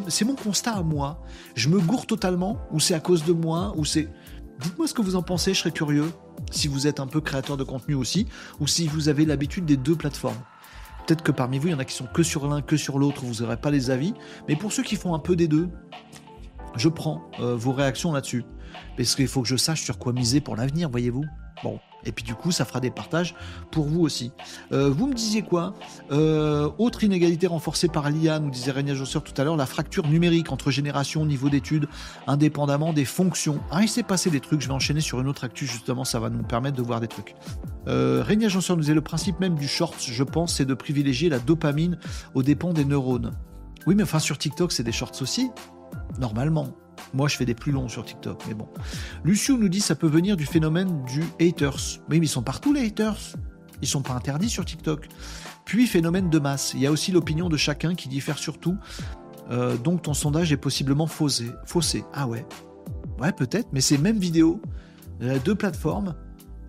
C'est 0.10 0.26
mon 0.26 0.36
constat 0.36 0.74
à 0.74 0.84
moi. 0.84 1.22
Je 1.56 1.70
me 1.70 1.80
gourre 1.80 2.06
totalement, 2.06 2.60
ou 2.72 2.80
c'est 2.80 2.94
à 2.94 3.00
cause 3.00 3.26
de 3.26 3.34
moi, 3.34 3.74
ou 3.76 3.86
c'est. 3.86 4.10
Dites-moi 4.62 4.88
ce 4.88 4.94
que 4.94 5.02
vous 5.02 5.16
en 5.16 5.22
pensez, 5.22 5.54
je 5.54 5.60
serais 5.60 5.72
curieux. 5.72 6.12
Si 6.50 6.68
vous 6.68 6.88
êtes 6.88 7.00
un 7.00 7.08
peu 7.08 7.20
créateur 7.20 7.58
de 7.58 7.64
contenu 7.64 7.94
aussi, 7.94 8.28
ou 8.60 8.68
si 8.68 8.88
vous 8.88 9.10
avez 9.10 9.26
l'habitude 9.26 9.66
des 9.66 9.78
deux 9.78 9.96
plateformes. 9.96 10.38
peut-être 11.06 11.22
que 11.22 11.32
parmi 11.32 11.60
vous, 11.60 11.68
il 11.68 11.72
y 11.72 11.74
en 11.74 11.80
a 11.80 11.86
qui 11.86 11.94
sont 11.94 12.08
que 12.08 12.24
sur 12.24 12.48
l'un, 12.48 12.62
que 12.62 12.78
sur 12.78 13.00
l'autre, 13.00 13.26
vous 13.26 13.44
n'aurez 13.44 13.58
pas 13.58 13.70
les 13.70 13.92
avis. 13.92 14.14
Mais 14.48 14.56
pour 14.56 14.72
ceux 14.72 14.84
qui 14.84 14.96
font 14.96 15.14
un 15.14 15.20
peu 15.20 15.36
des 15.36 15.48
deux, 15.48 15.70
je 16.76 16.90
prends 16.90 17.30
euh, 17.40 17.56
vos 17.56 17.74
réactions 17.74 18.14
là-dessus. 18.14 18.46
Parce 18.96 19.16
qu'il 19.16 19.28
faut 19.28 19.42
que 19.42 19.48
je 19.48 19.58
sache 19.58 19.84
sur 19.84 20.00
quoi 20.00 20.14
miser 20.14 20.42
pour 20.42 20.56
l'avenir, 20.56 20.90
voyez-vous. 20.90 21.26
Bon, 21.64 21.80
et 22.08 22.12
puis 22.14 22.24
du 22.24 22.34
coup, 22.34 22.52
ça 22.52 22.66
fera 22.66 22.80
des 22.80 22.90
partages 22.90 23.36
pour 23.70 23.86
vous 23.86 24.02
aussi. 24.02 24.32
Euh, 24.72 24.90
vous 24.90 25.08
me 25.08 25.14
disiez 25.14 25.42
quoi 25.42 25.74
euh, 26.12 26.70
Autre 26.78 27.04
inégalité 27.04 27.48
renforcée 27.48 27.90
par 27.90 28.10
l'IA, 28.10 28.40
nous 28.40 28.50
disait 28.50 28.72
Régnier 28.72 28.96
Josseur 28.96 29.24
tout 29.24 29.40
à 29.40 29.44
l'heure, 29.44 29.58
la 29.58 29.66
fracture 29.66 30.08
numérique 30.08 30.52
entre 30.52 30.72
générations, 30.72 31.26
niveau 31.26 31.50
d'études, 31.50 31.88
indépendamment 32.26 32.94
des 32.94 33.06
fonctions. 33.06 33.60
Ah, 33.72 33.84
il 33.84 33.90
s'est 33.90 34.04
passé 34.04 34.30
des 34.30 34.40
trucs, 34.40 34.62
je 34.62 34.68
vais 34.68 34.74
enchaîner 34.74 35.02
sur 35.02 35.20
une 35.20 35.28
autre 35.28 35.44
actu, 35.44 35.68
justement, 35.68 36.06
ça 36.06 36.20
va 36.20 36.30
nous 36.30 36.44
permettre 36.44 36.78
de 36.78 36.82
voir 36.82 37.02
des 37.02 37.10
trucs. 37.10 37.36
Euh, 37.88 38.24
Régnier 38.26 38.48
nous 38.48 38.76
disait 38.78 38.94
le 38.94 39.02
principe 39.02 39.40
même 39.40 39.56
du 39.56 39.68
short, 39.68 39.96
je 40.00 40.24
pense, 40.24 40.56
c'est 40.56 40.66
de 40.66 40.74
privilégier 40.74 41.30
la 41.30 41.40
dopamine 41.40 42.00
aux 42.34 42.44
dépens 42.44 42.72
des 42.72 42.86
neurones. 42.86 43.32
Oui, 43.86 43.96
mais 43.96 44.04
enfin, 44.04 44.20
sur 44.20 44.38
TikTok, 44.38 44.72
c'est 44.72 44.84
des 44.84 44.92
shorts 44.92 45.22
aussi, 45.22 45.52
normalement. 46.20 46.74
Moi, 47.14 47.28
je 47.28 47.38
fais 47.38 47.46
des 47.46 47.56
plus 47.56 47.72
longs 47.72 47.88
sur 47.88 48.06
TikTok, 48.06 48.44
mais 48.48 48.54
bon. 48.54 48.68
Lucio 49.24 49.58
nous 49.58 49.70
dit 49.70 49.82
ça 49.82 49.96
peut 49.96 50.08
venir 50.08 50.38
du 50.38 50.46
phénomène 50.46 51.04
du 51.06 51.24
haters. 51.40 52.00
Oui, 52.10 52.20
mais 52.20 52.26
ils 52.26 52.30
sont 52.30 52.44
partout 52.44 52.74
les 52.74 52.86
haters. 52.86 53.18
Ils 53.82 53.88
sont 53.88 54.02
pas 54.02 54.14
interdits 54.14 54.50
sur 54.50 54.66
TikTok. 54.66 55.08
Puis 55.66 55.88
phénomène 55.88 56.30
de 56.30 56.40
masse. 56.40 56.74
Il 56.74 56.82
y 56.82 56.88
a 56.88 56.92
aussi 56.92 57.12
l'opinion 57.12 57.50
de 57.50 57.58
chacun 57.58 57.96
qui 57.96 58.08
diffère 58.10 58.38
surtout. 58.38 58.78
Euh, 59.50 59.78
donc 59.78 60.02
ton 60.02 60.14
sondage 60.14 60.52
est 60.52 60.58
possiblement 60.58 61.08
faussé. 61.08 61.52
faussé. 61.66 62.04
Ah 62.14 62.28
ouais. 62.28 62.46
Ouais, 63.20 63.32
peut-être, 63.32 63.70
mais 63.72 63.82
c'est 63.82 63.98
même 63.98 64.18
vidéo. 64.18 64.62
deux 65.44 65.56
plateformes. 65.56 66.16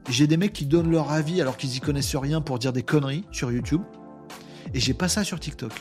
J'ai 0.08 0.26
des 0.26 0.36
mecs 0.36 0.54
qui 0.54 0.64
donnent 0.64 0.90
leur 0.90 1.10
avis 1.10 1.40
alors 1.40 1.56
qu'ils 1.56 1.76
y 1.76 1.80
connaissent 1.80 2.16
rien 2.16 2.40
pour 2.40 2.58
dire 2.58 2.72
des 2.72 2.82
conneries 2.82 3.24
sur 3.30 3.52
YouTube. 3.52 3.82
Et 4.74 4.80
j'ai 4.80 4.94
pas 4.94 5.08
ça 5.08 5.24
sur 5.24 5.38
TikTok. 5.38 5.72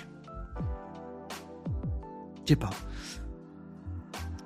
Je 2.45 2.54
sais 2.54 2.56
pas. 2.56 2.70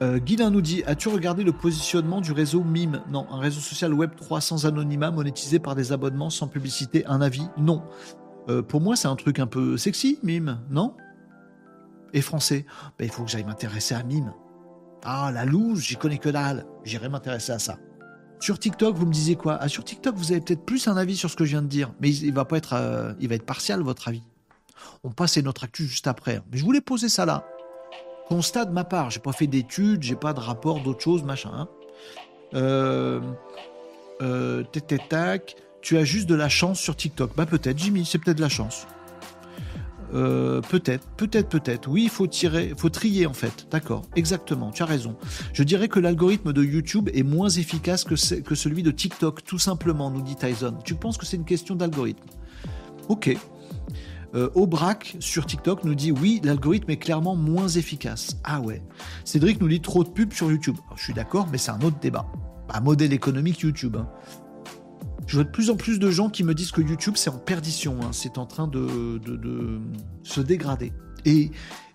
Euh, 0.02 0.18
Guilin 0.18 0.50
nous 0.50 0.62
dit 0.62 0.84
As-tu 0.88 1.10
regardé 1.10 1.44
le 1.44 1.52
positionnement 1.52 2.22
du 2.22 2.32
réseau 2.32 2.64
MIME? 2.64 3.04
Non, 3.10 3.28
un 3.32 3.40
réseau 3.40 3.60
social 3.60 3.94
web 3.94 4.12
3 4.16 4.42
sans 4.42 4.66
anonymat, 4.66 5.12
monétisé 5.12 5.60
par 5.60 5.76
des 5.76 5.92
abonnements 5.92 6.32
sans 6.32 6.48
publicité. 6.48 7.06
Un 7.06 7.22
avis? 7.22 7.48
Non. 7.58 7.84
Euh, 8.50 8.64
pour 8.64 8.82
moi, 8.82 8.96
c'est 8.96 9.08
un 9.08 9.16
truc 9.16 9.38
un 9.38 9.46
peu 9.46 9.78
sexy, 9.78 10.18
MIME, 10.24 10.60
non? 10.72 10.96
Et 12.14 12.22
français 12.22 12.66
ben, 12.98 13.06
Il 13.06 13.12
faut 13.12 13.24
que 13.24 13.30
j'aille 13.30 13.44
m'intéresser 13.44 13.94
à 13.94 14.02
MIME. 14.02 14.34
Ah, 15.04 15.32
la 15.32 15.46
loose, 15.46 15.82
j'y 15.82 15.98
connais 15.98 16.18
que 16.18 16.30
dalle. 16.30 16.66
J'irai 16.84 17.08
m'intéresser 17.08 17.52
à 17.52 17.60
ça. 17.60 17.78
Sur 18.40 18.58
TikTok, 18.58 18.96
vous 18.96 19.06
me 19.06 19.14
disiez 19.14 19.36
quoi? 19.36 19.58
Ah, 19.62 19.68
sur 19.68 19.84
TikTok, 19.84 20.16
vous 20.16 20.32
avez 20.32 20.42
peut-être 20.42 20.66
plus 20.66 20.88
un 20.88 20.98
avis 20.98 21.16
sur 21.16 21.30
ce 21.30 21.36
que 21.36 21.46
je 21.46 21.52
viens 21.52 21.62
de 21.62 21.68
dire, 21.68 21.94
mais 22.02 22.10
il, 22.10 22.34
va 22.34 22.46
pas 22.46 22.58
être, 22.58 22.74
euh, 22.74 23.14
il 23.20 23.30
va 23.30 23.36
être 23.36 23.46
partial 23.46 23.82
votre 23.82 24.08
avis. 24.08 24.24
On 25.04 25.12
passe 25.12 25.38
à 25.38 25.42
notre 25.44 25.64
actu 25.64 25.86
juste 25.86 26.08
après. 26.08 26.42
Mais 26.52 26.58
je 26.58 26.64
voulais 26.64 26.82
poser 26.82 27.08
ça 27.08 27.28
là 27.28 27.46
constat 28.32 28.64
de 28.64 28.72
ma 28.72 28.86
part. 28.86 29.10
J'ai 29.10 29.20
pas 29.20 29.34
fait 29.34 29.46
d'études, 29.46 30.04
j'ai 30.04 30.16
pas 30.16 30.32
de 30.32 30.40
rapport 30.40 30.80
d'autre 30.80 31.02
chose, 31.02 31.22
machin. 31.24 31.52
Hein. 31.54 31.68
Euh, 32.54 33.20
euh, 34.22 34.64
tac, 35.10 35.58
tu 35.82 35.98
as 35.98 36.06
juste 36.06 36.30
de 36.30 36.36
la 36.36 36.48
chance 36.48 36.80
sur 36.80 36.96
TikTok. 36.96 37.36
Bah 37.36 37.46
peut-être, 37.46 37.78
Jimmy, 37.78 38.06
c'est 38.06 38.20
peut-être 38.20 38.38
de 38.38 38.42
la 38.42 38.48
chance. 38.48 38.88
Euh, 40.14 40.62
peut-être, 40.62 41.06
peut-être, 41.18 41.50
peut-être. 41.50 41.90
Oui, 41.90 42.04
il 42.04 42.10
faut 42.10 42.26
tirer, 42.26 42.74
faut 42.78 42.90
trier 42.90 43.26
en 43.26 43.34
fait. 43.34 43.68
D'accord, 43.70 44.04
exactement. 44.16 44.72
Tu 44.72 44.82
as 44.82 44.86
raison. 44.86 45.18
Je 45.52 45.64
dirais 45.64 45.90
que 45.90 46.00
l'algorithme 46.00 46.54
de 46.54 46.64
YouTube 46.64 47.10
est 47.14 47.24
moins 47.24 47.50
efficace 47.50 48.06
que, 48.06 48.40
que 48.40 48.56
celui 48.56 48.82
de 48.82 48.92
TikTok, 48.92 49.44
tout 49.44 49.60
simplement, 49.60 50.10
nous 50.10 50.22
dit 50.22 50.38
Tyson. 50.38 50.76
Tu 50.86 50.96
penses 50.96 51.18
que 51.18 51.26
c'est 51.26 51.36
une 51.36 51.44
question 51.44 51.76
d'algorithme? 51.76 52.24
Ok. 53.10 53.36
Euh, 54.34 54.50
Aubrac 54.56 55.18
sur 55.20 55.46
TikTok 55.46 55.84
nous 55.84 55.96
dit 55.96 56.12
oui, 56.12 56.40
l'algorithme 56.44 56.90
est 56.92 56.98
clairement 56.98 57.36
moins 57.36 57.68
efficace. 57.68 58.38
Ah 58.44 58.62
ouais. 58.62 58.82
Cédric 59.26 59.60
nous 59.60 59.68
dit 59.68 59.82
trop 59.82 60.04
de 60.04 60.10
pubs 60.10 60.34
sur 60.34 60.50
YouTube. 60.50 60.78
je 60.96 61.04
suis 61.04 61.14
d'accord, 61.14 61.48
mais 61.52 61.58
c'est 61.58 61.72
un 61.72 61.82
autre 61.82 62.00
débat. 62.00 62.26
Un 62.70 62.80
modèle 62.80 63.12
économique 63.12 63.60
YouTube. 63.60 63.98
Hein. 63.98 64.08
Je 65.28 65.36
vois 65.36 65.44
de 65.44 65.50
plus 65.50 65.70
en 65.70 65.76
plus 65.76 66.00
de 66.00 66.10
gens 66.10 66.30
qui 66.30 66.44
me 66.44 66.54
disent 66.54 66.72
que 66.72 66.82
YouTube 66.82 67.14
c'est 67.18 67.30
en 67.30 67.38
perdition, 67.38 67.98
hein. 68.02 68.10
c'est 68.12 68.38
en 68.38 68.46
train 68.46 68.68
de, 68.68 69.20
se 70.24 70.42
dégrader. 70.42 70.94
Et, 71.26 71.52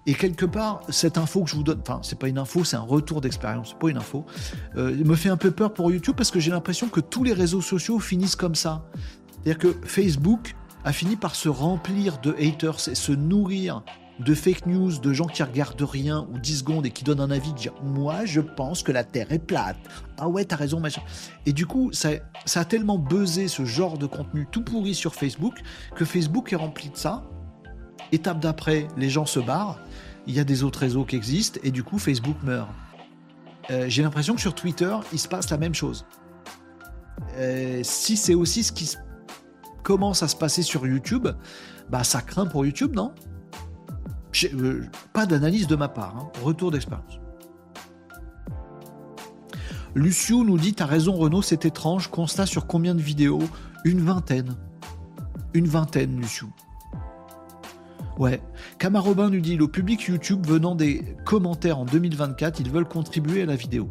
quelque 0.06 0.46
part, 0.46 0.82
cette 0.88 1.18
info 1.18 1.42
que 1.42 1.50
je 1.50 1.56
vous 1.56 1.62
donne, 1.64 1.80
enfin, 1.80 2.00
c'est 2.02 2.18
pas 2.18 2.28
une 2.28 2.38
info, 2.38 2.64
c'est 2.64 2.76
un 2.76 2.80
retour 2.80 3.20
d'expérience, 3.20 3.76
pas 3.78 3.88
une 3.88 3.96
info, 3.96 4.24
euh, 4.76 4.94
me 5.04 5.16
fait 5.16 5.28
un 5.30 5.36
peu 5.36 5.50
peur 5.50 5.74
pour 5.74 5.90
YouTube 5.90 6.14
parce 6.16 6.30
que 6.30 6.38
j'ai 6.38 6.50
l'impression 6.50 6.88
que 6.88 7.00
tous 7.00 7.24
les 7.24 7.32
réseaux 7.32 7.60
sociaux 7.60 7.98
finissent 7.98 8.36
comme 8.36 8.54
ça. 8.54 8.88
C'est-à-dire 9.42 9.58
que 9.58 9.86
Facebook, 9.86 10.54
a 10.86 10.92
fini 10.92 11.16
par 11.16 11.34
se 11.34 11.48
remplir 11.48 12.18
de 12.18 12.32
haters 12.38 12.88
et 12.88 12.94
se 12.94 13.10
nourrir 13.10 13.82
de 14.20 14.34
fake 14.34 14.66
news, 14.66 14.98
de 14.98 15.12
gens 15.12 15.26
qui 15.26 15.42
regardent 15.42 15.82
rien 15.82 16.28
ou 16.32 16.38
10 16.38 16.58
secondes 16.60 16.86
et 16.86 16.90
qui 16.90 17.02
donnent 17.02 17.20
un 17.20 17.32
avis, 17.32 17.52
dire 17.52 17.74
moi 17.82 18.24
je 18.24 18.40
pense 18.40 18.84
que 18.84 18.92
la 18.92 19.02
Terre 19.02 19.32
est 19.32 19.40
plate. 19.40 19.76
Ah 20.16 20.28
ouais, 20.28 20.44
t'as 20.44 20.54
raison, 20.54 20.78
machin. 20.78 21.02
Et 21.44 21.52
du 21.52 21.66
coup, 21.66 21.90
ça, 21.92 22.10
a 22.54 22.64
tellement 22.64 22.98
buzzé 22.98 23.48
ce 23.48 23.64
genre 23.64 23.98
de 23.98 24.06
contenu 24.06 24.46
tout 24.50 24.62
pourri 24.62 24.94
sur 24.94 25.16
Facebook 25.16 25.60
que 25.96 26.04
Facebook 26.04 26.52
est 26.52 26.56
rempli 26.56 26.88
de 26.88 26.96
ça. 26.96 27.24
Étape 28.12 28.38
d'après, 28.38 28.86
les 28.96 29.10
gens 29.10 29.26
se 29.26 29.40
barrent. 29.40 29.80
Il 30.28 30.34
y 30.34 30.40
a 30.40 30.44
des 30.44 30.62
autres 30.62 30.78
réseaux 30.78 31.04
qui 31.04 31.16
existent 31.16 31.58
et 31.64 31.72
du 31.72 31.82
coup, 31.82 31.98
Facebook 31.98 32.36
meurt. 32.44 32.68
Euh, 33.70 33.86
j'ai 33.88 34.04
l'impression 34.04 34.36
que 34.36 34.40
sur 34.40 34.54
Twitter, 34.54 34.96
il 35.12 35.18
se 35.18 35.26
passe 35.26 35.50
la 35.50 35.58
même 35.58 35.74
chose. 35.74 36.06
Euh, 37.36 37.80
si 37.82 38.16
c'est 38.16 38.34
aussi 38.34 38.62
ce 38.62 38.70
qui 38.70 38.86
se 38.86 38.98
commence 39.86 40.24
à 40.24 40.28
se 40.28 40.34
passer 40.34 40.62
sur 40.62 40.84
YouTube, 40.84 41.28
bah 41.88 42.02
ça 42.02 42.20
craint 42.20 42.46
pour 42.46 42.66
YouTube, 42.66 42.92
non? 42.96 43.14
Euh, 44.52 44.82
Pas 45.12 45.26
d'analyse 45.26 45.68
de 45.68 45.76
ma 45.76 45.86
part, 45.86 46.16
hein. 46.16 46.28
retour 46.42 46.72
d'expérience. 46.72 47.20
Lucio 49.94 50.42
nous 50.42 50.58
dit 50.58 50.74
T'as 50.74 50.86
raison, 50.86 51.12
Renault, 51.14 51.40
c'est 51.40 51.64
étrange. 51.66 52.08
Constat 52.10 52.46
sur 52.46 52.66
combien 52.66 52.96
de 52.96 53.00
vidéos? 53.00 53.44
Une 53.84 54.00
vingtaine. 54.00 54.56
Une 55.54 55.68
vingtaine, 55.68 56.20
Lucio. 56.20 56.48
Ouais. 58.18 58.42
Camarobin 58.78 59.30
nous 59.30 59.40
dit 59.40 59.56
Le 59.56 59.68
public 59.68 60.02
YouTube 60.02 60.44
venant 60.44 60.74
des 60.74 61.16
commentaires 61.24 61.78
en 61.78 61.84
2024, 61.84 62.58
ils 62.58 62.70
veulent 62.72 62.88
contribuer 62.88 63.42
à 63.42 63.46
la 63.46 63.54
vidéo. 63.56 63.88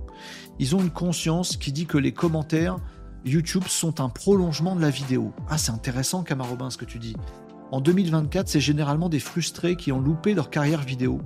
Ils 0.59 0.75
ont 0.75 0.81
une 0.81 0.91
conscience 0.91 1.55
qui 1.55 1.71
dit 1.71 1.85
que 1.85 1.97
les 1.97 2.11
commentaires 2.11 2.79
YouTube 3.25 3.63
sont 3.67 4.01
un 4.01 4.09
prolongement 4.09 4.75
de 4.75 4.81
la 4.81 4.91
vidéo. 4.91 5.33
Ah, 5.49 5.57
c'est 5.57 5.71
intéressant, 5.71 6.23
Camarobin, 6.23 6.69
ce 6.69 6.77
que 6.77 6.85
tu 6.85 6.99
dis. 6.99 7.15
En 7.71 7.81
2024, 7.81 8.47
c'est 8.47 8.59
généralement 8.59 9.09
des 9.09 9.19
frustrés 9.19 9.75
qui 9.75 9.91
ont 9.91 9.99
loupé 9.99 10.35
leur 10.35 10.51
carrière 10.51 10.81
vidéo. 10.81 11.19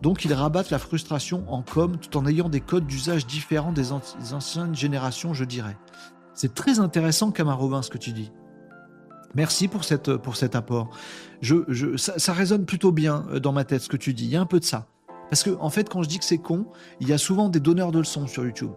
Donc 0.00 0.24
ils 0.24 0.32
rabattent 0.32 0.70
la 0.70 0.78
frustration 0.78 1.44
en 1.48 1.62
com 1.62 1.96
tout 1.96 2.16
en 2.16 2.26
ayant 2.26 2.48
des 2.48 2.60
codes 2.60 2.86
d'usage 2.86 3.26
différents 3.26 3.72
des, 3.72 3.90
anciennes 3.92 4.74
générations, 4.74 5.34
je 5.34 5.44
dirais. 5.44 5.76
C'est 6.34 6.54
très 6.54 6.78
intéressant, 6.78 7.32
Camarobin, 7.32 7.82
ce 7.82 7.90
que 7.90 7.98
tu 7.98 8.12
dis. 8.12 8.30
Merci 9.34 9.66
pour, 9.66 9.84
cet 9.84 10.08
apport. 10.54 10.90
Ça, 11.96 12.32
résonne 12.32 12.66
plutôt 12.66 12.92
bien 12.92 13.24
euh, 13.30 13.40
dans 13.40 13.52
ma 13.52 13.64
tête, 13.64 13.82
ce 13.82 13.88
que 13.88 13.96
tu 13.96 14.14
dis. 14.14 14.24
Il 14.26 14.30
y 14.30 14.36
a 14.36 14.40
un 14.40 14.46
peu 14.46 14.60
de 14.60 14.64
ça. 14.64 14.86
Parce 15.30 15.42
que, 15.42 15.50
en 15.58 15.70
fait, 15.70 15.88
quand 15.88 16.02
je 16.02 16.08
dis 16.08 16.18
que 16.18 16.24
c'est 16.24 16.38
con, 16.38 16.66
il 17.00 17.08
y 17.08 17.12
a 17.12 17.18
souvent 17.18 17.48
des 17.48 17.60
donneurs 17.60 17.92
de 17.92 17.98
leçons 17.98 18.26
sur 18.26 18.44
YouTube. 18.44 18.72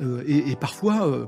Euh, 0.00 0.22
et, 0.26 0.56
parfois, 0.56 1.06
euh, 1.06 1.26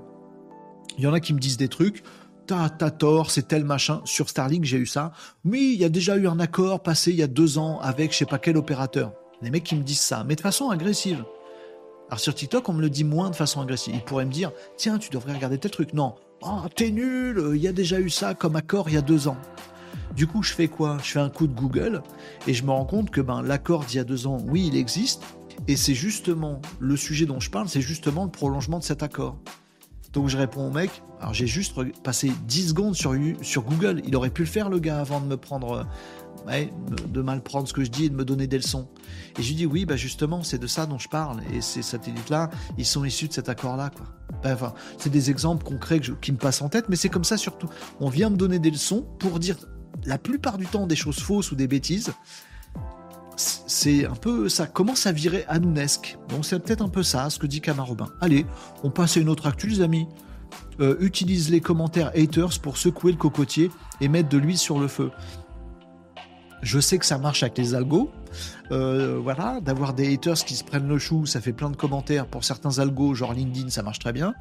il 0.96 1.04
y 1.04 1.06
en 1.06 1.12
a 1.12 1.20
qui 1.20 1.32
me 1.34 1.38
disent 1.38 1.56
des 1.56 1.68
trucs. 1.68 2.02
T'as, 2.46 2.68
tort, 2.68 3.30
c'est 3.30 3.48
tel 3.48 3.64
machin. 3.64 4.00
Sur 4.04 4.30
Starlink, 4.30 4.64
j'ai 4.64 4.78
eu 4.78 4.86
ça. 4.86 5.12
Mais 5.44 5.60
il 5.60 5.78
y 5.78 5.84
a 5.84 5.90
déjà 5.90 6.16
eu 6.16 6.26
un 6.26 6.40
accord 6.40 6.82
passé 6.82 7.10
il 7.10 7.16
y 7.16 7.22
a 7.22 7.26
deux 7.26 7.58
ans 7.58 7.78
avec 7.80 8.12
je 8.12 8.18
sais 8.18 8.24
pas 8.24 8.38
quel 8.38 8.56
opérateur. 8.56 9.12
Les 9.42 9.50
mecs 9.50 9.64
qui 9.64 9.76
me 9.76 9.82
disent 9.82 10.00
ça, 10.00 10.24
mais 10.26 10.34
de 10.34 10.40
façon 10.40 10.70
agressive. 10.70 11.24
Alors 12.08 12.20
sur 12.20 12.34
TikTok, 12.34 12.66
on 12.70 12.72
me 12.72 12.80
le 12.80 12.88
dit 12.88 13.04
moins 13.04 13.28
de 13.28 13.36
façon 13.36 13.60
agressive. 13.60 13.94
Ils 13.94 14.02
pourraient 14.02 14.24
me 14.24 14.32
dire, 14.32 14.50
tiens, 14.78 14.98
tu 14.98 15.10
devrais 15.10 15.34
regarder 15.34 15.58
tel 15.58 15.70
truc. 15.70 15.92
Non, 15.92 16.14
oh, 16.40 16.62
t'es 16.74 16.90
nul, 16.90 17.52
il 17.54 17.60
y 17.60 17.68
a 17.68 17.72
déjà 17.72 18.00
eu 18.00 18.08
ça 18.08 18.32
comme 18.34 18.56
accord 18.56 18.88
il 18.88 18.94
y 18.94 18.98
a 18.98 19.02
deux 19.02 19.28
ans. 19.28 19.36
Du 20.16 20.26
coup, 20.26 20.42
je 20.42 20.54
fais 20.54 20.68
quoi? 20.68 20.96
Je 21.02 21.12
fais 21.12 21.20
un 21.20 21.28
coup 21.28 21.46
de 21.46 21.54
Google 21.54 22.02
et 22.46 22.54
je 22.54 22.64
me 22.64 22.70
rends 22.70 22.86
compte 22.86 23.10
que 23.10 23.20
ben, 23.20 23.42
l'accord 23.42 23.84
d'il 23.84 23.98
y 23.98 24.00
a 24.00 24.04
deux 24.04 24.26
ans, 24.26 24.38
oui, 24.46 24.68
il 24.72 24.76
existe, 24.76 25.22
et 25.66 25.76
c'est 25.76 25.94
justement 25.94 26.60
le 26.78 26.96
sujet 26.96 27.26
dont 27.26 27.40
je 27.40 27.50
parle, 27.50 27.68
c'est 27.68 27.80
justement 27.80 28.24
le 28.24 28.30
prolongement 28.30 28.78
de 28.78 28.84
cet 28.84 29.02
accord. 29.02 29.38
Donc 30.12 30.28
je 30.28 30.36
réponds 30.36 30.68
au 30.68 30.70
mec, 30.70 31.02
alors 31.20 31.34
j'ai 31.34 31.46
juste 31.46 31.74
passé 32.02 32.32
10 32.46 32.68
secondes 32.68 32.94
sur, 32.94 33.12
Google, 33.62 34.02
il 34.06 34.16
aurait 34.16 34.30
pu 34.30 34.42
le 34.42 34.48
faire 34.48 34.70
le 34.70 34.78
gars 34.78 35.00
avant 35.00 35.20
de 35.20 35.26
me 35.26 35.36
prendre, 35.36 35.86
euh, 36.48 36.64
de 37.08 37.20
mal 37.20 37.42
prendre 37.42 37.68
ce 37.68 37.74
que 37.74 37.84
je 37.84 37.90
dis 37.90 38.06
et 38.06 38.08
de 38.08 38.14
me 38.14 38.24
donner 38.24 38.46
des 38.46 38.56
leçons. 38.56 38.88
Et 39.38 39.42
je 39.42 39.48
lui 39.48 39.54
dis 39.54 39.66
oui, 39.66 39.84
bah 39.84 39.96
justement, 39.96 40.42
c'est 40.42 40.58
de 40.58 40.66
ça 40.66 40.86
dont 40.86 40.98
je 40.98 41.08
parle. 41.08 41.40
Et 41.52 41.60
ces 41.60 41.82
satellites-là, 41.82 42.48
ils 42.78 42.86
sont 42.86 43.04
issus 43.04 43.28
de 43.28 43.34
cet 43.34 43.50
accord-là. 43.50 43.90
quoi. 43.90 44.06
Enfin, 44.44 44.72
c'est 44.96 45.10
des 45.10 45.30
exemples 45.30 45.64
concrets 45.64 46.00
qui 46.00 46.32
me 46.32 46.38
passent 46.38 46.62
en 46.62 46.68
tête, 46.68 46.88
mais 46.88 46.96
c'est 46.96 47.10
comme 47.10 47.24
ça 47.24 47.36
surtout. 47.36 47.68
On 48.00 48.08
vient 48.08 48.30
me 48.30 48.36
donner 48.36 48.58
des 48.58 48.70
leçons 48.70 49.06
pour 49.18 49.38
dire 49.38 49.56
la 50.04 50.16
plupart 50.16 50.58
du 50.58 50.66
temps 50.66 50.86
des 50.86 50.96
choses 50.96 51.18
fausses 51.18 51.52
ou 51.52 51.54
des 51.54 51.66
bêtises, 51.66 52.12
c'est 53.38 54.04
un 54.04 54.14
peu, 54.14 54.48
ça 54.48 54.66
commence 54.66 55.06
à 55.06 55.12
virer 55.12 55.44
anounesque? 55.48 56.18
Donc 56.28 56.44
c'est 56.44 56.58
peut-être 56.58 56.82
un 56.82 56.88
peu 56.88 57.02
ça, 57.02 57.30
ce 57.30 57.38
que 57.38 57.46
dit 57.46 57.60
Camarobin. 57.60 58.08
Allez, 58.20 58.44
on 58.82 58.90
passe 58.90 59.16
à 59.16 59.20
une 59.20 59.28
autre 59.28 59.46
actu, 59.46 59.68
les 59.68 59.80
amis. 59.80 60.06
euh, 60.80 60.96
utilise 61.00 61.50
les 61.50 61.60
commentaires 61.60 62.10
haters 62.14 62.58
pour 62.60 62.76
secouer 62.76 63.12
le 63.12 63.18
cocotier 63.18 63.70
et 64.00 64.08
mettre 64.08 64.28
de 64.28 64.38
l'huile 64.38 64.58
sur 64.58 64.78
le 64.78 64.88
feu. 64.88 65.10
Je 66.62 66.80
sais 66.80 66.98
que 66.98 67.06
ça 67.06 67.18
marche 67.18 67.42
avec 67.42 67.56
les 67.58 67.74
algos. 67.74 68.10
Euh, 68.70 69.18
voilà, 69.22 69.60
d'avoir 69.60 69.94
des 69.94 70.12
haters 70.12 70.44
qui 70.44 70.54
se 70.54 70.64
prennent 70.64 70.88
le 70.88 70.98
chou, 70.98 71.26
ça 71.26 71.40
fait 71.40 71.52
plein 71.52 71.70
de 71.70 71.76
commentaires. 71.76 72.26
Pour 72.26 72.44
certains 72.44 72.78
algos, 72.78 73.14
genre 73.14 73.32
LinkedIn, 73.32 73.70
ça 73.70 73.82
marche 73.82 73.98
très 73.98 74.12
bien. 74.12 74.34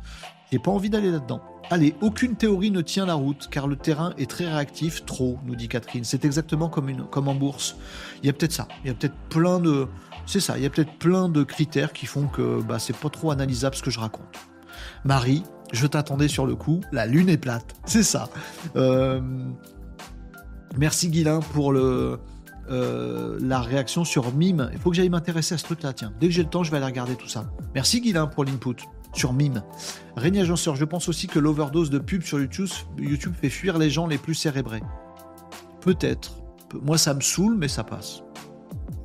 J'ai 0.52 0.60
pas 0.60 0.72
envie 0.72 0.90
d'aller 0.90 1.12
là-dedans. 1.12 1.42
Allez, 1.70 1.96
aucune 2.02 2.36
théorie 2.36 2.72
ne 2.72 2.82
tient 2.82 3.06
la 3.06 3.16
route, 3.16 3.50
car 3.52 3.68
le 3.68 3.76
terrain 3.76 4.14
est 4.18 4.30
très 4.30 4.46
réactif, 4.46 5.06
trop, 5.06 5.38
nous 5.46 5.56
dit 5.56 5.68
Catherine. 5.68 6.06
C'est 6.06 6.24
exactement 6.24 6.70
comme, 6.70 6.88
une, 6.88 7.04
comme 7.04 7.28
en 7.28 7.36
bourse. 7.36 7.76
Il 8.24 8.28
y 8.28 8.30
a 8.30 8.34
peut-être 8.34 8.54
ça. 8.54 8.68
Il 8.84 8.88
y 8.88 8.92
a 8.92 8.94
peut-être 8.94 9.18
plein 9.30 9.60
de. 9.60 9.88
C'est 10.26 10.40
ça, 10.40 10.58
il 10.58 10.64
y 10.64 10.66
a 10.66 10.70
peut-être 10.70 10.94
plein 10.98 11.30
de 11.30 11.44
critères 11.44 11.94
qui 11.94 12.06
font 12.06 12.28
que 12.28 12.62
bah, 12.62 12.80
c'est 12.80 12.96
pas 12.96 13.10
trop 13.10 13.32
analysable 13.32 13.76
ce 13.76 13.84
que 13.84 13.92
je 13.92 14.00
raconte. 14.00 14.26
Marie, 15.04 15.44
je 15.74 15.88
t'attendais 15.88 16.28
sur 16.28 16.46
le 16.46 16.56
coup, 16.56 16.82
la 16.92 17.06
lune 17.06 17.30
est 17.30 17.38
plate. 17.38 17.76
C'est 17.86 18.04
ça. 18.04 18.30
Euh, 18.76 19.22
merci 20.78 21.10
Guilain 21.10 21.40
pour 21.40 21.72
le, 21.72 22.20
euh, 22.70 23.38
la 23.42 23.62
réaction 23.62 24.04
sur 24.04 24.34
Mime. 24.34 24.70
Il 24.74 24.80
faut 24.80 24.90
que 24.90 24.96
j'aille 24.96 25.10
m'intéresser 25.10 25.56
à 25.56 25.58
ce 25.58 25.64
truc-là, 25.64 25.94
tiens. 25.94 26.14
Dès 26.20 26.28
que 26.28 26.34
j'ai 26.34 26.44
le 26.44 26.50
temps, 26.50 26.64
je 26.64 26.72
vais 26.72 26.78
aller 26.78 26.86
regarder 26.86 27.16
tout 27.16 27.28
ça. 27.28 27.52
Merci 27.74 28.02
Guilain 28.02 28.28
pour 28.28 28.46
l'input 28.46 28.76
sur 29.14 29.34
Mime. 29.34 29.64
Régnier 30.16 30.42
Agenceur, 30.42 30.76
je 30.76 30.86
pense 30.86 31.10
aussi 31.10 31.28
que 31.28 31.40
l'overdose 31.40 31.90
de 31.90 32.00
pub 32.00 32.24
sur 32.24 32.40
YouTube, 32.40 32.68
YouTube 32.98 33.34
fait 33.40 33.50
fuir 33.50 33.78
les 33.78 33.90
gens 33.90 34.08
les 34.08 34.18
plus 34.18 34.36
cérébrés. 34.36 34.84
Peut-être. 35.82 36.38
Moi, 36.82 36.98
ça 36.98 37.14
me 37.14 37.22
saoule, 37.22 37.56
mais 37.58 37.68
ça 37.68 37.84
passe. 37.84 38.24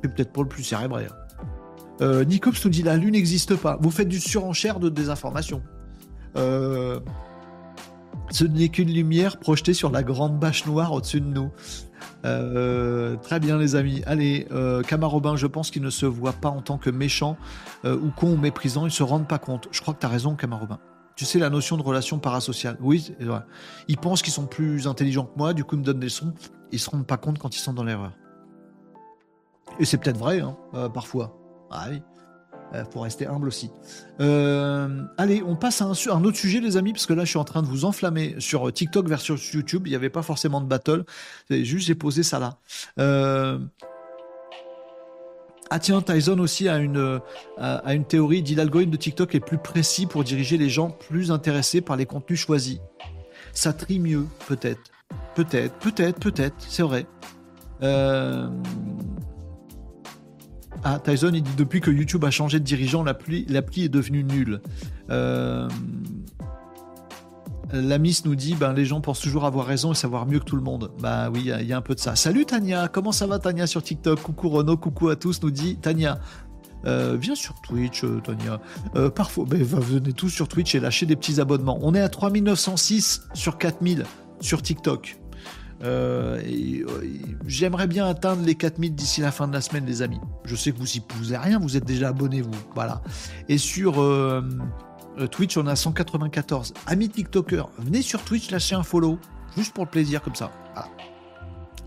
C'est 0.01 0.13
peut-être 0.13 0.31
pour 0.31 0.43
le 0.43 0.49
plus 0.49 0.63
cérébré. 0.63 1.05
Hein. 1.05 1.15
Euh, 2.01 2.25
Nicops 2.25 2.63
nous 2.65 2.71
dit 2.71 2.83
la 2.83 2.97
Lune 2.97 3.11
n'existe 3.11 3.55
pas. 3.55 3.77
Vous 3.79 3.91
faites 3.91 4.09
du 4.09 4.19
surenchère 4.19 4.79
de 4.79 4.89
désinformation. 4.89 5.61
Euh, 6.35 6.99
ce 8.29 8.45
n'est 8.45 8.69
qu'une 8.69 8.91
lumière 8.91 9.37
projetée 9.37 9.73
sur 9.73 9.91
la 9.91 10.03
grande 10.03 10.39
bâche 10.39 10.65
noire 10.65 10.91
au-dessus 10.91 11.21
de 11.21 11.27
nous. 11.27 11.51
Euh, 12.25 13.15
très 13.17 13.39
bien 13.39 13.57
les 13.57 13.75
amis. 13.75 14.01
Allez, 14.05 14.47
euh, 14.51 14.81
Camarobin, 14.81 15.35
je 15.35 15.47
pense 15.47 15.71
qu'il 15.71 15.81
ne 15.81 15.89
se 15.89 16.05
voit 16.05 16.33
pas 16.33 16.49
en 16.49 16.61
tant 16.61 16.77
que 16.77 16.89
méchant 16.89 17.37
euh, 17.85 17.97
ou 17.97 18.11
con 18.11 18.31
ou 18.31 18.37
méprisant, 18.37 18.85
ils 18.85 18.91
se 18.91 19.03
rendent 19.03 19.27
pas 19.27 19.39
compte. 19.39 19.67
Je 19.71 19.81
crois 19.81 19.93
que 19.93 19.99
tu 19.99 20.05
as 20.05 20.09
raison 20.09 20.35
Camarobin. 20.35 20.79
Tu 21.15 21.25
sais 21.25 21.37
la 21.37 21.49
notion 21.49 21.77
de 21.77 21.83
relation 21.83 22.19
parasociale. 22.19 22.77
Oui, 22.81 23.13
ils 23.87 23.97
pensent 23.97 24.21
qu'ils 24.21 24.33
sont 24.33 24.47
plus 24.47 24.87
intelligents 24.87 25.25
que 25.25 25.37
moi, 25.37 25.53
du 25.53 25.63
coup 25.63 25.75
ils 25.75 25.79
me 25.79 25.83
donnent 25.83 25.99
des 25.99 26.09
sons, 26.09 26.33
ils 26.71 26.79
se 26.79 26.89
rendent 26.89 27.05
pas 27.05 27.17
compte 27.17 27.37
quand 27.37 27.55
ils 27.55 27.59
sont 27.59 27.73
dans 27.73 27.83
l'erreur. 27.83 28.13
Et 29.79 29.85
c'est 29.85 29.97
peut-être 29.97 30.17
vrai, 30.17 30.39
hein, 30.39 30.57
parfois. 30.91 31.37
Ah 31.69 31.85
oui. 31.91 32.01
Euh, 32.73 32.83
pour 32.85 33.03
rester 33.03 33.27
humble 33.27 33.47
aussi. 33.47 33.69
Euh, 34.19 35.03
allez, 35.17 35.43
on 35.45 35.55
passe 35.55 35.81
à 35.81 35.85
un, 35.85 36.23
autre 36.23 36.37
sujet, 36.37 36.59
les 36.59 36.75
amis, 36.75 36.91
parce 36.91 37.05
que 37.05 37.13
là, 37.13 37.23
je 37.23 37.29
suis 37.29 37.37
en 37.37 37.43
train 37.43 37.61
de 37.61 37.67
vous 37.67 37.85
enflammer 37.85 38.35
sur 38.39 38.71
TikTok 38.73 39.07
versus 39.07 39.53
YouTube. 39.53 39.83
Il 39.85 39.91
n'y 39.91 39.95
avait 39.95 40.09
pas 40.09 40.23
forcément 40.23 40.59
de 40.59 40.65
battle. 40.65 41.03
Juste, 41.49 41.85
j'ai 41.85 41.95
posé 41.95 42.23
ça 42.23 42.39
là. 42.39 42.57
Euh, 42.99 43.59
ah 45.69 45.79
tiens, 45.79 46.01
Tyson 46.01 46.39
aussi 46.39 46.67
a 46.67 46.77
une, 46.77 47.19
a 47.57 47.93
une 47.93 48.05
théorie, 48.05 48.43
dit 48.43 48.55
l'algorithme 48.55 48.91
de 48.91 48.97
TikTok 48.97 49.33
est 49.33 49.39
plus 49.39 49.57
précis 49.57 50.05
pour 50.05 50.23
diriger 50.23 50.57
les 50.57 50.69
gens 50.69 50.89
plus 50.89 51.31
intéressés 51.31 51.81
par 51.81 51.95
les 51.95 52.05
contenus 52.05 52.39
choisis. 52.39 52.79
Ça 53.53 53.73
trie 53.73 53.99
mieux, 53.99 54.25
peut-être. 54.47 54.81
Peut-être, 55.35 55.73
peut-être, 55.79 56.19
peut-être, 56.19 56.55
c'est 56.59 56.83
vrai. 56.83 57.05
Euh, 57.81 58.47
ah, 60.83 60.99
Tyson, 60.99 61.31
il 61.33 61.43
dit 61.43 61.51
depuis 61.57 61.81
que 61.81 61.91
YouTube 61.91 62.25
a 62.25 62.31
changé 62.31 62.59
de 62.59 62.65
dirigeant, 62.65 63.03
l'appli, 63.03 63.45
est 63.49 63.89
devenue 63.89 64.23
nulle. 64.23 64.61
Euh... 65.09 65.67
La 67.71 67.97
Miss 67.97 68.23
nous 68.23 68.35
dit 68.35 68.53
ben, 68.53 68.71
les 68.71 68.85
gens 68.85 69.01
pensent 69.01 69.19
toujours 69.19 69.45
avoir 69.45 69.65
raison 69.65 69.93
et 69.93 69.95
savoir 69.95 70.27
mieux 70.27 70.37
que 70.37 70.45
tout 70.45 70.55
le 70.55 70.61
monde. 70.61 70.91
Bah 70.99 71.31
oui, 71.33 71.51
il 71.59 71.67
y, 71.67 71.73
a 71.73 71.77
un 71.77 71.81
peu 71.81 71.95
de 71.95 71.99
ça. 71.99 72.15
Salut 72.15 72.45
Tania, 72.45 72.87
comment 72.87 73.11
ça 73.11 73.25
va 73.25 73.39
Tania 73.39 73.65
sur 73.65 73.81
TikTok? 73.81 74.21
Coucou 74.21 74.49
Renaud, 74.49 74.77
coucou 74.77 75.09
à 75.09 75.15
tous, 75.15 75.41
nous 75.41 75.49
dit 75.49 75.77
Tania. 75.77 76.19
Euh, 76.85 77.17
viens 77.19 77.33
sur 77.33 77.59
Twitch, 77.61 78.03
euh, 78.03 78.21
Tania. 78.23 78.59
Euh, 78.95 79.09
parfois, 79.09 79.45
ben, 79.47 79.63
venez 79.63 80.13
tous 80.13 80.29
sur 80.29 80.47
Twitch 80.47 80.75
et 80.75 80.79
lâchez 80.79 81.07
des 81.07 81.15
petits 81.15 81.39
abonnements. 81.39 81.79
On 81.81 81.95
est 81.95 82.01
à 82.01 82.09
3906 82.09 83.23
sur 83.33 83.57
4000 83.57 84.05
sur 84.39 84.61
TikTok. 84.61 85.17
Euh, 85.83 86.39
euh, 86.41 87.03
j'aimerais 87.45 87.87
bien 87.87 88.07
atteindre 88.07 88.43
les 88.45 88.55
4000 88.55 88.95
d'ici 88.95 89.21
la 89.21 89.31
fin 89.31 89.47
de 89.47 89.53
la 89.53 89.61
semaine, 89.61 89.85
les 89.85 90.01
amis. 90.01 90.19
Je 90.45 90.55
sais 90.55 90.71
que 90.71 90.77
vous 90.77 90.95
y 90.95 90.99
posez 90.99 91.37
rien, 91.37 91.59
vous 91.59 91.75
êtes 91.75 91.85
déjà 91.85 92.09
abonnés, 92.09 92.41
vous. 92.41 92.51
Voilà. 92.73 93.01
Et 93.49 93.57
sur 93.57 94.01
euh, 94.01 94.41
Twitch, 95.31 95.57
on 95.57 95.67
a 95.67 95.75
194. 95.75 96.73
Amis 96.87 97.09
TikTokers, 97.09 97.69
venez 97.79 98.01
sur 98.01 98.23
Twitch 98.23 98.49
lâcher 98.51 98.75
un 98.75 98.83
follow, 98.83 99.19
juste 99.57 99.73
pour 99.73 99.83
le 99.83 99.89
plaisir, 99.89 100.21
comme 100.21 100.35
ça. 100.35 100.51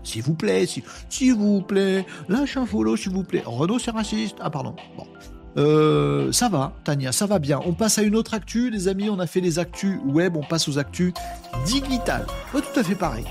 S'il 0.03 0.23
vous 0.23 0.35
plaît, 0.35 0.65
s'il 1.09 1.33
vous 1.33 1.61
plaît, 1.61 2.05
lâche 2.29 2.55
un 2.55 2.65
follow, 2.65 2.95
s'il 2.95 3.11
vous 3.11 3.23
plaît. 3.23 3.43
Renault, 3.45 3.77
c'est 3.77 3.91
raciste. 3.91 4.37
Ah, 4.39 4.49
pardon. 4.49 4.73
Bon. 4.95 6.31
ça 6.31 6.47
va, 6.47 6.73
Tania, 6.85 7.11
ça 7.11 7.25
va 7.25 7.39
bien. 7.39 7.59
On 7.65 7.73
passe 7.73 7.97
à 7.97 8.03
une 8.03 8.15
autre 8.15 8.33
actu, 8.33 8.69
les 8.69 8.87
amis. 8.87 9.09
On 9.09 9.19
a 9.19 9.27
fait 9.27 9.41
les 9.41 9.59
actus 9.59 9.99
web, 10.05 10.37
on 10.37 10.43
passe 10.43 10.69
aux 10.69 10.77
actus 10.77 11.13
digitales. 11.65 12.25
Pas 12.53 12.61
tout 12.61 12.79
à 12.79 12.83
fait 12.83 12.95
pareil 12.95 13.25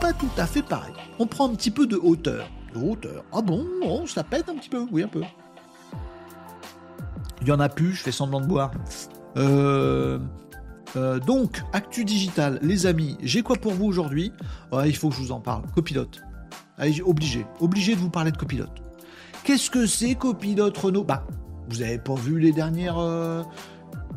pas 0.00 0.12
tout 0.12 0.30
à 0.36 0.46
fait 0.46 0.62
pareil. 0.62 0.94
On 1.18 1.26
prend 1.26 1.48
un 1.48 1.54
petit 1.54 1.70
peu 1.70 1.86
de 1.86 1.96
hauteur. 1.96 2.48
De 2.74 2.80
hauteur. 2.80 3.24
Ah 3.32 3.42
bon 3.42 3.64
Ça 4.06 4.24
pète 4.24 4.48
un 4.48 4.56
petit 4.56 4.68
peu 4.68 4.86
Oui, 4.90 5.02
un 5.02 5.08
peu. 5.08 5.22
Il 7.42 7.48
y 7.48 7.52
en 7.52 7.60
a 7.60 7.68
plus, 7.68 7.94
je 7.94 8.02
fais 8.02 8.12
semblant 8.12 8.40
de 8.40 8.46
boire. 8.46 8.72
Euh, 9.36 10.18
euh, 10.96 11.20
donc, 11.20 11.62
actu 11.72 12.04
digital, 12.04 12.58
les 12.62 12.86
amis, 12.86 13.16
j'ai 13.22 13.42
quoi 13.42 13.56
pour 13.56 13.72
vous 13.72 13.84
aujourd'hui? 13.84 14.32
Il 14.84 14.96
faut 14.96 15.08
que 15.08 15.14
je 15.14 15.20
vous 15.20 15.32
en 15.32 15.40
parle. 15.40 15.62
Copilote. 15.74 16.20
Allez, 16.78 17.00
obligé. 17.02 17.46
Obligé 17.60 17.94
de 17.94 18.00
vous 18.00 18.10
parler 18.10 18.32
de 18.32 18.36
copilote. 18.36 18.82
Qu'est-ce 19.44 19.70
que 19.70 19.86
c'est 19.86 20.14
copilote 20.14 20.76
Renault? 20.76 21.04
Bah, 21.04 21.26
vous 21.68 21.82
avez 21.82 21.98
pas 21.98 22.14
vu 22.14 22.38
les 22.38 22.52
dernières. 22.52 22.98
Euh, 22.98 23.42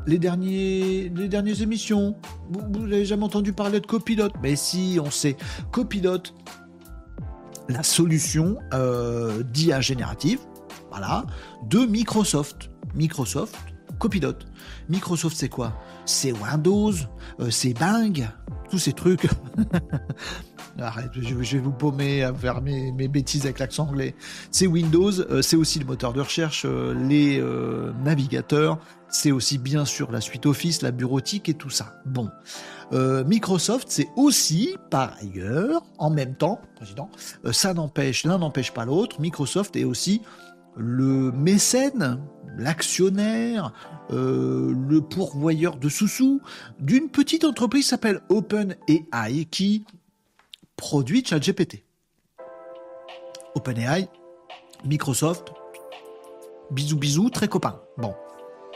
les, 0.08 0.20
derniers, 0.20 1.10
dernières 1.10 1.62
émissions. 1.62 2.16
Vous 2.49 2.88
n'avez 2.88 3.06
jamais 3.06 3.24
entendu 3.24 3.54
parler 3.54 3.80
de 3.80 3.86
copilote 3.86 4.34
Mais 4.41 4.56
si, 4.56 4.99
on 5.04 5.12
sait. 5.12 5.38
Copilote, 5.72 6.34
la 7.70 7.84
solution 7.84 8.58
euh, 8.74 9.43
d'IA 9.43 9.82
générative, 9.82 10.39
voilà, 10.89 11.26
de 11.70 11.80
Microsoft. 11.80 12.70
Microsoft, 12.95 13.56
copilote. 13.99 14.45
Microsoft, 14.89 15.38
c'est 15.38 15.49
quoi? 15.49 15.74
C'est 16.06 16.34
Windows, 16.34 16.93
euh, 17.39 17.49
c'est 17.49 17.74
Bing, 17.74 18.28
tous 18.70 18.80
ces 18.80 18.93
trucs. 18.93 19.28
Arrête, 20.82 21.11
je, 21.15 21.36
vais 21.36 21.59
vous 21.59 21.71
paumer 21.71 22.23
à 22.23 22.34
faire 22.34 22.61
mes, 22.61 22.91
bêtises 23.07 23.43
avec 23.45 23.59
l'accent 23.59 23.88
anglais. 23.88 24.15
C'est 24.51 24.67
Windows, 24.67 25.11
euh, 25.19 25.41
c'est 25.41 25.55
aussi 25.55 25.79
le 25.79 25.86
moteur 25.86 26.13
de 26.13 26.21
recherche, 26.21 26.65
euh, 26.65 26.93
les 26.93 27.41
navigateurs, 28.03 28.79
c'est 29.11 29.32
aussi 29.32 29.57
bien 29.57 29.86
sûr 29.86 30.11
la 30.11 30.21
suite 30.21 30.45
Office, 30.45 30.82
la 30.82 30.91
bureautique 30.91 31.49
et 31.49 31.53
tout 31.53 31.69
ça. 31.69 31.95
Bon. 32.05 32.29
Euh, 32.93 33.23
Microsoft, 33.23 33.88
c'est 33.89 34.09
aussi, 34.15 34.75
par 34.89 35.13
ailleurs, 35.21 35.84
en 35.97 36.09
même 36.09 36.36
temps, 36.36 36.59
président, 36.75 37.09
euh, 37.45 37.53
ça 37.53 37.73
n'empêche, 37.73 38.25
l'un 38.25 38.38
n'empêche 38.38 38.71
pas 38.71 38.86
l'autre, 38.86 39.21
Microsoft 39.21 39.75
est 39.75 39.86
aussi 39.86 40.21
le 40.75 41.32
mécène, 41.32 42.19
l'actionnaire, 42.57 43.73
euh, 44.11 44.73
le 44.89 45.01
pourvoyeur 45.01 45.77
de 45.77 45.88
sous-sous 45.88 46.41
d'une 46.79 47.09
petite 47.09 47.45
entreprise 47.45 47.84
qui 47.84 47.89
s'appelle 47.89 48.21
OpenAI 48.29 49.45
qui 49.49 49.86
produit 50.82 51.23
ChatGPT. 51.23 51.84
OpenAI, 53.53 54.07
Microsoft, 54.84 55.53
bisous 56.71 56.97
bisous, 56.97 57.29
très 57.29 57.47
copains. 57.47 57.79
Bon. 57.99 58.15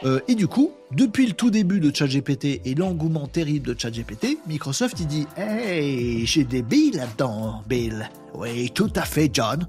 Euh, 0.04 0.20
et 0.28 0.36
du 0.36 0.46
coup, 0.46 0.70
depuis 0.92 1.26
le 1.26 1.32
tout 1.32 1.50
début 1.50 1.80
de 1.80 1.92
ChatGPT 1.92 2.60
et 2.64 2.74
l'engouement 2.76 3.26
terrible 3.26 3.74
de 3.74 3.80
ChatGPT, 3.80 4.38
Microsoft 4.46 5.00
il 5.00 5.08
dit 5.08 5.26
Hey, 5.36 6.24
j'ai 6.26 6.44
des 6.44 6.62
billes 6.62 6.92
là-dedans, 6.92 7.64
Bill. 7.66 8.08
Oui, 8.34 8.70
tout 8.70 8.92
à 8.94 9.02
fait, 9.02 9.28
John. 9.32 9.66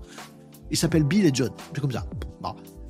Il 0.70 0.78
s'appelle 0.78 1.06
Bill 1.06 1.26
et 1.26 1.32
John, 1.34 1.50
c'est 1.74 1.82
comme 1.82 1.92
ça. 1.92 2.06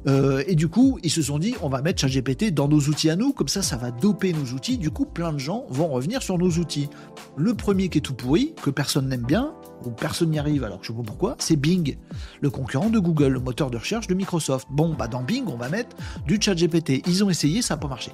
Euh, 0.08 0.44
et 0.48 0.56
du 0.56 0.68
coup, 0.68 1.00
ils 1.04 1.12
se 1.12 1.22
sont 1.22 1.40
dit 1.40 1.56
on 1.62 1.70
va 1.70 1.82
mettre 1.82 2.02
ChatGPT 2.02 2.54
dans 2.54 2.68
nos 2.68 2.80
outils 2.80 3.10
à 3.10 3.16
nous, 3.16 3.34
comme 3.34 3.48
ça, 3.48 3.62
ça 3.62 3.78
va 3.78 3.92
doper 3.92 4.34
nos 4.34 4.54
outils. 4.54 4.78
Du 4.78 4.90
coup, 4.90 5.06
plein 5.06 5.34
de 5.34 5.38
gens 5.38 5.66
vont 5.70 5.88
revenir 5.88 6.22
sur 6.22 6.38
nos 6.38 6.50
outils. 6.50 6.90
Le 7.36 7.54
premier 7.54 7.90
qui 7.90 7.98
est 7.98 8.02
tout 8.02 8.14
pourri, 8.14 8.54
que 8.62 8.70
personne 8.70 9.10
n'aime 9.10 9.26
bien, 9.26 9.54
où 9.86 9.92
personne 9.92 10.32
n'y 10.32 10.40
arrive, 10.40 10.64
alors 10.64 10.80
je 10.82 10.88
sais 10.88 10.98
pas 10.98 11.04
pourquoi, 11.04 11.36
c'est 11.40 11.56
Bing, 11.56 11.98
le 12.42 12.50
concurrent 12.50 12.90
de 12.90 13.00
Google, 13.00 13.34
le 13.34 13.40
moteur 13.40 13.70
de 13.70 13.78
recherche 13.78 14.08
de 14.08 14.14
Microsoft. 14.14 14.68
Bon, 14.72 14.94
bah 14.94 15.08
dans 15.08 15.24
Bing, 15.24 15.46
on 15.48 15.58
va 15.58 15.70
mettre 15.70 15.96
du 16.26 16.40
chat 16.42 16.56
GPT. 16.56 17.04
Ils 17.08 17.24
ont 17.24 17.30
essayé, 17.30 17.62
ça 17.62 17.76
n'a 17.76 17.80
pas 17.80 17.88
marché. 17.88 18.12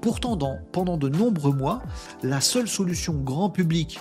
Pourtant, 0.00 0.38
pendant 0.72 0.96
de 0.96 1.08
nombreux 1.08 1.52
mois, 1.52 1.82
la 2.22 2.40
seule 2.40 2.68
solution 2.68 3.14
grand 3.14 3.50
public, 3.50 3.98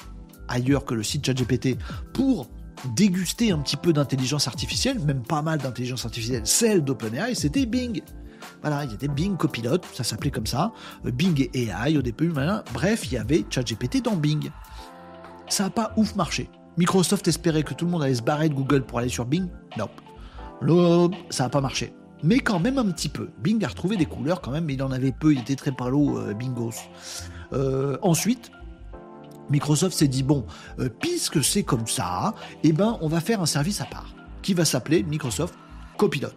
ailleurs 0.47 0.85
que 0.85 0.93
le 0.93 1.03
site 1.03 1.25
ChatGPT, 1.25 1.77
pour 2.13 2.47
déguster 2.95 3.51
un 3.51 3.59
petit 3.59 3.77
peu 3.77 3.93
d'intelligence 3.93 4.47
artificielle, 4.47 4.99
même 4.99 5.23
pas 5.23 5.41
mal 5.41 5.59
d'intelligence 5.59 6.05
artificielle, 6.05 6.41
celle 6.45 6.83
d'OpenAI, 6.83 7.35
c'était 7.35 7.65
Bing. 7.65 8.01
Voilà, 8.61 8.83
il 8.85 8.91
y 8.91 8.93
avait 8.93 9.07
Bing 9.07 9.37
Copilot, 9.37 9.79
ça 9.93 10.03
s'appelait 10.03 10.31
comme 10.31 10.45
ça. 10.47 10.71
euh, 11.05 11.11
Bing 11.11 11.49
AI 11.53 11.97
au 11.97 12.01
début. 12.01 12.27
voilà. 12.29 12.63
Bref, 12.73 13.05
il 13.05 13.13
y 13.13 13.17
avait 13.17 13.45
ChatGPT 13.49 14.01
dans 14.03 14.15
Bing. 14.15 14.51
Ça 15.47 15.65
n'a 15.65 15.69
pas 15.69 15.93
ouf 15.97 16.15
marché. 16.15 16.49
Microsoft 16.77 17.27
espérait 17.27 17.63
que 17.63 17.73
tout 17.73 17.85
le 17.85 17.91
monde 17.91 18.03
allait 18.03 18.15
se 18.15 18.21
barrer 18.21 18.49
de 18.49 18.53
Google 18.55 18.83
pour 18.83 18.99
aller 18.99 19.09
sur 19.09 19.25
Bing. 19.25 19.47
Non. 19.77 19.89
Ça 21.29 21.43
n'a 21.43 21.49
pas 21.49 21.61
marché. 21.61 21.93
Mais 22.23 22.39
quand 22.39 22.59
même 22.59 22.77
un 22.77 22.85
petit 22.85 23.09
peu. 23.09 23.29
Bing 23.39 23.63
a 23.65 23.67
retrouvé 23.67 23.97
des 23.97 24.05
couleurs 24.05 24.41
quand 24.41 24.51
même, 24.51 24.65
mais 24.65 24.75
il 24.75 24.83
en 24.83 24.91
avait 24.91 25.11
peu, 25.11 25.33
il 25.33 25.39
était 25.39 25.55
très 25.55 25.71
palo, 25.73 26.17
euh, 26.17 26.33
Bingos. 26.33 26.71
Euh, 27.51 27.97
ensuite, 28.01 28.49
Microsoft 29.49 29.97
s'est 29.97 30.07
dit 30.07 30.23
bon, 30.23 30.45
euh, 30.79 30.89
puisque 30.89 31.43
c'est 31.43 31.63
comme 31.63 31.87
ça, 31.87 32.33
eh 32.63 32.71
ben 32.73 32.97
on 33.01 33.07
va 33.07 33.19
faire 33.21 33.41
un 33.41 33.45
service 33.45 33.81
à 33.81 33.85
part 33.85 34.13
qui 34.41 34.53
va 34.53 34.65
s'appeler 34.65 35.03
Microsoft 35.03 35.55
Copilot. 35.97 36.29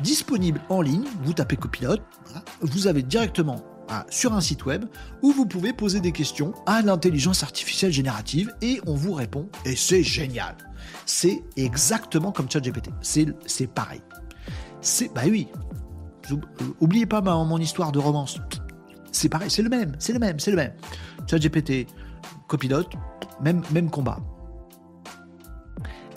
Disponible 0.00 0.60
en 0.68 0.80
ligne, 0.82 1.04
vous 1.22 1.32
tapez 1.32 1.56
Copilot, 1.56 1.96
voilà, 2.26 2.44
vous 2.60 2.86
avez 2.86 3.02
directement 3.02 3.62
ah, 3.88 4.06
sur 4.10 4.32
un 4.32 4.40
site 4.40 4.64
web 4.64 4.84
où 5.22 5.32
vous 5.32 5.46
pouvez 5.46 5.72
poser 5.72 6.00
des 6.00 6.12
questions 6.12 6.54
à 6.66 6.82
l'intelligence 6.82 7.42
artificielle 7.42 7.92
générative 7.92 8.52
et 8.62 8.80
on 8.86 8.94
vous 8.94 9.12
répond 9.12 9.48
et 9.64 9.76
c'est 9.76 10.02
génial. 10.02 10.56
C'est 11.06 11.42
exactement 11.56 12.32
comme 12.32 12.50
ChatGPT, 12.50 12.90
c'est 13.02 13.66
pareil. 13.68 14.00
C'est 14.80 15.12
bah 15.14 15.22
oui. 15.28 15.48
Oub- 16.30 16.44
Oubliez 16.80 17.06
pas 17.06 17.20
ma- 17.20 17.34
mon 17.44 17.58
histoire 17.58 17.92
de 17.92 17.98
romance. 17.98 18.38
C'est 19.12 19.28
pareil, 19.28 19.50
c'est 19.50 19.62
le 19.62 19.68
même, 19.68 19.94
c'est 19.98 20.12
le 20.12 20.18
même, 20.18 20.40
c'est 20.40 20.50
le 20.50 20.56
même. 20.56 20.72
ChatGPT, 21.28 21.86
Copilot, 22.48 22.84
même, 23.40 23.62
même 23.72 23.90
combat. 23.90 24.18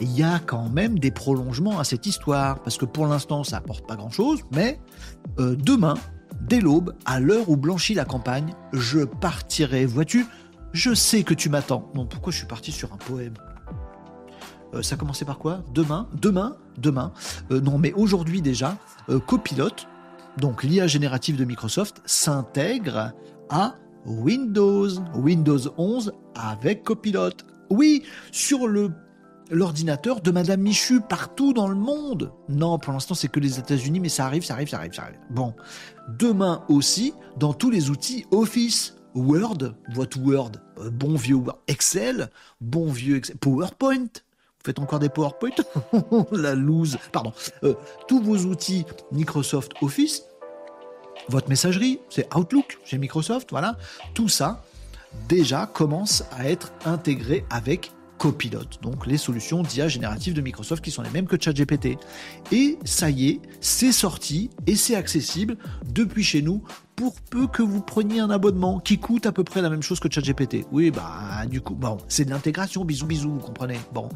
Il 0.02 0.12
y 0.12 0.24
a 0.24 0.40
quand 0.40 0.68
même 0.70 1.00
des 1.00 1.12
prolongements 1.12 1.80
à 1.80 1.84
cette 1.86 2.06
histoire, 2.06 2.60
parce 2.62 2.78
que 2.78 2.86
pour 2.86 3.08
l'instant, 3.08 3.44
ça 3.44 3.58
apporte 3.58 3.88
pas 3.88 3.96
grand-chose, 3.96 4.42
mais 4.52 4.80
euh, 5.40 5.56
demain, 5.56 5.94
dès 6.42 6.60
l'aube, 6.60 6.94
à 7.06 7.20
l'heure 7.22 7.50
où 7.50 7.56
blanchit 7.56 7.94
la 7.94 8.04
campagne, 8.04 8.54
je 8.74 9.00
partirai. 9.06 9.86
Vois-tu, 9.86 10.26
je 10.74 10.94
sais 10.94 11.24
que 11.24 11.34
tu 11.34 11.50
m'attends. 11.50 11.90
Non, 11.96 12.06
pourquoi 12.06 12.34
je 12.34 12.38
suis 12.40 12.48
parti 12.48 12.74
sur 12.74 12.92
un 12.92 12.98
poème? 12.98 13.36
Euh, 14.74 14.82
Ça 14.82 14.98
commençait 14.98 15.24
par 15.24 15.38
quoi? 15.40 15.64
Demain 15.74 16.10
Demain 16.22 16.58
Demain 16.78 17.14
Euh, 17.52 17.62
Non, 17.62 17.78
mais 17.78 17.94
aujourd'hui 17.94 18.42
déjà, 18.42 18.76
euh, 19.10 19.20
Copilot, 19.20 19.70
donc 20.38 20.64
l'IA 20.64 20.88
générative 20.88 21.38
de 21.38 21.46
Microsoft, 21.46 22.02
s'intègre 22.06 23.14
à 23.50 23.76
Windows, 24.06 24.90
Windows 25.16 25.60
11 25.78 26.12
avec 26.36 26.84
Copilot. 26.84 27.32
Oui, 27.70 28.04
sur 28.32 28.68
le 28.68 28.92
l'ordinateur 29.52 30.22
de 30.22 30.32
Madame 30.32 30.62
Michu 30.62 31.02
partout 31.02 31.54
dans 31.54 31.68
le 31.68 31.76
monde. 31.76 32.32
Non, 32.50 32.80
pour 32.80 32.94
l'instant 32.94 33.16
c'est 33.16 33.28
que 33.28 33.40
les 33.40 33.60
États-Unis, 33.60 34.00
mais 34.00 34.10
ça 34.10 34.26
arrive, 34.26 34.44
ça 34.44 34.56
arrive, 34.56 34.70
ça 34.70 34.78
arrive, 34.78 34.94
ça 34.94 35.04
arrive. 35.04 35.20
Bon, 35.30 35.54
demain 36.18 36.64
aussi 36.70 37.14
dans 37.38 37.54
tous 37.54 37.70
les 37.70 37.90
outils 37.90 38.26
Office, 38.32 38.96
Word, 39.14 39.76
what 39.96 40.18
Word, 40.20 40.52
euh, 40.80 40.90
bon 40.90 41.16
vieux 41.16 41.38
Excel, 41.68 42.30
bon 42.60 42.92
vieux 42.92 43.18
Excel, 43.18 43.38
PowerPoint. 43.38 44.06
Vous 44.06 44.72
faites 44.72 44.80
encore 44.80 45.00
des 45.00 45.10
PowerPoint? 45.10 45.52
La 46.32 46.56
loose. 46.56 46.98
Pardon. 47.12 47.32
Euh, 47.64 47.76
tous 48.08 48.20
vos 48.20 48.38
outils 48.46 48.84
Microsoft 49.12 49.74
Office, 49.82 50.24
votre 51.30 51.50
messagerie, 51.50 52.00
c'est 52.10 52.34
Outlook 52.36 52.80
chez 52.84 52.98
Microsoft, 52.98 53.50
voilà. 53.52 53.78
Tout 54.14 54.30
ça, 54.30 54.64
déjà, 55.28 55.66
commence 55.66 56.24
à 56.32 56.50
être 56.50 56.72
intégré 56.86 57.46
avec 57.50 57.92
Copilot, 58.18 58.80
donc 58.82 59.08
les 59.08 59.18
solutions 59.18 59.62
d'IA 59.62 59.88
générative 59.88 60.34
de 60.34 60.42
Microsoft 60.42 60.84
qui 60.84 60.92
sont 60.92 61.02
les 61.02 61.10
mêmes 61.10 61.28
que 61.28 61.36
ChatGPT. 61.40 61.98
Et 62.52 62.78
ça 62.86 63.10
y 63.10 63.28
est, 63.28 63.42
c'est 63.60 63.92
sorti 63.92 64.50
et 64.68 64.76
c'est 64.76 64.96
accessible 64.96 65.58
depuis 65.86 66.24
chez 66.24 66.42
nous 66.42 66.64
pour 66.96 67.16
peu 67.30 67.46
que 67.48 67.62
vous 67.62 67.82
preniez 67.82 68.22
un 68.22 68.30
abonnement 68.30 68.80
qui 68.80 69.00
coûte 69.00 69.26
à 69.26 69.34
peu 69.34 69.44
près 69.44 69.62
la 69.62 69.70
même 69.70 69.84
chose 69.84 70.00
que 70.00 70.10
ChatGPT. 70.10 70.66
Oui, 70.72 70.92
bah 70.92 71.46
du 71.50 71.60
coup, 71.60 71.76
bon, 71.76 71.98
c'est 72.08 72.26
de 72.26 72.30
l'intégration, 72.30 72.86
bisous 72.86 73.06
bisous, 73.06 73.32
vous 73.32 73.40
comprenez. 73.40 73.80
Bon, 73.94 74.08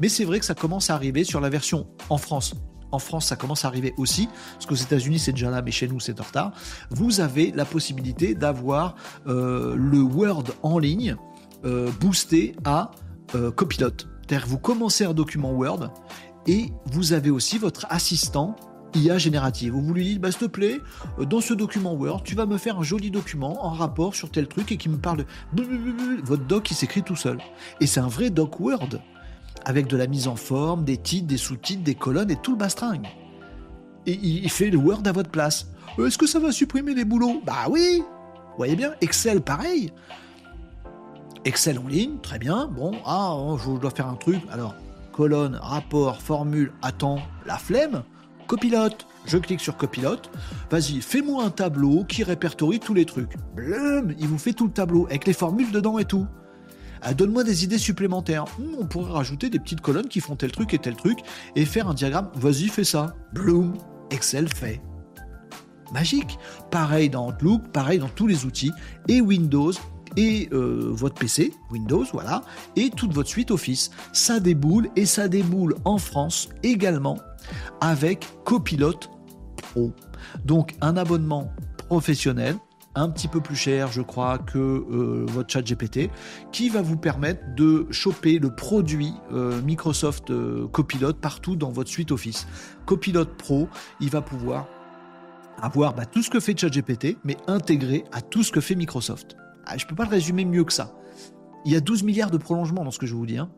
mais 0.00 0.10
c'est 0.10 0.24
vrai 0.24 0.38
que 0.38 0.44
ça 0.44 0.54
commence 0.54 0.90
à 0.90 0.94
arriver 0.94 1.24
sur 1.24 1.40
la 1.40 1.48
version 1.48 1.86
en 2.10 2.18
France. 2.18 2.54
En 2.92 2.98
France, 2.98 3.26
ça 3.26 3.36
commence 3.36 3.64
à 3.64 3.68
arriver 3.68 3.94
aussi, 3.96 4.28
parce 4.54 4.66
qu'aux 4.66 4.74
États-Unis, 4.74 5.18
c'est 5.18 5.32
déjà 5.32 5.50
là, 5.50 5.62
mais 5.62 5.70
chez 5.70 5.88
nous, 5.88 6.00
c'est 6.00 6.20
en 6.20 6.24
retard. 6.24 6.52
Vous 6.90 7.20
avez 7.20 7.52
la 7.52 7.64
possibilité 7.64 8.34
d'avoir 8.34 8.94
euh, 9.26 9.74
le 9.76 10.00
Word 10.00 10.44
en 10.62 10.78
ligne 10.78 11.16
euh, 11.64 11.90
boosté 12.00 12.54
à 12.64 12.90
euh, 13.34 13.50
Copilot. 13.50 13.90
C'est-à-dire, 14.28 14.46
vous 14.46 14.58
commencez 14.58 15.04
un 15.04 15.14
document 15.14 15.52
Word 15.52 15.90
et 16.46 16.70
vous 16.86 17.12
avez 17.12 17.30
aussi 17.30 17.58
votre 17.58 17.86
assistant 17.90 18.56
IA 18.94 19.18
générative. 19.18 19.72
Vous 19.72 19.94
lui 19.94 20.04
dites, 20.04 20.20
bah, 20.20 20.30
s'il 20.30 20.40
te 20.40 20.44
plaît, 20.46 20.80
euh, 21.18 21.24
dans 21.24 21.40
ce 21.40 21.54
document 21.54 21.94
Word, 21.94 22.22
tu 22.24 22.34
vas 22.34 22.46
me 22.46 22.58
faire 22.58 22.78
un 22.78 22.82
joli 22.82 23.10
document 23.10 23.64
en 23.64 23.70
rapport 23.70 24.14
sur 24.14 24.30
tel 24.30 24.46
truc 24.48 24.72
et 24.72 24.76
qui 24.76 24.88
me 24.88 24.96
parle 24.96 25.24
de... 25.52 25.64
Votre 26.22 26.44
doc, 26.44 26.70
il 26.70 26.74
s'écrit 26.74 27.02
tout 27.02 27.16
seul. 27.16 27.38
Et 27.80 27.86
c'est 27.86 28.00
un 28.00 28.08
vrai 28.08 28.30
doc 28.30 28.60
Word 28.60 29.00
avec 29.66 29.88
de 29.88 29.96
la 29.96 30.06
mise 30.06 30.28
en 30.28 30.36
forme, 30.36 30.84
des 30.84 30.96
titres, 30.96 31.26
des 31.26 31.36
sous-titres, 31.36 31.82
des 31.82 31.96
colonnes 31.96 32.30
et 32.30 32.36
tout 32.36 32.52
le 32.52 32.56
bastringue. 32.56 33.08
Il 34.06 34.48
fait 34.48 34.70
le 34.70 34.78
Word 34.78 35.02
à 35.06 35.12
votre 35.12 35.28
place. 35.28 35.66
Euh, 35.98 36.06
Est-ce 36.06 36.16
que 36.16 36.28
ça 36.28 36.38
va 36.38 36.52
supprimer 36.52 36.94
les 36.94 37.04
boulots? 37.04 37.42
Bah 37.44 37.66
oui 37.68 37.98
Vous 38.00 38.56
voyez 38.56 38.76
bien, 38.76 38.92
Excel 39.00 39.40
pareil. 39.40 39.92
Excel 41.44 41.80
en 41.80 41.88
ligne, 41.88 42.18
très 42.22 42.38
bien. 42.38 42.68
Bon, 42.68 42.92
ah, 43.04 43.34
oh, 43.34 43.58
je 43.58 43.80
dois 43.80 43.90
faire 43.90 44.06
un 44.06 44.14
truc. 44.14 44.40
Alors, 44.52 44.76
colonne, 45.12 45.56
rapport, 45.60 46.22
formule, 46.22 46.72
attends, 46.80 47.18
la 47.44 47.58
flemme. 47.58 48.04
Copilote. 48.46 49.08
Je 49.24 49.36
clique 49.38 49.60
sur 49.60 49.76
copilote. 49.76 50.30
Vas-y, 50.70 51.00
fais-moi 51.00 51.42
un 51.42 51.50
tableau 51.50 52.04
qui 52.04 52.22
répertorie 52.22 52.78
tous 52.78 52.94
les 52.94 53.04
trucs. 53.04 53.34
Blum, 53.56 54.14
il 54.16 54.28
vous 54.28 54.38
fait 54.38 54.52
tout 54.52 54.66
le 54.66 54.72
tableau 54.72 55.06
avec 55.06 55.26
les 55.26 55.32
formules 55.32 55.72
dedans 55.72 55.98
et 55.98 56.04
tout. 56.04 56.28
Ah, 57.02 57.14
Donne-moi 57.14 57.44
des 57.44 57.64
idées 57.64 57.78
supplémentaires. 57.78 58.44
Hmm, 58.58 58.74
on 58.78 58.86
pourrait 58.86 59.12
rajouter 59.12 59.50
des 59.50 59.58
petites 59.58 59.80
colonnes 59.80 60.08
qui 60.08 60.20
font 60.20 60.36
tel 60.36 60.52
truc 60.52 60.74
et 60.74 60.78
tel 60.78 60.96
truc 60.96 61.18
et 61.54 61.64
faire 61.64 61.88
un 61.88 61.94
diagramme. 61.94 62.30
Vas-y, 62.34 62.68
fais 62.68 62.84
ça. 62.84 63.14
Bloom, 63.32 63.74
Excel 64.10 64.48
fait. 64.48 64.80
Magique. 65.92 66.38
Pareil 66.70 67.10
dans 67.10 67.28
Outlook, 67.28 67.68
pareil 67.68 67.98
dans 67.98 68.08
tous 68.08 68.26
les 68.26 68.44
outils 68.44 68.72
et 69.08 69.20
Windows 69.20 69.72
et 70.16 70.48
euh, 70.52 70.88
votre 70.90 71.14
PC, 71.14 71.52
Windows, 71.70 72.04
voilà, 72.12 72.42
et 72.74 72.90
toute 72.90 73.12
votre 73.12 73.28
suite 73.28 73.50
Office. 73.50 73.90
Ça 74.12 74.40
déboule 74.40 74.88
et 74.96 75.06
ça 75.06 75.28
déboule 75.28 75.76
en 75.84 75.98
France 75.98 76.48
également 76.62 77.18
avec 77.80 78.26
Copilot 78.44 78.98
Pro. 79.56 79.92
Donc 80.44 80.74
un 80.80 80.96
abonnement 80.96 81.52
professionnel 81.88 82.56
un 82.96 83.10
petit 83.10 83.28
peu 83.28 83.40
plus 83.40 83.54
cher, 83.54 83.92
je 83.92 84.00
crois, 84.00 84.38
que 84.38 84.58
euh, 84.58 85.26
votre 85.28 85.52
chat 85.52 85.62
GPT, 85.62 86.10
qui 86.50 86.68
va 86.68 86.82
vous 86.82 86.96
permettre 86.96 87.42
de 87.54 87.86
choper 87.90 88.38
le 88.38 88.54
produit 88.54 89.12
euh, 89.32 89.60
Microsoft 89.62 90.30
euh, 90.30 90.66
Copilot 90.68 91.12
partout 91.12 91.54
dans 91.54 91.70
votre 91.70 91.90
suite 91.90 92.10
Office. 92.10 92.48
Copilot 92.86 93.26
Pro, 93.26 93.68
il 94.00 94.10
va 94.10 94.22
pouvoir 94.22 94.66
avoir 95.60 95.94
bah, 95.94 96.06
tout 96.06 96.22
ce 96.22 96.30
que 96.30 96.40
fait 96.40 96.58
ChatGPT, 96.58 97.18
mais 97.24 97.36
intégré 97.46 98.04
à 98.12 98.22
tout 98.22 98.42
ce 98.42 98.50
que 98.50 98.60
fait 98.60 98.74
Microsoft. 98.74 99.36
Ah, 99.66 99.76
je 99.76 99.84
ne 99.84 99.88
peux 99.88 99.94
pas 99.94 100.04
le 100.04 100.10
résumer 100.10 100.44
mieux 100.44 100.64
que 100.64 100.72
ça. 100.72 100.94
Il 101.64 101.72
y 101.72 101.76
a 101.76 101.80
12 101.80 102.02
milliards 102.04 102.30
de 102.30 102.38
prolongements 102.38 102.84
dans 102.84 102.90
ce 102.90 102.98
que 102.98 103.06
je 103.06 103.14
vous 103.14 103.26
dis. 103.26 103.38
hein. 103.38 103.50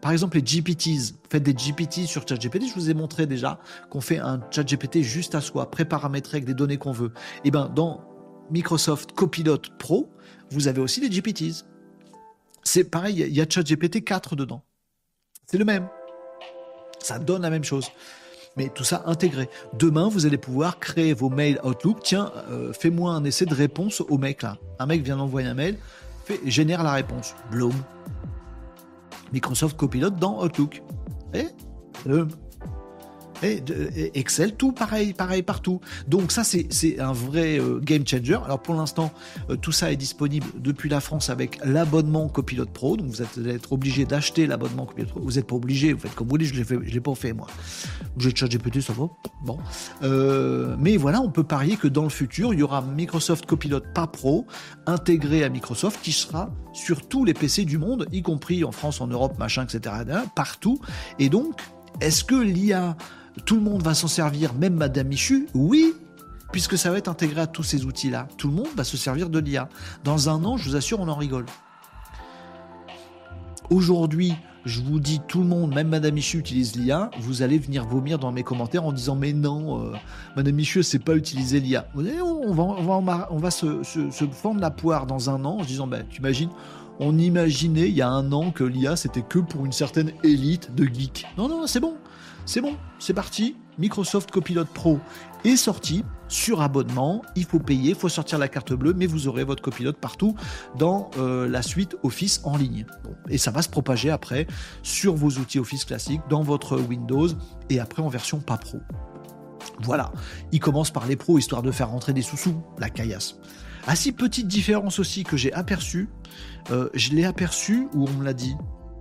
Par 0.00 0.10
exemple, 0.12 0.36
les 0.36 0.42
GPTs. 0.44 1.14
Faites 1.30 1.42
des 1.42 1.54
GPT 1.54 2.06
sur 2.06 2.26
ChatGPT. 2.28 2.68
Je 2.68 2.74
vous 2.74 2.90
ai 2.90 2.94
montré 2.94 3.26
déjà 3.26 3.60
qu'on 3.88 4.00
fait 4.00 4.18
un 4.18 4.40
ChatGPT 4.50 5.02
juste 5.02 5.34
à 5.34 5.40
soi, 5.40 5.70
pré-paramétré 5.70 6.38
avec 6.38 6.44
des 6.44 6.54
données 6.54 6.76
qu'on 6.76 6.92
veut. 6.92 7.12
Et 7.44 7.50
ben 7.50 7.70
dans 7.74 8.15
Microsoft 8.50 9.12
Copilot 9.12 9.58
Pro, 9.78 10.08
vous 10.50 10.68
avez 10.68 10.80
aussi 10.80 11.00
des 11.00 11.10
GPTs. 11.10 11.64
C'est 12.62 12.84
pareil, 12.84 13.20
il 13.20 13.34
y 13.34 13.40
a 13.40 13.46
ChatGPT 13.48 14.04
4 14.04 14.36
dedans. 14.36 14.62
C'est 15.46 15.58
le 15.58 15.64
même. 15.64 15.88
Ça 16.98 17.18
donne 17.18 17.42
la 17.42 17.50
même 17.50 17.64
chose. 17.64 17.90
Mais 18.56 18.70
tout 18.70 18.84
ça 18.84 19.02
intégré. 19.06 19.48
Demain, 19.74 20.08
vous 20.08 20.26
allez 20.26 20.38
pouvoir 20.38 20.78
créer 20.78 21.12
vos 21.12 21.28
mails 21.28 21.60
Outlook. 21.62 22.00
Tiens, 22.02 22.32
euh, 22.50 22.72
fais-moi 22.72 23.12
un 23.12 23.22
essai 23.24 23.44
de 23.44 23.54
réponse 23.54 24.00
au 24.00 24.18
mec 24.18 24.42
là. 24.42 24.56
Un 24.78 24.86
mec 24.86 25.02
vient 25.02 25.18
d'envoyer 25.18 25.46
un 25.46 25.54
mail, 25.54 25.78
fait, 26.24 26.40
génère 26.46 26.82
la 26.82 26.92
réponse. 26.92 27.34
Bloom. 27.50 27.74
Microsoft 29.32 29.76
Copilot 29.76 30.10
dans 30.10 30.42
Outlook. 30.42 30.82
Et, 31.34 31.48
Bloom. 32.04 32.28
Excel, 33.42 34.54
tout 34.54 34.72
pareil, 34.72 35.12
pareil 35.12 35.42
partout. 35.42 35.80
Donc 36.08 36.32
ça, 36.32 36.42
c'est 36.44 37.00
un 37.00 37.12
vrai 37.12 37.58
euh, 37.58 37.80
game 37.80 38.06
changer. 38.06 38.38
Alors 38.44 38.60
pour 38.60 38.74
l'instant, 38.74 39.12
euh, 39.50 39.56
tout 39.56 39.72
ça 39.72 39.92
est 39.92 39.96
disponible 39.96 40.46
depuis 40.56 40.88
la 40.88 41.00
France 41.00 41.30
avec 41.30 41.58
l'abonnement 41.64 42.28
Copilot 42.28 42.66
Pro. 42.66 42.96
Donc 42.96 43.08
vous 43.08 43.22
allez 43.22 43.54
être 43.54 43.72
obligé 43.72 44.04
d'acheter 44.04 44.46
l'abonnement 44.46 44.86
Copilot 44.86 45.08
Pro. 45.08 45.20
Vous 45.20 45.32
n'êtes 45.32 45.46
pas 45.46 45.56
obligé, 45.56 45.92
vous 45.92 46.00
faites 46.00 46.14
comme 46.14 46.26
vous 46.26 46.32
voulez. 46.32 46.44
Je 46.44 46.54
je 46.62 46.92
l'ai 46.92 47.00
pas 47.00 47.14
fait 47.14 47.32
moi. 47.32 47.46
J'ai 48.18 48.34
ChatGPT, 48.34 48.80
ça 48.80 48.92
va. 48.92 49.08
Bon, 49.44 49.58
Euh, 50.02 50.76
mais 50.78 50.96
voilà, 50.96 51.20
on 51.20 51.30
peut 51.30 51.44
parier 51.44 51.76
que 51.76 51.88
dans 51.88 52.02
le 52.02 52.08
futur, 52.08 52.54
il 52.54 52.60
y 52.60 52.62
aura 52.62 52.82
Microsoft 52.82 53.46
Copilot 53.46 53.80
pas 53.94 54.06
Pro 54.06 54.46
intégré 54.86 55.44
à 55.44 55.48
Microsoft 55.48 56.00
qui 56.02 56.12
sera 56.12 56.50
sur 56.72 57.06
tous 57.08 57.24
les 57.24 57.34
PC 57.34 57.64
du 57.64 57.78
monde, 57.78 58.06
y 58.12 58.22
compris 58.22 58.64
en 58.64 58.72
France, 58.72 59.00
en 59.00 59.06
Europe, 59.06 59.38
machin, 59.38 59.64
etc. 59.64 59.94
Partout. 60.34 60.78
Et 61.18 61.28
donc, 61.28 61.60
est-ce 62.00 62.24
que 62.24 62.34
l'IA, 62.34 62.96
tout 63.44 63.56
le 63.56 63.60
monde 63.60 63.82
va 63.82 63.94
s'en 63.94 64.08
servir, 64.08 64.54
même 64.54 64.74
Madame 64.74 65.08
Michu 65.08 65.48
Oui, 65.54 65.94
puisque 66.52 66.78
ça 66.78 66.90
va 66.90 66.98
être 66.98 67.08
intégré 67.08 67.40
à 67.40 67.46
tous 67.46 67.62
ces 67.62 67.84
outils-là. 67.84 68.28
Tout 68.38 68.48
le 68.48 68.54
monde 68.54 68.68
va 68.76 68.84
se 68.84 68.96
servir 68.96 69.28
de 69.28 69.38
l'IA. 69.38 69.68
Dans 70.04 70.28
un 70.28 70.44
an, 70.44 70.56
je 70.56 70.68
vous 70.68 70.76
assure, 70.76 71.00
on 71.00 71.08
en 71.08 71.16
rigole. 71.16 71.46
Aujourd'hui, 73.70 74.34
je 74.64 74.80
vous 74.80 75.00
dis, 75.00 75.20
tout 75.26 75.40
le 75.40 75.46
monde, 75.46 75.74
même 75.74 75.88
Madame 75.88 76.14
Michu 76.14 76.38
utilise 76.38 76.76
l'IA, 76.76 77.10
vous 77.20 77.42
allez 77.42 77.58
venir 77.58 77.86
vomir 77.86 78.18
dans 78.18 78.32
mes 78.32 78.42
commentaires 78.42 78.84
en 78.84 78.92
disant 78.92 79.14
mais 79.14 79.32
non, 79.32 79.80
euh, 79.80 79.92
Madame 80.36 80.54
Michu, 80.54 80.82
c'est 80.82 80.98
pas 80.98 81.14
utiliser 81.14 81.60
l'IA. 81.60 81.86
On 81.94 82.52
va, 83.38 83.50
se, 83.50 83.82
fendre 84.32 84.60
la 84.60 84.70
poire 84.70 85.06
dans 85.06 85.30
un 85.30 85.44
an 85.44 85.58
en 85.58 85.62
se 85.62 85.68
disant, 85.68 85.86
ben, 85.86 86.04
tu 86.08 86.18
imagines, 86.18 86.50
on 86.98 87.16
imaginait 87.18 87.88
il 87.88 87.94
y 87.94 88.02
a 88.02 88.08
un 88.08 88.32
an 88.32 88.50
que 88.50 88.64
l'IA 88.64 88.96
c'était 88.96 89.22
que 89.22 89.38
pour 89.38 89.66
une 89.66 89.72
certaine 89.72 90.12
élite 90.24 90.74
de 90.74 90.84
geeks. 90.84 91.26
Non, 91.36 91.48
non, 91.48 91.66
c'est 91.66 91.80
bon, 91.80 91.94
c'est 92.46 92.60
bon, 92.60 92.76
c'est 92.98 93.12
parti. 93.12 93.56
Microsoft 93.78 94.30
Copilot 94.30 94.64
Pro 94.64 95.00
est 95.44 95.56
sorti 95.56 96.04
sur 96.28 96.62
abonnement. 96.62 97.22
Il 97.34 97.44
faut 97.44 97.58
payer, 97.58 97.90
il 97.90 97.94
faut 97.94 98.08
sortir 98.08 98.38
la 98.38 98.48
carte 98.48 98.72
bleue, 98.72 98.94
mais 98.94 99.06
vous 99.06 99.28
aurez 99.28 99.44
votre 99.44 99.62
copilote 99.62 99.98
partout 99.98 100.34
dans 100.78 101.10
euh, 101.18 101.48
la 101.48 101.60
suite 101.60 101.96
Office 102.02 102.40
en 102.44 102.56
ligne. 102.56 102.86
Et 103.28 103.36
ça 103.36 103.50
va 103.50 103.62
se 103.62 103.68
propager 103.68 104.10
après 104.10 104.46
sur 104.82 105.14
vos 105.14 105.30
outils 105.32 105.58
Office 105.58 105.84
classiques, 105.84 106.22
dans 106.30 106.42
votre 106.42 106.78
Windows 106.78 107.28
et 107.68 107.80
après 107.80 108.00
en 108.00 108.08
version 108.08 108.38
pas 108.38 108.56
pro. 108.56 108.78
Voilà, 109.80 110.12
il 110.52 110.60
commence 110.60 110.90
par 110.90 111.06
les 111.06 111.16
pros 111.16 111.38
histoire 111.38 111.62
de 111.62 111.70
faire 111.70 111.90
rentrer 111.90 112.12
des 112.12 112.22
sous-sous, 112.22 112.62
la 112.78 112.88
caillasse. 112.88 113.36
Ah 113.86 113.94
si, 113.94 114.12
petite 114.12 114.48
différence 114.48 114.98
aussi 114.98 115.22
que 115.22 115.36
j'ai 115.36 115.52
aperçue, 115.52 116.08
euh, 116.70 116.88
je 116.94 117.10
l'ai 117.10 117.24
aperçu 117.24 117.88
où 117.94 118.06
on 118.08 118.10
me 118.12 118.24
l'a 118.24 118.32
dit? 118.32 118.56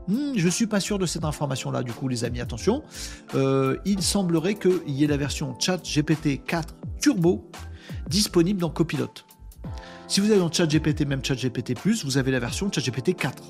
Hmm, 0.07 0.33
je 0.35 0.49
suis 0.49 0.67
pas 0.67 0.79
sûr 0.79 0.99
de 0.99 1.05
cette 1.05 1.25
information-là, 1.25 1.83
du 1.83 1.91
coup, 1.91 2.07
les 2.07 2.23
amis, 2.23 2.41
attention. 2.41 2.83
Euh, 3.33 3.77
il 3.85 4.01
semblerait 4.01 4.55
qu'il 4.55 4.91
y 4.91 5.03
ait 5.03 5.07
la 5.07 5.17
version 5.17 5.55
Chat 5.59 5.77
GPT 5.83 6.43
4 6.45 6.75
Turbo 7.01 7.49
disponible 8.07 8.59
dans 8.59 8.69
Copilot. 8.69 9.09
Si 10.07 10.19
vous 10.19 10.29
avez 10.29 10.39
dans 10.39 10.51
Chat 10.51 10.67
GPT, 10.67 11.07
même 11.07 11.25
Chat 11.25 11.35
GPT, 11.35 11.73
vous 12.03 12.17
avez 12.17 12.31
la 12.31 12.39
version 12.39 12.71
Chat 12.71 12.81
GPT 12.81 13.15
4. 13.15 13.41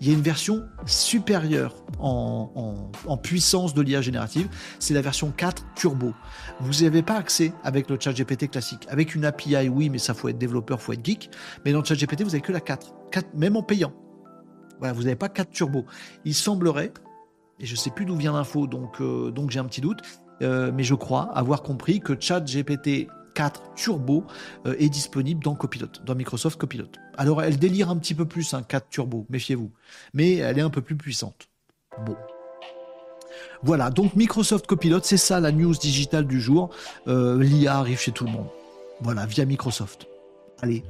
Il 0.00 0.06
y 0.06 0.10
a 0.12 0.14
une 0.14 0.22
version 0.22 0.64
supérieure 0.86 1.74
en, 1.98 2.90
puissance 3.20 3.74
de 3.74 3.82
l'IA 3.82 4.00
générative, 4.00 4.48
c'est 4.78 4.94
la 4.94 5.00
version 5.00 5.32
4 5.36 5.64
Turbo. 5.74 6.14
Vous 6.60 6.84
n'avez 6.84 7.02
pas 7.02 7.16
accès 7.16 7.52
avec 7.64 7.90
le 7.90 7.98
chat 7.98 8.12
GPT 8.12 8.48
classique. 8.48 8.86
Avec 8.88 9.16
une 9.16 9.24
API, 9.24 9.68
oui, 9.68 9.90
mais 9.90 9.98
ça 9.98 10.14
faut 10.14 10.28
être 10.28 10.38
développeur, 10.38 10.80
faut 10.80 10.92
être 10.92 11.04
geek. 11.04 11.30
Mais 11.64 11.72
dans 11.72 11.80
le 11.80 11.84
chat 11.84 11.96
GPT, 11.96 12.20
vous 12.20 12.30
n'avez 12.30 12.40
que 12.40 12.52
la 12.52 12.60
4. 12.60 12.94
4 13.10 13.34
même 13.34 13.56
en 13.56 13.62
payant. 13.64 13.92
Voilà, 14.78 14.92
vous 14.92 15.02
n'avez 15.02 15.16
pas 15.16 15.28
4 15.28 15.50
Turbo. 15.50 15.84
Il 16.24 16.34
semblerait, 16.34 16.92
et 17.60 17.66
je 17.66 17.72
ne 17.72 17.76
sais 17.76 17.90
plus 17.90 18.04
d'où 18.04 18.16
vient 18.16 18.32
l'info, 18.32 18.66
donc, 18.66 19.00
euh, 19.00 19.30
donc 19.30 19.50
j'ai 19.50 19.58
un 19.58 19.64
petit 19.64 19.80
doute, 19.80 20.00
euh, 20.42 20.70
mais 20.72 20.84
je 20.84 20.94
crois 20.94 21.30
avoir 21.34 21.62
compris 21.62 22.00
que 22.00 22.16
chat 22.18 22.40
GPT 22.40 23.08
4 23.34 23.74
Turbo 23.74 24.24
euh, 24.66 24.74
est 24.78 24.88
disponible 24.88 25.42
dans 25.42 25.54
Copilot, 25.54 25.88
dans 26.04 26.14
Microsoft 26.14 26.58
Copilot. 26.58 26.88
Alors 27.16 27.42
elle 27.42 27.58
délire 27.58 27.90
un 27.90 27.96
petit 27.96 28.14
peu 28.14 28.24
plus 28.24 28.54
un 28.54 28.62
4 28.62 28.88
Turbo, 28.88 29.26
méfiez-vous, 29.28 29.70
mais 30.14 30.36
elle 30.36 30.58
est 30.58 30.62
un 30.62 30.70
peu 30.70 30.82
plus 30.82 30.96
puissante. 30.96 31.48
Bon. 32.04 32.16
Voilà, 33.62 33.90
donc 33.90 34.14
Microsoft 34.14 34.66
Copilot, 34.66 35.00
c'est 35.02 35.16
ça 35.16 35.40
la 35.40 35.50
news 35.50 35.74
digitale 35.74 36.26
du 36.26 36.40
jour. 36.40 36.70
L'IA 37.06 37.76
arrive 37.76 37.98
chez 37.98 38.12
tout 38.12 38.24
le 38.24 38.30
monde. 38.30 38.46
Voilà, 39.00 39.26
via 39.26 39.44
Microsoft. 39.44 40.07
Allez, 40.60 40.82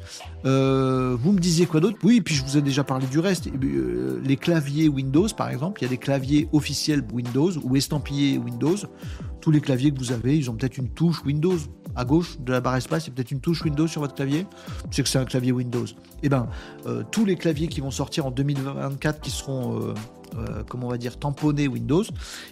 euh, 0.46 1.16
vous 1.20 1.32
me 1.32 1.38
disiez 1.38 1.66
quoi 1.66 1.80
d'autre? 1.80 1.98
Oui, 2.02 2.22
puis 2.22 2.34
je 2.34 2.42
vous 2.42 2.56
ai 2.56 2.62
déjà 2.62 2.84
parlé 2.84 3.06
du 3.06 3.18
reste. 3.18 3.50
les 3.52 4.36
claviers 4.36 4.88
Windows, 4.88 5.28
par 5.36 5.50
exemple, 5.50 5.82
il 5.82 5.84
y 5.84 5.86
a 5.86 5.90
des 5.90 5.98
claviers 5.98 6.48
officiels 6.52 7.04
Windows 7.12 7.52
ou 7.62 7.76
estampillés 7.76 8.38
Windows. 8.38 8.76
Tous 9.40 9.50
les 9.50 9.60
claviers 9.60 9.92
que 9.92 9.98
vous 9.98 10.12
avez, 10.12 10.36
ils 10.36 10.50
ont 10.50 10.54
peut-être 10.54 10.78
une 10.78 10.88
touche 10.88 11.22
Windows 11.24 11.58
à 11.98 12.04
gauche 12.04 12.38
de 12.40 12.52
la 12.52 12.60
barre 12.60 12.76
espace, 12.76 13.06
il 13.06 13.10
y 13.10 13.12
a 13.12 13.14
peut-être 13.16 13.32
une 13.32 13.40
touche 13.40 13.64
Windows 13.64 13.88
sur 13.88 14.00
votre 14.00 14.14
clavier. 14.14 14.46
C'est 14.90 15.02
que 15.02 15.08
c'est 15.08 15.18
un 15.18 15.24
clavier 15.24 15.52
Windows. 15.52 15.86
Eh 16.22 16.28
bien, 16.28 16.48
euh, 16.86 17.02
tous 17.10 17.24
les 17.24 17.36
claviers 17.36 17.66
qui 17.66 17.80
vont 17.80 17.90
sortir 17.90 18.24
en 18.26 18.30
2024, 18.30 19.20
qui 19.20 19.30
seront, 19.30 19.80
euh, 19.80 19.94
euh, 20.36 20.62
comment 20.68 20.86
on 20.86 20.90
va 20.90 20.98
dire, 20.98 21.18
tamponnés 21.18 21.66
Windows, 21.66 22.04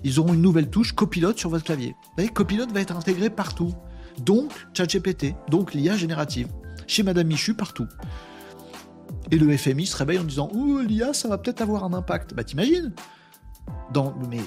ils 0.03 0.19
auront 0.19 0.35
une 0.35 0.43
nouvelle 0.43 0.69
touche 0.69 0.93
copilote 0.93 1.39
sur 1.39 1.49
votre 1.49 1.65
clavier. 1.65 1.91
Vous 1.91 2.13
voyez, 2.17 2.31
copilote 2.31 2.73
va 2.73 2.81
être 2.81 2.97
intégré 2.97 3.31
partout. 3.31 3.73
Donc, 4.25 4.51
ChatGPT, 4.75 5.35
donc 5.49 5.75
l'IA 5.75 5.97
générative. 5.97 6.49
Chez 6.87 7.03
Madame 7.03 7.27
Michu, 7.27 7.55
partout. 7.55 7.87
Et 9.31 9.39
le 9.39 9.57
FMI 9.57 9.87
se 9.87 9.97
réveille 9.97 10.19
en 10.19 10.25
disant 10.25 10.51
Ouh, 10.53 10.79
l'IA, 10.79 11.13
ça 11.13 11.29
va 11.29 11.39
peut-être 11.39 11.61
avoir 11.61 11.85
un 11.85 11.93
impact. 11.93 12.35
Bah, 12.35 12.45
t'imagines? 12.45 12.93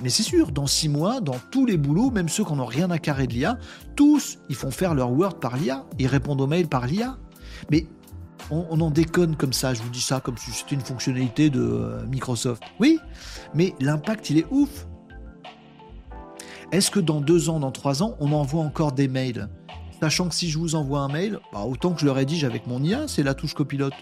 Mais, 0.03 0.09
c'est 0.09 0.23
sûr, 0.23 0.51
dans 0.51 0.67
six 0.67 0.89
mois, 0.89 1.21
dans 1.21 1.37
tous 1.51 1.65
les 1.65 1.77
boulots, 1.77 2.11
même 2.11 2.29
ceux 2.29 2.43
qui 2.43 2.53
n'ont 2.53 2.65
rien 2.65 2.91
à 2.91 2.99
carrer 2.99 3.25
de 3.25 3.33
l'IA, 3.33 3.57
tous, 3.95 4.37
ils 4.49 4.55
font 4.55 4.71
faire 4.71 4.93
leur 4.93 5.11
Word 5.11 5.39
par 5.39 5.57
l'IA, 5.57 5.85
ils 5.97 6.07
répondent 6.07 6.41
aux 6.41 6.47
mails 6.47 6.67
par 6.67 6.85
l'IA. 6.85 7.17
Mais 7.71 7.87
on, 8.51 8.79
en 8.79 8.91
déconne 8.91 9.35
comme 9.35 9.53
ça, 9.53 9.73
je 9.73 9.81
vous 9.81 9.89
dis 9.89 10.01
ça 10.01 10.19
comme 10.19 10.37
si 10.37 10.51
c'était 10.51 10.75
une 10.75 10.81
fonctionnalité 10.81 11.49
de 11.49 11.61
euh, 11.61 12.05
Microsoft. 12.07 12.63
Oui, 12.79 12.99
mais 13.53 13.75
l'impact, 13.79 14.29
il 14.29 14.39
est 14.39 14.47
ouf. 14.51 14.87
Est-ce 16.71 16.91
que 16.91 16.99
dans 16.99 17.21
deux 17.21 17.49
ans, 17.49 17.59
dans 17.59 17.71
trois 17.71 18.03
ans, 18.03 18.15
on 18.19 18.31
envoie 18.31 18.61
encore 18.61 18.91
des 18.91 19.07
mails? 19.07 19.49
Sachant 20.01 20.29
que 20.29 20.35
si 20.35 20.49
je 20.49 20.57
vous 20.57 20.75
envoie 20.75 21.01
un 21.01 21.09
mail, 21.09 21.39
bah, 21.51 21.61
autant 21.61 21.93
que 21.93 21.99
je 21.99 22.05
le 22.05 22.11
rédige 22.11 22.45
avec 22.45 22.67
mon 22.67 22.81
IA, 22.81 23.07
c'est 23.07 23.23
la 23.23 23.33
touche 23.33 23.53
copilote. 23.53 23.93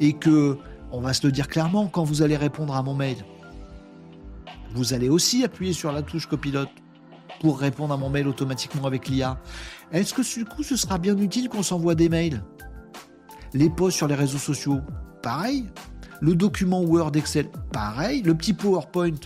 Et 0.00 0.14
que, 0.14 0.58
on 0.90 1.00
va 1.00 1.12
se 1.12 1.26
le 1.26 1.32
dire 1.32 1.46
clairement, 1.46 1.86
quand 1.86 2.02
vous 2.02 2.22
allez 2.22 2.36
répondre 2.36 2.74
à 2.74 2.82
mon 2.82 2.94
mail, 2.94 3.18
vous 4.74 4.94
allez 4.94 5.08
aussi 5.08 5.44
appuyer 5.44 5.72
sur 5.72 5.92
la 5.92 6.02
touche 6.02 6.26
copilote 6.26 6.70
pour 7.40 7.58
répondre 7.58 7.94
à 7.94 7.96
mon 7.96 8.10
mail 8.10 8.28
automatiquement 8.28 8.86
avec 8.86 9.08
l'IA. 9.08 9.38
Est-ce 9.92 10.14
que 10.14 10.22
du 10.22 10.44
coup 10.44 10.62
ce 10.62 10.76
sera 10.76 10.98
bien 10.98 11.16
utile 11.16 11.48
qu'on 11.48 11.62
s'envoie 11.62 11.94
des 11.94 12.08
mails? 12.08 12.42
Les 13.54 13.70
posts 13.70 13.96
sur 13.96 14.06
les 14.08 14.14
réseaux 14.14 14.38
sociaux, 14.38 14.80
pareil. 15.22 15.66
Le 16.20 16.34
document 16.34 16.82
Word, 16.82 17.12
Excel, 17.14 17.48
pareil. 17.72 18.22
Le 18.22 18.34
petit 18.34 18.52
PowerPoint, 18.52 19.16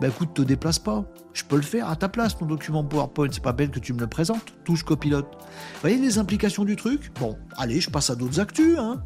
bah 0.00 0.08
écoute, 0.08 0.34
te 0.34 0.42
déplace 0.42 0.78
pas. 0.78 1.04
Je 1.32 1.44
peux 1.44 1.56
le 1.56 1.62
faire 1.62 1.88
à 1.88 1.96
ta 1.96 2.08
place, 2.08 2.36
ton 2.36 2.46
document 2.46 2.82
PowerPoint. 2.84 3.28
C'est 3.30 3.42
pas 3.42 3.52
belle 3.52 3.70
que 3.70 3.78
tu 3.78 3.92
me 3.92 4.00
le 4.00 4.06
présentes. 4.06 4.54
Touche 4.64 4.82
copilote. 4.82 5.28
Vous 5.30 5.80
voyez 5.82 5.98
les 5.98 6.18
implications 6.18 6.64
du 6.64 6.76
truc? 6.76 7.12
Bon, 7.20 7.36
allez, 7.56 7.80
je 7.80 7.90
passe 7.90 8.10
à 8.10 8.14
d'autres 8.14 8.40
actus. 8.40 8.78
Hein. 8.78 9.02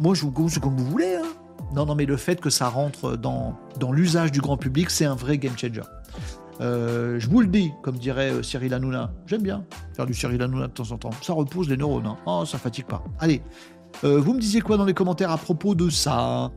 Moi, 0.00 0.14
je 0.14 0.24
vous 0.24 0.48
c'est 0.48 0.60
comme 0.60 0.76
vous 0.76 0.86
voulez. 0.86 1.16
Hein. 1.16 1.28
Non, 1.74 1.86
non, 1.86 1.94
mais 1.94 2.06
le 2.06 2.16
fait 2.16 2.40
que 2.40 2.50
ça 2.50 2.68
rentre 2.68 3.16
dans, 3.16 3.56
dans 3.78 3.92
l'usage 3.92 4.32
du 4.32 4.40
grand 4.40 4.56
public, 4.56 4.90
c'est 4.90 5.04
un 5.04 5.14
vrai 5.14 5.38
game 5.38 5.56
changer. 5.56 5.82
Euh, 6.60 7.18
je 7.18 7.28
vous 7.28 7.40
le 7.40 7.48
dis, 7.48 7.72
comme 7.82 7.98
dirait 7.98 8.30
euh, 8.30 8.42
Cyril 8.42 8.72
Hanouna, 8.74 9.12
j'aime 9.26 9.42
bien 9.42 9.64
faire 9.94 10.06
du 10.06 10.14
Cyril 10.14 10.40
Hanouna 10.40 10.68
de 10.68 10.72
temps 10.72 10.92
en 10.92 10.98
temps. 10.98 11.10
Ça 11.20 11.32
repose 11.32 11.68
les 11.68 11.76
neurones. 11.76 12.06
Hein. 12.06 12.16
Oh, 12.26 12.44
ça 12.46 12.58
fatigue 12.58 12.86
pas. 12.86 13.02
Allez, 13.18 13.42
euh, 14.04 14.20
vous 14.20 14.34
me 14.34 14.40
disiez 14.40 14.60
quoi 14.60 14.76
dans 14.76 14.84
les 14.84 14.94
commentaires 14.94 15.32
à 15.32 15.38
propos 15.38 15.74
de 15.74 15.90
ça? 15.90 16.52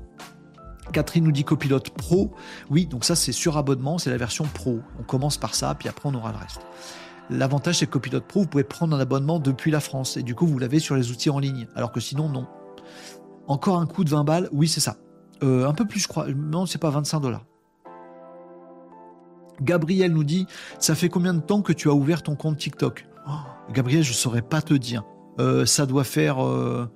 Catherine 0.94 1.24
nous 1.24 1.32
dit 1.32 1.44
copilote 1.44 1.90
pro. 1.90 2.32
Oui, 2.70 2.86
donc 2.86 3.06
ça 3.06 3.16
c'est 3.16 3.32
sur 3.32 3.58
abonnement, 3.58 3.98
c'est 3.98 4.10
la 4.10 4.18
version 4.18 4.46
pro. 4.46 4.80
On 5.00 5.04
commence 5.04 5.38
par 5.38 5.56
ça, 5.56 5.76
puis 5.76 5.90
après 5.90 6.10
on 6.10 6.14
aura 6.14 6.32
le 6.32 6.38
reste. 6.38 6.62
L'avantage 7.30 7.80
c'est 7.80 7.86
que 7.86 7.92
copilote 7.92 8.26
pro, 8.26 8.42
vous 8.42 8.48
pouvez 8.48 8.64
prendre 8.64 8.96
un 8.96 9.00
abonnement 9.00 9.40
depuis 9.40 9.72
la 9.72 9.80
France 9.80 10.18
et 10.18 10.24
du 10.24 10.36
coup 10.36 10.48
vous 10.48 10.60
l'avez 10.60 10.80
sur 10.80 10.96
les 10.96 11.12
outils 11.12 11.30
en 11.30 11.40
ligne, 11.40 11.68
alors 11.76 11.92
que 11.92 12.00
sinon 12.00 12.30
non. 12.30 12.48
Encore 13.48 13.80
un 13.80 13.86
coup 13.86 14.04
de 14.04 14.10
20 14.10 14.24
balles, 14.24 14.50
oui 14.52 14.68
c'est 14.68 14.80
ça. 14.80 14.98
Euh, 15.44 15.68
un 15.68 15.74
peu 15.74 15.86
plus, 15.86 16.00
je 16.00 16.08
crois. 16.08 16.28
Non, 16.28 16.66
c'est 16.66 16.78
pas 16.78 16.90
25 16.90 17.20
dollars. 17.20 17.46
Gabriel 19.62 20.14
nous 20.14 20.24
dit 20.24 20.46
Ça 20.80 20.96
fait 20.96 21.10
combien 21.10 21.34
de 21.34 21.42
temps 21.42 21.62
que 21.62 21.74
tu 21.74 21.90
as 21.90 21.94
ouvert 21.94 22.24
ton 22.24 22.36
compte 22.36 22.58
TikTok? 22.58 23.08
Oh, 23.28 23.32
Gabriel, 23.72 24.04
je 24.04 24.14
saurais 24.14 24.42
pas 24.42 24.62
te 24.62 24.74
dire. 24.74 25.04
Euh, 25.40 25.66
ça 25.66 25.86
doit 25.86 26.04
faire. 26.04 26.44
Euh, 26.44 26.90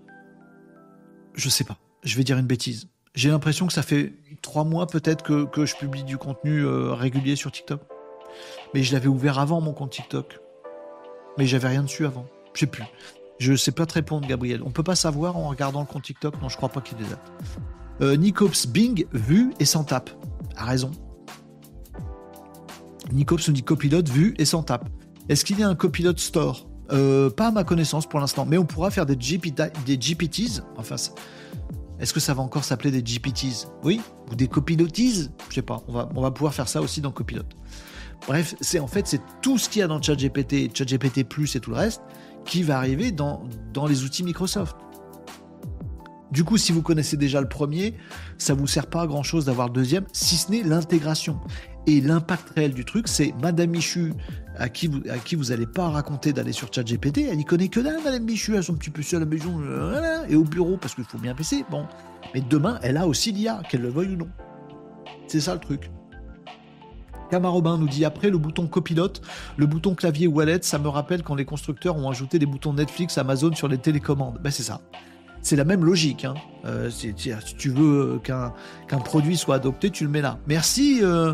je 1.34 1.50
sais 1.50 1.64
pas. 1.64 1.78
Je 2.04 2.18
vais 2.18 2.24
dire 2.24 2.38
une 2.38 2.48
bêtise. 2.48 2.88
J'ai 3.14 3.30
l'impression 3.30 3.68
que 3.68 3.74
ça 3.74 3.82
fait 3.84 4.14
trois 4.42 4.64
mois 4.64 4.88
peut-être 4.88 5.24
que, 5.24 5.66
je 5.66 5.76
publie 5.76 6.04
du 6.04 6.18
contenu 6.18 6.66
régulier 6.66 7.36
sur 7.36 7.52
TikTok. 7.52 7.82
Mais 8.74 8.84
je 8.84 8.94
l'avais 8.94 9.08
ouvert 9.08 9.40
avant 9.40 9.60
mon 9.60 9.74
compte 9.74 9.92
TikTok. 9.92 10.40
Mais 11.38 11.46
j'avais 11.46 11.68
rien 11.68 11.84
dessus 11.84 12.06
avant. 12.06 12.26
Je 12.54 12.62
sais 12.62 12.68
plus. 12.68 12.84
Je 13.40 13.56
sais 13.56 13.72
pas 13.72 13.86
te 13.86 13.94
répondre, 13.94 14.28
Gabriel. 14.28 14.62
On 14.64 14.70
peut 14.70 14.84
pas 14.84 14.96
savoir 14.96 15.36
en 15.36 15.50
regardant 15.50 15.82
le 15.82 15.88
compte 15.88 16.04
TikTok? 16.04 16.42
Non, 16.42 16.48
je 16.48 16.58
crois 16.58 16.70
pas 16.70 16.80
qu'il 16.80 16.98
y 16.98 17.02
ait 17.02 17.04
des 17.06 17.10
dates. 17.10 17.32
Euh, 18.02 18.16
Nicops 18.16 18.68
Bing, 18.68 19.06
vu 19.14 19.54
et 19.60 19.66
sans 19.66 19.84
tape. 19.84 20.10
A 20.56 20.66
raison. 20.66 20.92
Nicops 23.12 23.48
nous 23.48 23.54
dit 23.54 23.64
copilote, 23.64 24.08
vu 24.10 24.36
et 24.38 24.46
sans 24.46 24.64
tape. 24.64 24.88
Est-ce 25.28 25.44
qu'il 25.44 25.60
y 25.60 25.64
a 25.64 25.68
un 25.68 25.76
copilote 25.76 26.20
store? 26.20 26.68
Euh, 26.92 27.30
Pas 27.30 27.48
à 27.48 27.52
ma 27.52 27.64
connaissance 27.64 28.08
pour 28.08 28.20
l'instant, 28.20 28.46
mais 28.46 28.58
on 28.58 28.66
pourra 28.66 28.92
faire 28.92 29.06
des, 29.06 29.16
des 29.16 29.98
GPTs. 30.00 30.62
Enfin, 30.78 30.96
est-ce 32.02 32.14
que 32.14 32.20
ça 32.20 32.34
va 32.34 32.42
encore 32.42 32.64
s'appeler 32.64 32.90
des 32.90 33.04
GPTs 33.04 33.68
Oui 33.84 34.02
Ou 34.32 34.36
des 34.36 34.48
copilotes 34.48 34.98
Je 34.98 35.30
sais 35.54 35.62
pas. 35.62 35.82
On 35.88 35.94
va, 35.94 36.10
on 36.16 36.22
va 36.22 36.32
pouvoir 36.32 36.54
faire 36.54 36.68
ça 36.68 36.82
aussi 36.82 37.00
dans 37.00 37.12
Copilot. 37.12 37.44
Bref, 38.28 38.56
c'est 38.60 38.80
en 38.80 38.88
fait 38.88 39.08
c'est 39.08 39.22
tout 39.42 39.58
ce 39.58 39.70
qu'il 39.70 39.80
y 39.80 39.84
a 39.84 39.88
dans 39.88 40.02
ChatGPT, 40.02 40.76
ChatGPT 40.76 41.24
Plus 41.24 41.56
et 41.56 41.60
tout 41.60 41.72
le 41.72 41.78
reste 41.78 42.02
qui 42.46 42.64
va 42.64 42.78
arriver 42.78 43.12
dans, 43.12 43.44
dans 43.72 43.86
les 43.86 44.04
outils 44.04 44.24
Microsoft. 44.24 44.76
Du 46.32 46.44
coup, 46.44 46.58
si 46.58 46.72
vous 46.72 46.82
connaissez 46.82 47.18
déjà 47.18 47.42
le 47.42 47.50
premier, 47.50 47.96
ça 48.38 48.54
vous 48.54 48.66
sert 48.66 48.88
pas 48.88 49.02
à 49.02 49.08
grand 49.08 49.22
chose 49.22 49.46
d'avoir 49.46 49.68
le 49.68 49.74
deuxième, 49.74 50.06
si 50.14 50.38
ce 50.38 50.50
n'est 50.50 50.64
l'intégration. 50.64 51.40
Et 51.88 52.00
l'impact 52.00 52.52
réel 52.56 52.74
du 52.74 52.86
truc, 52.86 53.08
c'est 53.08 53.34
Madame 53.42 53.72
Michu 53.72 54.14
à 54.62 54.70
qui 54.70 54.88
vous, 54.88 55.52
à 55.52 55.54
allez 55.54 55.66
pas 55.66 55.90
raconter 55.90 56.34
d'aller 56.34 56.52
sur 56.52 56.72
ChatGPT, 56.72 57.28
elle 57.32 57.40
y 57.40 57.46
connaît 57.46 57.68
que 57.68 57.80
dalle, 57.80 58.00
Madame 58.04 58.24
Michu, 58.24 58.56
elle 58.56 58.64
son 58.64 58.76
petit 58.76 58.92
PC 58.92 59.16
à 59.16 59.20
la 59.20 59.26
maison, 59.26 59.60
euh, 59.62 60.24
et 60.30 60.36
au 60.36 60.44
bureau, 60.44 60.78
parce 60.78 60.94
qu'il 60.94 61.04
faut 61.04 61.18
bien 61.18 61.34
PC, 61.34 61.66
bon. 61.72 61.86
Mais 62.34 62.42
demain, 62.42 62.80
elle 62.84 62.98
a 62.98 63.08
aussi 63.08 63.32
l'IA, 63.32 63.62
qu'elle 63.70 63.82
le 63.82 63.90
veuille 63.90 64.14
ou 64.14 64.18
non. 64.18 64.30
C'est 65.28 65.42
ça 65.42 65.56
le 65.56 65.60
truc. 65.60 65.90
Camarobin 67.32 67.78
nous 67.78 67.88
dit 67.88 68.06
après 68.06 68.30
le 68.30 68.38
bouton 68.38 68.68
copilote, 68.68 69.22
le 69.58 69.66
bouton 69.66 69.96
clavier 69.96 70.28
wallet, 70.28 70.60
ça 70.62 70.78
me 70.78 70.90
rappelle 70.90 71.24
quand 71.24 71.36
les 71.36 71.46
constructeurs 71.46 71.96
ont 71.96 72.10
ajouté 72.10 72.38
des 72.38 72.46
boutons 72.46 72.74
Netflix, 72.74 73.18
Amazon 73.18 73.54
sur 73.56 73.68
les 73.68 73.78
télécommandes. 73.78 74.40
Ben 74.44 74.52
c'est 74.52 74.64
ça. 74.64 74.82
C'est 75.42 75.56
la 75.56 75.64
même 75.64 75.84
logique. 75.84 76.26
Hein. 76.26 76.36
Euh, 76.66 76.90
si 76.90 77.14
tu 77.14 77.70
veux 77.70 78.20
qu'un 78.24 78.54
qu'un 78.88 79.00
produit 79.00 79.38
soit 79.38 79.56
adopté, 79.56 79.90
tu 79.90 80.04
le 80.04 80.10
mets 80.10 80.22
là. 80.22 80.38
Merci. 80.46 81.00
Euh, 81.02 81.34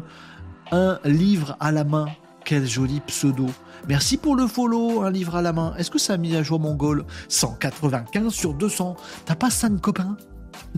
un 0.72 1.00
livre 1.04 1.58
à 1.60 1.72
la 1.72 1.84
main. 1.84 2.08
Quel 2.48 2.66
joli 2.66 3.02
pseudo. 3.02 3.48
Merci 3.90 4.16
pour 4.16 4.38
le 4.38 4.48
follow, 4.48 5.02
un 5.02 5.12
livre 5.12 5.36
à 5.36 5.42
la 5.42 5.52
main. 5.52 5.74
Est-ce 5.78 5.92
que 5.92 6.00
ça 6.00 6.14
a 6.14 6.18
mis 6.18 6.34
à 6.34 6.44
jour 6.44 6.62
mon 6.62 6.76
goal 6.76 7.04
195 7.28 8.32
sur 8.32 8.54
200. 8.54 8.96
T'as 9.26 9.36
pas 9.36 9.50
5 9.50 9.82
copains? 9.82 10.16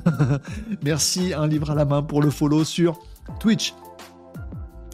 Merci, 0.84 1.32
un 1.32 1.46
livre 1.46 1.70
à 1.70 1.76
la 1.76 1.86
main 1.86 2.02
pour 2.02 2.24
le 2.24 2.32
follow 2.32 2.64
sur 2.64 2.98
Twitch. 3.40 3.76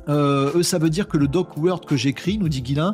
Euh, 0.10 0.64
ça 0.64 0.77
veut 0.77 0.89
dire 0.89 1.07
que 1.07 1.15
le 1.15 1.30
doc 1.30 1.56
Word 1.56 1.85
que 1.85 1.95
j'écris, 1.95 2.38
nous 2.38 2.49
dit 2.49 2.61
Guilin, 2.61 2.91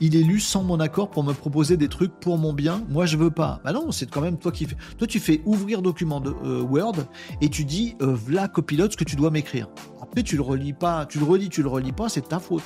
il 0.00 0.14
est 0.14 0.22
lu 0.22 0.38
sans 0.38 0.62
mon 0.62 0.78
accord 0.78 1.10
pour 1.10 1.24
me 1.24 1.32
proposer 1.32 1.76
des 1.76 1.88
trucs 1.88 2.12
pour 2.20 2.38
mon 2.38 2.52
bien. 2.52 2.84
Moi, 2.88 3.04
je 3.04 3.16
veux 3.16 3.32
pas. 3.32 3.60
Bah 3.64 3.72
non, 3.72 3.90
c'est 3.90 4.08
quand 4.08 4.20
même 4.20 4.38
toi 4.38 4.52
qui 4.52 4.66
fais. 4.66 4.76
Toi, 4.96 5.08
tu 5.08 5.18
fais 5.18 5.42
ouvrir 5.44 5.82
document 5.82 6.22
euh, 6.24 6.62
Word 6.62 6.98
et 7.40 7.48
tu 7.48 7.64
dis, 7.64 7.96
euh, 8.00 8.14
voilà 8.14 8.46
copilote 8.46 8.92
ce 8.92 8.96
que 8.96 9.02
tu 9.02 9.16
dois 9.16 9.32
m'écrire. 9.32 9.66
Après, 10.00 10.22
tu 10.22 10.36
le 10.36 10.42
relis 10.42 10.72
pas, 10.72 11.04
tu 11.04 11.18
le 11.18 11.24
relis, 11.24 11.48
tu 11.48 11.64
le 11.64 11.68
relis 11.68 11.90
pas, 11.90 12.08
c'est 12.08 12.28
ta 12.28 12.38
faute. 12.38 12.62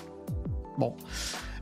Bon. 0.78 0.94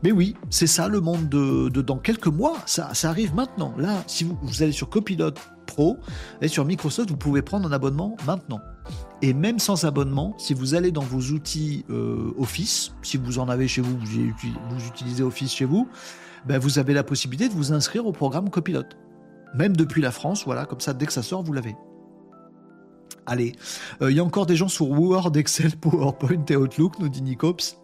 Mais 0.02 0.12
oui, 0.12 0.36
c'est 0.50 0.66
ça 0.66 0.88
le 0.88 1.00
monde 1.00 1.28
de, 1.28 1.80
dans 1.80 1.96
quelques 1.96 2.26
mois. 2.26 2.58
Ça, 2.66 2.90
arrive 3.04 3.34
maintenant. 3.34 3.74
Là, 3.78 4.04
si 4.06 4.24
vous, 4.24 4.62
allez 4.62 4.72
sur 4.72 4.90
Copilot 4.90 5.32
Pro 5.66 5.96
et 6.42 6.48
sur 6.48 6.64
Microsoft, 6.64 7.10
vous 7.10 7.16
pouvez 7.16 7.42
prendre 7.42 7.68
un 7.68 7.72
abonnement 7.72 8.16
maintenant. 8.26 8.60
Et 9.22 9.32
même 9.32 9.58
sans 9.58 9.84
abonnement, 9.84 10.34
si 10.38 10.54
vous 10.54 10.74
allez 10.74 10.92
dans 10.92 11.02
vos 11.02 11.32
outils 11.32 11.84
euh, 11.90 12.34
Office, 12.38 12.92
si 13.02 13.16
vous 13.16 13.38
en 13.38 13.48
avez 13.48 13.66
chez 13.66 13.80
vous, 13.80 13.96
vous, 13.98 14.86
utilisez 14.86 15.22
Office 15.22 15.52
chez 15.52 15.64
vous, 15.64 15.88
ben 16.46 16.58
vous 16.58 16.78
avez 16.78 16.92
la 16.92 17.02
possibilité 17.02 17.48
de 17.48 17.54
vous 17.54 17.72
inscrire 17.72 18.06
au 18.06 18.12
programme 18.12 18.50
Copilote. 18.50 18.96
Même 19.54 19.74
depuis 19.74 20.02
la 20.02 20.10
France, 20.10 20.44
voilà, 20.44 20.66
comme 20.66 20.80
ça, 20.80 20.92
dès 20.92 21.06
que 21.06 21.12
ça 21.12 21.22
sort, 21.22 21.42
vous 21.42 21.54
l'avez. 21.54 21.74
Allez, 23.24 23.56
euh, 24.02 24.10
il 24.10 24.16
y 24.16 24.20
a 24.20 24.24
encore 24.24 24.46
des 24.46 24.54
gens 24.54 24.68
sur 24.68 24.88
Word, 24.90 25.32
Excel, 25.34 25.76
PowerPoint 25.80 26.44
et 26.48 26.56
Outlook, 26.56 26.98
nous 27.00 27.08
dit 27.08 27.22
Nicops. 27.22 27.78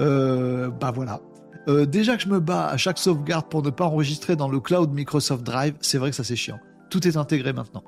Euh, 0.00 0.70
bah 0.70 0.92
voilà. 0.94 1.20
Euh, 1.68 1.84
déjà 1.84 2.16
que 2.16 2.22
je 2.22 2.28
me 2.28 2.40
bats 2.40 2.68
à 2.68 2.76
chaque 2.76 2.98
sauvegarde 2.98 3.46
pour 3.48 3.62
ne 3.62 3.70
pas 3.70 3.84
enregistrer 3.84 4.34
dans 4.34 4.48
le 4.48 4.60
cloud 4.60 4.92
Microsoft 4.92 5.44
Drive, 5.44 5.74
c'est 5.80 5.98
vrai 5.98 6.10
que 6.10 6.16
ça 6.16 6.24
c'est 6.24 6.36
chiant. 6.36 6.58
Tout 6.88 7.06
est 7.06 7.16
intégré 7.16 7.52
maintenant, 7.52 7.84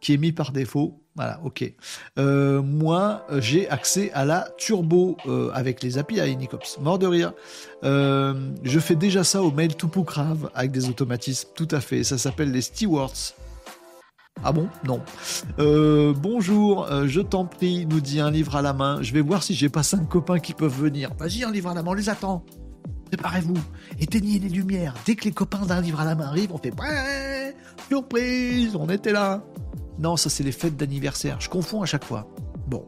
qui 0.00 0.14
est 0.14 0.16
mis 0.16 0.32
par 0.32 0.52
défaut. 0.52 1.00
Voilà, 1.16 1.40
ok. 1.44 1.72
Euh, 2.18 2.62
moi, 2.62 3.26
j'ai 3.38 3.68
accès 3.68 4.12
à 4.12 4.24
la 4.24 4.48
turbo 4.58 5.16
avec 5.52 5.82
les 5.82 5.98
API 5.98 6.20
à 6.20 6.26
Nicops. 6.26 6.78
Mort 6.80 6.98
de 6.98 7.06
rire. 7.06 7.32
Je 7.82 8.78
fais 8.80 8.96
déjà 8.96 9.24
ça 9.24 9.42
au 9.42 9.50
mail 9.50 9.76
tout 9.76 9.88
grave 9.88 10.50
avec 10.54 10.70
des 10.70 10.88
automatismes. 10.88 11.48
Tout 11.54 11.68
à 11.70 11.80
fait. 11.80 12.04
Ça 12.04 12.16
s'appelle 12.16 12.52
les 12.52 12.62
stewards. 12.62 13.34
Ah 14.44 14.52
bon? 14.52 14.68
Non. 14.84 15.00
bonjour, 16.14 16.86
je 17.06 17.20
t'en 17.20 17.46
prie, 17.46 17.86
nous 17.86 18.00
dit 18.00 18.20
un 18.20 18.30
livre 18.30 18.56
à 18.56 18.62
la 18.62 18.72
main. 18.72 19.02
Je 19.02 19.12
vais 19.12 19.20
voir 19.20 19.42
si 19.42 19.54
j'ai 19.54 19.68
pas 19.68 19.82
cinq 19.82 20.08
copains 20.08 20.38
qui 20.38 20.52
peuvent 20.52 20.78
venir. 20.78 21.10
Vas-y, 21.18 21.42
un 21.42 21.50
livre 21.50 21.70
à 21.70 21.74
la 21.74 21.82
main, 21.82 21.90
on 21.90 21.94
les 21.94 22.08
attend. 22.08 22.44
Préparez-vous, 23.10 23.58
éteignez 24.00 24.38
les 24.38 24.48
lumières. 24.48 24.94
Dès 25.06 25.14
que 25.14 25.24
les 25.24 25.32
copains 25.32 25.64
d'un 25.64 25.80
livre 25.80 26.00
à 26.00 26.04
la 26.04 26.14
main 26.14 26.26
arrivent, 26.26 26.52
on 26.52 26.58
fait 26.58 26.72
ouais, 26.80 27.54
surprise, 27.88 28.74
on 28.74 28.88
était 28.88 29.12
là. 29.12 29.42
Non, 29.98 30.16
ça 30.16 30.28
c'est 30.28 30.42
les 30.42 30.52
fêtes 30.52 30.76
d'anniversaire. 30.76 31.40
Je 31.40 31.48
confonds 31.48 31.82
à 31.82 31.86
chaque 31.86 32.04
fois. 32.04 32.28
Bon, 32.66 32.84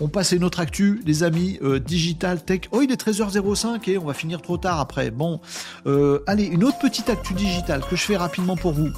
on 0.00 0.08
passe 0.08 0.32
à 0.32 0.36
une 0.36 0.42
autre 0.42 0.58
actu, 0.58 1.00
les 1.06 1.22
amis, 1.22 1.58
euh, 1.62 1.78
digital 1.78 2.44
tech. 2.44 2.62
Oh, 2.72 2.82
il 2.82 2.90
est 2.90 3.00
13h05 3.00 3.88
et 3.88 3.96
on 3.96 4.04
va 4.04 4.12
finir 4.12 4.42
trop 4.42 4.58
tard 4.58 4.80
après. 4.80 5.12
Bon, 5.12 5.40
euh, 5.86 6.18
allez, 6.26 6.44
une 6.44 6.64
autre 6.64 6.78
petite 6.80 7.08
actu 7.08 7.32
digitale 7.34 7.82
que 7.88 7.94
je 7.94 8.02
fais 8.02 8.16
rapidement 8.16 8.56
pour 8.56 8.72
vous. 8.72 8.88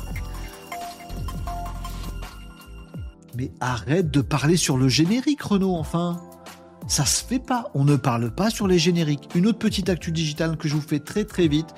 Mais 3.37 3.53
arrête 3.61 4.11
de 4.11 4.23
parler 4.23 4.57
sur 4.57 4.79
le 4.79 4.89
générique, 4.89 5.43
Renault, 5.43 5.75
enfin. 5.75 6.21
Ça 6.89 7.05
se 7.05 7.23
fait 7.23 7.39
pas. 7.39 7.71
On 7.75 7.85
ne 7.85 7.97
parle 7.97 8.31
pas 8.31 8.49
sur 8.49 8.67
les 8.67 8.79
génériques. 8.79 9.29
Une 9.35 9.47
autre 9.47 9.59
petite 9.59 9.89
actu 9.89 10.13
digitale 10.13 10.57
que 10.57 10.69
je 10.69 10.75
vous 10.75 10.81
fais 10.81 11.01
très 11.01 11.25
très 11.25 11.49
vite 11.49 11.75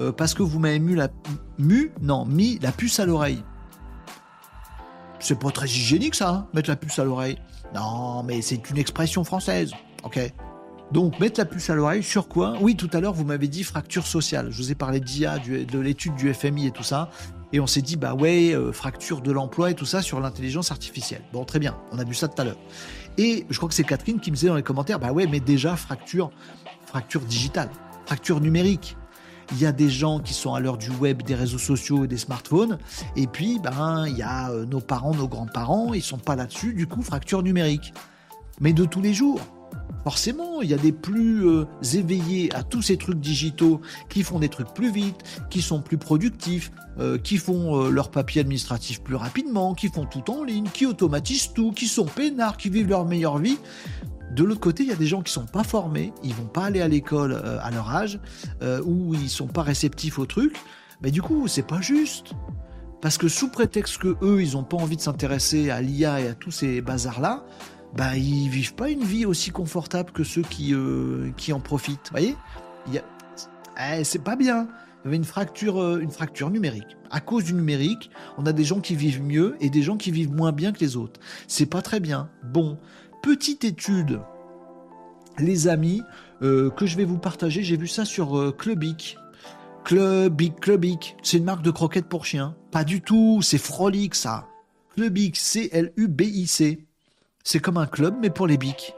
euh, 0.00 0.12
parce 0.12 0.34
que 0.34 0.42
vous 0.42 0.58
m'avez 0.58 0.80
mis 0.80 0.96
la 0.96 2.72
puce 2.72 3.00
à 3.00 3.06
l'oreille. 3.06 3.42
C'est 5.20 5.38
pas 5.38 5.50
très 5.50 5.66
hygiénique 5.66 6.14
ça, 6.14 6.30
hein, 6.30 6.46
mettre 6.54 6.68
la 6.68 6.76
puce 6.76 6.98
à 6.98 7.04
l'oreille. 7.04 7.38
Non, 7.74 8.22
mais 8.22 8.42
c'est 8.42 8.68
une 8.70 8.78
expression 8.78 9.24
française. 9.24 9.72
Ok. 10.04 10.20
Donc 10.92 11.20
mettre 11.20 11.38
la 11.38 11.44
puce 11.44 11.70
à 11.70 11.74
l'oreille 11.74 12.02
sur 12.02 12.28
quoi? 12.28 12.54
Oui, 12.60 12.74
tout 12.74 12.90
à 12.92 13.00
l'heure 13.00 13.12
vous 13.12 13.24
m'avez 13.24 13.48
dit 13.48 13.62
fracture 13.62 14.06
sociale. 14.06 14.48
Je 14.50 14.62
vous 14.62 14.72
ai 14.72 14.74
parlé 14.74 15.00
d'IA, 15.00 15.38
de 15.38 15.78
l'étude 15.78 16.14
du 16.16 16.32
FMI 16.32 16.66
et 16.66 16.70
tout 16.70 16.82
ça. 16.82 17.10
Et 17.52 17.60
on 17.60 17.66
s'est 17.66 17.82
dit, 17.82 17.96
bah 17.96 18.14
ouais, 18.14 18.52
euh, 18.54 18.72
fracture 18.72 19.20
de 19.20 19.32
l'emploi 19.32 19.70
et 19.70 19.74
tout 19.74 19.86
ça 19.86 20.02
sur 20.02 20.20
l'intelligence 20.20 20.70
artificielle. 20.70 21.22
Bon, 21.32 21.44
très 21.44 21.58
bien, 21.58 21.76
on 21.92 21.98
a 21.98 22.04
vu 22.04 22.14
ça 22.14 22.28
tout 22.28 22.40
à 22.40 22.44
l'heure. 22.44 22.58
Et 23.16 23.46
je 23.48 23.56
crois 23.56 23.68
que 23.68 23.74
c'est 23.74 23.84
Catherine 23.84 24.20
qui 24.20 24.30
me 24.30 24.36
disait 24.36 24.48
dans 24.48 24.54
les 24.54 24.62
commentaires, 24.62 24.98
bah 24.98 25.12
ouais, 25.12 25.26
mais 25.26 25.40
déjà 25.40 25.76
fracture, 25.76 26.30
fracture 26.86 27.22
digitale, 27.22 27.70
fracture 28.06 28.40
numérique. 28.40 28.96
Il 29.52 29.58
y 29.58 29.66
a 29.66 29.72
des 29.72 29.88
gens 29.88 30.20
qui 30.20 30.34
sont 30.34 30.52
à 30.52 30.60
l'heure 30.60 30.76
du 30.76 30.90
web, 30.90 31.22
des 31.22 31.34
réseaux 31.34 31.58
sociaux 31.58 32.04
et 32.04 32.06
des 32.06 32.18
smartphones. 32.18 32.78
Et 33.16 33.26
puis, 33.26 33.58
ben, 33.58 34.06
il 34.06 34.16
y 34.16 34.22
a 34.22 34.50
euh, 34.50 34.66
nos 34.66 34.80
parents, 34.80 35.14
nos 35.14 35.26
grands-parents, 35.26 35.94
ils 35.94 36.02
sont 36.02 36.18
pas 36.18 36.36
là-dessus. 36.36 36.74
Du 36.74 36.86
coup, 36.86 37.02
fracture 37.02 37.42
numérique. 37.42 37.94
Mais 38.60 38.74
de 38.74 38.84
tous 38.84 39.00
les 39.00 39.14
jours. 39.14 39.40
Forcément, 40.04 40.62
il 40.62 40.70
y 40.70 40.74
a 40.74 40.78
des 40.78 40.92
plus 40.92 41.46
euh, 41.46 41.64
éveillés 41.94 42.54
à 42.54 42.62
tous 42.62 42.82
ces 42.82 42.96
trucs 42.96 43.20
digitaux 43.20 43.80
qui 44.08 44.22
font 44.22 44.38
des 44.38 44.48
trucs 44.48 44.72
plus 44.72 44.90
vite, 44.90 45.16
qui 45.50 45.60
sont 45.60 45.82
plus 45.82 45.98
productifs, 45.98 46.70
euh, 46.98 47.18
qui 47.18 47.36
font 47.36 47.76
euh, 47.76 47.90
leur 47.90 48.10
papier 48.10 48.40
administratif 48.40 49.02
plus 49.02 49.16
rapidement, 49.16 49.74
qui 49.74 49.88
font 49.88 50.06
tout 50.06 50.30
en 50.30 50.44
ligne, 50.44 50.68
qui 50.72 50.86
automatisent 50.86 51.52
tout, 51.52 51.72
qui 51.72 51.86
sont 51.86 52.06
peinards, 52.06 52.56
qui 52.56 52.70
vivent 52.70 52.88
leur 52.88 53.04
meilleure 53.04 53.38
vie. 53.38 53.58
De 54.34 54.44
l'autre 54.44 54.60
côté, 54.60 54.82
il 54.82 54.88
y 54.88 54.92
a 54.92 54.96
des 54.96 55.06
gens 55.06 55.22
qui 55.22 55.32
sont 55.32 55.46
pas 55.46 55.64
formés, 55.64 56.12
ils 56.22 56.34
vont 56.34 56.46
pas 56.46 56.64
aller 56.64 56.80
à 56.80 56.88
l'école 56.88 57.34
à 57.34 57.70
leur 57.70 57.90
âge, 57.90 58.20
ou 58.84 59.14
ils 59.14 59.30
sont 59.30 59.46
pas 59.46 59.62
réceptifs 59.62 60.18
au 60.18 60.26
truc. 60.26 60.54
Mais 61.00 61.10
du 61.10 61.22
coup, 61.22 61.48
c'est 61.48 61.66
pas 61.66 61.80
juste. 61.80 62.34
Parce 63.00 63.16
que 63.16 63.28
sous 63.28 63.48
prétexte 63.48 63.98
que 63.98 64.16
eux, 64.22 64.42
ils 64.42 64.56
ont 64.56 64.64
pas 64.64 64.76
envie 64.76 64.96
de 64.96 65.00
s'intéresser 65.00 65.70
à 65.70 65.80
l'IA 65.80 66.20
et 66.20 66.28
à 66.28 66.34
tous 66.34 66.50
ces 66.50 66.80
bazars 66.80 67.20
là, 67.20 67.44
bah, 67.96 68.16
ils 68.16 68.48
vivent 68.48 68.74
pas 68.74 68.90
une 68.90 69.04
vie 69.04 69.24
aussi 69.24 69.50
confortable 69.50 70.12
que 70.12 70.24
ceux 70.24 70.42
qui, 70.42 70.74
euh, 70.74 71.30
qui 71.36 71.52
en 71.52 71.60
profitent. 71.60 72.10
Vous 72.10 72.18
voyez 72.18 72.36
eh, 72.92 74.04
C'est 74.04 74.22
pas 74.22 74.36
bien. 74.36 74.68
Il 75.04 75.06
y 75.06 75.08
avait 75.08 75.16
une 75.16 75.24
fracture, 75.24 75.80
euh, 75.80 76.00
une 76.00 76.10
fracture 76.10 76.50
numérique. 76.50 76.96
À 77.10 77.20
cause 77.20 77.44
du 77.44 77.54
numérique, 77.54 78.10
on 78.36 78.46
a 78.46 78.52
des 78.52 78.64
gens 78.64 78.80
qui 78.80 78.94
vivent 78.94 79.22
mieux 79.22 79.56
et 79.60 79.70
des 79.70 79.82
gens 79.82 79.96
qui 79.96 80.10
vivent 80.10 80.32
moins 80.32 80.52
bien 80.52 80.72
que 80.72 80.80
les 80.80 80.96
autres. 80.96 81.20
C'est 81.46 81.66
pas 81.66 81.82
très 81.82 82.00
bien. 82.00 82.30
Bon, 82.44 82.78
petite 83.22 83.64
étude, 83.64 84.20
les 85.38 85.68
amis, 85.68 86.02
euh, 86.42 86.70
que 86.70 86.84
je 86.84 86.96
vais 86.96 87.04
vous 87.04 87.18
partager. 87.18 87.62
J'ai 87.62 87.76
vu 87.76 87.88
ça 87.88 88.04
sur 88.04 88.54
Clubic. 88.56 89.16
Clubic, 89.84 90.60
Clubic, 90.60 91.16
c'est 91.22 91.38
une 91.38 91.44
marque 91.44 91.62
de 91.62 91.70
croquettes 91.70 92.08
pour 92.08 92.26
chiens. 92.26 92.54
Pas 92.70 92.84
du 92.84 93.00
tout, 93.00 93.40
c'est 93.40 93.56
Frolic 93.56 94.14
ça. 94.14 94.46
Clubic, 94.94 95.36
C-L-U-B-I-C. 95.36 96.87
C'est 97.50 97.60
comme 97.60 97.78
un 97.78 97.86
club, 97.86 98.14
mais 98.20 98.28
pour 98.28 98.46
les 98.46 98.58
bics. 98.58 98.92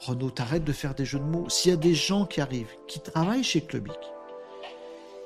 Renaud, 0.00 0.30
t'arrêtes 0.30 0.64
de 0.64 0.72
faire 0.72 0.96
des 0.96 1.04
jeux 1.04 1.20
de 1.20 1.24
mots. 1.24 1.48
S'il 1.48 1.70
y 1.70 1.74
a 1.74 1.76
des 1.76 1.94
gens 1.94 2.26
qui 2.26 2.40
arrivent, 2.40 2.74
qui 2.88 2.98
travaillent 2.98 3.44
chez 3.44 3.60
Clubic, 3.60 3.94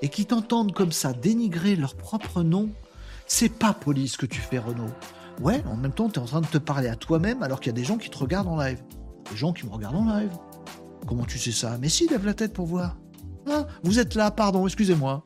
et 0.02 0.10
qui 0.10 0.26
t'entendent 0.26 0.74
comme 0.74 0.92
ça 0.92 1.14
dénigrer 1.14 1.76
leur 1.76 1.94
propre 1.94 2.42
nom, 2.42 2.68
c'est 3.26 3.48
pas 3.48 3.72
poli 3.72 4.06
ce 4.06 4.18
que 4.18 4.26
tu 4.26 4.38
fais, 4.38 4.58
Renaud. 4.58 4.90
Ouais, 5.40 5.64
en 5.64 5.78
même 5.78 5.94
temps, 5.94 6.10
tu 6.10 6.20
es 6.20 6.22
en 6.22 6.26
train 6.26 6.42
de 6.42 6.46
te 6.46 6.58
parler 6.58 6.88
à 6.88 6.94
toi-même 6.94 7.42
alors 7.42 7.58
qu'il 7.58 7.72
y 7.72 7.74
a 7.74 7.80
des 7.80 7.84
gens 7.84 7.96
qui 7.96 8.10
te 8.10 8.18
regardent 8.18 8.48
en 8.48 8.58
live. 8.58 8.82
Des 9.30 9.36
gens 9.38 9.54
qui 9.54 9.64
me 9.64 9.72
regardent 9.72 9.96
en 9.96 10.18
live. 10.18 10.36
Comment 11.06 11.24
tu 11.24 11.38
sais 11.38 11.52
ça? 11.52 11.78
Mais 11.80 11.88
si, 11.88 12.06
lève 12.06 12.26
la 12.26 12.34
tête 12.34 12.52
pour 12.52 12.66
voir. 12.66 12.98
Ah, 13.48 13.66
vous 13.82 13.98
êtes 13.98 14.14
là, 14.14 14.30
pardon, 14.30 14.66
excusez-moi. 14.66 15.24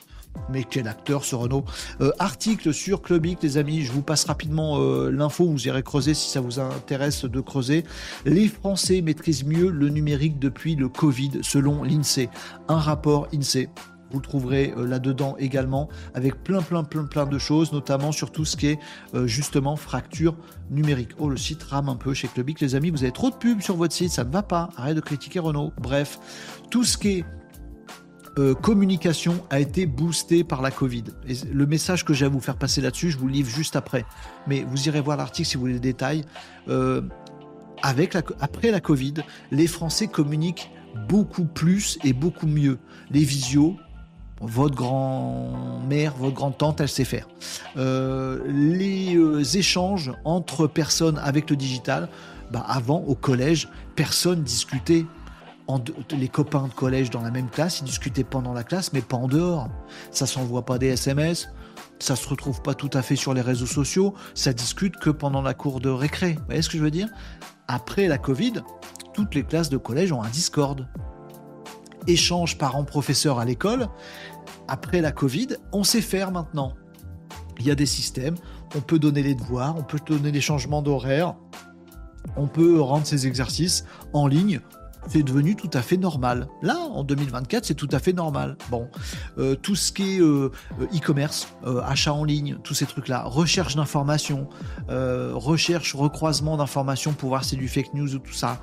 Mais 0.51 0.65
quel 0.65 0.89
acteur 0.89 1.25
ce 1.25 1.35
Renault 1.35 1.65
euh, 2.01 2.11
Article 2.19 2.73
sur 2.73 3.03
Clubic, 3.03 3.43
les 3.43 3.57
amis, 3.59 3.83
je 3.83 3.93
vous 3.93 4.03
passe 4.03 4.25
rapidement 4.25 4.81
euh, 4.81 5.11
l'info, 5.11 5.47
vous 5.47 5.67
irez 5.67 5.83
creuser 5.83 6.15
si 6.15 6.31
ça 6.31 6.41
vous 6.41 6.61
intéresse 6.61 7.25
de 7.25 7.41
creuser. 7.41 7.85
Les 8.25 8.49
Français 8.49 9.03
maîtrisent 9.03 9.45
mieux 9.45 9.71
le 9.71 9.89
numérique 9.89 10.39
depuis 10.39 10.77
le 10.77 10.89
Covid, 10.89 11.41
selon 11.43 11.83
l'INSEE. 11.83 12.29
Un 12.69 12.79
rapport 12.79 13.29
INSEE 13.35 13.69
vous 14.13 14.21
trouverez 14.21 14.73
euh, 14.77 14.87
là-dedans 14.87 15.35
également 15.37 15.89
avec 16.15 16.45
plein 16.45 16.63
plein 16.63 16.85
plein 16.85 17.05
plein 17.05 17.27
de 17.27 17.39
choses, 17.39 17.73
notamment 17.73 18.13
sur 18.13 18.31
tout 18.31 18.45
ce 18.45 18.57
qui 18.57 18.69
est 18.69 18.79
justement 19.25 19.75
fracture 19.75 20.37
numérique. 20.71 21.11
Oh 21.19 21.29
le 21.29 21.37
site 21.37 21.63
rame 21.65 21.89
un 21.89 21.97
peu 21.97 22.15
chez 22.15 22.29
Clubic 22.29 22.61
les 22.61 22.77
amis, 22.77 22.91
vous 22.91 23.03
avez 23.03 23.13
trop 23.13 23.31
de 23.31 23.35
pubs 23.35 23.61
sur 23.61 23.77
votre 23.77 23.93
site, 23.93 24.13
ça 24.13 24.23
ne 24.23 24.31
va 24.31 24.43
pas, 24.43 24.71
arrête 24.77 24.95
de 24.95 25.01
critiquer 25.01 25.41
Renault. 25.41 25.73
Bref, 25.81 26.21
tout 26.71 26.85
ce 26.85 26.97
qui 26.97 27.09
est 27.09 27.25
euh, 28.39 28.55
communication 28.55 29.43
a 29.49 29.61
été 29.61 29.87
boostée 29.87 30.45
par 30.45 30.61
la 30.61 30.71
Covid. 30.71 31.05
Et 31.27 31.35
le 31.53 31.67
message 31.67 32.05
que 32.05 32.13
j'ai 32.13 32.27
à 32.27 32.29
vous 32.29 32.41
faire 32.41 32.57
passer 32.57 32.83
là-dessus, 32.83 33.11
je 33.11 33.19
vous 33.19 33.29
le 33.29 33.33
livre 33.33 33.49
juste 33.49 33.77
après. 33.77 34.05
Mais 34.47 34.63
vous 34.69 34.89
irez 34.89 35.01
voir 35.01 35.17
l'article 35.17 35.49
si 35.49 35.57
vous 35.57 35.63
voulez 35.63 35.75
le 35.75 35.81
détail. 35.81 36.25
Euh, 36.69 37.01
avec 37.83 38.17
après 38.41 38.71
la 38.71 38.81
Covid, 38.81 39.15
les 39.51 39.67
Français 39.67 40.07
communiquent 40.07 40.71
beaucoup 41.09 41.45
plus 41.45 41.99
et 42.05 42.13
beaucoup 42.13 42.47
mieux. 42.47 42.79
Les 43.11 43.25
visios, 43.25 43.77
votre 44.41 44.75
grand-mère, 44.75 46.15
votre 46.17 46.35
grand-tante, 46.35 46.81
elle 46.81 46.89
sait 46.89 47.05
faire. 47.05 47.29
Euh, 47.79 48.41
les 48.49 49.57
échanges 49.57 50.13
entre 50.25 50.67
personnes 50.67 51.19
avec 51.19 51.49
le 51.49 51.57
digital, 51.57 52.09
bah 52.53 52.65
avant, 52.69 53.01
au 53.01 53.15
collège, 53.15 53.69
personne 53.95 54.43
discutait. 54.43 55.07
Les 56.11 56.29
copains 56.29 56.69
de 56.69 56.73
collège 56.73 57.11
dans 57.11 57.23
la 57.23 57.31
même 57.31 57.49
classe, 57.49 57.81
ils 57.81 57.85
discutaient 57.85 58.25
pendant 58.25 58.53
la 58.53 58.63
classe, 58.63 58.93
mais 58.93 59.01
pas 59.01 59.17
en 59.17 59.27
dehors. 59.27 59.69
Ça 60.13 60.27
s'envoie 60.27 60.65
pas 60.65 60.79
des 60.79 60.89
SMS, 60.89 61.49
ça 61.99 62.15
se 62.15 62.29
retrouve 62.29 62.63
pas 62.63 62.75
tout 62.75 62.91
à 62.93 63.03
fait 63.03 63.17
sur 63.17 63.35
les 63.35 63.41
réseaux 63.41 63.67
sociaux, 63.67 64.15
ça 64.35 64.53
discute 64.53 64.97
que 64.97 65.11
pendant 65.11 65.43
la 65.43 65.55
cour 65.55 65.81
de 65.81 65.89
récré. 65.89 66.35
Vous 66.35 66.45
voyez 66.47 66.63
ce 66.63 66.69
que 66.69 66.79
je 66.79 66.83
veux 66.83 66.91
dire? 66.91 67.09
Après 67.67 68.07
la 68.07 68.19
Covid, 68.19 68.63
toutes 69.13 69.35
les 69.35 69.43
classes 69.43 69.71
de 69.71 69.77
collège 69.77 70.13
ont 70.13 70.23
un 70.23 70.29
Discord. 70.29 70.87
Échange 72.07 72.59
parents-professeurs 72.59 73.41
à 73.41 73.45
l'école. 73.45 73.89
Après 74.69 75.01
la 75.01 75.11
Covid, 75.11 75.49
on 75.73 75.83
sait 75.83 76.01
faire 76.01 76.31
maintenant. 76.31 76.75
Il 77.59 77.67
y 77.67 77.71
a 77.71 77.75
des 77.75 77.87
systèmes, 77.87 78.37
on 78.77 78.81
peut 78.81 78.99
donner 78.99 79.23
les 79.23 79.35
devoirs, 79.35 79.77
on 79.77 79.83
peut 79.83 79.99
donner 80.07 80.31
les 80.31 80.41
changements 80.41 80.83
d'horaire, 80.83 81.35
on 82.37 82.47
peut 82.47 82.81
rendre 82.81 83.07
ces 83.07 83.27
exercices 83.27 83.85
en 84.13 84.27
ligne 84.27 84.61
c'est 85.09 85.23
devenu 85.23 85.57
tout 85.57 85.71
à 85.73 85.83
fait 85.83 85.97
normal. 85.97 86.49
Là, 86.63 86.77
en 86.79 87.05
2024, 87.05 87.65
c'est 87.65 87.75
tout 87.75 87.89
à 87.93 87.99
fait 87.99 88.13
normal. 88.13 88.57
Bon, 88.71 88.89
euh, 89.39 89.55
tout 89.55 89.75
ce 89.75 89.93
qui 89.93 90.17
est 90.17 90.21
euh, 90.21 90.51
e-commerce, 90.95 91.49
euh, 91.67 91.81
achat 91.83 92.13
en 92.13 92.25
ligne, 92.25 92.59
tous 92.63 92.75
ces 92.75 92.87
trucs-là, 92.87 93.23
recherche 93.25 93.77
d'informations, 93.77 94.49
recherche, 94.89 95.95
recroisement 95.95 96.57
d'informations 96.57 97.13
pour 97.13 97.31
voir 97.31 97.45
si 97.45 97.51
c'est 97.51 97.57
du 97.57 97.69
fake 97.69 97.95
news 97.95 98.15
ou 98.15 98.19
tout 98.19 98.33
ça, 98.33 98.61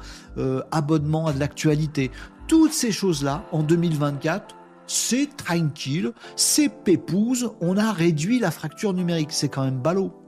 abonnement 0.71 1.27
à 1.27 1.33
de 1.33 1.39
l'actualité, 1.39 2.11
toutes 2.47 2.73
ces 2.73 2.91
choses-là, 2.91 3.43
en 3.51 3.63
2024, 3.63 4.55
c'est 4.87 5.29
tranquille, 5.37 6.11
c'est 6.35 6.69
pépouze, 6.69 7.51
on 7.61 7.77
a 7.77 7.91
réduit 7.91 8.39
la 8.39 8.51
fracture 8.51 8.93
numérique. 8.93 9.31
C'est 9.31 9.49
quand 9.49 9.63
même 9.63 9.79
ballot. 9.79 10.22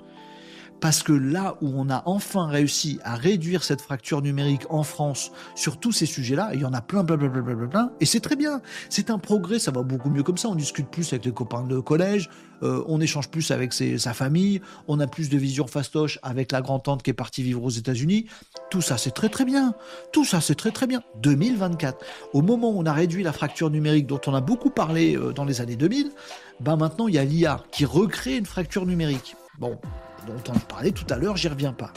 Parce 0.81 1.03
que 1.03 1.13
là 1.13 1.55
où 1.61 1.71
on 1.75 1.89
a 1.89 2.03
enfin 2.05 2.47
réussi 2.47 2.99
à 3.03 3.15
réduire 3.15 3.63
cette 3.63 3.81
fracture 3.81 4.21
numérique 4.21 4.63
en 4.69 4.83
France 4.83 5.31
sur 5.55 5.79
tous 5.79 5.91
ces 5.91 6.05
sujets-là, 6.05 6.51
il 6.53 6.61
y 6.61 6.65
en 6.65 6.73
a 6.73 6.81
plein, 6.81 7.03
plein, 7.03 7.17
plein, 7.17 7.29
plein, 7.29 7.43
plein, 7.43 7.67
plein, 7.67 7.91
et 7.99 8.05
c'est 8.05 8.19
très 8.19 8.35
bien. 8.35 8.61
C'est 8.89 9.09
un 9.09 9.17
progrès, 9.17 9.59
ça 9.59 9.71
va 9.71 9.83
beaucoup 9.83 10.09
mieux 10.09 10.23
comme 10.23 10.37
ça. 10.37 10.49
On 10.49 10.55
discute 10.55 10.89
plus 10.89 11.11
avec 11.13 11.25
les 11.25 11.31
copains 11.31 11.63
de 11.63 11.79
collège, 11.79 12.29
euh, 12.63 12.83
on 12.87 13.01
échange 13.01 13.29
plus 13.29 13.51
avec 13.51 13.73
sa 13.73 14.13
famille, 14.13 14.61
on 14.87 14.99
a 14.99 15.07
plus 15.07 15.29
de 15.29 15.37
vision 15.37 15.67
fastoche 15.67 16.19
avec 16.23 16.51
la 16.51 16.61
grand-tante 16.61 17.03
qui 17.03 17.09
est 17.09 17.13
partie 17.13 17.43
vivre 17.43 17.63
aux 17.63 17.69
États-Unis. 17.69 18.25
Tout 18.69 18.81
ça, 18.81 18.97
c'est 18.97 19.11
très 19.11 19.29
très 19.29 19.45
bien. 19.45 19.73
Tout 20.11 20.25
ça, 20.25 20.41
c'est 20.41 20.55
très 20.55 20.71
très 20.71 20.87
bien. 20.87 21.01
2024, 21.21 22.03
au 22.33 22.41
moment 22.41 22.71
où 22.71 22.79
on 22.79 22.85
a 22.85 22.93
réduit 22.93 23.23
la 23.23 23.33
fracture 23.33 23.69
numérique 23.69 24.07
dont 24.07 24.21
on 24.27 24.33
a 24.33 24.41
beaucoup 24.41 24.69
parlé 24.69 25.15
euh, 25.15 25.33
dans 25.33 25.45
les 25.45 25.61
années 25.61 25.75
2000, 25.75 26.11
ben 26.59 26.77
maintenant 26.77 27.07
il 27.07 27.15
y 27.15 27.17
a 27.17 27.23
l'IA 27.25 27.63
qui 27.71 27.85
recrée 27.85 28.37
une 28.37 28.45
fracture 28.45 28.85
numérique. 28.85 29.35
Bon, 29.59 29.77
dont 30.25 30.51
on 30.53 30.59
parlait 30.59 30.91
tout 30.91 31.05
à 31.09 31.17
l'heure, 31.17 31.37
j'y 31.37 31.47
reviens 31.47 31.73
pas. 31.73 31.91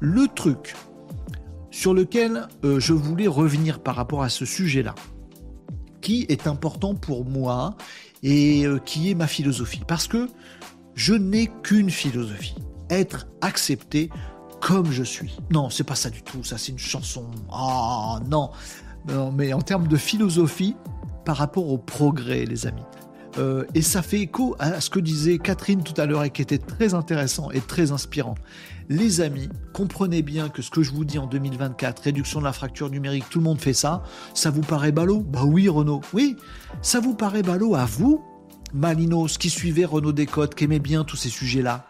Le 0.00 0.26
truc 0.28 0.74
sur 1.70 1.94
lequel 1.94 2.48
euh, 2.64 2.78
je 2.78 2.92
voulais 2.92 3.26
revenir 3.26 3.80
par 3.80 3.96
rapport 3.96 4.22
à 4.22 4.28
ce 4.28 4.44
sujet-là, 4.44 4.94
qui 6.00 6.26
est 6.28 6.46
important 6.46 6.94
pour 6.94 7.24
moi 7.24 7.76
et 8.22 8.66
euh, 8.66 8.78
qui 8.78 9.10
est 9.10 9.14
ma 9.14 9.26
philosophie, 9.26 9.82
parce 9.86 10.06
que 10.06 10.28
je 10.94 11.14
n'ai 11.14 11.50
qu'une 11.62 11.90
philosophie, 11.90 12.54
être 12.90 13.26
accepté 13.40 14.10
comme 14.60 14.92
je 14.92 15.02
suis. 15.02 15.36
Non, 15.50 15.70
c'est 15.70 15.84
pas 15.84 15.94
ça 15.94 16.10
du 16.10 16.22
tout, 16.22 16.44
ça 16.44 16.58
c'est 16.58 16.72
une 16.72 16.78
chanson. 16.78 17.30
Ah 17.50 18.20
non. 18.28 18.50
non, 19.08 19.32
mais 19.32 19.52
en 19.52 19.62
termes 19.62 19.88
de 19.88 19.96
philosophie, 19.96 20.76
par 21.24 21.36
rapport 21.36 21.68
au 21.68 21.78
progrès, 21.78 22.44
les 22.44 22.66
amis. 22.66 22.82
Euh, 23.38 23.64
et 23.74 23.82
ça 23.82 24.02
fait 24.02 24.20
écho 24.20 24.56
à 24.58 24.80
ce 24.80 24.90
que 24.90 25.00
disait 25.00 25.38
Catherine 25.38 25.82
tout 25.82 25.98
à 25.98 26.06
l'heure 26.06 26.24
et 26.24 26.30
qui 26.30 26.42
était 26.42 26.58
très 26.58 26.94
intéressant 26.94 27.50
et 27.50 27.60
très 27.60 27.92
inspirant. 27.92 28.34
Les 28.88 29.20
amis, 29.20 29.48
comprenez 29.72 30.22
bien 30.22 30.48
que 30.48 30.60
ce 30.60 30.70
que 30.70 30.82
je 30.82 30.90
vous 30.90 31.04
dis 31.04 31.18
en 31.18 31.26
2024, 31.26 32.02
réduction 32.02 32.40
de 32.40 32.44
la 32.44 32.52
fracture 32.52 32.90
numérique, 32.90 33.24
tout 33.30 33.38
le 33.38 33.44
monde 33.44 33.60
fait 33.60 33.72
ça, 33.72 34.02
ça 34.34 34.50
vous 34.50 34.60
paraît 34.60 34.92
ballot? 34.92 35.20
Bah 35.20 35.44
oui 35.44 35.68
Renaud, 35.68 36.02
oui, 36.12 36.36
ça 36.82 37.00
vous 37.00 37.14
paraît 37.14 37.42
ballot 37.42 37.74
à 37.74 37.86
vous, 37.86 38.22
Malinos, 38.74 39.38
qui 39.38 39.48
suivait 39.48 39.84
Renaud 39.84 40.12
Descotes, 40.12 40.54
qui 40.54 40.64
aimait 40.64 40.78
bien 40.78 41.04
tous 41.04 41.16
ces 41.16 41.30
sujets-là. 41.30 41.86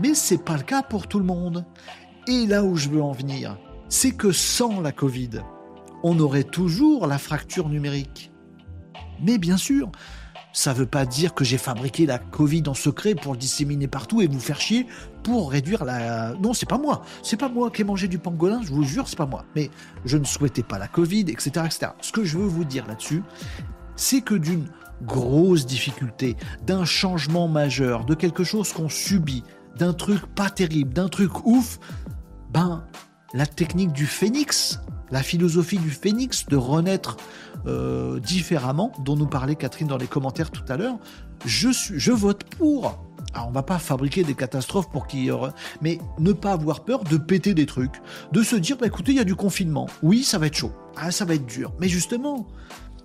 Mais 0.00 0.14
c'est 0.14 0.42
pas 0.42 0.56
le 0.56 0.62
cas 0.62 0.82
pour 0.82 1.08
tout 1.08 1.18
le 1.18 1.24
monde. 1.24 1.64
Et 2.28 2.46
là 2.46 2.62
où 2.62 2.76
je 2.76 2.88
veux 2.88 3.02
en 3.02 3.12
venir, 3.12 3.58
c'est 3.88 4.12
que 4.12 4.30
sans 4.30 4.80
la 4.80 4.92
Covid, 4.92 5.42
on 6.02 6.18
aurait 6.20 6.44
toujours 6.44 7.06
la 7.06 7.18
fracture 7.18 7.68
numérique. 7.68 8.30
Mais 9.22 9.38
bien 9.38 9.56
sûr, 9.56 9.90
ça 10.52 10.72
veut 10.72 10.86
pas 10.86 11.06
dire 11.06 11.34
que 11.34 11.44
j'ai 11.44 11.58
fabriqué 11.58 12.06
la 12.06 12.18
Covid 12.18 12.64
en 12.66 12.74
secret 12.74 13.14
pour 13.14 13.32
le 13.32 13.38
disséminer 13.38 13.88
partout 13.88 14.20
et 14.20 14.26
vous 14.26 14.40
faire 14.40 14.60
chier 14.60 14.86
pour 15.22 15.50
réduire 15.50 15.84
la. 15.84 16.34
Non, 16.34 16.54
c'est 16.54 16.68
pas 16.68 16.78
moi. 16.78 17.02
C'est 17.22 17.36
pas 17.36 17.48
moi 17.48 17.70
qui 17.70 17.82
ai 17.82 17.84
mangé 17.84 18.08
du 18.08 18.18
pangolin, 18.18 18.60
je 18.62 18.72
vous 18.72 18.82
jure, 18.82 19.08
c'est 19.08 19.18
pas 19.18 19.26
moi. 19.26 19.44
Mais 19.54 19.70
je 20.04 20.16
ne 20.16 20.24
souhaitais 20.24 20.62
pas 20.62 20.78
la 20.78 20.88
Covid, 20.88 21.26
etc., 21.28 21.50
etc. 21.66 21.92
Ce 22.00 22.12
que 22.12 22.24
je 22.24 22.38
veux 22.38 22.46
vous 22.46 22.64
dire 22.64 22.86
là-dessus, 22.86 23.22
c'est 23.96 24.22
que 24.22 24.34
d'une 24.34 24.66
grosse 25.02 25.66
difficulté, 25.66 26.36
d'un 26.66 26.84
changement 26.84 27.48
majeur, 27.48 28.04
de 28.04 28.14
quelque 28.14 28.44
chose 28.44 28.72
qu'on 28.72 28.88
subit, 28.88 29.44
d'un 29.78 29.92
truc 29.92 30.26
pas 30.34 30.50
terrible, 30.50 30.92
d'un 30.92 31.08
truc 31.08 31.46
ouf, 31.46 31.78
ben, 32.50 32.84
la 33.32 33.46
technique 33.46 33.92
du 33.92 34.06
phénix, 34.06 34.80
la 35.10 35.22
philosophie 35.22 35.78
du 35.78 35.90
phénix 35.90 36.46
de 36.46 36.56
renaître 36.56 37.16
euh, 37.66 38.20
différemment, 38.20 38.92
dont 39.04 39.16
nous 39.16 39.26
parlait 39.26 39.54
Catherine 39.54 39.88
dans 39.88 39.98
les 39.98 40.06
commentaires 40.06 40.50
tout 40.50 40.64
à 40.68 40.76
l'heure, 40.76 40.98
je, 41.44 42.12
vote 42.12 42.44
pour. 42.44 43.04
Alors 43.34 43.48
on 43.48 43.52
va 43.52 43.62
pas 43.62 43.78
fabriquer 43.78 44.24
des 44.24 44.34
catastrophes 44.34 44.90
pour 44.90 45.06
qu'il 45.06 45.24
y 45.24 45.28
ait... 45.28 45.32
Mais 45.82 45.98
ne 46.18 46.32
pas 46.32 46.52
avoir 46.52 46.84
peur 46.84 47.04
de 47.04 47.16
péter 47.16 47.54
des 47.54 47.66
trucs, 47.66 48.00
de 48.32 48.42
se 48.42 48.56
dire, 48.56 48.76
bah 48.76 48.86
écoutez, 48.86 49.12
il 49.12 49.18
y 49.18 49.20
a 49.20 49.24
du 49.24 49.36
confinement. 49.36 49.86
Oui, 50.02 50.24
ça 50.24 50.38
va 50.38 50.46
être 50.46 50.56
chaud. 50.56 50.72
Ah, 50.96 51.10
ça 51.10 51.24
va 51.24 51.34
être 51.34 51.46
dur. 51.46 51.72
Mais 51.80 51.88
justement, 51.88 52.46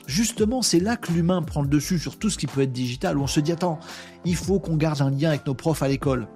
justement, 0.08 0.62
c'est 0.62 0.80
là 0.80 0.96
que 0.98 1.12
l'humain 1.12 1.42
prend 1.42 1.62
le 1.62 1.68
dessus 1.68 2.00
sur 2.00 2.18
tout 2.18 2.30
ce 2.30 2.38
qui 2.38 2.48
peut 2.48 2.62
être 2.62 2.74
digital, 2.74 3.18
où 3.18 3.24
on 3.24 3.28
se 3.28 3.40
dit, 3.40 3.52
attends, 3.52 3.80
il 4.24 4.36
faut 4.36 4.60
qu'on 4.60 4.78
garde 4.78 5.02
un 5.02 5.12
lien 5.12 5.30
avec 5.30 5.46
nos 5.46 5.54
profs 5.54 5.84
à 5.84 5.88
l'école. 5.88 6.28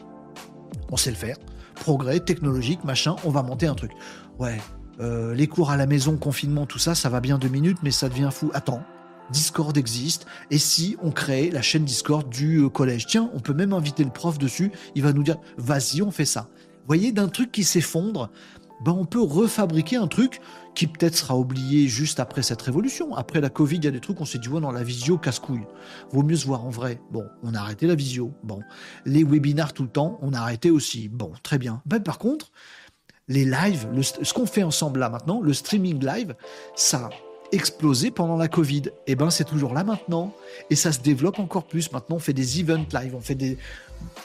On 0.92 0.98
sait 0.98 1.12
le 1.12 1.18
faire. 1.18 1.38
Progrès 1.76 2.20
technologique, 2.20 2.84
machin, 2.84 3.16
on 3.24 3.30
va 3.30 3.44
monter 3.44 3.68
un 3.68 3.76
truc. 3.76 3.92
Ouais, 4.38 4.58
euh, 5.00 5.34
les 5.34 5.48
cours 5.48 5.72
à 5.72 5.78
la 5.78 5.86
maison, 5.86 6.18
confinement, 6.18 6.66
tout 6.66 6.80
ça, 6.80 6.96
ça 6.96 7.10
va 7.10 7.20
bien 7.20 7.38
deux 7.38 7.48
minutes, 7.48 7.80
mais 7.84 7.92
ça 7.92 8.10
devient 8.10 8.30
fou. 8.32 8.52
Attends, 8.54 8.84
Discord 9.32 9.78
existe. 9.78 10.26
Et 10.52 10.58
si 10.58 10.98
on 11.02 11.12
crée 11.12 11.50
la 11.52 11.62
chaîne 11.62 11.86
Discord 11.86 12.30
du 12.30 12.60
euh, 12.60 12.70
collège? 12.70 13.08
Tiens, 13.08 13.30
on 13.34 13.40
peut 13.40 13.54
même 13.54 13.74
inviter 13.74 14.04
le 14.04 14.10
prof 14.10 14.38
dessus. 14.38 14.72
Il 14.96 15.04
va 15.04 15.14
nous 15.14 15.24
dire, 15.24 15.38
vas-y, 15.58 16.02
on 16.02 16.12
fait 16.12 16.26
ça. 16.26 16.50
Vous 16.52 16.96
voyez, 16.96 17.12
d'un 17.12 17.28
truc 17.28 17.52
qui 17.52 17.64
s'effondre, 17.64 18.32
ben 18.84 18.94
on 18.94 19.06
peut 19.06 19.22
refabriquer 19.22 19.98
un 19.98 20.08
truc 20.08 20.40
qui 20.74 20.88
peut-être 20.88 21.16
sera 21.16 21.38
oublié 21.38 21.88
juste 21.88 22.20
après 22.20 22.42
cette 22.42 22.62
révolution. 22.62 23.16
Après 23.16 23.42
la 23.42 23.50
Covid, 23.50 23.78
il 23.78 23.86
y 23.86 23.88
a 23.88 23.92
des 23.92 24.00
trucs, 24.00 24.20
on 24.22 24.26
s'est 24.26 24.40
dit, 24.40 24.48
ouais, 24.48 24.62
dans 24.62 24.72
la 24.72 24.84
visio, 24.84 25.18
casse-couille. 25.18 25.66
Vaut 26.12 26.24
mieux 26.24 26.38
se 26.38 26.46
voir 26.46 26.66
en 26.66 26.70
vrai. 26.70 27.02
Bon, 27.12 27.26
on 27.44 27.54
a 27.54 27.60
arrêté 27.60 27.88
la 27.88 27.96
visio. 27.96 28.32
Bon, 28.44 28.60
les 29.06 29.24
webinars 29.24 29.74
tout 29.74 29.84
le 29.84 29.90
temps, 29.90 30.18
on 30.22 30.34
a 30.34 30.40
arrêté 30.40 30.72
aussi. 30.72 31.10
Bon, 31.10 31.32
très 31.44 31.58
bien. 31.58 31.82
Ben, 31.86 32.00
par 32.02 32.18
contre, 32.18 32.52
les 33.30 33.46
lives, 33.46 33.88
ce 34.02 34.34
qu'on 34.34 34.46
fait 34.46 34.64
ensemble 34.64 35.00
là 35.00 35.10
maintenant, 35.10 35.40
le 35.40 35.54
streaming 35.54 36.04
live, 36.04 36.36
ça 36.76 36.98
a 37.06 37.10
explosé 37.52 38.12
pendant 38.12 38.38
la 38.38 38.48
Covid. 38.48 38.84
Et 38.88 39.14
eh 39.14 39.16
ben 39.16 39.30
c'est 39.30 39.44
toujours 39.44 39.74
là 39.74 39.84
maintenant. 39.84 40.34
Et 40.70 40.76
ça 40.76 40.92
se 40.92 41.00
développe 41.00 41.40
encore 41.40 41.64
plus. 41.64 41.92
Maintenant, 41.92 42.18
on 42.18 42.20
fait 42.20 42.34
des 42.34 42.60
events 42.60 42.86
live, 42.94 43.16
on 43.16 43.22
fait 43.22 43.36
des, 43.36 43.58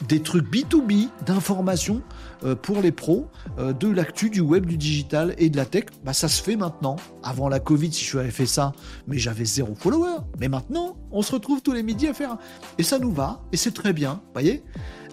des 0.07 0.21
trucs 0.21 0.45
B2B 0.51 1.09
d'information 1.25 2.01
euh, 2.43 2.55
pour 2.55 2.81
les 2.81 2.91
pros, 2.91 3.27
euh, 3.57 3.73
de 3.73 3.87
l'actu, 3.87 4.29
du 4.29 4.41
web, 4.41 4.65
du 4.65 4.77
digital 4.77 5.33
et 5.37 5.49
de 5.49 5.57
la 5.57 5.65
tech. 5.65 5.85
Bah, 6.03 6.13
ça 6.13 6.27
se 6.27 6.41
fait 6.41 6.55
maintenant. 6.55 6.97
Avant 7.23 7.49
la 7.49 7.59
Covid, 7.59 7.91
si 7.91 8.05
je 8.05 8.17
avais 8.17 8.31
fait 8.31 8.45
ça, 8.45 8.73
mais 9.07 9.17
j'avais 9.17 9.45
zéro 9.45 9.73
follower. 9.75 10.17
Mais 10.39 10.47
maintenant, 10.47 10.97
on 11.11 11.21
se 11.21 11.31
retrouve 11.31 11.61
tous 11.61 11.73
les 11.73 11.83
midis 11.83 12.07
à 12.07 12.13
faire. 12.13 12.37
Et 12.77 12.83
ça 12.83 12.99
nous 12.99 13.11
va, 13.11 13.41
et 13.51 13.57
c'est 13.57 13.73
très 13.73 13.93
bien, 13.93 14.21
voyez? 14.33 14.63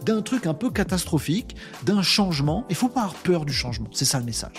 D'un 0.04 0.22
truc 0.22 0.46
un 0.46 0.54
peu 0.54 0.70
catastrophique, 0.70 1.56
d'un 1.84 2.02
changement. 2.02 2.64
Il 2.70 2.76
faut 2.76 2.88
pas 2.88 3.02
avoir 3.02 3.14
peur 3.14 3.44
du 3.44 3.52
changement. 3.52 3.88
C'est 3.92 4.04
ça 4.04 4.18
le 4.18 4.24
message. 4.24 4.52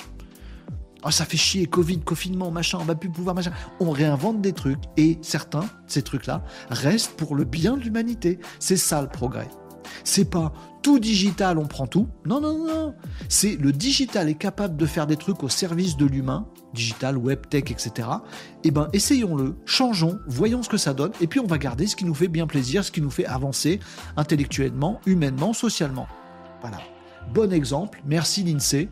Oh, 1.06 1.12
ça 1.12 1.26
fait 1.26 1.38
chier, 1.38 1.66
Covid, 1.66 2.00
confinement, 2.00 2.50
machin, 2.50 2.78
on 2.80 2.86
va 2.86 2.96
plus 2.96 3.10
pouvoir, 3.10 3.36
machin. 3.36 3.52
On 3.82 3.92
réinvente 3.92 4.40
des 4.40 4.54
trucs 4.54 4.80
et 4.96 5.18
certains, 5.22 5.66
ces 5.86 6.02
trucs-là, 6.02 6.44
restent 6.70 7.12
pour 7.18 7.36
le 7.36 7.44
bien 7.44 7.76
de 7.76 7.82
l'humanité. 7.82 8.40
C'est 8.60 8.78
ça 8.78 9.02
le 9.02 9.10
progrès. 9.10 9.50
C'est 10.04 10.30
pas 10.30 10.54
tout 10.82 11.00
digital, 11.00 11.58
on 11.58 11.66
prend 11.66 11.88
tout. 11.88 12.10
Non, 12.26 12.42
non, 12.42 12.66
non. 12.68 12.96
C'est 13.30 13.56
le 13.56 13.72
digital 13.72 14.30
est 14.30 14.36
capable 14.36 14.76
de 14.76 14.86
faire 14.86 15.08
des 15.08 15.16
trucs 15.16 15.44
au 15.44 15.50
service 15.50 15.96
de 15.98 16.06
l'humain, 16.06 16.48
digital, 16.74 17.18
web, 17.18 17.40
tech, 17.50 17.72
etc. 17.72 18.08
Eh 18.64 18.72
ben, 18.72 18.90
essayons-le, 18.94 19.56
changeons, 19.66 20.20
voyons 20.28 20.62
ce 20.62 20.70
que 20.70 20.78
ça 20.78 20.94
donne, 20.94 21.12
et 21.22 21.28
puis 21.28 21.40
on 21.40 21.48
va 21.48 21.58
garder 21.58 21.88
ce 21.88 21.96
qui 21.96 22.06
nous 22.06 22.14
fait 22.14 22.28
bien 22.28 22.48
plaisir, 22.48 22.84
ce 22.84 22.92
qui 22.92 23.02
nous 23.02 23.12
fait 23.12 23.26
avancer 23.26 23.80
intellectuellement, 24.18 25.00
humainement, 25.06 25.54
socialement. 25.54 26.08
Voilà. 26.62 26.80
Bon 27.34 27.52
exemple. 27.54 28.02
Merci 28.06 28.44
l'INSEE. 28.44 28.90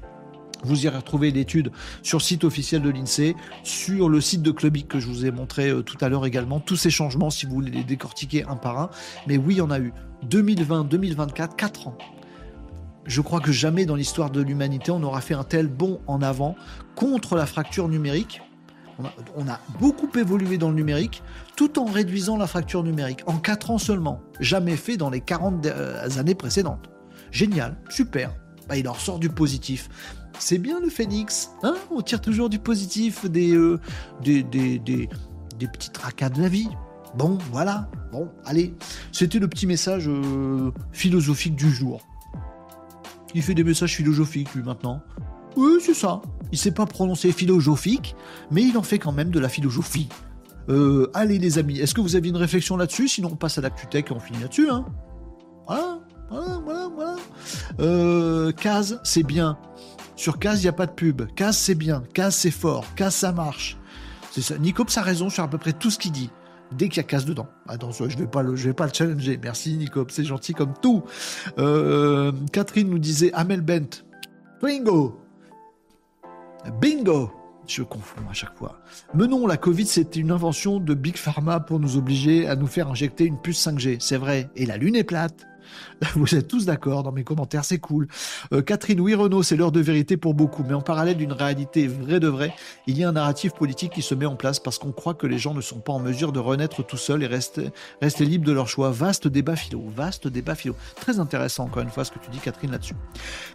Vous 0.63 0.85
irez 0.85 0.97
retrouver 0.97 1.31
l'étude 1.31 1.71
sur 2.03 2.19
le 2.19 2.23
site 2.23 2.43
officiel 2.43 2.81
de 2.81 2.89
l'INSEE, 2.89 3.35
sur 3.63 4.09
le 4.09 4.21
site 4.21 4.41
de 4.41 4.51
Clubic 4.51 4.87
que 4.87 4.99
je 4.99 5.07
vous 5.07 5.25
ai 5.25 5.31
montré 5.31 5.69
euh, 5.69 5.81
tout 5.81 5.97
à 6.01 6.09
l'heure 6.09 6.25
également. 6.25 6.59
Tous 6.59 6.75
ces 6.75 6.89
changements, 6.89 7.29
si 7.29 7.45
vous 7.45 7.53
voulez 7.53 7.71
les 7.71 7.83
décortiquer 7.83 8.45
un 8.45 8.55
par 8.55 8.79
un. 8.79 8.89
Mais 9.27 9.37
oui, 9.37 9.55
il 9.55 9.57
y 9.57 9.61
en 9.61 9.71
a 9.71 9.79
eu. 9.79 9.93
2020, 10.23 10.85
2024, 10.85 11.55
4 11.55 11.87
ans. 11.87 11.97
Je 13.05 13.21
crois 13.21 13.39
que 13.39 13.51
jamais 13.51 13.85
dans 13.85 13.95
l'histoire 13.95 14.29
de 14.29 14.41
l'humanité, 14.41 14.91
on 14.91 15.01
aura 15.01 15.21
fait 15.21 15.33
un 15.33 15.43
tel 15.43 15.67
bond 15.67 16.01
en 16.05 16.21
avant 16.21 16.55
contre 16.95 17.35
la 17.35 17.47
fracture 17.47 17.89
numérique. 17.89 18.41
On 19.35 19.47
a, 19.47 19.59
beaucoup 19.79 20.09
évolué 20.15 20.59
dans 20.59 20.69
le 20.69 20.75
numérique 20.75 21.23
tout 21.55 21.79
en 21.79 21.85
réduisant 21.85 22.37
la 22.37 22.45
fracture 22.45 22.83
numérique. 22.83 23.21
En 23.25 23.37
4 23.37 23.71
ans 23.71 23.77
seulement. 23.79 24.21
Jamais 24.39 24.75
fait 24.75 24.97
dans 24.97 25.09
les 25.09 25.21
40 25.21 25.65
euh, 25.65 26.19
années 26.19 26.35
précédentes. 26.35 26.91
Génial, 27.31 27.77
super. 27.89 28.35
Bah, 28.69 28.77
il 28.77 28.87
en 28.87 28.93
sort 28.93 29.17
du 29.17 29.29
positif 29.29 29.89
c'est 30.41 30.57
bien 30.57 30.79
le 30.79 30.89
phénix. 30.89 31.51
Hein 31.63 31.75
On 31.91 32.01
tire 32.01 32.19
toujours 32.19 32.49
du 32.49 32.59
positif, 32.59 33.25
des, 33.25 33.51
euh, 33.53 33.79
des, 34.23 34.43
des, 34.43 34.79
des, 34.79 35.07
des, 35.57 35.67
petits 35.67 35.91
tracas 35.91 36.29
de 36.29 36.41
la 36.41 36.49
vie. 36.49 36.67
Bon, 37.15 37.37
voilà. 37.51 37.89
Bon, 38.11 38.29
allez. 38.45 38.73
C'était 39.11 39.39
le 39.39 39.47
petit 39.47 39.67
message 39.67 40.07
euh, 40.07 40.71
philosophique 40.91 41.55
du 41.55 41.69
jour. 41.69 42.01
Il 43.33 43.41
fait 43.41 43.53
des 43.53 43.63
messages 43.63 43.95
philosophiques, 43.95 44.53
lui, 44.55 44.63
maintenant. 44.63 45.01
Oui, 45.55 45.73
c'est 45.79 45.93
ça. 45.93 46.21
Il 46.51 46.57
sait 46.57 46.71
pas 46.71 46.85
prononcer 46.85 47.31
philosophique, 47.31 48.15
mais 48.49 48.63
il 48.63 48.77
en 48.77 48.83
fait 48.83 48.99
quand 48.99 49.11
même 49.11 49.29
de 49.29 49.39
la 49.39 49.47
philosophie. 49.47 50.09
Euh, 50.69 51.09
allez, 51.13 51.37
les 51.37 51.59
amis, 51.59 51.79
est-ce 51.79 51.93
que 51.93 52.01
vous 52.01 52.15
aviez 52.15 52.31
une 52.31 52.37
réflexion 52.37 52.77
là-dessus? 52.77 53.07
Sinon, 53.07 53.29
on 53.31 53.35
passe 53.35 53.57
à 53.57 53.61
l'actu-tech 53.61 54.05
et 54.09 54.13
on 54.13 54.19
finit 54.19 54.39
là-dessus. 54.41 54.69
Hein 54.69 54.85
voilà, 55.67 55.99
voilà, 56.29 56.59
voilà, 56.63 57.17
voilà. 57.77 58.53
Case, 58.53 58.99
c'est 59.03 59.23
bien. 59.23 59.57
Sur 60.21 60.37
Case, 60.37 60.59
il 60.61 60.65
n'y 60.65 60.69
a 60.69 60.73
pas 60.73 60.85
de 60.85 60.91
pub. 60.91 61.23
Case, 61.33 61.57
c'est 61.57 61.73
bien. 61.73 62.03
Case, 62.13 62.35
c'est 62.35 62.51
fort. 62.51 62.85
Case, 62.93 63.15
ça 63.15 63.31
marche. 63.31 63.75
C'est 64.31 64.43
ça. 64.43 64.55
Nicops 64.59 64.95
a 64.95 65.01
raison 65.01 65.31
sur 65.31 65.43
à 65.43 65.47
peu 65.47 65.57
près 65.57 65.73
tout 65.73 65.89
ce 65.89 65.97
qu'il 65.97 66.11
dit. 66.11 66.29
Dès 66.71 66.89
qu'il 66.89 66.97
y 66.97 66.99
a 66.99 67.03
Case 67.03 67.25
dedans. 67.25 67.47
Attention, 67.67 68.07
je 68.07 68.17
ne 68.17 68.21
vais, 68.21 68.27
pas 68.27 68.43
le, 68.43 68.55
je 68.55 68.67
vais 68.67 68.75
pas 68.75 68.85
le 68.85 68.93
challenger. 68.93 69.39
Merci 69.41 69.75
Nicops, 69.77 70.13
c'est 70.13 70.23
gentil 70.23 70.53
comme 70.53 70.75
tout. 70.79 71.01
Euh, 71.57 72.31
Catherine 72.53 72.87
nous 72.87 72.99
disait 72.99 73.33
Amel 73.33 73.61
Bent. 73.61 74.03
Bingo 74.61 75.19
Bingo 76.79 77.31
je 77.65 77.81
confonds 77.81 78.21
à 78.29 78.33
chaque 78.33 78.55
fois. 78.55 78.79
Mais 79.15 79.25
non, 79.25 79.47
la 79.47 79.57
Covid, 79.57 79.87
c'était 79.87 80.19
une 80.19 80.31
invention 80.31 80.79
de 80.79 80.93
Big 80.93 81.17
Pharma 81.17 81.59
pour 81.61 81.79
nous 81.79 81.97
obliger 81.97 82.47
à 82.47 82.55
nous 82.55 82.67
faire 82.67 82.89
injecter 82.89 83.25
une 83.25 83.41
puce 83.41 83.65
5G. 83.65 83.97
C'est 83.99 84.17
vrai. 84.17 84.51
Et 84.55 84.67
la 84.67 84.77
Lune 84.77 84.95
est 84.95 85.03
plate. 85.03 85.47
Vous 86.15 86.35
êtes 86.35 86.47
tous 86.47 86.65
d'accord 86.65 87.03
dans 87.03 87.11
mes 87.11 87.23
commentaires, 87.23 87.65
c'est 87.65 87.79
cool. 87.79 88.07
Euh, 88.53 88.61
Catherine, 88.61 88.99
oui 88.99 89.13
Renault, 89.15 89.43
c'est 89.43 89.55
l'heure 89.55 89.71
de 89.71 89.79
vérité 89.79 90.17
pour 90.17 90.33
beaucoup, 90.33 90.63
mais 90.67 90.73
en 90.73 90.81
parallèle 90.81 91.17
d'une 91.17 91.33
réalité 91.33 91.87
vraie 91.87 92.19
de 92.19 92.27
vrai, 92.27 92.53
il 92.87 92.97
y 92.97 93.03
a 93.03 93.09
un 93.09 93.13
narratif 93.13 93.53
politique 93.53 93.93
qui 93.93 94.01
se 94.01 94.15
met 94.15 94.25
en 94.25 94.35
place 94.35 94.59
parce 94.59 94.77
qu'on 94.77 94.91
croit 94.91 95.13
que 95.13 95.27
les 95.27 95.37
gens 95.37 95.53
ne 95.53 95.61
sont 95.61 95.79
pas 95.79 95.93
en 95.93 95.99
mesure 95.99 96.31
de 96.31 96.39
renaître 96.39 96.85
tout 96.85 96.97
seuls 96.97 97.23
et 97.23 97.27
rester, 97.27 97.69
rester 98.01 98.25
libres 98.25 98.45
de 98.45 98.51
leur 98.51 98.67
choix. 98.67 98.91
Vaste 98.91 99.27
débat 99.27 99.55
philo, 99.55 99.83
vaste 99.95 100.27
débat 100.27 100.55
philo. 100.55 100.75
Très 100.95 101.19
intéressant 101.19 101.65
encore 101.65 101.83
une 101.83 101.89
fois 101.89 102.03
ce 102.03 102.11
que 102.11 102.19
tu 102.19 102.29
dis 102.29 102.39
Catherine 102.39 102.71
là-dessus. 102.71 102.95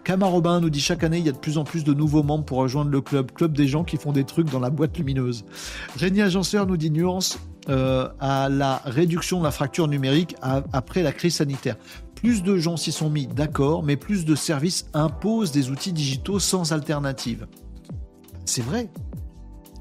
Kama 0.05 0.27
Robin 0.27 0.61
nous 0.61 0.71
dit 0.71 0.81
chaque 0.81 1.05
année 1.05 1.19
il 1.19 1.27
y 1.27 1.29
a 1.29 1.33
de 1.33 1.39
plus 1.39 1.59
en 1.59 1.65
plus 1.65 1.85
de 1.85 1.95
nouveaux 1.95 2.23
membres 2.23 2.45
pour 2.45 2.59
rejoindre 2.59 2.91
le 2.91 3.01
club, 3.01 3.33
club 3.33 3.57
des 3.57 3.67
gens 3.67 3.85
qui 3.85 3.97
font 3.97 4.13
des 4.13 4.25
trucs 4.25 4.51
dans 4.51 4.61
la 4.61 4.71
boîte 4.71 4.97
lumineuse. 4.97 5.45
Régnier 5.97 6.23
Agenceur 6.23 6.67
nous 6.67 6.77
dit 6.77 6.91
nuance, 6.91 7.39
euh, 7.69 8.09
à 8.21 8.49
la 8.49 8.81
réduction 8.85 9.41
de 9.41 9.45
la 9.45 9.51
fracture 9.51 9.89
numérique 9.89 10.37
après 10.73 11.03
la 11.03 11.11
crise 11.11 11.37
sanitaire. 11.37 11.77
Plus 12.17 12.43
de 12.43 12.57
gens 12.57 12.77
s'y 12.77 12.93
sont 12.93 13.11
mis, 13.11 13.27
d'accord, 13.27 13.83
mais 13.83 13.97
plus 13.97 14.25
de 14.25 14.35
services 14.35 14.87
imposent 14.95 15.53
des 15.53 15.71
outils 15.71 15.93
digitaux 15.93 16.41
sans 16.41 16.73
alternative. 16.73 17.47
C'est 18.47 18.63
vrai. 18.63 18.91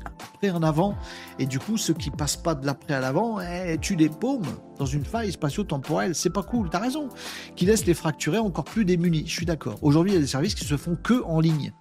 Après 0.03 0.51
en 0.51 0.61
avant, 0.61 0.95
et 1.39 1.45
du 1.45 1.59
coup, 1.59 1.77
ceux 1.77 1.93
qui 1.93 2.11
passent 2.11 2.37
pas 2.37 2.55
de 2.55 2.65
l'après 2.65 2.93
à 2.93 2.99
l'avant, 2.99 3.39
eh, 3.39 3.77
tu 3.79 3.95
les 3.95 4.09
paumes 4.09 4.45
dans 4.77 4.85
une 4.85 5.05
faille 5.05 5.31
spatio-temporelle. 5.31 6.13
C'est 6.13 6.29
pas 6.29 6.43
cool, 6.43 6.69
t'as 6.69 6.79
raison. 6.79 7.09
Qui 7.55 7.65
laisse 7.65 7.85
les 7.85 7.93
fracturer 7.93 8.37
encore 8.37 8.65
plus 8.65 8.85
démunis. 8.85 9.23
Je 9.25 9.31
suis 9.31 9.45
d'accord. 9.45 9.79
Aujourd'hui, 9.81 10.11
il 10.11 10.15
y 10.15 10.17
a 10.17 10.21
des 10.21 10.27
services 10.27 10.55
qui 10.55 10.65
se 10.65 10.77
font 10.77 10.97
que 11.01 11.23
en 11.23 11.39
ligne. 11.39 11.71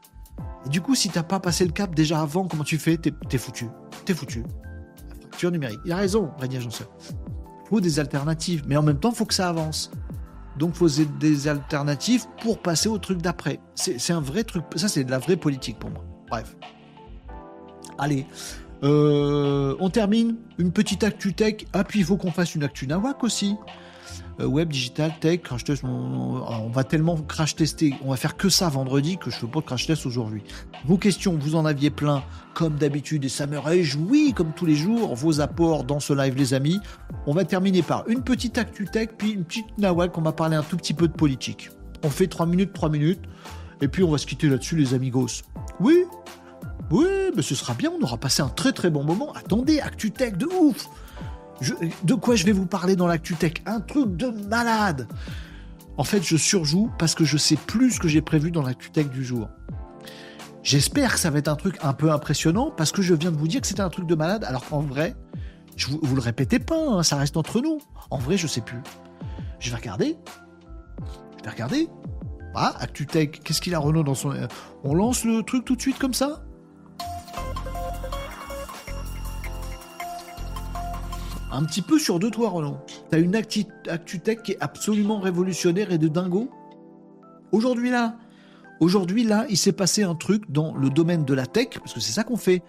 Et 0.66 0.68
du 0.68 0.81
coup, 0.81 0.94
si 0.94 1.10
t'as 1.10 1.24
pas 1.24 1.40
passé 1.40 1.64
le 1.64 1.72
cap 1.72 1.94
déjà 1.94 2.20
avant, 2.20 2.47
comment 2.47 2.64
tu 2.64 2.78
fais? 2.78 2.97
T'es 2.97 3.39
foutu. 3.39 3.66
T'es 4.05 4.14
foutu. 4.14 4.44
La 5.10 5.16
fracture 5.20 5.51
numérique. 5.51 5.81
Il 5.85 5.93
a 5.93 5.97
raison, 5.97 6.31
Régnier 6.39 6.59
Agenceur. 6.59 6.89
Faut 7.68 7.81
des 7.81 7.98
alternatives, 7.98 8.62
mais 8.68 8.76
en 8.76 8.82
même 8.82 9.01
temps, 9.01 9.10
faut 9.10 9.24
que 9.24 9.35
ça 9.35 9.48
avance. 9.48 9.90
Donc, 10.59 10.74
faut 10.74 10.89
des 10.89 11.48
alternatives 11.48 12.26
pour 12.43 12.59
passer 12.59 12.89
au 12.89 12.98
truc 12.98 13.20
d'après. 13.20 13.60
C'est 13.74 14.12
un 14.12 14.20
vrai 14.20 14.44
truc. 14.44 14.64
Ça, 14.76 14.89
c'est 14.89 15.05
de 15.05 15.10
la 15.10 15.18
vraie 15.18 15.36
politique 15.36 15.78
pour 15.78 15.90
moi. 15.90 16.05
Bref. 16.31 16.56
Allez. 17.98 18.26
Euh, 18.82 19.74
on 19.81 19.90
termine. 19.90 20.36
Une 20.59 20.72
petite 20.72 21.05
actu 21.05 21.32
tech. 21.32 21.66
Ah, 21.72 21.85
puis 21.85 22.01
il 22.01 22.05
faut 22.05 22.16
qu'on 22.16 22.31
fasse 22.31 22.55
une 22.55 22.62
actu 22.62 22.86
nawak 22.86 23.24
aussi. 23.24 23.56
Euh, 24.40 24.47
web, 24.47 24.69
digital, 24.69 25.12
tech, 25.20 25.43
crash 25.43 25.65
test. 25.65 25.85
On, 25.85 26.69
va 26.69 26.85
tellement 26.85 27.16
crash 27.16 27.55
tester. 27.55 27.94
On 28.05 28.11
va 28.11 28.16
faire 28.16 28.36
que 28.36 28.48
ça 28.48 28.69
vendredi 28.69 29.16
que 29.16 29.31
je 29.31 29.36
fais 29.36 29.47
pas 29.47 29.61
de 29.61 29.65
crash 29.65 29.86
test 29.86 30.06
aujourd'hui. 30.06 30.43
Vos 30.85 30.98
questions, 30.98 31.39
vous 31.39 31.55
en 31.55 31.65
aviez 31.65 31.90
plein, 31.90 32.23
comme 32.55 32.74
d'habitude, 32.74 33.24
et 33.24 33.28
ça 33.28 33.47
me 33.47 33.59
réjouit, 33.59 34.32
comme 34.32 34.52
tous 34.52 34.66
les 34.66 34.74
jours, 34.74 35.15
vos 35.15 35.40
apports 35.40 35.85
dans 35.85 36.01
ce 36.01 36.12
live, 36.12 36.35
les 36.36 36.55
amis. 36.55 36.81
On 37.27 37.32
va 37.32 37.44
terminer 37.44 37.82
par 37.82 38.09
une 38.09 38.23
petite 38.23 38.59
actu 38.59 38.86
tech, 38.86 39.11
puis 39.16 39.32
une 39.32 39.44
petite 39.44 39.78
nawak. 39.78 40.16
On 40.19 40.23
va 40.23 40.32
parler 40.32 40.56
un 40.56 40.62
tout 40.62 40.77
petit 40.77 40.94
peu 40.94 41.06
de 41.06 41.12
politique. 41.12 41.70
On 42.02 42.11
fait 42.11 42.27
3 42.27 42.47
minutes, 42.47 42.73
3 42.73 42.89
minutes, 42.89 43.23
et 43.81 43.89
puis 43.89 44.02
on 44.02 44.11
va 44.11 44.19
se 44.19 44.27
quitter 44.27 44.48
là-dessus, 44.48 44.77
les 44.77 44.94
amigos. 44.94 45.43
Oui, 45.81 46.05
oui, 46.90 47.06
mais 47.35 47.43
ce 47.43 47.55
sera 47.55 47.74
bien, 47.74 47.90
on 47.90 48.02
aura 48.02 48.16
passé 48.16 48.43
un 48.43 48.48
très 48.48 48.73
très 48.73 48.90
bon 48.90 49.05
moment. 49.05 49.32
Attendez, 49.32 49.81
actu 49.81 50.11
tech 50.11 50.36
de 50.36 50.47
ouf 50.47 50.89
de 52.05 52.14
quoi 52.14 52.36
je 52.36 52.44
vais 52.44 52.52
vous 52.52 52.66
parler 52.66 52.97
dans 52.97 53.06
l'actu 53.06 53.35
tech? 53.35 53.55
Un 53.66 53.81
truc 53.81 54.16
de 54.16 54.28
malade 54.48 55.09
En 55.97 56.05
fait, 56.05 56.22
je 56.22 56.36
surjoue 56.36 56.90
parce 56.98 57.14
que 57.14 57.24
je 57.24 57.36
sais 57.36 57.56
plus 57.56 57.93
ce 57.93 58.01
que 58.01 58.09
j'ai 58.09 58.22
prévu 58.22 58.51
dans 58.51 58.62
l'actu 58.62 58.90
tech 58.90 59.09
du 59.09 59.24
jour. 59.24 59.48
J'espère 60.62 61.14
que 61.14 61.20
ça 61.20 61.31
va 61.31 61.39
être 61.39 61.48
un 61.48 61.56
truc 61.56 61.76
un 61.82 61.93
peu 61.93 62.10
impressionnant 62.10 62.70
parce 62.70 62.90
que 62.90 63.02
je 63.02 63.14
viens 63.14 63.31
de 63.31 63.36
vous 63.36 63.48
dire 63.48 63.60
que 63.60 63.66
c'était 63.66 63.82
un 63.82 63.90
truc 63.90 64.06
de 64.06 64.14
malade, 64.14 64.44
alors 64.44 64.64
qu'en 64.64 64.81
vrai, 64.81 65.14
vous, 66.02 66.14
le 66.14 66.22
répétez 66.22 66.59
pas, 66.59 66.78
hein, 66.78 67.02
ça 67.02 67.16
reste 67.16 67.36
entre 67.36 67.60
nous. 67.60 67.81
En 68.10 68.18
vrai, 68.18 68.36
je 68.36 68.47
sais 68.47 68.60
plus. 68.60 68.81
Je 69.59 69.70
vais 69.70 69.76
regarder. 69.76 70.16
Je 71.39 71.44
vais 71.44 71.51
regarder. 71.51 71.89
Ah, 72.55 72.74
ActuTech, 72.78 73.43
qu'est-ce 73.43 73.60
qu'il 73.60 73.74
a 73.74 73.78
Renault 73.78 74.05
dans 74.05 74.14
son. 74.14 74.32
On 74.85 74.94
lance 74.94 75.24
le 75.24 75.43
truc 75.43 75.64
tout 75.64 75.76
de 75.76 75.81
suite 75.81 75.98
comme 75.98 76.14
ça? 76.14 76.44
Un 81.55 81.64
petit 81.64 81.82
peu 81.82 81.98
sur 81.98 82.18
deux 82.18 82.31
toits, 82.31 82.51
Renaud. 82.51 82.76
T'as 83.10 83.20
une 83.20 83.36
actu, 83.36 83.64
tech 83.64 84.43
qui 84.43 84.52
est 84.52 84.59
absolument 84.60 85.20
révolutionnaire 85.20 85.93
et 85.93 85.98
de 85.98 86.09
dingo. 86.09 86.51
Aujourd'hui 87.52 87.90
là, 87.90 88.16
aujourd'hui 88.81 89.24
là, 89.24 89.47
il 89.48 89.56
s'est 89.56 89.72
passé 89.72 90.02
un 90.02 90.16
truc 90.16 90.51
dans 90.51 90.74
le 90.74 90.90
domaine 90.90 91.24
de 91.24 91.35
la 91.35 91.47
tech, 91.47 91.78
parce 91.78 91.94
que 91.94 92.01
c'est 92.01 92.12
ça 92.12 92.24
qu'on 92.24 92.36
fait. 92.36 92.62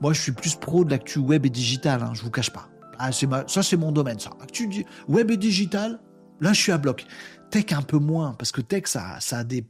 Moi, 0.00 0.12
je 0.12 0.20
suis 0.20 0.32
plus 0.32 0.54
pro 0.54 0.84
de 0.84 0.90
l'actu 0.90 1.18
web 1.18 1.44
et 1.44 1.50
digital, 1.50 2.02
hein, 2.02 2.12
je 2.14 2.22
vous 2.22 2.30
cache 2.30 2.50
pas. 2.50 2.68
Ah, 2.98 3.10
ça, 3.12 3.62
c'est 3.62 3.76
mon 3.76 3.92
domaine, 3.92 4.18
ça. 4.18 4.30
Actu 4.40 4.86
web 5.08 5.30
et 5.30 5.36
digital, 5.36 6.00
là, 6.40 6.52
je 6.52 6.60
suis 6.60 6.72
à 6.72 6.78
bloc. 6.78 7.06
Tech 7.50 7.72
un 7.72 7.82
peu 7.82 7.98
moins, 7.98 8.34
parce 8.38 8.52
que 8.52 8.60
tech, 8.60 8.84
ça, 8.86 9.18
a 9.32 9.44
des, 9.44 9.64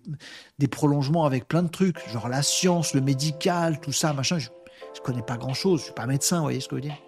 des 0.59 0.69
prolongements 0.69 1.24
avec 1.24 1.49
plein 1.49 1.62
de 1.62 1.69
trucs, 1.69 2.07
genre 2.11 2.28
la 2.28 2.43
science, 2.43 2.93
le 2.95 3.01
médical, 3.01 3.81
tout 3.81 3.93
ça, 3.93 4.12
machin. 4.12 4.39
Je, 4.39 4.51
je 4.95 5.01
connais 5.01 5.23
pas 5.23 5.37
grand 5.37 5.55
chose, 5.55 5.81
je 5.81 5.85
suis 5.87 5.95
pas 5.95 6.07
médecin, 6.07 6.37
vous 6.39 6.43
voyez 6.43 6.61
ce 6.61 6.69
que 6.69 6.77
je 6.77 6.82
veux 6.82 6.89
dire. 6.89 6.99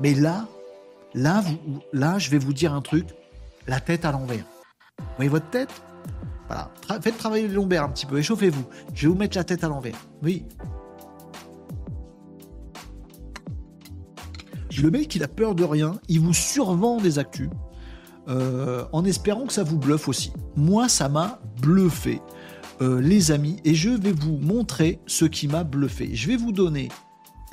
Mais 0.00 0.14
là, 0.14 0.46
là, 1.14 1.42
je 2.18 2.30
vais 2.30 2.38
vous 2.38 2.52
dire 2.52 2.72
un 2.72 2.82
truc, 2.82 3.06
la 3.66 3.80
tête 3.80 4.04
à 4.04 4.12
l'envers. 4.12 4.44
Vous 4.98 5.04
voyez 5.16 5.30
votre 5.30 5.50
tête? 5.50 5.70
Voilà. 6.46 6.70
faites 7.00 7.16
travailler 7.16 7.48
le 7.48 7.54
lombaire 7.54 7.84
un 7.84 7.88
petit 7.88 8.06
peu, 8.06 8.18
échauffez-vous. 8.18 8.64
Je 8.94 9.06
vais 9.06 9.12
vous 9.12 9.18
mettre 9.18 9.36
la 9.36 9.44
tête 9.44 9.64
à 9.64 9.68
l'envers. 9.68 9.96
Oui. 10.22 10.44
Le 14.82 14.90
mec, 14.90 15.14
il 15.14 15.22
a 15.22 15.28
peur 15.28 15.54
de 15.54 15.62
rien, 15.62 16.00
il 16.08 16.20
vous 16.20 16.34
survend 16.34 17.00
des 17.00 17.18
actus, 17.20 17.48
euh, 18.28 18.84
en 18.92 19.04
espérant 19.04 19.46
que 19.46 19.52
ça 19.52 19.62
vous 19.62 19.78
bluffe 19.78 20.08
aussi. 20.08 20.32
Moi, 20.56 20.88
ça 20.88 21.08
m'a 21.08 21.40
bluffé, 21.62 22.20
euh, 22.82 23.00
les 23.00 23.30
amis, 23.30 23.60
et 23.64 23.74
je 23.74 23.90
vais 23.90 24.12
vous 24.12 24.36
montrer 24.36 25.00
ce 25.06 25.26
qui 25.26 25.46
m'a 25.46 25.62
bluffé. 25.62 26.14
Je 26.14 26.26
vais 26.26 26.36
vous 26.36 26.50
donner 26.50 26.88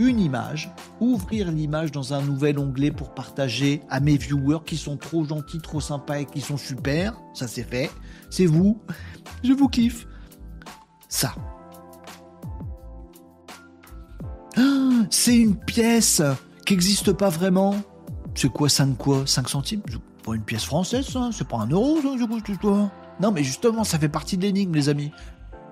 une 0.08 0.20
image, 0.20 0.72
ouvrir 1.00 1.52
l'image 1.52 1.92
dans 1.92 2.14
un 2.14 2.22
nouvel 2.22 2.58
onglet 2.58 2.92
pour 2.92 3.14
partager 3.14 3.82
à 3.90 4.00
mes 4.00 4.18
viewers 4.18 4.64
qui 4.66 4.78
sont 4.78 4.98
trop 4.98 5.24
gentils, 5.26 5.62
trop 5.62 5.80
sympas 5.80 6.20
et 6.20 6.26
qui 6.26 6.42
sont 6.42 6.58
super. 6.58 7.14
Ça 7.34 7.48
c'est 7.48 7.64
fait. 7.64 7.92
C'est 8.30 8.46
vous. 8.46 8.82
Je 9.44 9.54
vous 9.54 9.68
kiffe. 9.68 10.08
Ça. 11.08 11.36
Ah, 14.58 15.06
c'est 15.10 15.38
une 15.38 15.56
pièce 15.56 16.22
qui 16.66 16.74
n'existe 16.74 17.14
pas 17.14 17.30
vraiment. 17.30 17.76
C'est 18.34 18.50
quoi 18.50 18.70
5 18.70 18.98
quoi 18.98 19.24
5 19.26 19.50
centimes? 19.50 19.82
Pas 20.24 20.36
une 20.36 20.44
pièce 20.44 20.64
française, 20.64 21.06
ça 21.06 21.30
C'est 21.32 21.48
pas 21.48 21.58
un 21.58 21.68
euro, 21.68 21.98
ça, 22.02 22.92
Non, 23.20 23.32
mais 23.32 23.44
justement, 23.44 23.84
ça 23.84 24.00
fait 24.00 24.10
partie 24.10 24.38
de 24.38 24.44
l'énigme, 24.44 24.74
les 24.74 24.90
amis. 24.90 25.12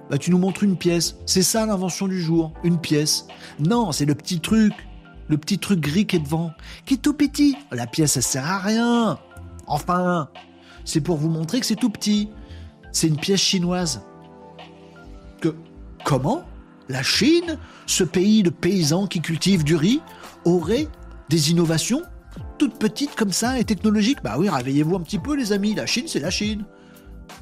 Bah, 0.09 0.17
tu 0.17 0.31
nous 0.31 0.37
montres 0.37 0.63
une 0.63 0.77
pièce. 0.77 1.15
C'est 1.25 1.43
ça 1.43 1.65
l'invention 1.65 2.07
du 2.07 2.21
jour, 2.21 2.53
une 2.63 2.79
pièce. 2.79 3.27
Non, 3.59 3.91
c'est 3.91 4.05
le 4.05 4.15
petit 4.15 4.39
truc, 4.39 4.73
le 5.27 5.37
petit 5.37 5.59
truc 5.59 5.79
gris 5.79 6.07
qui 6.07 6.15
est 6.15 6.19
devant, 6.19 6.51
qui 6.85 6.95
est 6.95 6.97
tout 6.97 7.13
petit. 7.13 7.55
La 7.71 7.87
pièce, 7.87 8.17
elle 8.17 8.23
sert 8.23 8.45
à 8.45 8.57
rien. 8.59 9.19
Enfin, 9.67 10.29
c'est 10.85 11.01
pour 11.01 11.17
vous 11.17 11.29
montrer 11.29 11.59
que 11.59 11.65
c'est 11.65 11.75
tout 11.75 11.91
petit. 11.91 12.29
C'est 12.91 13.07
une 13.07 13.17
pièce 13.17 13.41
chinoise. 13.41 14.01
Que 15.41 15.55
comment? 16.03 16.43
La 16.87 17.03
Chine, 17.03 17.59
ce 17.85 18.03
pays 18.03 18.41
de 18.41 18.49
paysans 18.49 19.05
qui 19.05 19.21
cultivent 19.21 19.63
du 19.63 19.75
riz, 19.75 20.01
aurait 20.43 20.87
des 21.29 21.51
innovations 21.51 22.01
toutes 22.57 22.79
petites 22.79 23.15
comme 23.15 23.31
ça 23.31 23.59
et 23.59 23.63
technologiques? 23.63 24.23
Bah 24.23 24.35
oui, 24.37 24.49
réveillez-vous 24.49 24.95
un 24.95 25.01
petit 25.01 25.19
peu 25.19 25.35
les 25.35 25.53
amis, 25.53 25.75
la 25.75 25.85
Chine 25.85 26.05
c'est 26.07 26.19
la 26.19 26.31
Chine 26.31 26.65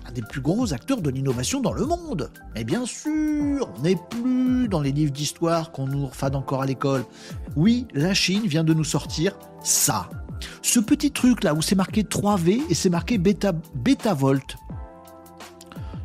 un 0.08 0.12
des 0.12 0.22
plus 0.22 0.42
gros 0.42 0.74
acteurs 0.74 1.02
de 1.02 1.10
l'innovation 1.10 1.60
dans 1.60 1.74
le 1.74 1.86
monde. 1.86 2.32
Mais 2.56 2.64
bien 2.64 2.86
sûr, 2.86 3.70
on 3.78 3.82
n'est 3.82 4.00
plus 4.10 4.68
dans 4.68 4.82
les 4.82 4.92
livres 4.92 5.12
d'histoire 5.12 5.72
qu'on 5.72 5.88
nous 5.88 6.08
refade 6.08 6.36
encore 6.36 6.62
à 6.62 6.66
l'école. 6.66 7.06
Oui, 7.56 7.88
la 7.94 8.14
Chine 8.14 8.46
vient 8.46 8.64
de 8.64 8.74
nous 8.74 8.84
sortir 8.84 9.38
ça. 9.64 10.10
Ce 10.62 10.80
petit 10.80 11.12
truc 11.12 11.44
là 11.44 11.54
où 11.54 11.62
c'est 11.62 11.76
marqué 11.76 12.04
3V 12.04 12.62
et 12.70 12.74
c'est 12.74 12.90
marqué 12.90 13.18
bêta, 13.18 13.54
volt. 14.14 14.56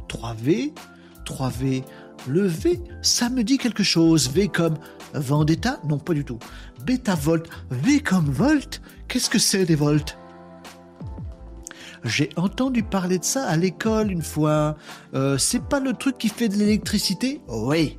3V, 0.08 0.72
3V, 1.26 1.84
le 2.28 2.46
V, 2.46 2.80
ça 3.02 3.28
me 3.28 3.42
dit 3.42 3.58
quelque 3.58 3.82
chose. 3.82 4.30
V 4.30 4.48
comme 4.48 4.76
Vendetta? 5.14 5.80
Non, 5.88 5.98
pas 5.98 6.14
du 6.14 6.24
tout. 6.24 6.38
Bêta 6.86 7.14
volt, 7.14 7.48
V 7.70 8.00
comme 8.00 8.30
volt? 8.30 8.80
Qu'est-ce 9.08 9.28
que 9.28 9.38
c'est 9.38 9.66
des 9.66 9.74
volts? 9.74 10.16
J'ai 12.04 12.30
entendu 12.36 12.82
parler 12.82 13.18
de 13.18 13.24
ça 13.24 13.46
à 13.46 13.56
l'école 13.56 14.10
une 14.10 14.22
fois. 14.22 14.76
Euh, 15.14 15.38
c'est 15.38 15.62
pas 15.62 15.80
le 15.80 15.92
truc 15.92 16.18
qui 16.18 16.28
fait 16.28 16.48
de 16.48 16.56
l'électricité? 16.56 17.40
Oui. 17.48 17.98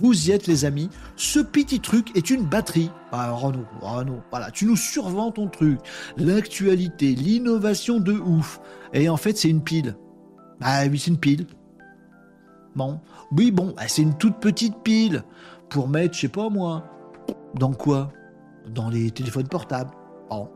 Vous 0.00 0.28
y 0.28 0.30
êtes 0.30 0.46
les 0.46 0.64
amis. 0.64 0.90
Ce 1.16 1.40
petit 1.40 1.80
truc 1.80 2.16
est 2.16 2.30
une 2.30 2.44
batterie. 2.44 2.90
Ah 3.10 3.32
Renaud, 3.32 3.64
Renaud, 3.80 4.20
voilà, 4.30 4.50
tu 4.50 4.64
nous 4.64 4.76
survends 4.76 5.32
ton 5.32 5.48
truc. 5.48 5.80
L'actualité, 6.16 7.14
l'innovation 7.14 7.98
de 7.98 8.12
ouf. 8.12 8.60
Et 8.92 9.08
en 9.08 9.16
fait, 9.16 9.36
c'est 9.36 9.50
une 9.50 9.62
pile. 9.62 9.96
Ah 10.60 10.82
oui, 10.88 10.98
c'est 10.98 11.10
une 11.10 11.18
pile. 11.18 11.46
Bon, 12.76 13.00
oui, 13.32 13.50
bon, 13.50 13.74
bah, 13.76 13.88
c'est 13.88 14.02
une 14.02 14.16
toute 14.16 14.38
petite 14.38 14.82
pile 14.84 15.24
pour 15.68 15.88
mettre, 15.88 16.14
je 16.14 16.20
sais 16.20 16.28
pas 16.28 16.48
moi, 16.48 16.84
dans 17.54 17.72
quoi? 17.72 18.12
Dans 18.72 18.88
les 18.88 19.10
téléphones 19.10 19.48
portables. 19.48 19.90
Bon. 20.30 20.48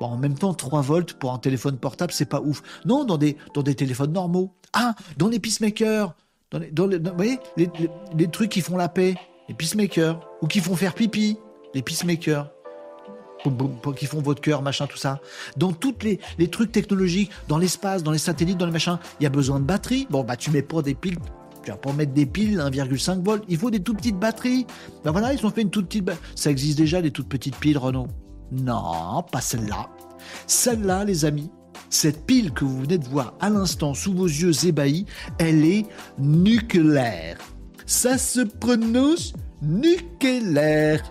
en 0.00 0.16
même 0.16 0.34
temps, 0.34 0.54
3 0.54 0.82
volts 0.82 1.14
pour 1.14 1.32
un 1.32 1.38
téléphone 1.38 1.76
portable, 1.76 2.12
c'est 2.12 2.26
pas 2.26 2.40
ouf. 2.40 2.62
Non, 2.84 3.04
dans 3.04 3.18
des, 3.18 3.36
dans 3.54 3.62
des 3.62 3.74
téléphones 3.74 4.12
normaux. 4.12 4.52
Ah, 4.72 4.94
dans 5.16 5.28
les 5.28 5.38
peacemakers. 5.38 6.14
Dans 6.50 6.58
les, 6.58 6.70
dans 6.70 6.88
vous 6.88 7.16
voyez, 7.16 7.38
les, 7.56 8.28
trucs 8.28 8.50
qui 8.50 8.60
font 8.60 8.76
la 8.76 8.88
paix. 8.88 9.14
Les 9.48 9.54
peacemakers. 9.54 10.20
Ou 10.42 10.46
qui 10.46 10.60
font 10.60 10.74
faire 10.76 10.94
pipi. 10.94 11.38
Les 11.74 11.82
peacemakers. 11.82 12.50
Qui 13.96 14.06
font 14.06 14.20
votre 14.20 14.42
cœur, 14.42 14.62
machin, 14.62 14.86
tout 14.86 14.98
ça. 14.98 15.20
Dans 15.56 15.72
toutes 15.72 16.02
les, 16.02 16.20
les 16.38 16.48
trucs 16.48 16.72
technologiques, 16.72 17.30
dans 17.48 17.56
l'espace, 17.56 18.02
dans 18.02 18.10
les 18.10 18.18
satellites, 18.18 18.58
dans 18.58 18.66
les 18.66 18.72
machins, 18.72 18.98
il 19.18 19.24
y 19.24 19.26
a 19.26 19.30
besoin 19.30 19.60
de 19.60 19.64
batterie. 19.64 20.06
Bon, 20.10 20.24
bah, 20.24 20.36
tu 20.36 20.50
mets 20.50 20.62
pas 20.62 20.82
des 20.82 20.94
piles 20.94 21.18
tu 21.62 21.70
vas 21.70 21.76
pas 21.76 21.92
mettre 21.92 22.12
des 22.12 22.26
piles 22.26 22.58
1,5 22.58 23.22
volts. 23.22 23.44
Il 23.48 23.58
faut 23.58 23.70
des 23.70 23.80
tout 23.80 23.94
petites 23.94 24.18
batteries. 24.18 24.66
Ben 25.04 25.12
voilà, 25.12 25.34
ils 25.34 25.44
ont 25.44 25.50
fait 25.50 25.62
une 25.62 25.70
toute 25.70 25.88
petite. 25.88 26.10
Ça 26.34 26.50
existe 26.50 26.78
déjà, 26.78 27.00
les 27.00 27.10
toutes 27.10 27.28
petites 27.28 27.56
piles 27.56 27.78
Renault. 27.78 28.08
Non, 28.52 29.22
pas 29.30 29.40
celle-là. 29.40 29.88
Celle-là, 30.46 31.04
les 31.04 31.24
amis, 31.24 31.50
cette 31.88 32.26
pile 32.26 32.52
que 32.52 32.64
vous 32.64 32.80
venez 32.82 32.98
de 32.98 33.08
voir 33.08 33.34
à 33.40 33.50
l'instant 33.50 33.94
sous 33.94 34.14
vos 34.14 34.26
yeux 34.26 34.66
ébahis, 34.66 35.06
elle 35.38 35.64
est 35.64 35.86
nucléaire. 36.18 37.38
Ça 37.86 38.18
se 38.18 38.40
prononce 38.40 39.32
nucléaire. 39.62 41.02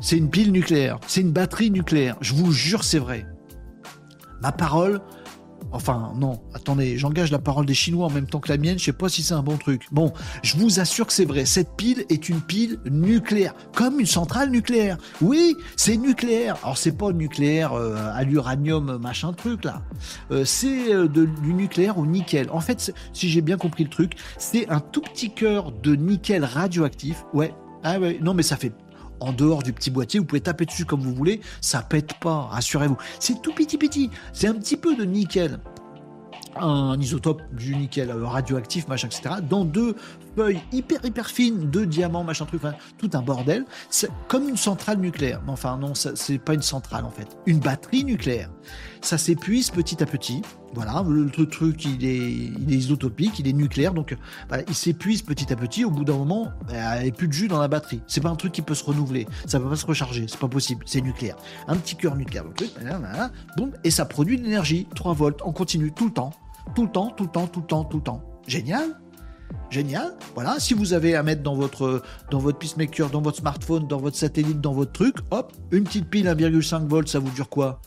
C'est 0.00 0.16
une 0.16 0.30
pile 0.30 0.52
nucléaire, 0.52 0.98
c'est 1.06 1.22
une 1.22 1.32
batterie 1.32 1.70
nucléaire. 1.70 2.16
Je 2.20 2.34
vous 2.34 2.52
jure, 2.52 2.84
c'est 2.84 2.98
vrai. 2.98 3.26
Ma 4.40 4.52
parole, 4.52 5.00
Enfin, 5.72 6.12
non, 6.16 6.40
attendez, 6.54 6.96
j'engage 6.98 7.30
la 7.30 7.38
parole 7.38 7.66
des 7.66 7.74
Chinois 7.74 8.06
en 8.06 8.10
même 8.10 8.26
temps 8.26 8.40
que 8.40 8.48
la 8.48 8.56
mienne, 8.56 8.78
je 8.78 8.84
sais 8.84 8.92
pas 8.92 9.08
si 9.08 9.22
c'est 9.22 9.34
un 9.34 9.42
bon 9.42 9.56
truc. 9.56 9.86
Bon, 9.92 10.12
je 10.42 10.56
vous 10.56 10.80
assure 10.80 11.06
que 11.06 11.12
c'est 11.12 11.24
vrai, 11.24 11.44
cette 11.44 11.76
pile 11.76 12.04
est 12.08 12.28
une 12.28 12.40
pile 12.40 12.78
nucléaire, 12.90 13.54
comme 13.74 14.00
une 14.00 14.06
centrale 14.06 14.50
nucléaire. 14.50 14.96
Oui, 15.20 15.56
c'est 15.76 15.96
nucléaire. 15.96 16.56
Alors, 16.62 16.78
c'est 16.78 16.96
pas 16.96 17.12
nucléaire 17.12 17.72
euh, 17.74 17.96
à 18.14 18.24
l'uranium, 18.24 18.98
machin 18.98 19.32
truc 19.32 19.64
là. 19.64 19.82
Euh, 20.30 20.44
c'est 20.44 20.92
euh, 20.92 21.08
du 21.08 21.54
nucléaire 21.54 21.98
au 21.98 22.06
nickel. 22.06 22.48
En 22.50 22.60
fait, 22.60 22.92
si 23.12 23.28
j'ai 23.28 23.40
bien 23.40 23.56
compris 23.56 23.84
le 23.84 23.90
truc, 23.90 24.12
c'est 24.38 24.68
un 24.70 24.80
tout 24.80 25.02
petit 25.02 25.30
cœur 25.30 25.72
de 25.72 25.94
nickel 25.94 26.44
radioactif. 26.44 27.24
Ouais, 27.34 27.54
ah 27.84 27.98
ouais, 27.98 28.18
non, 28.20 28.34
mais 28.34 28.42
ça 28.42 28.56
fait 28.56 28.72
en 29.20 29.32
dehors 29.32 29.62
du 29.62 29.72
petit 29.72 29.90
boîtier, 29.90 30.20
vous 30.20 30.26
pouvez 30.26 30.40
taper 30.40 30.66
dessus 30.66 30.84
comme 30.84 31.00
vous 31.00 31.14
voulez, 31.14 31.40
ça 31.60 31.82
pète 31.82 32.14
pas, 32.20 32.48
rassurez-vous. 32.50 32.96
C'est 33.20 33.42
tout 33.42 33.52
petit 33.52 33.78
petit, 33.78 34.10
c'est 34.32 34.48
un 34.48 34.54
petit 34.54 34.76
peu 34.76 34.96
de 34.96 35.04
nickel 35.04 35.58
un 36.60 36.98
isotope 37.00 37.42
du 37.52 37.76
nickel 37.76 38.10
euh, 38.10 38.26
radioactif, 38.26 38.88
machin, 38.88 39.08
etc., 39.08 39.36
dans 39.48 39.64
deux 39.64 39.96
hyper 40.72 41.04
hyper 41.04 41.28
fines 41.28 41.70
de 41.70 41.84
diamants, 41.84 42.24
machin 42.24 42.46
truc, 42.46 42.62
enfin, 42.64 42.74
tout 42.98 43.10
un 43.14 43.22
bordel. 43.22 43.64
C'est 43.90 44.10
comme 44.28 44.48
une 44.48 44.56
centrale 44.56 44.98
nucléaire. 44.98 45.40
Mais 45.44 45.52
enfin, 45.52 45.76
non, 45.76 45.92
c'est 45.94 46.38
pas 46.38 46.54
une 46.54 46.62
centrale 46.62 47.04
en 47.04 47.10
fait. 47.10 47.36
Une 47.46 47.58
batterie 47.58 48.04
nucléaire. 48.04 48.50
Ça 49.00 49.18
s'épuise 49.18 49.70
petit 49.70 50.02
à 50.02 50.06
petit. 50.06 50.42
Voilà, 50.74 51.02
le, 51.08 51.30
truc, 51.30 51.84
il 51.84 52.04
est, 52.04 52.30
il 52.30 52.72
est 52.72 52.76
isotopique, 52.76 53.38
il 53.38 53.48
est 53.48 53.52
nucléaire, 53.52 53.94
donc 53.94 54.14
il 54.68 54.74
s'épuise 54.74 55.22
petit 55.22 55.50
à 55.52 55.56
petit. 55.56 55.84
Au 55.84 55.90
bout 55.90 56.04
d'un 56.04 56.16
moment, 56.16 56.48
bah, 56.68 56.98
il 56.98 57.04
n'y 57.04 57.08
a 57.08 57.12
plus 57.12 57.28
de 57.28 57.32
jus 57.32 57.48
dans 57.48 57.58
la 57.58 57.68
batterie. 57.68 58.02
C'est 58.06 58.20
pas 58.20 58.28
un 58.28 58.36
truc 58.36 58.52
qui 58.52 58.62
peut 58.62 58.74
se 58.74 58.84
renouveler, 58.84 59.26
ça 59.46 59.58
peut 59.60 59.68
pas 59.68 59.76
se 59.76 59.86
recharger, 59.86 60.26
c'est 60.28 60.38
pas 60.38 60.48
possible, 60.48 60.84
c'est 60.86 61.00
nucléaire. 61.00 61.36
Un 61.68 61.76
petit 61.76 61.96
cœur 61.96 62.16
nucléaire, 62.16 62.44
le 62.44 62.52
truc, 62.52 62.70
boum, 63.56 63.72
et 63.82 63.90
ça 63.90 64.04
produit 64.04 64.36
de 64.36 64.42
l'énergie, 64.42 64.86
3 64.94 65.14
volts, 65.14 65.40
en 65.42 65.52
continu, 65.52 65.92
tout 65.92 66.06
le 66.06 66.12
temps, 66.12 66.32
tout 66.74 66.84
le 66.84 66.90
temps, 66.90 67.10
tout 67.16 67.24
le 67.24 67.30
temps, 67.30 67.46
tout 67.46 67.60
le 67.60 67.66
temps, 67.66 67.84
tout 67.84 67.96
le 67.96 68.02
temps. 68.02 68.22
Génial 68.46 68.98
Génial. 69.70 70.14
Voilà, 70.34 70.58
si 70.58 70.72
vous 70.72 70.94
avez 70.94 71.14
à 71.14 71.22
mettre 71.22 71.42
dans 71.42 71.54
votre, 71.54 72.02
dans 72.30 72.38
votre 72.38 72.58
peacemaker, 72.58 73.10
dans 73.10 73.20
votre 73.20 73.38
smartphone, 73.38 73.86
dans 73.86 73.98
votre 73.98 74.16
satellite, 74.16 74.60
dans 74.60 74.72
votre 74.72 74.92
truc, 74.92 75.16
hop, 75.30 75.52
une 75.72 75.84
petite 75.84 76.08
pile 76.08 76.26
1,5 76.26 76.86
volts, 76.86 77.08
ça 77.08 77.18
vous 77.18 77.30
dure 77.30 77.48
quoi? 77.48 77.80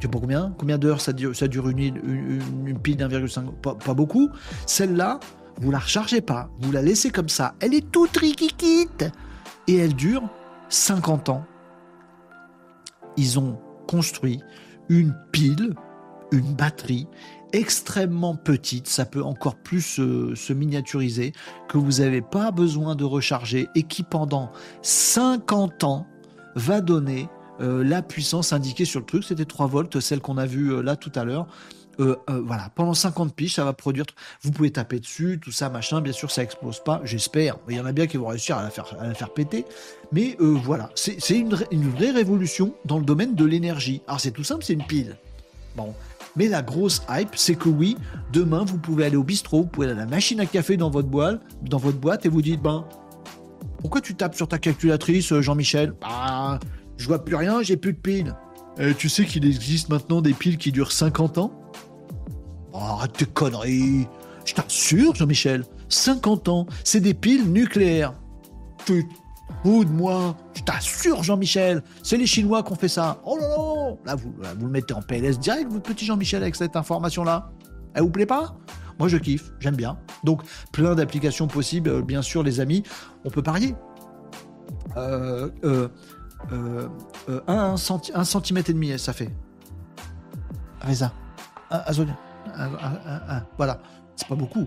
Tu 0.00 0.06
sais 0.06 0.08
pas 0.08 0.18
combien? 0.18 0.54
Combien 0.58 0.78
d'heures? 0.78 1.00
Ça 1.00 1.12
dure, 1.12 1.34
ça 1.34 1.48
dure 1.48 1.68
une, 1.68 1.78
une, 1.78 2.78
pile 2.78 2.96
d'1,5 2.96 3.52
pas, 3.60 3.74
pas 3.74 3.94
beaucoup. 3.94 4.30
Celle-là, 4.66 5.20
vous 5.60 5.70
la 5.70 5.78
rechargez 5.78 6.20
pas, 6.20 6.50
vous 6.60 6.72
la 6.72 6.82
laissez 6.82 7.10
comme 7.10 7.28
ça. 7.28 7.54
Elle 7.60 7.74
est 7.74 7.90
toute 7.90 8.16
riquiquite 8.16 9.06
et 9.66 9.76
elle 9.76 9.94
dure 9.94 10.22
50 10.68 11.28
ans. 11.28 11.44
Ils 13.16 13.38
ont 13.38 13.58
construit 13.88 14.40
une 14.88 15.14
pile, 15.32 15.74
une 16.30 16.54
batterie 16.54 17.08
extrêmement 17.52 18.36
petite, 18.36 18.88
ça 18.88 19.04
peut 19.04 19.22
encore 19.22 19.56
plus 19.56 19.80
se, 19.82 20.52
miniaturiser, 20.52 21.32
que 21.68 21.78
vous 21.78 22.00
n'avez 22.00 22.22
pas 22.22 22.50
besoin 22.50 22.94
de 22.94 23.04
recharger 23.04 23.68
et 23.74 23.82
qui 23.82 24.02
pendant 24.02 24.50
50 24.82 25.84
ans 25.84 26.06
va 26.54 26.80
donner 26.80 27.28
euh, 27.60 27.82
la 27.82 28.02
puissance 28.02 28.52
indiquée 28.52 28.84
sur 28.84 29.00
le 29.00 29.06
truc, 29.06 29.24
c'était 29.24 29.44
3 29.44 29.66
volts, 29.66 30.00
celle 30.00 30.20
qu'on 30.20 30.38
a 30.38 30.46
vue 30.46 30.72
euh, 30.72 30.82
là 30.82 30.96
tout 30.96 31.12
à 31.14 31.24
l'heure. 31.24 31.46
Euh, 32.00 32.14
voilà, 32.28 32.70
pendant 32.76 32.94
50 32.94 33.34
piges, 33.34 33.54
ça 33.54 33.64
va 33.64 33.72
produire. 33.72 34.04
Vous 34.42 34.52
pouvez 34.52 34.70
taper 34.70 35.00
dessus, 35.00 35.40
tout 35.42 35.50
ça, 35.50 35.68
machin. 35.68 36.00
Bien 36.00 36.12
sûr, 36.12 36.30
ça 36.30 36.44
explose 36.44 36.78
pas, 36.84 37.00
j'espère. 37.02 37.56
Il 37.68 37.76
y 37.76 37.80
en 37.80 37.86
a 37.86 37.92
bien 37.92 38.06
qui 38.06 38.16
vont 38.18 38.28
réussir 38.28 38.56
à 38.56 38.62
la 38.62 38.70
faire, 38.70 38.96
la 39.02 39.26
péter. 39.26 39.64
Mais 40.12 40.36
voilà, 40.38 40.90
c'est 40.94 41.18
une, 41.30 41.58
une 41.72 41.90
vraie 41.90 42.12
révolution 42.12 42.72
dans 42.84 43.00
le 43.00 43.04
domaine 43.04 43.34
de 43.34 43.44
l'énergie. 43.44 44.02
Alors, 44.06 44.20
c'est 44.20 44.30
tout 44.30 44.44
simple, 44.44 44.62
c'est 44.62 44.74
une 44.74 44.86
pile. 44.86 45.16
Bon, 45.74 45.92
mais 46.36 46.48
la 46.48 46.62
grosse 46.62 47.02
hype, 47.08 47.34
c'est 47.34 47.54
que 47.54 47.68
oui, 47.68 47.96
demain, 48.32 48.64
vous 48.64 48.78
pouvez 48.78 49.04
aller 49.04 49.16
au 49.16 49.24
bistrot, 49.24 49.62
vous 49.62 49.68
pouvez 49.68 49.88
aller 49.88 49.96
à 49.96 50.04
la 50.04 50.10
machine 50.10 50.40
à 50.40 50.46
café 50.46 50.76
dans 50.76 50.90
votre 50.90 51.08
boîte, 51.08 51.40
dans 51.62 51.78
votre 51.78 51.98
boîte 51.98 52.26
et 52.26 52.28
vous 52.28 52.42
dites, 52.42 52.62
ben, 52.62 52.84
pourquoi 53.80 54.00
tu 54.00 54.14
tapes 54.14 54.34
sur 54.34 54.48
ta 54.48 54.58
calculatrice, 54.58 55.32
Jean-Michel? 55.40 55.94
Bah, 56.00 56.58
je 56.96 57.06
vois 57.06 57.24
plus 57.24 57.36
rien, 57.36 57.62
j'ai 57.62 57.76
plus 57.76 57.92
de 57.92 57.98
piles. 57.98 58.34
Et 58.78 58.94
tu 58.94 59.08
sais 59.08 59.24
qu'il 59.24 59.44
existe 59.44 59.88
maintenant 59.88 60.20
des 60.20 60.32
piles 60.32 60.58
qui 60.58 60.72
durent 60.72 60.92
50 60.92 61.38
ans? 61.38 61.52
Oh, 62.72 62.78
Arrête 62.78 63.12
tes 63.12 63.24
conneries 63.24 64.06
Je 64.44 64.54
t'assure, 64.54 65.14
Jean-Michel, 65.14 65.64
50 65.88 66.48
ans, 66.48 66.66
c'est 66.84 67.00
des 67.00 67.14
piles 67.14 67.50
nucléaires. 67.50 68.14
Fous 69.62 69.84
de 69.84 69.90
moi. 69.90 70.36
Je 70.54 70.62
t'assure, 70.62 71.22
Jean-Michel, 71.22 71.82
c'est 72.02 72.16
les 72.16 72.26
Chinois 72.26 72.62
qui 72.62 72.72
ont 72.72 72.76
fait 72.76 72.88
ça. 72.88 73.18
Oh 73.24 73.36
là 73.40 73.48
là 73.48 73.94
Là, 74.04 74.14
vous, 74.14 74.34
le 74.60 74.68
mettez 74.68 74.94
en 74.94 75.02
PLS 75.02 75.38
direct, 75.38 75.70
votre 75.70 75.82
petit 75.84 76.04
Jean-Michel, 76.04 76.42
avec 76.42 76.56
cette 76.56 76.76
information-là. 76.76 77.50
Elle 77.94 78.02
vous 78.02 78.10
plaît 78.10 78.26
pas? 78.26 78.56
Moi, 78.98 79.08
je 79.08 79.16
kiffe, 79.16 79.52
j'aime 79.60 79.76
bien. 79.76 79.98
Donc, 80.24 80.42
plein 80.72 80.94
d'applications 80.94 81.46
possibles, 81.46 81.88
euh, 81.90 82.02
bien 82.02 82.20
sûr, 82.22 82.42
les 82.42 82.60
amis. 82.60 82.82
On 83.24 83.30
peut 83.30 83.42
parier. 83.42 83.74
Euh, 84.96 85.48
euh, 85.64 85.88
un, 87.46 87.74
centi- 87.76 88.12
un 88.14 88.24
centimètre 88.24 88.70
et 88.70 88.72
demi, 88.72 88.98
ça 88.98 89.12
fait. 89.12 89.30
Reza. 90.80 91.12
Un, 91.70 91.80
un, 92.56 93.42
voilà. 93.56 93.78
C'est 94.16 94.26
pas 94.28 94.34
beaucoup. 94.34 94.66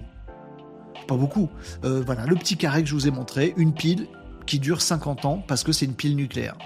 Pas 1.08 1.16
beaucoup. 1.18 1.50
Voilà, 1.84 2.26
le 2.26 2.36
petit 2.36 2.58
carré 2.58 2.84
que 2.84 2.90
je 2.90 2.94
vous 2.96 3.08
ai 3.08 3.12
montré, 3.12 3.54
une 3.58 3.74
pile 3.74 4.08
qui 4.46 4.60
dure 4.60 4.82
50 4.82 5.26
ans 5.26 5.44
parce 5.48 5.64
que 5.64 5.72
c'est 5.72 5.86
une 5.86 5.96
pile 5.96 6.16
nucléaire. 6.16 6.58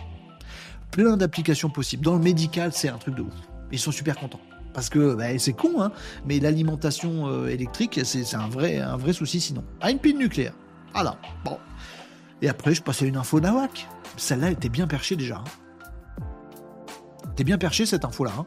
Plein 0.91 1.17
d'applications 1.17 1.69
possibles. 1.69 2.03
Dans 2.03 2.13
le 2.13 2.19
médical, 2.21 2.71
c'est 2.73 2.89
un 2.89 2.97
truc 2.97 3.15
de 3.15 3.21
ouf. 3.21 3.33
Ils 3.71 3.79
sont 3.79 3.91
super 3.91 4.17
contents. 4.17 4.39
Parce 4.73 4.89
que 4.89 5.15
bah, 5.15 5.37
c'est 5.39 5.53
con, 5.53 5.81
hein, 5.81 5.91
mais 6.25 6.39
l'alimentation 6.39 7.27
euh, 7.27 7.47
électrique, 7.47 7.99
c'est 8.03 8.35
un 8.35 8.47
vrai, 8.47 8.81
souci 9.13 9.39
sinon. 9.39 9.63
Ah, 9.81 9.91
une 9.91 9.99
pile 9.99 10.17
nucléaire. 10.17 10.53
Voilà. 10.93 11.17
Bon. 11.43 11.57
Et 12.41 12.49
après, 12.49 12.73
je 12.75 12.81
passais 12.81 13.07
une 13.07 13.17
info 13.17 13.39
Nawak. 13.39 13.87
Celle-là 14.17 14.51
était 14.51 14.69
bien 14.69 14.87
perchée 14.87 15.15
déjà. 15.15 15.37
hein. 15.37 16.23
T'es 17.35 17.43
bien 17.43 17.57
perché 17.57 17.85
cette 17.85 18.05
info-là. 18.05 18.31
hein. 18.39 18.45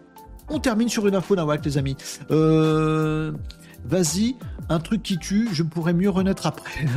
On 0.48 0.59
termine 0.59 0.88
sur 0.88 1.06
une 1.06 1.14
info 1.14 1.36
Nawak, 1.36 1.64
les 1.64 1.76
amis. 1.76 1.96
Euh, 2.30 3.32
Vas-y, 3.89 4.36
un 4.69 4.81
truc 4.81 5.02
qui 5.02 5.19
tue, 5.19 5.48
je 5.52 5.62
pourrais 5.62 5.94
mieux 5.94 6.10
renaître 6.10 6.47
après. 6.47 6.86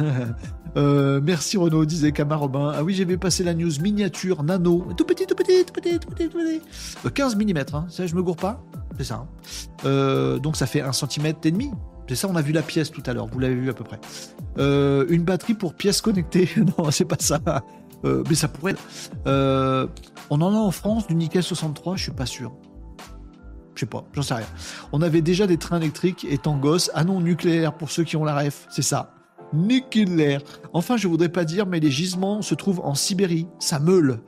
Euh, 0.78 1.20
merci 1.22 1.58
Renaud, 1.58 1.84
disait 1.84 2.14
Kamar 2.14 2.40
Robin. 2.40 2.72
Ah 2.74 2.82
oui, 2.82 2.94
j'avais 2.94 3.18
passé 3.18 3.44
la 3.44 3.54
news 3.54 3.82
miniature 3.82 4.42
nano. 4.42 4.88
Tout 4.96 5.04
petit, 5.04 5.28
tout 5.28 5.36
petit, 5.36 5.66
tout 5.66 5.74
petit, 5.74 6.00
tout 6.00 6.10
petit, 6.10 6.30
tout 6.30 6.38
petit. 6.38 6.62
Euh, 7.06 7.10
15 7.10 7.36
mm, 7.36 7.58
hein. 7.74 7.86
ça 7.90 8.08
je 8.08 8.16
me 8.16 8.24
gourre 8.24 8.38
pas 8.38 8.64
C'est 8.98 9.04
ça. 9.04 9.16
hein. 9.16 9.28
Euh, 9.84 10.40
donc 10.40 10.56
ça 10.56 10.68
fait 10.68 10.80
1 10.80 10.94
cm 10.94 11.34
et 11.44 11.52
demi. 11.52 11.72
C'est 12.08 12.16
ça, 12.16 12.30
on 12.30 12.38
a 12.38 12.42
vu 12.42 12.54
la 12.54 12.62
pièce 12.62 12.90
tout 12.90 13.04
à 13.06 13.12
l'heure, 13.12 13.28
vous 13.28 13.40
l'avez 13.40 13.56
vu 13.56 13.70
à 13.70 13.74
peu 13.74 13.84
près. 13.84 14.00
Euh, 14.60 15.06
une 15.10 15.24
batterie 15.24 15.56
pour 15.56 15.74
pièces 15.74 16.00
connectées. 16.00 16.50
non, 16.78 16.90
c'est 16.90 17.04
pas 17.04 17.18
ça. 17.20 17.42
Mais 18.06 18.36
ça 18.36 18.48
pourrait. 18.48 18.72
être. 18.72 19.90
On 20.30 20.40
en 20.40 20.54
a 20.54 20.58
en 20.58 20.72
France 20.72 21.06
du 21.06 21.16
nickel 21.16 21.44
63, 21.44 21.98
je 21.98 22.04
suis 22.04 22.12
pas 22.14 22.26
sûr. 22.26 22.54
Je 23.76 23.82
sais 23.82 23.86
pas, 23.86 24.04
j'en 24.14 24.22
sais 24.22 24.34
rien. 24.36 24.46
On 24.92 25.02
avait 25.02 25.22
déjà 25.22 25.48
des 25.48 25.58
trains 25.58 25.78
électriques 25.78 26.26
étant 26.30 26.58
gosse. 26.58 26.92
Ah 26.94 27.04
non, 27.04 27.22
nucléaire 27.22 27.74
pour 27.74 27.90
ceux 27.90 28.04
qui 28.04 28.16
ont 28.18 28.26
la 28.26 28.36
ref, 28.36 28.68
c'est 28.70 28.82
ça. 28.82 29.14
Nucléaire. 29.54 30.42
Enfin, 30.74 30.96
je 30.98 31.08
voudrais 31.08 31.30
pas 31.30 31.44
dire, 31.44 31.66
mais 31.66 31.80
les 31.80 31.92
gisements 31.92 32.42
se 32.42 32.56
trouvent 32.56 32.80
en 32.84 32.96
Sibérie. 32.96 33.48
Ça 33.60 33.80
meule. 33.80 34.22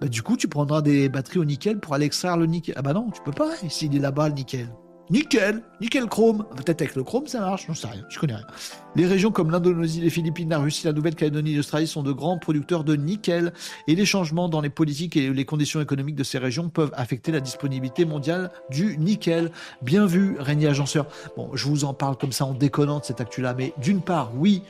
Bah, 0.00 0.08
du 0.08 0.22
coup, 0.22 0.36
tu 0.36 0.48
prendras 0.48 0.80
des 0.80 1.08
batteries 1.08 1.38
au 1.38 1.44
nickel 1.44 1.78
pour 1.80 1.94
aller 1.94 2.06
extraire 2.06 2.36
le 2.38 2.46
nickel. 2.46 2.74
Ah 2.78 2.82
bah 2.82 2.94
non, 2.94 3.10
tu 3.10 3.20
peux 3.22 3.32
pas, 3.32 3.50
s'il 3.68 3.94
est 3.94 3.98
là-bas, 3.98 4.28
le 4.28 4.34
nickel. 4.34 4.68
Nickel, 5.10 5.62
nickel 5.80 6.06
chrome. 6.06 6.46
Peut-être 6.56 6.82
avec 6.82 6.94
le 6.94 7.02
chrome 7.02 7.26
ça 7.26 7.40
marche, 7.40 7.66
j'en 7.66 7.74
sais 7.74 7.88
rien, 7.88 8.04
je 8.08 8.18
connais 8.18 8.36
rien. 8.36 8.46
Les 8.94 9.06
régions 9.06 9.32
comme 9.32 9.50
l'Indonésie, 9.50 10.00
les 10.00 10.10
Philippines, 10.10 10.48
la 10.48 10.58
Russie, 10.58 10.86
la 10.86 10.92
Nouvelle-Calédonie 10.92 11.54
l'Australie 11.54 11.88
sont 11.88 12.04
de 12.04 12.12
grands 12.12 12.38
producteurs 12.38 12.84
de 12.84 12.94
nickel 12.94 13.52
et 13.88 13.96
les 13.96 14.06
changements 14.06 14.48
dans 14.48 14.60
les 14.60 14.70
politiques 14.70 15.16
et 15.16 15.30
les 15.30 15.44
conditions 15.44 15.80
économiques 15.80 16.14
de 16.14 16.22
ces 16.22 16.38
régions 16.38 16.68
peuvent 16.68 16.92
affecter 16.94 17.32
la 17.32 17.40
disponibilité 17.40 18.04
mondiale 18.04 18.52
du 18.70 18.96
nickel. 18.98 19.50
Bien 19.82 20.06
vu, 20.06 20.36
Régnier 20.38 20.68
Agenceur. 20.68 21.06
Bon, 21.36 21.50
je 21.54 21.66
vous 21.66 21.84
en 21.84 21.92
parle 21.92 22.16
comme 22.16 22.32
ça 22.32 22.44
en 22.44 22.54
déconnant 22.54 23.00
de 23.00 23.04
cette 23.04 23.20
actu-là, 23.20 23.54
mais 23.54 23.74
d'une 23.78 24.02
part, 24.02 24.30
oui, 24.36 24.62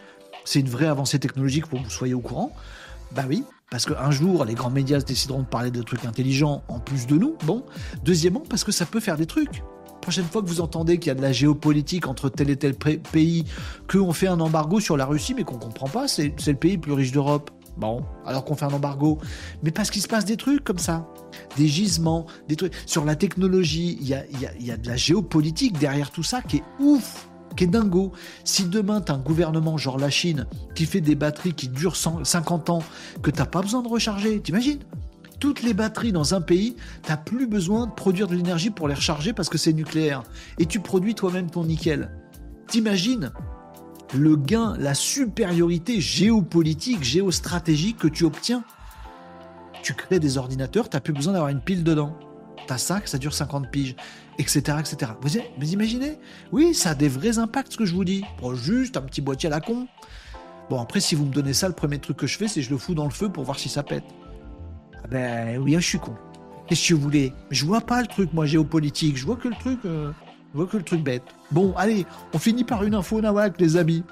c'est 0.45 0.61
une 0.61 0.69
vraie 0.69 0.87
avancée 0.87 1.19
technologique 1.19 1.67
pour 1.67 1.81
que 1.81 1.85
vous 1.85 1.91
soyez 1.91 2.15
au 2.15 2.21
courant. 2.21 2.53
Bah 3.13 3.25
oui, 3.29 3.45
parce 3.71 3.85
qu'un 3.85 4.11
jour, 4.11 4.47
les 4.47 4.55
grands 4.55 4.71
médias 4.71 5.01
décideront 5.01 5.41
de 5.41 5.47
parler 5.47 5.71
de 5.71 5.83
trucs 5.83 6.07
intelligents 6.07 6.63
en 6.69 6.81
plus 6.81 7.07
de 7.07 7.17
nous. 7.17 7.37
Bon. 7.45 7.63
Deuxièmement, 8.05 8.43
parce 8.49 8.65
que 8.65 8.73
ça 8.73 8.87
peut 8.87 9.01
faire 9.01 9.17
des 9.17 9.27
trucs. 9.27 9.63
Prochaine 10.01 10.25
fois 10.25 10.43
que 10.43 10.49
vous 10.49 10.61
entendez 10.61 10.99
qu'il 10.99 11.09
y 11.09 11.11
a 11.13 11.15
de 11.15 11.23
la 11.23 11.33
géopolitique 11.33 12.07
entre 12.07 12.29
tel 12.31 12.51
et 12.51 12.57
tel 12.57 12.75
pays, 12.75 13.45
qu'on 13.89 14.13
fait 14.13 14.27
un 14.29 14.41
embargo 14.41 14.81
sur 14.81 14.97
la 14.97 15.05
Russie, 15.05 15.35
mais 15.35 15.45
qu'on 15.45 15.59
comprend 15.59 15.89
pas, 15.89 16.09
c'est 16.09 16.35
le 16.47 16.55
pays 16.55 16.75
le 16.75 16.81
plus 16.81 16.93
riche 16.93 17.13
d'Europe. 17.13 17.51
Bon, 17.77 18.03
alors 18.27 18.45
qu'on 18.45 18.57
fait 18.57 18.65
un 18.65 18.73
embargo. 18.73 19.19
Mais 19.63 19.71
parce 19.71 19.91
qu'il 19.91 20.03
se 20.03 20.09
passe 20.09 20.25
des 20.25 20.37
trucs 20.37 20.65
comme 20.65 20.79
ça. 20.79 21.07
Des 21.57 21.69
gisements, 21.69 22.27
des 22.49 22.57
trucs. 22.57 22.73
Sur 22.87 23.05
la 23.05 23.15
technologie, 23.15 23.97
il 24.01 24.09
y 24.09 24.15
a, 24.15 24.25
y 24.41 24.47
a- 24.47 24.55
y 24.59 24.71
a 24.71 24.77
de 24.77 24.87
la 24.89 24.97
géopolitique 24.97 25.79
derrière 25.79 26.11
tout 26.11 26.23
ça 26.25 26.43
qui 26.43 26.59
est 26.59 26.65
ouf 26.81 27.27
qui 27.57 27.65
est 27.65 27.67
dingo. 27.67 28.13
Si 28.45 28.65
demain 28.65 29.01
t'as 29.01 29.15
un 29.15 29.19
gouvernement 29.19 29.77
genre 29.77 29.99
la 29.99 30.09
Chine 30.11 30.47
qui 30.77 30.87
fait 30.87 31.01
des 31.01 31.17
batteries 31.17 31.53
qui 31.53 31.67
durent 31.69 31.97
100 31.97 32.25
50 32.25 32.71
ans, 32.71 32.83
que 33.23 33.31
t'as 33.31 33.45
pas 33.47 33.61
besoin 33.61 33.83
de 33.83 33.89
recharger, 33.89 34.41
t'imagines? 34.41 34.79
Toutes 35.41 35.63
les 35.63 35.75
batteries 35.75 36.13
dans 36.13 36.35
un 36.35 36.41
pays, 36.41 36.77
t'as 37.03 37.17
plus 37.17 37.47
besoin 37.47 37.87
de 37.87 37.93
produire 37.93 38.29
de 38.29 38.37
l'énergie 38.37 38.71
pour 38.71 38.87
les 38.87 38.95
recharger 38.95 39.33
parce 39.33 39.49
que 39.49 39.59
c'est 39.59 39.73
nucléaire. 39.73 40.23
Et 40.59 40.67
tu 40.67 40.81
produis 40.81 41.15
toi-même 41.15 41.51
ton 41.51 41.65
nickel. 41.65 42.11
T'imagines 42.69 43.33
le 44.15 44.37
gain, 44.37 44.77
la 44.79 44.95
supériorité 44.95 46.01
géopolitique, 46.01 47.03
géostratégique 47.03 47.97
que 47.97 48.09
tu 48.09 48.25
obtiens? 48.25 48.65
Tu 49.83 49.95
crées 49.95 50.21
des 50.21 50.37
ordinateurs, 50.37 50.89
t'as 50.89 51.01
plus 51.01 51.15
besoin 51.15 51.33
d'avoir 51.33 51.51
une 51.51 51.61
pile 51.61 51.85
dedans. 51.85 52.17
T'as 52.67 52.77
ça, 52.77 53.01
que 53.01 53.09
ça 53.09 53.19
dure 53.19 53.33
50 53.33 53.71
piges, 53.71 53.97
etc. 54.39 54.77
etc. 54.79 55.13
Vous, 55.23 55.73
imaginez? 55.73 56.19
Oui, 56.53 56.75
ça 56.75 56.91
a 56.91 56.95
des 56.95 57.09
vrais 57.09 57.39
impacts 57.39 57.73
ce 57.73 57.79
que 57.79 57.87
je 57.87 57.95
vous 57.95 58.05
dis. 58.05 58.23
Juste 58.55 58.97
un 58.97 59.03
petit 59.03 59.23
boîtier 59.23 59.47
à 59.47 59.51
la 59.51 59.61
con. 59.61 59.89
Bon, 60.69 60.81
après, 60.81 61.01
si 61.01 61.15
vous 61.15 61.25
me 61.25 61.33
donnez 61.33 61.55
ça, 61.55 61.67
le 61.67 61.75
premier 61.75 61.99
truc 61.99 62.19
que 62.19 62.27
je 62.27 62.37
fais, 62.37 62.47
c'est 62.47 62.63
je 62.63 62.71
le 62.71 62.77
fous 62.77 62.95
dans 62.95 63.05
le 63.05 63.11
feu 63.11 63.31
pour 63.31 63.45
voir 63.45 63.59
si 63.59 63.69
ça 63.69 63.83
pète. 63.83 64.05
Ah 65.05 65.09
ben 65.09 65.59
oui, 65.59 65.75
je 65.75 65.81
suis 65.81 65.99
con. 65.99 66.15
Qu'est-ce 66.67 66.89
que 66.91 66.95
vous 66.95 67.01
voulez 67.01 67.33
Je 67.51 67.65
vois 67.67 67.81
pas 67.81 68.01
le 68.01 68.07
truc, 68.07 68.33
moi, 68.33 68.47
géopolitique. 68.47 69.17
Je 69.17 69.27
vois 69.27 69.37
que 69.37 69.49
le 69.49 69.55
truc. 69.57 69.81
euh, 69.85 70.13
je 70.53 70.59
vois 70.59 70.67
que 70.67 70.77
le 70.77 70.83
truc 70.83 71.03
bête. 71.05 71.23
Bon, 71.53 71.73
allez, 71.77 72.07
on 72.35 72.39
finit 72.39 72.65
par 72.65 72.83
une 72.85 72.95
info 72.95 73.21
Nawak, 73.21 73.61
les 73.61 73.77
amis. 73.77 74.03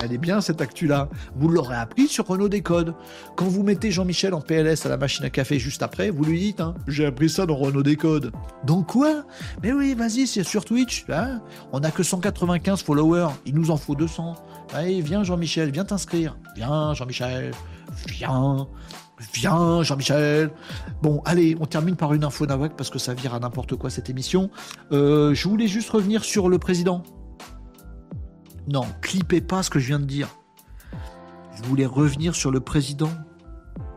Elle 0.00 0.12
est 0.12 0.18
bien 0.18 0.40
cette 0.40 0.60
actu-là. 0.62 1.08
Vous 1.36 1.48
l'aurez 1.48 1.76
appris 1.76 2.08
sur 2.08 2.26
Renault 2.26 2.48
Décode. 2.48 2.94
Quand 3.36 3.44
vous 3.46 3.62
mettez 3.62 3.90
Jean-Michel 3.90 4.32
en 4.34 4.40
PLS 4.40 4.84
à 4.86 4.88
la 4.88 4.96
machine 4.96 5.24
à 5.26 5.30
café 5.30 5.58
juste 5.58 5.82
après, 5.82 6.08
vous 6.10 6.24
lui 6.24 6.38
dites 6.40 6.60
hein, 6.60 6.74
J'ai 6.88 7.04
appris 7.06 7.28
ça 7.30 7.44
dans 7.46 7.56
Renault 7.56 7.82
Décode. 7.82 8.32
Donc 8.64 8.88
quoi? 8.88 9.24
Mais 9.62 9.72
oui, 9.72 9.94
vas-y, 9.94 10.26
c'est 10.26 10.44
sur 10.44 10.64
Twitch. 10.64 11.04
hein. 11.10 11.40
on 11.72 11.80
a 11.80 11.90
que 11.90 12.02
195 12.02 12.82
followers. 12.82 13.28
Il 13.46 13.54
nous 13.54 13.70
en 13.70 13.76
faut 13.76 13.94
200. 13.94 14.34
Allez, 14.74 15.00
viens 15.02 15.24
Jean-Michel, 15.24 15.70
viens 15.70 15.84
t'inscrire. 15.84 16.36
Viens 16.56 16.94
Jean-Michel. 16.94 17.52
Viens. 18.08 18.66
Viens, 19.34 19.82
Jean-Michel. 19.82 20.50
Bon, 21.02 21.22
allez, 21.24 21.56
on 21.60 21.66
termine 21.66 21.96
par 21.96 22.14
une 22.14 22.24
info 22.24 22.46
Nawak 22.46 22.76
parce 22.76 22.90
que 22.90 22.98
ça 22.98 23.14
vire 23.14 23.34
à 23.34 23.38
n'importe 23.38 23.76
quoi 23.76 23.90
cette 23.90 24.10
émission. 24.10 24.50
Euh, 24.90 25.34
je 25.34 25.48
voulais 25.48 25.68
juste 25.68 25.90
revenir 25.90 26.24
sur 26.24 26.48
le 26.48 26.58
président. 26.58 27.02
Non, 28.68 28.84
clippez 29.00 29.40
pas 29.40 29.62
ce 29.62 29.70
que 29.70 29.78
je 29.78 29.88
viens 29.88 30.00
de 30.00 30.04
dire. 30.04 30.28
Je 31.56 31.62
voulais 31.68 31.86
revenir 31.86 32.34
sur 32.34 32.50
le 32.50 32.60
président. 32.60 33.10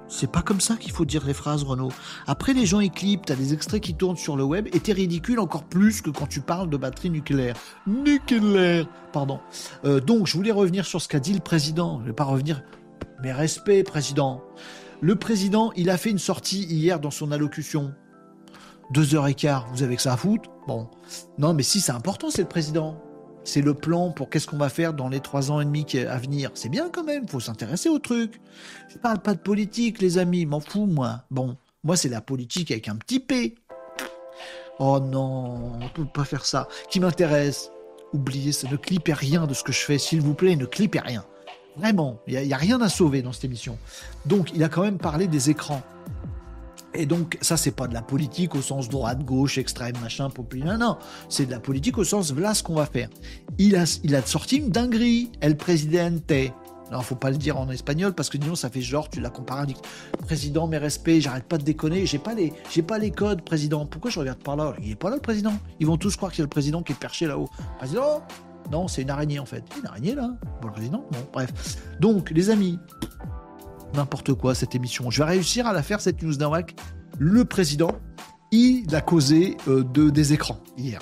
C'est 0.07 0.31
pas 0.31 0.41
comme 0.41 0.61
ça 0.61 0.75
qu'il 0.75 0.91
faut 0.91 1.05
dire 1.05 1.25
les 1.25 1.33
phrases, 1.33 1.63
Renaud. 1.63 1.91
Après, 2.27 2.53
les 2.53 2.65
gens 2.65 2.79
y 2.79 2.91
clippent, 2.91 3.25
t'as 3.25 3.35
des 3.35 3.53
extraits 3.53 3.81
qui 3.81 3.95
tournent 3.95 4.17
sur 4.17 4.37
le 4.37 4.43
web, 4.43 4.67
et 4.71 4.79
t'es 4.79 4.93
ridicule 4.93 5.39
encore 5.39 5.63
plus 5.63 6.01
que 6.01 6.11
quand 6.11 6.27
tu 6.27 6.41
parles 6.41 6.69
de 6.69 6.77
batterie 6.77 7.09
nucléaire. 7.09 7.55
Nucléaire 7.87 8.87
Pardon. 9.11 9.39
Euh, 9.83 9.99
donc, 9.99 10.27
je 10.27 10.33
voulais 10.33 10.51
revenir 10.51 10.85
sur 10.85 11.01
ce 11.01 11.07
qu'a 11.07 11.19
dit 11.19 11.33
le 11.33 11.39
président. 11.39 11.99
Je 12.01 12.07
vais 12.07 12.13
pas 12.13 12.23
revenir. 12.23 12.61
Mais 13.23 13.31
respect, 13.33 13.83
président. 13.83 14.43
Le 15.01 15.15
président, 15.15 15.71
il 15.75 15.89
a 15.89 15.97
fait 15.97 16.09
une 16.09 16.19
sortie 16.19 16.63
hier 16.63 16.99
dans 16.99 17.11
son 17.11 17.31
allocution. 17.31 17.93
Deux 18.91 19.15
heures 19.15 19.27
et 19.27 19.33
quart, 19.33 19.67
vous 19.73 19.83
avez 19.83 19.95
que 19.95 20.01
ça 20.01 20.13
à 20.13 20.17
foutre 20.17 20.49
Bon. 20.67 20.87
Non, 21.37 21.53
mais 21.53 21.63
si, 21.63 21.81
c'est 21.81 21.91
important, 21.91 22.29
c'est 22.29 22.43
le 22.43 22.47
président. 22.47 23.01
C'est 23.43 23.61
le 23.61 23.75
plan 23.75 24.11
pour 24.11 24.29
qu'est-ce 24.29 24.47
qu'on 24.47 24.57
va 24.57 24.69
faire 24.69 24.93
dans 24.93 25.07
les 25.07 25.19
trois 25.19 25.51
ans 25.51 25.61
et 25.61 25.65
demi 25.65 25.85
à 26.09 26.17
venir. 26.17 26.49
C'est 26.55 26.69
bien 26.69 26.89
quand 26.89 27.03
même, 27.03 27.27
faut 27.27 27.39
s'intéresser 27.39 27.89
au 27.89 27.99
truc. 27.99 28.41
Je 28.89 28.97
parle 28.97 29.19
pas 29.19 29.35
de 29.35 29.39
politique, 29.39 30.01
les 30.01 30.17
amis, 30.17 30.45
m'en 30.45 30.59
fous, 30.59 30.87
moi. 30.87 31.25
Bon, 31.29 31.55
moi, 31.83 31.95
c'est 31.95 32.09
la 32.09 32.21
politique 32.21 32.71
avec 32.71 32.87
un 32.87 32.95
petit 32.95 33.19
P. 33.19 33.55
Oh 34.79 34.99
non, 34.99 35.73
on 35.79 35.89
peut 35.89 36.05
pas 36.05 36.25
faire 36.25 36.45
ça. 36.45 36.67
Qui 36.89 36.99
m'intéresse? 36.99 37.69
Oubliez 38.13 38.51
ça, 38.51 38.67
ne 38.69 38.77
clippez 38.77 39.13
rien 39.13 39.45
de 39.45 39.53
ce 39.53 39.63
que 39.63 39.71
je 39.71 39.81
fais, 39.81 39.97
s'il 39.97 40.21
vous 40.21 40.33
plaît, 40.33 40.55
ne 40.55 40.65
clippez 40.65 40.99
rien. 40.99 41.23
Vraiment, 41.77 42.19
il 42.27 42.39
n'y 42.39 42.53
a, 42.53 42.57
rien 42.57 42.81
à 42.81 42.89
sauver 42.89 43.21
dans 43.21 43.33
cette 43.33 43.45
émission. 43.45 43.77
Donc, 44.25 44.51
il 44.55 44.63
a 44.63 44.69
quand 44.69 44.81
même 44.81 44.97
parlé 44.97 45.27
des 45.27 45.49
écrans. 45.49 45.81
Et 46.93 47.05
donc, 47.05 47.37
ça, 47.41 47.57
c'est 47.57 47.71
pas 47.71 47.87
de 47.87 47.93
la 47.93 48.01
politique 48.01 48.55
au 48.55 48.61
sens 48.61 48.87
droite, 48.87 49.23
gauche, 49.23 49.57
extrême, 49.57 49.95
machin, 50.01 50.29
populaire. 50.29 50.77
Non, 50.77 50.97
c'est 51.27 51.45
de 51.45 51.51
la 51.51 51.59
politique 51.59 51.97
au 51.97 52.05
sens 52.05 52.31
voilà 52.31 52.53
ce 52.53 52.63
qu'on 52.63 52.75
va 52.75 52.85
faire. 52.85 53.09
Il 53.57 53.75
a, 53.75 53.83
il 54.03 54.15
a 54.15 54.21
sorti 54.21 54.57
une 54.57 54.69
dinguerie, 54.69 55.31
El 55.41 55.57
Presidente. 55.57 56.31
Non, 56.91 57.01
faut 57.01 57.15
pas 57.15 57.31
le 57.31 57.37
dire 57.37 57.57
en 57.57 57.69
espagnol 57.71 58.13
parce 58.13 58.29
que 58.29 58.37
sinon 58.39 58.53
ça 58.53 58.69
fait 58.69 58.81
genre 58.81 59.09
tu 59.09 59.19
la 59.19 59.31
compares 59.31 59.61
à 59.61 59.65
président, 60.23 60.67
mes 60.67 60.77
respects, 60.77 61.19
j'arrête 61.19 61.45
pas 61.45 61.57
de 61.57 61.63
déconner, 61.63 62.05
j'ai 62.05 62.19
pas 62.19 62.35
les, 62.35 62.53
j'ai 62.69 62.83
pas 62.83 62.99
les 62.99 63.09
codes, 63.09 63.41
président. 63.41 63.87
Pourquoi 63.87 64.11
je 64.11 64.19
regarde 64.19 64.37
par 64.37 64.55
là? 64.55 64.75
Il 64.83 64.91
est 64.91 64.95
pas 64.95 65.09
là 65.09 65.15
le 65.15 65.21
président. 65.21 65.53
Ils 65.79 65.87
vont 65.87 65.97
tous 65.97 66.15
croire 66.15 66.31
qu'il 66.31 66.39
y 66.39 66.43
a 66.43 66.45
le 66.45 66.49
président 66.49 66.83
qui 66.83 66.91
est 66.91 66.99
perché 66.99 67.25
là-haut. 67.25 67.49
Président 67.79 68.21
Non, 68.71 68.87
c'est 68.87 69.01
une 69.03 69.09
araignée 69.09 69.39
en 69.39 69.45
fait. 69.45 69.63
Une 69.79 69.85
araignée 69.87 70.15
là 70.15 70.31
Bon, 70.61 70.67
le 70.67 70.73
président 70.73 71.05
Bon, 71.11 71.19
bref. 71.33 71.51
Donc, 71.99 72.31
les 72.31 72.49
amis, 72.49 72.79
n'importe 73.93 74.33
quoi 74.33 74.55
cette 74.55 74.75
émission. 74.75 75.09
Je 75.11 75.19
vais 75.23 75.29
réussir 75.29 75.67
à 75.67 75.73
la 75.73 75.83
faire 75.83 76.01
cette 76.01 76.21
news 76.21 76.35
nawak. 76.35 76.75
Le 77.17 77.45
président, 77.45 77.91
il 78.51 78.93
a 78.95 79.01
causé 79.01 79.57
euh, 79.67 79.83
de, 79.83 80.09
des 80.09 80.33
écrans 80.33 80.59
hier. 80.77 80.99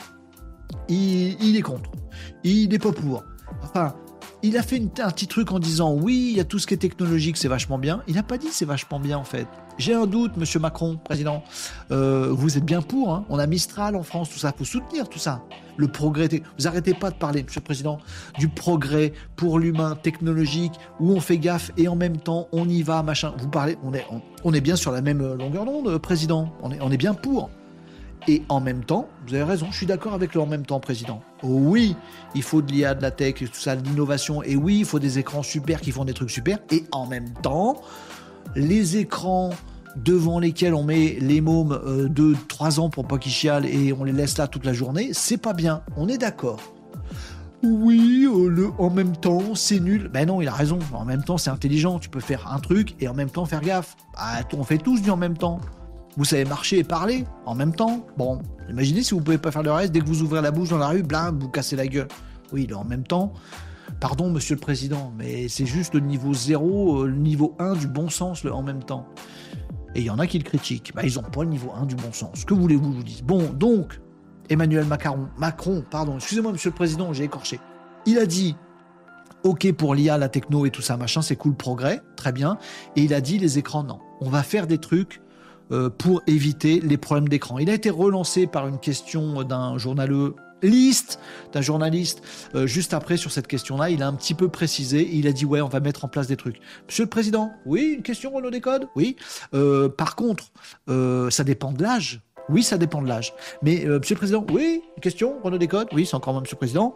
Il, 0.90 1.42
il 1.42 1.56
est 1.56 1.62
contre. 1.62 1.92
Il 2.44 2.70
n'est 2.70 2.80
pas 2.80 2.92
pour. 2.92 3.24
Enfin, 3.64 3.96
il 4.42 4.58
a 4.58 4.62
fait 4.64 4.78
une- 4.78 4.92
un 5.00 5.10
petit 5.10 5.28
truc 5.28 5.52
en 5.52 5.60
disant 5.60 5.94
oui, 5.94 6.30
il 6.32 6.38
y 6.38 6.40
a 6.40 6.44
tout 6.46 6.60
ce 6.60 6.68
qui 6.68 6.74
est 6.74 6.78
technologique, 6.78 7.38
c'est 7.38 7.48
vachement 7.48 7.78
bien. 7.78 8.02
Il 8.08 8.16
n'a 8.16 8.24
pas 8.24 8.38
dit 8.38 8.50
c'est 8.52 8.66
vachement 8.66 9.00
bien 9.00 9.18
en 9.18 9.24
fait. 9.24 9.48
J'ai 9.78 9.94
un 9.94 10.06
doute, 10.06 10.38
monsieur 10.38 10.60
Macron, 10.60 10.98
président. 11.04 11.44
Euh, 11.92 12.30
vous 12.32 12.58
êtes 12.58 12.66
bien 12.66 12.82
pour, 12.82 13.14
hein 13.14 13.26
on 13.30 13.40
a 13.40 13.48
Mistral 13.48 13.96
en 13.96 14.04
France, 14.04 14.30
tout 14.30 14.38
ça, 14.38 14.54
faut 14.56 14.66
soutenir 14.66 15.10
tout 15.10 15.20
ça. 15.20 15.42
Le 15.78 15.88
progrès, 15.88 16.30
vous 16.60 16.68
arrêtez 16.68 16.94
pas 16.94 17.10
de 17.10 17.16
parler, 17.16 17.42
monsieur 17.42 17.60
le 17.60 17.66
président, 17.66 17.98
du 18.38 18.48
progrès 18.48 19.14
pour 19.36 19.58
l'humain 19.58 19.96
technologique, 19.96 20.74
où 21.00 21.12
on 21.12 21.20
fait 21.20 21.40
gaffe 21.40 21.72
et 21.78 21.88
en 21.88 21.96
même 21.96 22.18
temps 22.18 22.48
on 22.52 22.70
y 22.70 22.84
va, 22.84 23.02
machin. 23.02 23.34
Vous 23.40 23.50
parlez, 23.50 23.78
on 23.84 23.94
est, 23.94 24.06
on, 24.44 24.54
est 24.54 24.62
bien 24.62 24.76
sur 24.76 24.92
la 24.92 25.02
même 25.02 25.20
longueur 25.36 25.66
d'onde, 25.66 25.88
euh, 25.88 26.00
président. 26.00 26.54
On 26.62 26.72
est, 26.72 26.80
on 26.80 26.92
est 26.92 26.98
bien 26.98 27.16
pour. 27.16 27.50
Et 28.28 28.44
en 28.48 28.62
même 28.62 28.86
temps, 28.86 29.10
vous 29.28 29.34
avez 29.34 29.44
raison, 29.44 29.68
je 29.72 29.78
suis 29.78 29.86
d'accord 29.86 30.14
avec 30.14 30.34
le 30.34 30.42
en 30.42 30.46
même 30.46 30.66
temps, 30.66 30.80
président. 30.80 31.22
Oui, 31.42 31.96
il 32.36 32.44
faut 32.44 32.62
de 32.62 32.72
l'IA, 32.72 32.96
de 32.96 33.02
la 33.02 33.12
tech, 33.12 33.36
tout 33.36 33.48
ça, 33.52 33.76
de 33.76 33.84
l'innovation. 33.84 34.42
Et 34.44 34.56
oui, 34.56 34.80
il 34.80 34.86
faut 34.86 35.00
des 35.00 35.20
écrans 35.20 35.44
super 35.44 35.82
qui 35.82 35.92
font 35.92 36.06
des 36.06 36.14
trucs 36.14 36.32
super. 36.32 36.60
Et 36.72 36.86
en 36.92 37.06
même 37.06 37.34
temps, 37.42 37.82
les 38.56 38.98
écrans 38.98 39.52
devant 39.96 40.40
lesquels 40.40 40.74
on 40.74 40.84
met 40.84 41.18
les 41.20 41.42
mômes 41.42 41.80
euh, 41.86 42.10
de 42.10 42.36
3 42.48 42.80
ans 42.80 42.90
pour 42.90 43.08
pas 43.08 43.18
qu'ils 43.18 43.32
chialent 43.32 43.66
et 43.66 43.94
on 43.94 44.04
les 44.04 44.12
laisse 44.12 44.38
là 44.38 44.48
toute 44.48 44.66
la 44.66 44.74
journée, 44.74 45.10
c'est 45.14 45.38
pas 45.38 45.54
bien. 45.54 45.84
On 45.98 46.08
est 46.08 46.18
d'accord. 46.18 46.60
Oui, 47.64 48.28
euh, 48.28 48.50
le 48.50 48.72
en 48.78 48.90
même 48.90 49.16
temps, 49.16 49.56
c'est 49.56 49.80
nul. 49.80 50.10
Ben 50.12 50.28
non, 50.28 50.42
il 50.42 50.48
a 50.48 50.54
raison. 50.54 50.80
En 50.94 51.06
même 51.06 51.24
temps, 51.24 51.38
c'est 51.38 51.50
intelligent. 51.50 51.98
Tu 52.00 52.10
peux 52.10 52.20
faire 52.20 52.52
un 52.52 52.60
truc 52.60 52.96
et 53.00 53.08
en 53.08 53.14
même 53.14 53.30
temps 53.30 53.46
faire 53.46 53.62
gaffe. 53.62 53.96
Ah, 54.18 54.42
on 54.54 54.64
fait 54.64 54.78
tous 54.78 55.02
du 55.02 55.10
en 55.10 55.18
même 55.18 55.38
temps. 55.38 55.62
Vous 56.18 56.26
savez 56.26 56.46
marcher 56.46 56.80
et 56.80 56.84
parler 56.84 57.26
en 57.46 57.56
même 57.56 57.74
temps? 57.74 58.06
Bon, 58.18 58.40
imaginez 58.70 59.02
si 59.02 59.16
vous 59.16 59.22
pouvez 59.22 59.38
pas 59.40 59.52
faire 59.52 59.64
le 59.64 59.72
reste, 59.72 59.94
dès 59.94 60.00
que 60.00 60.06
vous 60.06 60.22
ouvrez 60.22 60.42
la 60.42 60.52
bouche 60.52 60.70
dans 60.70 60.78
la 60.78 60.88
rue, 60.88 61.02
blam, 61.02 61.40
vous 61.40 61.50
cassez 61.50 61.76
la 61.76 61.88
gueule. 61.88 62.08
Oui, 62.52 62.68
en 62.76 62.84
même 62.84 63.04
temps. 63.04 63.34
Pardon, 64.04 64.30
monsieur 64.30 64.56
le 64.56 64.60
président, 64.60 65.14
mais 65.18 65.48
c'est 65.48 65.66
juste 65.66 65.94
le 65.94 66.02
niveau 66.02 66.34
0, 66.34 67.04
euh, 67.04 67.08
le 67.08 67.16
niveau 67.16 67.56
1 67.58 67.76
du 67.76 67.88
bon 67.88 68.10
sens, 68.10 68.44
le 68.44 68.52
en 68.52 68.62
même 68.62 68.84
temps. 68.84 69.08
Et 69.96 70.02
il 70.02 70.04
y 70.04 70.10
en 70.10 70.20
a 70.20 70.28
qui 70.28 70.38
le 70.38 70.44
critiquent. 70.44 70.92
Bah, 70.94 71.04
ils 71.06 71.18
ont 71.18 71.22
pas 71.22 71.44
le 71.44 71.50
niveau 71.50 71.72
1 71.74 71.86
du 71.86 71.96
bon 71.96 72.12
sens. 72.12 72.44
Que 72.44 72.54
voulez-vous 72.54 72.92
je 72.92 72.98
vous 72.98 73.04
dise 73.04 73.22
Bon, 73.24 73.44
donc, 73.54 74.02
Emmanuel 74.50 74.84
Macron, 74.84 75.30
Macron, 75.38 75.86
pardon, 75.90 76.18
excusez-moi, 76.18 76.52
monsieur 76.52 76.72
le 76.72 76.76
président, 76.76 77.14
j'ai 77.14 77.24
écorché. 77.24 77.62
Il 78.06 78.20
a 78.20 78.26
dit 78.26 78.58
OK 79.44 79.72
pour 79.72 79.96
l'IA, 79.96 80.18
la 80.18 80.28
techno 80.28 80.66
et 80.66 80.70
tout 80.70 80.82
ça, 80.82 80.98
machin, 80.98 81.22
c'est 81.22 81.38
cool, 81.38 81.56
progrès, 81.56 82.02
très 82.18 82.34
bien. 82.34 82.58
Et 82.98 83.04
il 83.04 83.14
a 83.14 83.22
dit 83.22 83.40
les 83.40 83.58
écrans, 83.58 83.86
non. 83.86 84.00
On 84.20 84.30
va 84.30 84.44
faire 84.44 84.68
des 84.68 84.80
trucs 84.80 85.22
euh, 85.72 85.90
pour 85.90 86.24
éviter 86.28 86.82
les 86.82 86.98
problèmes 86.98 87.30
d'écran. 87.30 87.58
Il 87.58 87.70
a 87.70 87.74
été 87.74 87.90
relancé 87.90 88.48
par 88.48 88.68
une 88.68 88.80
question 88.80 89.44
d'un 89.44 89.78
journaliste, 90.64 91.20
d'un 91.52 91.62
journaliste, 91.62 92.22
euh, 92.56 92.68
juste 92.68 92.94
après 92.94 93.18
sur 93.18 93.32
cette 93.32 93.48
question-là. 93.48 93.90
Il 93.90 94.02
a 94.02 94.08
un 94.08 94.14
petit 94.14 94.34
peu 94.34 94.48
précisé. 94.48 95.10
il 95.12 95.28
a 95.28 95.32
dit 95.32 95.46
ouais, 95.46 95.62
on 95.62 95.68
va 95.68 95.80
mettre 95.80 96.06
en 96.06 96.08
place 96.08 96.28
des 96.28 96.38
trucs. 96.38 96.60
Monsieur 96.88 97.04
le 97.04 97.10
président, 97.10 97.52
oui, 97.66 97.96
une 97.98 98.04
question 98.04 98.32
Renault 98.32 98.52
Décode, 98.52 98.88
oui. 98.96 99.16
Euh, 99.54 99.90
par 99.90 100.16
contre, 100.16 100.46
euh, 100.90 101.30
ça 101.30 101.44
dépend 101.44 101.72
de 101.72 101.84
l'âge. 101.84 102.22
Oui, 102.50 102.64
ça 102.64 102.78
dépend 102.78 103.02
de 103.02 103.08
l'âge. 103.08 103.34
Mais 103.62 103.86
Monsieur 103.86 104.16
le 104.16 104.20
Président, 104.20 104.46
oui, 104.52 104.82
une 104.98 105.02
question, 105.02 105.36
Renault 105.44 105.58
Décode, 105.58 105.88
oui, 105.94 106.06
c'est 106.06 106.16
encore 106.16 106.34
moi, 106.34 106.42
Monsieur 106.42 106.56
le 106.56 106.60
Président. 106.60 106.94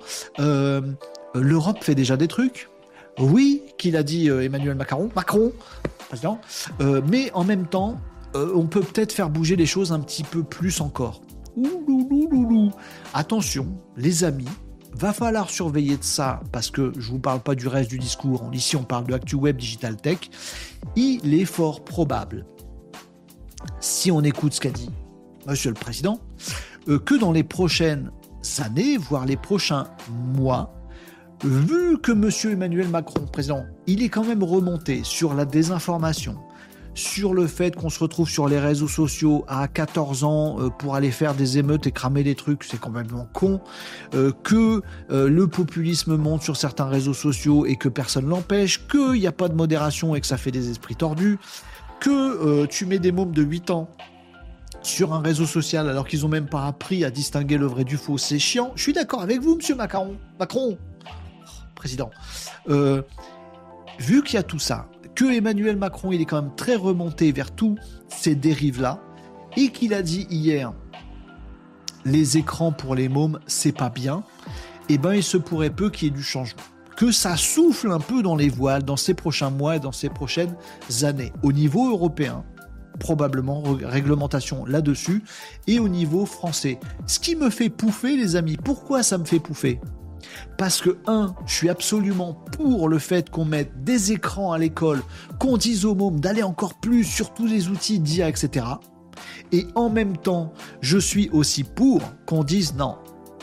L'Europe 1.33 1.83
fait 1.83 1.95
déjà 1.95 2.17
des 2.17 2.27
trucs. 2.27 2.69
Oui, 3.17 3.63
qu'il 3.77 3.95
a 3.95 4.03
dit 4.03 4.27
Emmanuel 4.27 4.75
Macron, 4.75 5.09
Macron, 5.15 5.53
président. 6.09 6.41
Mais 6.81 7.31
en 7.33 7.45
même 7.45 7.65
temps, 7.65 7.97
on 8.33 8.65
peut 8.65 8.81
peut-être 8.81 9.13
faire 9.13 9.29
bouger 9.29 9.55
les 9.55 9.65
choses 9.65 9.93
un 9.93 10.01
petit 10.01 10.23
peu 10.23 10.43
plus 10.43 10.81
encore. 10.81 11.21
Ouloulouloulou. 11.55 12.71
Attention, 13.13 13.67
les 13.95 14.23
amis, 14.23 14.47
va 14.93 15.13
falloir 15.13 15.49
surveiller 15.49 15.97
de 15.97 16.03
ça 16.03 16.41
parce 16.51 16.71
que 16.71 16.91
je 16.97 17.11
vous 17.11 17.19
parle 17.19 17.39
pas 17.39 17.55
du 17.55 17.67
reste 17.67 17.89
du 17.89 17.99
discours. 17.99 18.49
Ici, 18.53 18.75
on 18.75 18.83
parle 18.83 19.05
de 19.05 19.13
Actu 19.13 19.35
Web 19.35 19.57
Digital 19.57 19.95
Tech. 19.95 20.17
Il 20.95 21.33
est 21.33 21.45
fort 21.45 21.83
probable, 21.83 22.45
si 23.79 24.11
on 24.11 24.21
écoute 24.21 24.53
ce 24.53 24.61
qu'a 24.61 24.71
dit 24.71 24.89
Monsieur 25.47 25.69
le 25.69 25.75
Président, 25.75 26.19
euh, 26.87 26.99
que 26.99 27.15
dans 27.15 27.31
les 27.31 27.43
prochaines 27.43 28.11
années, 28.59 28.97
voire 28.97 29.25
les 29.25 29.37
prochains 29.37 29.87
mois, 30.09 30.73
vu 31.43 31.99
que 31.99 32.11
Monsieur 32.11 32.51
Emmanuel 32.51 32.87
Macron, 32.87 33.25
président, 33.25 33.65
il 33.85 34.01
est 34.03 34.09
quand 34.09 34.23
même 34.23 34.43
remonté 34.43 35.01
sur 35.03 35.33
la 35.33 35.45
désinformation, 35.45 36.37
sur 36.97 37.35
le 37.35 37.45
fait 37.45 37.75
qu'on 37.75 37.91
se 37.91 37.99
retrouve 37.99 38.27
sur 38.27 38.47
les 38.47 38.59
réseaux 38.59 38.87
sociaux 38.87 39.45
à 39.47 39.67
14 39.67 40.23
ans 40.23 40.59
euh, 40.59 40.69
pour 40.69 40.95
aller 40.95 41.11
faire 41.11 41.35
des 41.35 41.59
émeutes 41.59 41.85
et 41.85 41.91
cramer 41.91 42.23
des 42.23 42.33
trucs, 42.33 42.63
c'est 42.63 42.79
complètement 42.79 43.27
con, 43.33 43.61
euh, 44.15 44.31
que 44.43 44.81
euh, 45.11 45.29
le 45.29 45.47
populisme 45.47 46.17
monte 46.17 46.41
sur 46.41 46.57
certains 46.57 46.87
réseaux 46.87 47.13
sociaux 47.13 47.67
et 47.67 47.75
que 47.75 47.87
personne 47.87 48.27
l'empêche, 48.27 48.87
qu'il 48.87 49.11
n'y 49.11 49.27
a 49.27 49.31
pas 49.31 49.47
de 49.47 49.53
modération 49.53 50.15
et 50.15 50.21
que 50.21 50.27
ça 50.27 50.37
fait 50.37 50.49
des 50.49 50.71
esprits 50.71 50.95
tordus, 50.95 51.37
que 51.99 52.65
tu 52.65 52.85
mets 52.85 52.99
des 52.99 53.11
mômes 53.11 53.31
de 53.31 53.43
8 53.43 53.71
ans 53.71 53.89
sur 54.81 55.13
un 55.13 55.21
réseau 55.21 55.45
social 55.45 55.89
alors 55.89 56.07
qu'ils 56.07 56.25
ont 56.25 56.29
même 56.29 56.47
pas 56.47 56.65
appris 56.65 57.03
à 57.03 57.09
distinguer 57.11 57.57
le 57.57 57.65
vrai 57.65 57.83
du 57.83 57.97
faux, 57.97 58.17
c'est 58.17 58.39
chiant. 58.39 58.71
Je 58.75 58.83
suis 58.83 58.93
d'accord 58.93 59.21
avec 59.21 59.39
vous, 59.39 59.55
monsieur 59.55 59.75
Macron. 59.75 60.15
Macron, 60.39 60.77
président. 61.75 62.11
Vu 63.99 64.21
qu'il 64.23 64.35
y 64.35 64.37
a 64.37 64.43
tout 64.43 64.59
ça, 64.59 64.87
que 65.17 65.25
Emmanuel 65.25 65.77
Macron 65.77 66.11
il 66.11 66.21
est 66.21 66.25
quand 66.25 66.43
même 66.43 66.55
très 66.55 66.75
remonté 66.75 67.31
vers 67.31 67.49
tous 67.49 67.75
ces 68.07 68.35
dérives-là, 68.35 69.01
et 69.57 69.69
qu'il 69.69 69.95
a 69.95 70.03
dit 70.03 70.27
hier 70.29 70.71
les 72.05 72.37
écrans 72.37 72.71
pour 72.71 72.93
les 72.93 73.09
mômes, 73.09 73.39
c'est 73.47 73.75
pas 73.75 73.89
bien, 73.89 74.23
eh 74.89 74.99
ben 74.99 75.15
il 75.15 75.23
se 75.23 75.37
pourrait 75.37 75.71
peu 75.71 75.89
qu'il 75.89 76.07
y 76.07 76.11
ait 76.11 76.13
du 76.13 76.21
changement. 76.23 76.61
Que 76.95 77.11
ça 77.11 77.35
souffle 77.35 77.91
un 77.91 77.99
peu 77.99 78.21
dans 78.21 78.35
les 78.35 78.47
voiles 78.47 78.83
dans 78.83 78.95
ces 78.95 79.15
prochains 79.15 79.49
mois 79.49 79.77
et 79.77 79.79
dans 79.79 79.91
ces 79.91 80.09
prochaines 80.09 80.55
années. 81.01 81.33
Au 81.41 81.51
niveau 81.51 81.89
européen, 81.89 82.45
probablement 82.99 83.63
réglementation 83.83 84.65
là-dessus, 84.65 85.23
et 85.65 85.79
au 85.79 85.89
niveau 85.89 86.27
français. 86.27 86.79
Ce 87.07 87.19
qui 87.19 87.35
me 87.35 87.49
fait 87.49 87.69
pouffer, 87.69 88.15
les 88.15 88.35
amis, 88.35 88.57
pourquoi 88.57 89.01
ça 89.01 89.17
me 89.17 89.25
fait 89.25 89.39
pouffer? 89.39 89.81
Parce 90.57 90.81
que, 90.81 90.97
un, 91.07 91.35
je 91.45 91.53
suis 91.53 91.69
absolument 91.69 92.33
pour 92.33 92.89
le 92.89 92.99
fait 92.99 93.29
qu'on 93.29 93.45
mette 93.45 93.83
des 93.83 94.11
écrans 94.11 94.51
à 94.51 94.57
l'école, 94.57 95.01
qu'on 95.39 95.57
dise 95.57 95.85
aux 95.85 95.95
mômes 95.95 96.19
d'aller 96.19 96.43
encore 96.43 96.75
plus 96.75 97.03
sur 97.03 97.33
tous 97.33 97.45
les 97.45 97.69
outils 97.69 97.99
d'IA, 97.99 98.29
etc. 98.29 98.65
Et 99.51 99.67
en 99.75 99.89
même 99.89 100.17
temps, 100.17 100.53
je 100.81 100.97
suis 100.97 101.29
aussi 101.29 101.63
pour 101.63 102.01
qu'on 102.25 102.43
dise 102.43 102.75
non, 102.75 102.97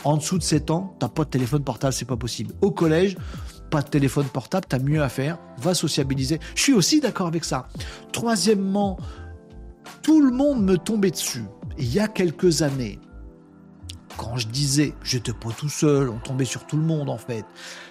en 0.05 0.17
dessous 0.17 0.39
de 0.39 0.43
7 0.43 0.71
ans, 0.71 0.97
t'as 0.99 1.09
pas 1.09 1.25
de 1.25 1.31
téléphone 1.31 1.65
portable, 1.65 1.93
c'est 1.93 2.05
pas 2.05 2.17
possible. 2.17 2.53
Au 2.61 2.71
collège, 2.71 3.17
pas 3.71 3.83
de 3.83 3.89
téléphone 3.89 4.27
portable, 4.27 4.67
t'as 4.69 4.79
mieux 4.79 5.03
à 5.03 5.09
faire, 5.09 5.39
va 5.59 5.75
sociabiliser. 5.75 6.39
Je 6.55 6.63
suis 6.63 6.75
aussi 6.75 7.01
d'accord 7.01 7.27
avec 7.27 7.45
ça. 7.45 7.69
Troisièmement, 8.13 8.99
tout 10.03 10.21
le 10.21 10.31
monde 10.31 10.63
me 10.63 10.77
tombait 10.77 11.11
dessus 11.11 11.45
il 11.79 11.93
y 11.93 12.01
a 12.01 12.09
quelques 12.09 12.63
années. 12.63 12.99
Quand 14.17 14.37
je 14.37 14.49
disais, 14.49 14.95
j'étais 15.03 15.33
pas 15.33 15.51
tout 15.51 15.69
seul, 15.69 16.09
on 16.09 16.19
tombait 16.19 16.45
sur 16.45 16.67
tout 16.67 16.77
le 16.77 16.83
monde 16.83 17.11
en 17.11 17.19
fait. 17.19 17.45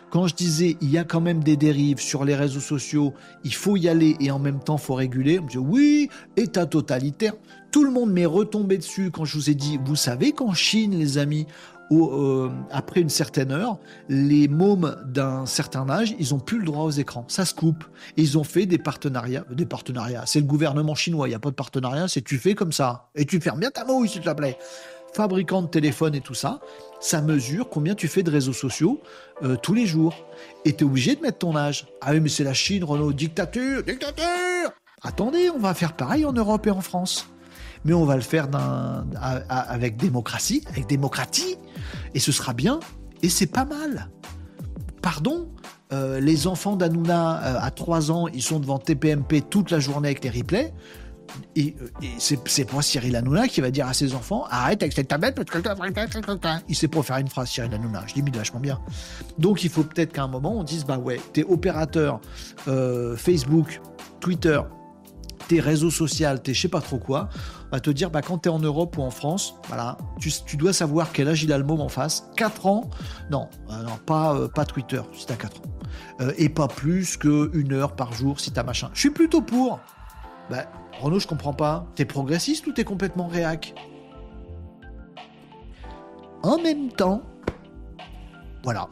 Quand 0.10 0.28
je 0.28 0.36
disais, 0.36 0.78
il 0.80 0.92
y 0.92 0.98
a 0.98 1.04
quand 1.04 1.22
même 1.22 1.44
des 1.44 1.58
dérives 1.58 2.00
sur 2.00 2.24
les 2.24 2.36
réseaux 2.36 2.60
sociaux, 2.60 3.14
il 3.44 3.54
faut 3.54 3.76
y 3.78 3.90
aller 3.90 4.16
et 4.20 4.30
en 4.30 4.40
même 4.40 4.60
temps 4.60 4.78
faut 4.78 4.94
réguler, 4.94 5.40
on 5.40 5.44
me 5.44 5.50
dit 5.50 5.58
oui, 5.58 6.10
État 6.38 6.66
totalitaire. 6.66 7.34
Tout 7.72 7.84
le 7.84 7.90
monde 7.90 8.12
m'est 8.12 8.28
retombé 8.28 8.78
dessus 8.78 9.10
quand 9.10 9.26
je 9.26 9.36
vous 9.36 9.50
ai 9.50 9.56
dit, 9.56 9.80
vous 9.84 9.96
savez 9.96 10.32
qu'en 10.32 10.54
Chine, 10.54 10.98
les 10.98 11.18
amis, 11.18 11.48
euh, 11.92 12.50
après 12.72 13.02
une 13.02 13.10
certaine 13.10 13.52
heure, 13.52 13.78
les 14.10 14.48
mômes 14.48 14.96
d'un 15.06 15.46
certain 15.46 15.90
âge, 15.90 16.16
ils 16.20 16.34
ont 16.34 16.40
plus 16.40 16.60
le 16.60 16.66
droit 16.66 16.84
aux 16.84 16.92
écrans. 16.92 17.26
Ça 17.28 17.46
se 17.46 17.54
coupe. 17.54 17.84
Et 18.18 18.22
ils 18.22 18.38
ont 18.38 18.44
fait 18.44 18.66
des 18.66 18.78
partenariats. 18.78 19.46
Des 19.52 19.66
partenariats. 19.66 20.24
C'est 20.26 20.40
le 20.40 20.46
gouvernement 20.46 20.96
chinois. 20.96 21.28
Il 21.28 21.32
n'y 21.32 21.36
a 21.36 21.40
pas 21.40 21.50
de 21.50 21.56
partenariat. 21.56 22.08
C'est 22.08 22.22
tu 22.22 22.38
fais 22.38 22.56
comme 22.56 22.72
ça. 22.72 23.10
Et 23.16 23.26
tu 23.26 23.40
fermes 23.40 23.60
bien 23.60 23.72
ta 23.72 23.86
mouille, 23.86 24.10
s'il 24.10 24.22
te 24.22 24.34
plaît. 24.34 24.58
Fabricant 25.14 25.62
de 25.62 25.68
téléphone 25.68 26.16
et 26.16 26.22
tout 26.22 26.34
ça, 26.34 26.60
ça 27.00 27.22
mesure 27.22 27.70
combien 27.70 27.94
tu 27.96 28.08
fais 28.08 28.24
de 28.24 28.32
réseaux 28.32 28.54
sociaux 28.54 29.02
euh, 29.44 29.56
tous 29.56 29.74
les 29.74 29.86
jours. 29.86 30.16
Et 30.66 30.74
tu 30.74 30.84
es 30.84 30.88
obligé 30.88 31.16
de 31.16 31.22
mettre 31.22 31.40
ton 31.40 31.56
âge. 31.56 31.88
Ah 32.02 32.12
oui, 32.12 32.20
mais 32.20 32.30
c'est 32.30 32.44
la 32.44 32.54
Chine, 32.54 32.84
Renault. 32.84 33.14
Dictature, 33.14 33.84
dictature 33.84 34.72
Attendez, 35.04 35.50
on 35.50 35.60
va 35.60 35.74
faire 35.74 35.94
pareil 35.94 36.26
en 36.26 36.34
Europe 36.34 36.66
et 36.68 36.72
en 36.72 36.82
France 36.82 37.28
mais 37.86 37.94
on 37.94 38.06
va 38.06 38.16
le 38.16 38.22
faire 38.22 38.48
avec 39.50 39.98
démocratie, 39.98 40.64
avec 40.70 40.88
démocratie, 40.88 41.58
et 42.14 42.20
ce 42.20 42.32
sera 42.32 42.54
bien, 42.54 42.80
et 43.22 43.30
c'est 43.30 43.48
pas 43.48 43.66
mal. 43.66 44.10
Pardon, 45.02 45.50
euh, 45.92 46.20
les 46.20 46.48
enfants 46.48 46.76
d'Anouna 46.76 47.44
euh, 47.44 47.58
à 47.60 47.72
3 47.72 48.12
ans, 48.12 48.28
ils 48.28 48.42
sont 48.42 48.60
devant 48.60 48.80
TPMP 48.80 49.42
toute 49.50 49.70
la 49.70 49.80
journée 49.80 50.08
avec 50.10 50.24
les 50.24 50.30
replays. 50.30 50.74
Et, 51.56 51.76
euh, 51.82 52.08
c'est, 52.20 52.66
pas 52.66 52.82
Cyril 52.82 53.16
Hanouna 53.16 53.48
qui 53.48 53.62
va 53.62 53.72
dire 53.72 53.88
à 53.88 53.94
ses 53.94 54.14
enfants 54.14 54.46
arrête 54.50 54.82
avec 54.82 54.94
cette 54.94 55.08
tablette 55.08 55.36
parce 55.36 55.50
que 55.50 55.60
il 56.70 56.76
sait 56.76 56.88
pas 56.88 57.04
faire 57.04 57.18
une 57.18 57.28
phrase 57.28 57.50
Cyril 57.50 57.74
Hanouna 57.74 58.04
je 58.08 58.16
l'imite 58.16 58.36
vachement 58.36 58.60
bien 58.60 58.80
donc 59.38 59.64
il 59.64 59.70
faut 59.70 59.84
peut-être 59.84 60.14
qu'à 60.14 60.24
un 60.24 60.28
moment 60.28 60.54
on 60.54 60.64
dise 60.64 60.86
bah 60.86 60.98
ouais 60.98 61.20
t'es 61.34 61.44
opérateur 61.44 62.22
euh, 62.68 63.16
Facebook 63.18 63.80
Twitter, 64.24 64.62
tes 65.50 65.60
réseaux 65.60 65.92
sociaux, 65.92 66.38
tes 66.38 66.54
je 66.54 66.62
sais 66.62 66.70
pas 66.70 66.80
trop 66.80 66.98
quoi, 66.98 67.28
va 67.74 67.82
te 67.82 67.90
dire 67.90 68.10
bah, 68.10 68.22
quand 68.22 68.38
tu 68.38 68.48
es 68.48 68.52
en 68.52 68.60
Europe 68.60 68.98
ou 68.98 69.02
en 69.02 69.12
France, 69.12 69.56
voilà, 69.68 69.98
tu, 70.18 70.56
dois 70.56 70.72
savoir 70.72 71.12
quel 71.12 71.28
âge 71.28 71.44
il 71.44 71.52
a 71.52 71.58
le 71.58 71.66
môme 71.66 71.82
en 71.82 71.90
face. 71.90 72.30
4 72.38 72.66
ans? 72.68 72.90
Non, 73.30 73.50
non 73.70 73.98
pas, 74.06 74.34
euh, 74.34 74.48
pas 74.48 74.64
Twitter 74.64 75.02
si 75.12 75.26
tu 75.26 75.34
as 75.34 75.36
4 75.36 75.60
ans. 75.60 75.64
Et 76.38 76.48
pas 76.48 76.70
plus 76.70 77.18
qu'une 77.18 77.74
heure 77.74 77.98
par 77.98 78.14
jour 78.14 78.40
si 78.40 78.52
tu 78.52 78.64
machin. 78.64 78.90
Je 78.94 79.00
suis 79.02 79.10
plutôt 79.10 79.42
pour. 79.42 79.82
Bah, 80.50 80.64
Renaud, 81.04 81.20
je 81.20 81.28
comprends 81.28 81.54
pas. 81.54 81.86
T'es 81.96 82.06
progressiste 82.06 82.66
ou 82.66 82.72
t'es 82.72 82.86
complètement 82.86 83.28
réac? 83.28 83.76
En 86.44 86.58
même 86.58 86.94
temps, 86.94 87.22
voilà. 88.64 88.88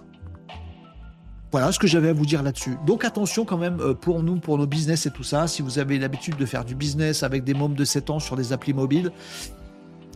Voilà 1.54 1.72
ce 1.72 1.80
que 1.80 1.88
j'avais 1.88 2.10
à 2.10 2.14
vous 2.14 2.26
dire 2.26 2.44
là-dessus. 2.44 2.78
Donc 2.86 3.06
attention 3.06 3.46
quand 3.46 3.58
même 3.58 3.80
euh, 3.80 3.94
pour 3.94 4.24
nous, 4.24 4.42
pour 4.42 4.58
nos 4.58 4.68
business 4.68 5.06
et 5.06 5.12
tout 5.12 5.24
ça. 5.24 5.48
Si 5.48 5.62
vous 5.62 5.80
avez 5.80 6.00
l'habitude 6.00 6.36
de 6.36 6.46
faire 6.46 6.66
du 6.66 6.76
business 6.76 7.24
avec 7.24 7.46
des 7.46 7.54
mômes 7.54 7.76
de 7.76 7.86
7 7.86 8.10
ans 8.10 8.20
sur 8.20 8.36
des 8.36 8.52
applis 8.52 8.74
mobiles, 8.74 9.12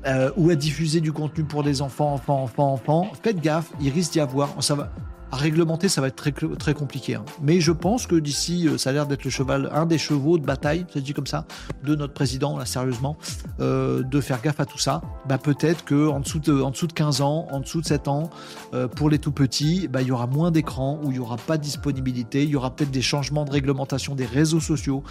euh, 0.06 0.32
ou 0.36 0.50
à 0.50 0.56
diffuser 0.56 1.00
du 1.00 1.14
contenu 1.14 1.46
pour 1.46 1.64
des 1.64 1.82
enfants, 1.82 2.14
enfants, 2.14 2.44
enfants, 2.44 2.74
enfants, 2.74 3.12
faites 3.24 3.40
gaffe, 3.40 3.72
il 3.80 3.90
risque 3.90 4.12
d'y 4.12 4.20
avoir. 4.20 4.62
Ça 4.62 4.76
va, 4.76 4.92
réglementer, 5.36 5.90
ça 5.90 6.02
va 6.02 6.08
être 6.08 6.16
très, 6.58 6.74
compliqué. 6.74 7.16
Hein. 7.16 7.26
Mais 7.42 7.60
je 7.60 7.72
pense 7.72 8.08
que 8.08 8.16
d'ici, 8.16 8.68
euh, 8.68 8.78
ça 8.78 8.90
a 8.90 8.94
l'air 8.94 9.08
d'être 9.08 9.24
le 9.24 9.30
cheval, 9.30 9.70
un 9.72 9.86
des 9.86 9.98
chevaux 9.98 10.38
de 10.38 10.46
bataille, 10.46 10.86
ça 10.94 11.00
dit 11.00 11.14
comme 11.14 11.28
ça, 11.28 11.46
de 11.84 11.96
notre 11.96 12.14
président, 12.14 12.58
là, 12.58 12.66
sérieusement, 12.66 13.18
euh, 13.60 14.04
de 14.04 14.22
faire 14.22 14.42
gaffe 14.42 14.60
à 14.60 14.66
tout 14.66 14.78
ça. 14.78 15.02
Bah, 15.28 15.38
peut-être 15.38 15.86
que 15.86 16.08
en 16.08 16.20
dessous, 16.20 16.40
de, 16.40 16.62
en 16.62 16.72
dessous 16.72 16.88
de 16.88 16.94
15 16.94 17.22
ans, 17.22 17.48
en 17.52 17.60
dessous 17.60 17.82
de 17.82 17.86
7 17.86 18.08
ans, 18.08 18.30
euh, 18.74 18.88
pour 18.88 19.10
les 19.10 19.20
tout 19.20 19.32
petits, 19.32 19.88
bah, 19.88 20.02
il 20.02 20.08
y 20.08 20.12
aura 20.12 20.28
moins 20.28 20.52
d'écran, 20.52 21.00
où 21.04 21.12
il 21.12 21.14
n'y 21.14 21.20
aura 21.20 21.38
pas 21.38 21.58
de 21.58 21.64
disponibilité, 21.64 22.44
il 22.44 22.50
y 22.50 22.56
aura 22.56 22.76
peut-être 22.76 22.92
des 22.92 23.02
changements 23.02 23.46
de 23.46 23.52
réglementation 23.52 24.16
des 24.16 24.26
réseaux 24.26 24.60
sociaux, 24.60 25.04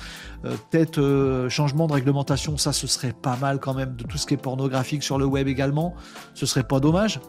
peut-être 0.43 1.47
changement 1.49 1.87
de 1.87 1.93
réglementation, 1.93 2.57
ça, 2.57 2.73
ce 2.73 2.87
serait 2.87 3.13
pas 3.13 3.37
mal 3.37 3.59
quand 3.61 3.75
même, 3.75 3.95
de 3.97 4.05
tout 4.05 4.19
ce 4.19 4.27
qui 4.27 4.35
est 4.35 4.39
pornographique 4.39 5.03
sur 5.03 5.19
le 5.19 5.25
web 5.25 5.49
également, 5.49 5.95
ce 6.35 6.47
serait 6.47 6.63
pas 6.63 6.81
dommage. 6.81 7.21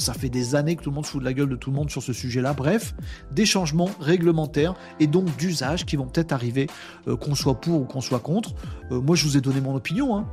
Ça 0.00 0.14
fait 0.14 0.30
des 0.30 0.54
années 0.54 0.76
que 0.76 0.82
tout 0.82 0.88
le 0.88 0.94
monde 0.94 1.04
se 1.04 1.10
fout 1.10 1.20
de 1.20 1.26
la 1.26 1.34
gueule 1.34 1.50
de 1.50 1.56
tout 1.56 1.70
le 1.70 1.76
monde 1.76 1.90
sur 1.90 2.02
ce 2.02 2.14
sujet-là. 2.14 2.54
Bref, 2.54 2.94
des 3.32 3.44
changements 3.44 3.90
réglementaires 4.00 4.74
et 4.98 5.06
donc 5.06 5.36
d'usage 5.36 5.84
qui 5.84 5.96
vont 5.96 6.06
peut-être 6.06 6.32
arriver, 6.32 6.68
euh, 7.06 7.16
qu'on 7.16 7.34
soit 7.34 7.60
pour 7.60 7.82
ou 7.82 7.84
qu'on 7.84 8.00
soit 8.00 8.20
contre. 8.20 8.54
Euh, 8.90 9.00
moi, 9.00 9.14
je 9.14 9.24
vous 9.24 9.36
ai 9.36 9.42
donné 9.42 9.60
mon 9.60 9.74
opinion. 9.74 10.16
Hein. 10.16 10.26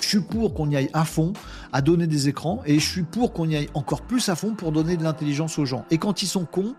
Je 0.00 0.06
suis 0.06 0.20
pour 0.20 0.54
qu'on 0.54 0.70
y 0.70 0.76
aille 0.76 0.88
à 0.92 1.04
fond, 1.04 1.32
à 1.72 1.82
donner 1.82 2.06
des 2.06 2.28
écrans, 2.28 2.62
et 2.64 2.78
je 2.78 2.88
suis 2.88 3.02
pour 3.02 3.32
qu'on 3.32 3.48
y 3.48 3.56
aille 3.56 3.68
encore 3.74 4.02
plus 4.02 4.28
à 4.28 4.36
fond 4.36 4.54
pour 4.54 4.70
donner 4.70 4.96
de 4.96 5.02
l'intelligence 5.02 5.58
aux 5.58 5.64
gens. 5.64 5.84
Et 5.90 5.98
quand 5.98 6.22
ils 6.22 6.28
sont 6.28 6.44
cons, 6.44 6.76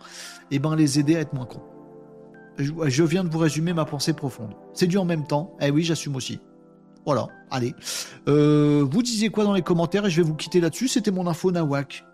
eh 0.49 0.59
ben 0.59 0.77
les 0.77 0.99
aider 0.99 1.17
à 1.17 1.19
être 1.19 1.33
moins 1.33 1.45
cons. 1.45 1.61
Je 2.57 3.03
viens 3.03 3.25
de 3.25 3.29
vous 3.29 3.39
résumer 3.39 3.73
ma 3.73 3.83
pensée 3.83 4.13
profonde. 4.13 4.53
C'est 4.73 4.87
du 4.87 4.97
en 4.97 5.05
même 5.05 5.27
temps. 5.27 5.57
Eh 5.59 5.71
oui, 5.71 5.83
j'assume 5.83 6.15
aussi. 6.15 6.39
Voilà, 7.05 7.27
allez. 7.51 7.75
Euh, 8.29 8.85
vous 8.89 9.01
disiez 9.03 9.29
quoi 9.29 9.43
dans 9.43 9.53
les 9.53 9.61
commentaires 9.61 10.05
et 10.05 10.09
je 10.09 10.21
vais 10.21 10.27
vous 10.27 10.35
quitter 10.35 10.61
là-dessus. 10.61 10.87
C'était 10.87 11.11
mon 11.11 11.27
info 11.27 11.51
Nawak. 11.51 12.05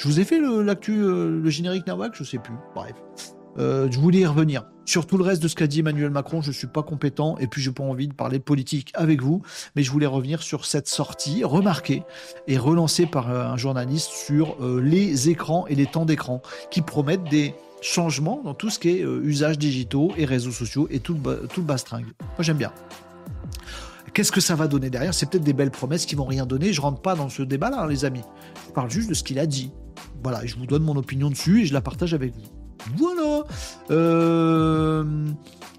Je 0.00 0.08
vous 0.08 0.18
ai 0.18 0.24
fait 0.24 0.40
l'actu, 0.40 1.02
euh, 1.02 1.42
le 1.42 1.50
générique 1.50 1.86
Nawak, 1.86 2.14
je 2.14 2.24
sais 2.24 2.38
plus. 2.38 2.54
Bref. 2.74 2.94
Euh, 3.58 3.86
je 3.90 3.98
voulais 3.98 4.20
y 4.20 4.26
revenir. 4.26 4.64
Sur 4.86 5.06
tout 5.06 5.18
le 5.18 5.24
reste 5.24 5.42
de 5.42 5.48
ce 5.48 5.54
qu'a 5.54 5.66
dit 5.66 5.80
Emmanuel 5.80 6.08
Macron, 6.08 6.40
je 6.40 6.48
ne 6.48 6.54
suis 6.54 6.68
pas 6.68 6.82
compétent 6.82 7.36
et 7.36 7.46
puis 7.46 7.60
je 7.60 7.68
n'ai 7.68 7.74
pas 7.74 7.82
envie 7.82 8.08
de 8.08 8.14
parler 8.14 8.38
politique 8.38 8.92
avec 8.94 9.20
vous, 9.20 9.42
mais 9.76 9.82
je 9.82 9.90
voulais 9.90 10.06
revenir 10.06 10.42
sur 10.42 10.64
cette 10.64 10.88
sortie 10.88 11.44
remarquée 11.44 12.02
et 12.48 12.56
relancée 12.56 13.04
par 13.04 13.30
euh, 13.30 13.44
un 13.44 13.58
journaliste 13.58 14.08
sur 14.08 14.56
les 14.80 15.28
écrans 15.28 15.66
et 15.66 15.74
les 15.74 15.84
temps 15.84 16.06
d'écran 16.06 16.40
qui 16.70 16.80
promettent 16.80 17.28
des 17.28 17.54
changements 17.82 18.40
dans 18.42 18.54
tout 18.54 18.70
ce 18.70 18.78
qui 18.78 18.88
est 18.88 19.02
usage 19.02 19.58
digitaux 19.58 20.12
et 20.16 20.24
réseaux 20.24 20.50
sociaux 20.50 20.88
et 20.90 21.00
tout 21.00 21.18
le, 21.22 21.46
tout 21.52 21.62
bastringue. 21.62 22.06
Moi 22.20 22.40
j'aime 22.40 22.56
bien. 22.56 22.72
Qu'est-ce 24.14 24.32
que 24.32 24.40
ça 24.40 24.54
va 24.54 24.66
donner 24.66 24.88
derrière? 24.88 25.12
C'est 25.12 25.28
peut-être 25.28 25.44
des 25.44 25.52
belles 25.52 25.70
promesses 25.70 26.06
qui 26.06 26.14
vont 26.14 26.24
rien 26.24 26.46
donner. 26.46 26.72
Je 26.72 26.80
rentre 26.80 27.02
pas 27.02 27.14
dans 27.14 27.28
ce 27.28 27.42
débat-là, 27.42 27.82
hein, 27.82 27.86
les 27.86 28.06
amis. 28.06 28.24
Je 28.66 28.72
parle 28.72 28.90
juste 28.90 29.10
de 29.10 29.14
ce 29.14 29.22
qu'il 29.22 29.38
a 29.38 29.46
dit. 29.46 29.70
Voilà, 30.22 30.44
je 30.44 30.56
vous 30.56 30.66
donne 30.66 30.82
mon 30.82 30.96
opinion 30.96 31.30
dessus 31.30 31.62
et 31.62 31.66
je 31.66 31.72
la 31.72 31.80
partage 31.80 32.14
avec 32.14 32.34
vous. 32.34 32.42
Voilà. 32.96 33.44
Euh, 33.90 35.04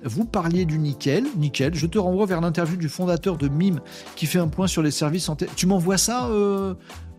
vous 0.04 0.26
parliez 0.26 0.66
du 0.66 0.78
nickel. 0.78 1.26
Nickel. 1.38 1.76
Je 1.76 1.88
te 1.88 1.98
renvoie 1.98 2.26
vers 2.26 2.42
l'interview 2.42 2.78
du 2.78 2.90
fondateur 2.90 3.38
de 3.38 3.48
Mime 3.48 3.82
qui 4.16 4.26
fait 4.26 4.40
un 4.40 4.48
point 4.48 4.68
sur 4.68 4.82
les 4.82 4.92
services 4.92 5.26
santé. 5.26 5.48
Tu 5.56 5.68
m'envoies 5.68 5.98
ça, 5.98 6.28
euh, 6.28 6.76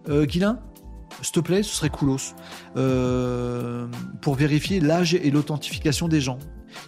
euh 0.09 0.27
S'il 0.29 1.33
te 1.33 1.41
plaît, 1.41 1.63
ce 1.63 1.75
serait 1.75 1.91
coolos. 1.91 2.35
Euh, 2.77 3.87
pour 4.21 4.35
vérifier 4.35 4.81
l'âge 4.81 5.15
et 5.15 5.31
l'authentification 5.31 6.09
des 6.09 6.21
gens. 6.21 6.39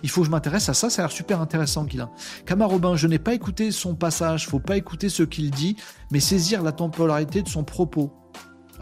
Il 0.02 0.08
faut 0.08 0.22
que 0.22 0.26
je 0.26 0.30
m'intéresse 0.30 0.68
à 0.70 0.74
ça, 0.74 0.88
ça 0.88 1.02
a 1.02 1.04
l'air 1.04 1.12
super 1.12 1.42
intéressant, 1.42 1.84
Guilain. 1.84 2.10
Camarobin, 2.46 2.96
je 2.96 3.06
n'ai 3.06 3.18
pas 3.18 3.34
écouté 3.34 3.70
son 3.70 3.94
passage, 3.94 4.48
faut 4.48 4.58
pas 4.58 4.78
écouter 4.78 5.10
ce 5.10 5.22
qu'il 5.22 5.50
dit, 5.50 5.76
mais 6.10 6.20
saisir 6.20 6.62
la 6.62 6.72
temporalité 6.72 7.42
de 7.42 7.48
son 7.48 7.64
propos. 7.64 8.10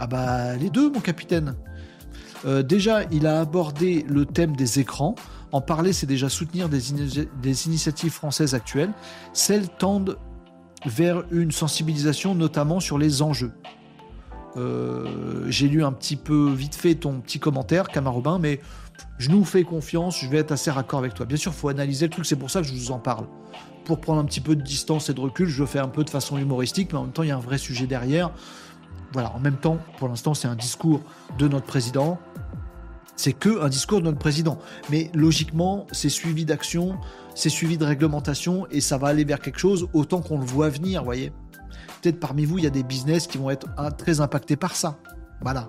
Ah 0.04 0.08
bah 0.08 0.56
les 0.56 0.68
deux, 0.68 0.90
mon 0.90 0.98
capitaine. 0.98 1.54
Euh, 2.44 2.64
déjà, 2.64 3.04
il 3.12 3.24
a 3.24 3.38
abordé 3.38 4.04
le 4.08 4.26
thème 4.26 4.56
des 4.56 4.80
écrans. 4.80 5.14
En 5.52 5.60
parler, 5.60 5.92
c'est 5.92 6.08
déjà 6.08 6.28
soutenir 6.28 6.68
des, 6.68 7.66
initiatives 7.66 8.10
françaises 8.10 8.56
actuelles. 8.56 8.90
Celles 9.32 9.68
tendent 9.68 10.18
vers 10.86 11.22
une 11.30 11.52
sensibilisation, 11.52 12.34
notamment 12.34 12.80
sur 12.80 12.98
les 12.98 13.22
enjeux. 13.22 13.52
Euh, 14.56 15.46
j'ai 15.46 15.68
lu 15.68 15.84
un 15.84 15.92
petit 15.92 16.16
peu 16.16 16.50
vite 16.50 16.74
fait 16.74 16.96
ton 16.96 17.20
petit 17.20 17.38
commentaire, 17.38 17.86
Camarobin, 17.86 18.40
mais 18.40 18.58
je 19.18 19.30
nous 19.30 19.44
fais 19.44 19.62
confiance, 19.62 20.18
je 20.18 20.26
vais 20.26 20.38
être 20.38 20.50
assez 20.50 20.72
raccord 20.72 20.98
avec 20.98 21.14
toi. 21.14 21.26
Bien 21.26 21.36
sûr, 21.36 21.52
il 21.52 21.58
faut 21.60 21.68
analyser 21.68 22.06
le 22.06 22.10
truc, 22.10 22.26
c'est 22.26 22.34
pour 22.34 22.50
ça 22.50 22.60
que 22.60 22.66
je 22.66 22.72
vous 22.72 22.90
en 22.90 22.98
parle. 22.98 23.26
Pour 23.84 24.00
prendre 24.00 24.20
un 24.20 24.24
petit 24.24 24.40
peu 24.40 24.56
de 24.56 24.62
distance 24.62 25.10
et 25.10 25.14
de 25.14 25.20
recul, 25.20 25.46
je 25.46 25.60
le 25.60 25.66
fais 25.66 25.78
un 25.78 25.86
peu 25.86 26.02
de 26.02 26.10
façon 26.10 26.38
humoristique, 26.38 26.92
mais 26.92 26.98
en 26.98 27.04
même 27.04 27.12
temps, 27.12 27.22
il 27.22 27.28
y 27.28 27.32
a 27.32 27.36
un 27.36 27.40
vrai 27.40 27.58
sujet 27.58 27.86
derrière. 27.86 28.32
Voilà, 29.12 29.34
en 29.34 29.40
même 29.40 29.56
temps, 29.56 29.78
pour 29.98 30.08
l'instant, 30.08 30.34
c'est 30.34 30.48
un 30.48 30.56
discours 30.56 31.00
de 31.38 31.48
notre 31.48 31.66
président. 31.66 32.18
C'est 33.16 33.34
que 33.34 33.62
un 33.62 33.68
discours 33.68 34.00
de 34.00 34.06
notre 34.06 34.18
président. 34.18 34.58
Mais 34.90 35.10
logiquement, 35.14 35.86
c'est 35.92 36.08
suivi 36.08 36.44
d'action, 36.44 36.96
c'est 37.34 37.50
suivi 37.50 37.76
de 37.76 37.84
réglementation, 37.84 38.66
et 38.70 38.80
ça 38.80 38.96
va 38.96 39.08
aller 39.08 39.24
vers 39.24 39.40
quelque 39.40 39.58
chose 39.58 39.86
autant 39.92 40.22
qu'on 40.22 40.38
le 40.38 40.46
voit 40.46 40.70
venir, 40.70 41.04
voyez. 41.04 41.32
Peut-être 42.00 42.18
parmi 42.18 42.44
vous, 42.44 42.58
il 42.58 42.64
y 42.64 42.66
a 42.66 42.70
des 42.70 42.82
business 42.82 43.26
qui 43.26 43.38
vont 43.38 43.50
être 43.50 43.68
très 43.96 44.20
impactés 44.20 44.56
par 44.56 44.74
ça. 44.74 44.98
Voilà. 45.42 45.68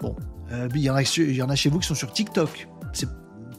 Bon, 0.00 0.16
euh, 0.52 0.68
il, 0.74 0.80
y 0.80 0.90
en 0.90 0.96
a, 0.96 1.02
y 1.02 1.42
en 1.42 1.50
a 1.50 1.54
chez 1.54 1.68
vous 1.68 1.78
qui 1.78 1.86
sont 1.86 1.94
sur 1.94 2.12
TikTok. 2.12 2.68
C'est 2.92 3.08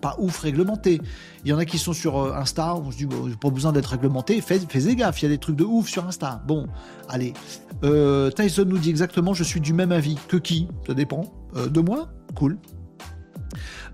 pas 0.01 0.15
ouf 0.19 0.39
réglementé. 0.39 1.01
Il 1.43 1.49
y 1.49 1.53
en 1.53 1.57
a 1.57 1.65
qui 1.65 1.77
sont 1.77 1.93
sur 1.93 2.19
euh, 2.19 2.35
Insta, 2.35 2.75
on 2.75 2.91
se 2.91 2.97
dit, 2.97 3.05
bon, 3.05 3.31
pas 3.41 3.49
besoin 3.49 3.71
d'être 3.71 3.87
réglementé, 3.87 4.39
faites, 4.41 4.69
faites 4.71 4.87
gaffe, 4.95 5.21
il 5.21 5.25
y 5.25 5.27
a 5.27 5.29
des 5.29 5.37
trucs 5.37 5.55
de 5.55 5.63
ouf 5.63 5.87
sur 5.87 6.05
Insta. 6.05 6.41
Bon, 6.47 6.67
allez. 7.09 7.33
Euh, 7.83 8.31
Tyson 8.31 8.65
nous 8.65 8.77
dit 8.77 8.89
exactement, 8.89 9.33
je 9.33 9.43
suis 9.43 9.61
du 9.61 9.73
même 9.73 9.91
avis. 9.91 10.17
Que 10.27 10.37
qui? 10.37 10.67
Ça 10.87 10.93
dépend. 10.93 11.23
de 11.55 11.79
moi? 11.79 12.09
Cool. 12.35 12.57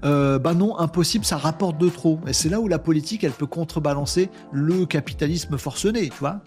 bah 0.01 0.53
non, 0.55 0.77
impossible, 0.79 1.25
ça 1.25 1.37
rapporte 1.37 1.77
de 1.77 1.89
trop. 1.89 2.19
Et 2.27 2.33
c'est 2.33 2.49
là 2.49 2.59
où 2.59 2.67
la 2.67 2.79
politique, 2.79 3.23
elle 3.23 3.31
peut 3.31 3.47
contrebalancer 3.47 4.29
le 4.51 4.85
capitalisme 4.85 5.57
forcené, 5.57 6.09
tu 6.09 6.17
vois 6.19 6.41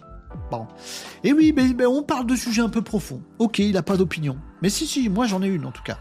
Bon. 0.51 0.67
Et 1.23 1.33
oui, 1.33 1.55
mais, 1.55 1.87
on 1.87 2.03
parle 2.03 2.27
de 2.27 2.37
sujets 2.37 2.63
un 2.63 2.69
peu 2.69 2.83
profonds. 2.83 3.21
Ok, 3.39 3.59
il 3.59 3.73
n'a 3.73 3.83
pas 3.83 3.97
d'opinion. 3.97 4.37
Mais 4.63 4.69
si, 4.69 4.87
si, 4.87 5.09
moi 5.09 5.27
j'en 5.27 5.43
ai 5.43 5.47
une 5.49 5.67
en 5.67 5.71
tout 5.71 5.83
cas. 5.83 5.99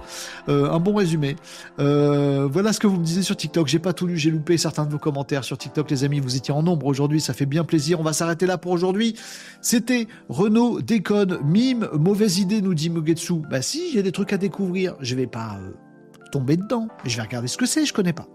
Euh, 0.47 0.69
un 0.71 0.79
bon 0.79 0.95
résumé. 0.95 1.35
Euh, 1.79 2.47
voilà 2.51 2.71
ce 2.73 2.79
que 2.79 2.87
vous 2.87 2.97
me 2.97 3.03
disiez 3.03 3.23
sur 3.23 3.35
TikTok. 3.35 3.67
J'ai 3.67 3.79
pas 3.79 3.93
tout 3.93 4.07
lu, 4.07 4.17
j'ai 4.17 4.31
loupé 4.31 4.57
certains 4.57 4.85
de 4.85 4.91
vos 4.91 4.99
commentaires 4.99 5.43
sur 5.43 5.57
TikTok, 5.57 5.89
les 5.91 6.03
amis. 6.03 6.19
Vous 6.19 6.35
étiez 6.35 6.53
en 6.53 6.63
nombre 6.63 6.85
aujourd'hui, 6.85 7.19
ça 7.19 7.33
fait 7.33 7.45
bien 7.45 7.63
plaisir. 7.63 7.99
On 7.99 8.03
va 8.03 8.13
s'arrêter 8.13 8.45
là 8.45 8.57
pour 8.57 8.71
aujourd'hui. 8.71 9.15
C'était 9.61 10.07
Renault 10.29 10.81
déconne, 10.81 11.39
mime, 11.43 11.89
mauvaise 11.93 12.39
idée, 12.39 12.61
nous 12.61 12.73
dit 12.73 12.89
Mugetsu. 12.89 13.41
Bah 13.49 13.61
si, 13.61 13.97
a 13.97 14.01
des 14.01 14.11
trucs 14.11 14.33
à 14.33 14.37
découvrir. 14.37 14.95
Je 14.99 15.15
vais 15.15 15.27
pas 15.27 15.57
euh, 15.61 15.71
tomber 16.31 16.57
dedans. 16.57 16.87
Je 17.05 17.15
vais 17.17 17.23
regarder 17.23 17.47
ce 17.47 17.57
que 17.57 17.65
c'est, 17.65 17.85
je 17.85 17.93
connais 17.93 18.13
pas. 18.13 18.27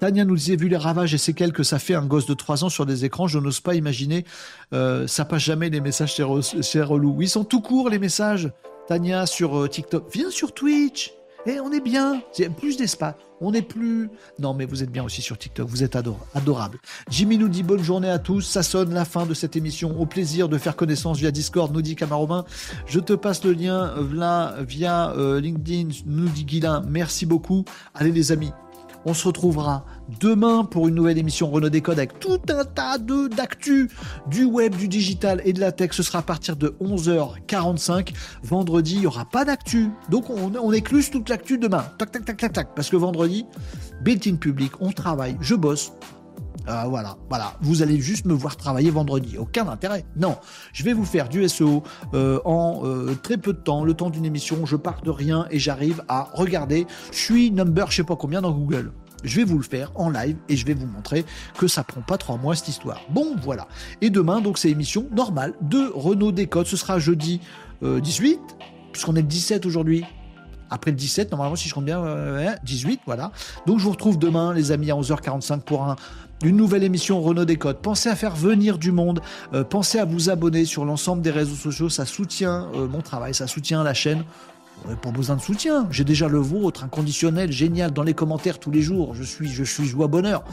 Tania 0.00 0.24
nous 0.24 0.36
disait, 0.36 0.56
vu 0.56 0.68
les 0.68 0.76
ravages 0.76 1.14
et 1.14 1.18
séquelles 1.18 1.52
que 1.52 1.62
ça 1.62 1.78
fait 1.78 1.94
un 1.94 2.06
gosse 2.06 2.26
de 2.26 2.34
3 2.34 2.64
ans 2.64 2.68
sur 2.68 2.86
des 2.86 3.04
écrans, 3.04 3.26
je 3.26 3.38
n'ose 3.38 3.60
pas 3.60 3.74
imaginer, 3.74 4.24
euh, 4.72 5.06
ça 5.06 5.24
passe 5.24 5.42
jamais 5.42 5.70
les 5.70 5.80
messages 5.80 6.14
chez, 6.14 6.22
Relou. 6.82 7.20
Ils 7.20 7.28
sont 7.28 7.44
tout 7.44 7.60
courts 7.60 7.88
les 7.88 7.98
messages. 7.98 8.50
Tania 8.86 9.26
sur 9.26 9.58
euh, 9.58 9.68
TikTok, 9.68 10.06
viens 10.12 10.30
sur 10.30 10.54
Twitch. 10.54 11.12
Eh, 11.46 11.60
on 11.60 11.72
est 11.72 11.80
bien. 11.80 12.20
C'est 12.32 12.50
plus 12.50 12.76
d'espace. 12.76 13.14
On 13.40 13.52
est 13.52 13.62
plus. 13.62 14.10
Non, 14.38 14.52
mais 14.52 14.66
vous 14.66 14.82
êtes 14.82 14.90
bien 14.90 15.04
aussi 15.04 15.22
sur 15.22 15.38
TikTok. 15.38 15.68
Vous 15.68 15.84
êtes 15.84 15.96
adorable. 15.96 16.78
Jimmy 17.08 17.38
nous 17.38 17.48
dit 17.48 17.62
bonne 17.62 17.82
journée 17.82 18.10
à 18.10 18.18
tous. 18.18 18.42
Ça 18.42 18.62
sonne 18.62 18.92
la 18.92 19.04
fin 19.04 19.24
de 19.24 19.34
cette 19.34 19.54
émission. 19.54 19.98
Au 20.00 20.06
plaisir 20.06 20.48
de 20.48 20.58
faire 20.58 20.74
connaissance 20.74 21.18
via 21.18 21.30
Discord, 21.30 21.72
nous 21.72 21.82
dit 21.82 21.94
Camarobin. 21.94 22.44
Je 22.86 22.98
te 22.98 23.12
passe 23.12 23.44
le 23.44 23.52
lien 23.52 23.94
là 24.12 24.56
via 24.66 25.12
euh, 25.12 25.40
LinkedIn, 25.40 25.90
nous 26.06 26.28
dit 26.28 26.44
Guilain. 26.44 26.82
Merci 26.88 27.26
beaucoup. 27.26 27.64
Allez 27.94 28.10
les 28.10 28.32
amis, 28.32 28.50
on 29.04 29.14
se 29.14 29.26
retrouvera 29.26 29.84
demain 30.20 30.64
pour 30.64 30.88
une 30.88 30.94
nouvelle 30.94 31.18
émission 31.18 31.50
Renault 31.50 31.68
Décode 31.68 31.98
avec 31.98 32.18
tout 32.18 32.40
un 32.50 32.64
tas 32.64 32.98
de 32.98 33.28
d'actu 33.28 33.90
du 34.26 34.44
web, 34.44 34.74
du 34.74 34.88
digital 34.88 35.40
et 35.44 35.52
de 35.52 35.60
la 35.60 35.72
tech. 35.72 35.92
Ce 35.92 36.02
sera 36.02 36.20
à 36.20 36.22
partir 36.22 36.56
de 36.56 36.76
11h45. 36.80 38.12
Vendredi, 38.42 38.94
il 38.94 39.00
n'y 39.00 39.06
aura 39.06 39.24
pas 39.24 39.44
d'actu. 39.44 39.90
Donc 40.10 40.30
on, 40.30 40.52
on 40.54 40.72
écluse 40.72 41.10
toute 41.10 41.28
l'actu 41.28 41.58
demain. 41.58 41.84
Tac, 41.98 42.10
tac, 42.10 42.24
tac, 42.24 42.36
tac, 42.36 42.52
tac. 42.52 42.74
Parce 42.74 42.90
que 42.90 42.96
vendredi, 42.96 43.46
built-in 44.02 44.36
public, 44.36 44.72
on 44.80 44.92
travaille, 44.92 45.36
je 45.40 45.54
bosse. 45.54 45.92
Euh, 46.68 46.84
voilà, 46.88 47.16
voilà. 47.28 47.54
Vous 47.60 47.82
allez 47.82 48.00
juste 48.00 48.26
me 48.26 48.34
voir 48.34 48.56
travailler 48.56 48.90
vendredi. 48.90 49.38
Aucun 49.38 49.68
intérêt. 49.68 50.04
Non, 50.16 50.36
je 50.72 50.84
vais 50.84 50.92
vous 50.92 51.04
faire 51.04 51.28
du 51.28 51.48
SEO 51.48 51.82
euh, 52.14 52.40
en 52.44 52.82
euh, 52.84 53.14
très 53.22 53.38
peu 53.38 53.52
de 53.52 53.58
temps, 53.58 53.84
le 53.84 53.94
temps 53.94 54.10
d'une 54.10 54.24
émission. 54.24 54.66
Je 54.66 54.76
pars 54.76 55.00
de 55.02 55.10
rien 55.10 55.46
et 55.50 55.58
j'arrive 55.58 56.02
à 56.08 56.28
regarder. 56.34 56.86
Je 57.12 57.18
suis 57.18 57.50
number, 57.50 57.90
je 57.90 57.96
sais 57.96 58.04
pas 58.04 58.16
combien 58.16 58.42
dans 58.42 58.52
Google. 58.52 58.92
Je 59.24 59.36
vais 59.36 59.44
vous 59.44 59.56
le 59.56 59.64
faire 59.64 59.90
en 59.96 60.10
live 60.10 60.36
et 60.48 60.56
je 60.56 60.64
vais 60.64 60.74
vous 60.74 60.86
montrer 60.86 61.24
que 61.56 61.66
ça 61.66 61.82
prend 61.82 62.02
pas 62.02 62.18
trois 62.18 62.36
mois 62.36 62.54
cette 62.54 62.68
histoire. 62.68 63.00
Bon, 63.10 63.34
voilà. 63.42 63.66
Et 64.00 64.10
demain, 64.10 64.40
donc, 64.40 64.58
c'est 64.58 64.70
émission 64.70 65.08
normale 65.10 65.54
de 65.60 65.90
Renault 65.92 66.30
Décode. 66.30 66.66
Ce 66.66 66.76
sera 66.76 67.00
jeudi 67.00 67.40
18, 67.82 68.38
puisqu'on 68.92 69.16
est 69.16 69.22
le 69.22 69.26
17 69.26 69.66
aujourd'hui 69.66 70.04
après 70.70 70.90
le 70.90 70.96
17, 70.96 71.30
normalement, 71.30 71.56
si 71.56 71.68
je 71.68 71.74
compte 71.74 71.84
bien, 71.84 72.02
18, 72.62 73.00
voilà. 73.06 73.32
Donc 73.66 73.78
je 73.78 73.84
vous 73.84 73.90
retrouve 73.90 74.18
demain, 74.18 74.52
les 74.54 74.72
amis, 74.72 74.90
à 74.90 74.94
11h45 74.94 75.60
pour 75.60 75.84
un, 75.84 75.96
une 76.42 76.56
nouvelle 76.56 76.84
émission 76.84 77.20
Renault 77.20 77.44
Décode. 77.44 77.78
Pensez 77.78 78.08
à 78.08 78.16
faire 78.16 78.36
venir 78.36 78.78
du 78.78 78.92
monde, 78.92 79.20
euh, 79.54 79.64
pensez 79.64 79.98
à 79.98 80.04
vous 80.04 80.30
abonner 80.30 80.64
sur 80.64 80.84
l'ensemble 80.84 81.22
des 81.22 81.30
réseaux 81.30 81.56
sociaux, 81.56 81.88
ça 81.88 82.04
soutient 82.04 82.68
euh, 82.74 82.86
mon 82.86 83.00
travail, 83.00 83.34
ça 83.34 83.46
soutient 83.46 83.82
la 83.82 83.94
chaîne. 83.94 84.24
Vous 84.84 84.94
pas 84.94 85.10
besoin 85.10 85.34
de 85.34 85.40
soutien, 85.40 85.88
j'ai 85.90 86.04
déjà 86.04 86.28
le 86.28 86.38
vôtre, 86.38 86.84
inconditionnel, 86.84 87.50
génial, 87.50 87.92
dans 87.92 88.04
les 88.04 88.14
commentaires 88.14 88.60
tous 88.60 88.70
les 88.70 88.80
jours, 88.80 89.12
je 89.12 89.24
suis, 89.24 89.48
je 89.48 89.64
suis 89.64 89.84
joie 89.84 90.06
bonheur. 90.06 90.44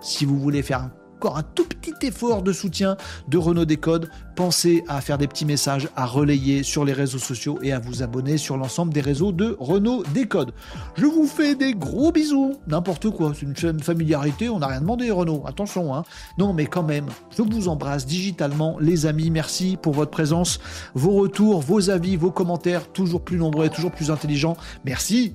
Si 0.00 0.24
vous 0.24 0.38
voulez 0.38 0.62
faire 0.62 0.82
un 0.82 0.92
un 1.32 1.42
tout 1.42 1.64
petit 1.64 2.06
effort 2.06 2.42
de 2.42 2.52
soutien 2.52 2.96
de 3.28 3.38
Renault 3.38 3.64
Décode, 3.64 4.10
pensez 4.36 4.84
à 4.88 5.00
faire 5.00 5.18
des 5.18 5.26
petits 5.26 5.44
messages, 5.44 5.88
à 5.96 6.06
relayer 6.06 6.62
sur 6.62 6.84
les 6.84 6.92
réseaux 6.92 7.18
sociaux 7.18 7.58
et 7.62 7.72
à 7.72 7.78
vous 7.78 8.02
abonner 8.02 8.36
sur 8.36 8.56
l'ensemble 8.56 8.92
des 8.92 9.00
réseaux 9.00 9.32
de 9.32 9.56
Renault 9.58 10.02
Décode. 10.12 10.52
Je 10.96 11.06
vous 11.06 11.26
fais 11.26 11.54
des 11.54 11.74
gros 11.74 12.12
bisous. 12.12 12.56
N'importe 12.66 13.10
quoi, 13.10 13.32
c'est 13.34 13.66
une 13.66 13.80
familiarité, 13.80 14.48
on 14.48 14.58
n'a 14.58 14.66
rien 14.66 14.80
demandé 14.80 15.10
Renault, 15.10 15.42
attention. 15.46 15.94
Hein. 15.94 16.04
Non 16.38 16.52
mais 16.52 16.66
quand 16.66 16.82
même, 16.82 17.06
je 17.36 17.42
vous 17.42 17.68
embrasse 17.68 18.06
digitalement 18.06 18.76
les 18.80 19.06
amis, 19.06 19.30
merci 19.30 19.78
pour 19.80 19.94
votre 19.94 20.10
présence, 20.10 20.60
vos 20.94 21.12
retours, 21.12 21.60
vos 21.60 21.90
avis, 21.90 22.16
vos 22.16 22.30
commentaires, 22.30 22.92
toujours 22.92 23.22
plus 23.22 23.38
nombreux 23.38 23.66
et 23.66 23.70
toujours 23.70 23.92
plus 23.92 24.10
intelligents. 24.10 24.56
Merci 24.84 25.34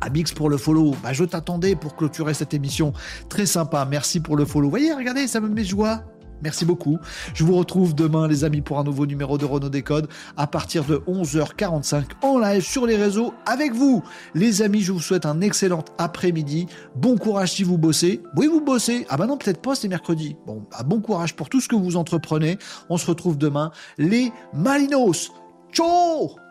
Abix 0.00 0.32
pour 0.32 0.48
le 0.48 0.56
follow. 0.56 0.94
Bah, 1.02 1.12
je 1.12 1.24
t'attendais 1.24 1.76
pour 1.76 1.96
clôturer 1.96 2.34
cette 2.34 2.54
émission. 2.54 2.92
Très 3.28 3.46
sympa. 3.46 3.86
Merci 3.88 4.20
pour 4.20 4.36
le 4.36 4.44
follow. 4.44 4.70
Voyez, 4.70 4.92
regardez, 4.92 5.26
ça 5.26 5.40
me 5.40 5.48
met 5.48 5.64
joie. 5.64 6.02
Merci 6.42 6.64
beaucoup. 6.64 6.98
Je 7.34 7.44
vous 7.44 7.56
retrouve 7.56 7.94
demain, 7.94 8.28
les 8.28 8.44
amis, 8.44 8.60
pour 8.60 8.78
un 8.78 8.84
nouveau 8.84 9.06
numéro 9.06 9.38
de 9.38 9.44
Renault 9.44 9.68
Décode 9.68 10.08
à 10.36 10.46
partir 10.46 10.84
de 10.84 10.98
11h45 11.08 12.04
en 12.22 12.38
live 12.38 12.62
sur 12.62 12.86
les 12.86 12.96
réseaux 12.96 13.34
avec 13.46 13.72
vous. 13.72 14.02
Les 14.34 14.62
amis, 14.62 14.80
je 14.82 14.92
vous 14.92 15.00
souhaite 15.00 15.26
un 15.26 15.40
excellent 15.40 15.84
après-midi. 15.98 16.66
Bon 16.94 17.16
courage 17.16 17.52
si 17.52 17.64
vous 17.64 17.78
bossez. 17.78 18.22
Oui, 18.36 18.46
vous 18.46 18.60
bossez. 18.60 19.06
Ah 19.08 19.16
bah 19.16 19.26
non, 19.26 19.36
peut-être 19.36 19.60
pas, 19.60 19.74
c'est 19.74 19.88
mercredi. 19.88 20.36
Bon, 20.46 20.64
bah, 20.70 20.84
bon 20.84 21.00
courage 21.00 21.34
pour 21.34 21.48
tout 21.48 21.60
ce 21.60 21.68
que 21.68 21.76
vous 21.76 21.96
entreprenez. 21.96 22.58
On 22.88 22.96
se 22.96 23.06
retrouve 23.06 23.36
demain. 23.36 23.72
Les 23.96 24.32
Malinos. 24.54 25.32
Ciao 25.72 26.47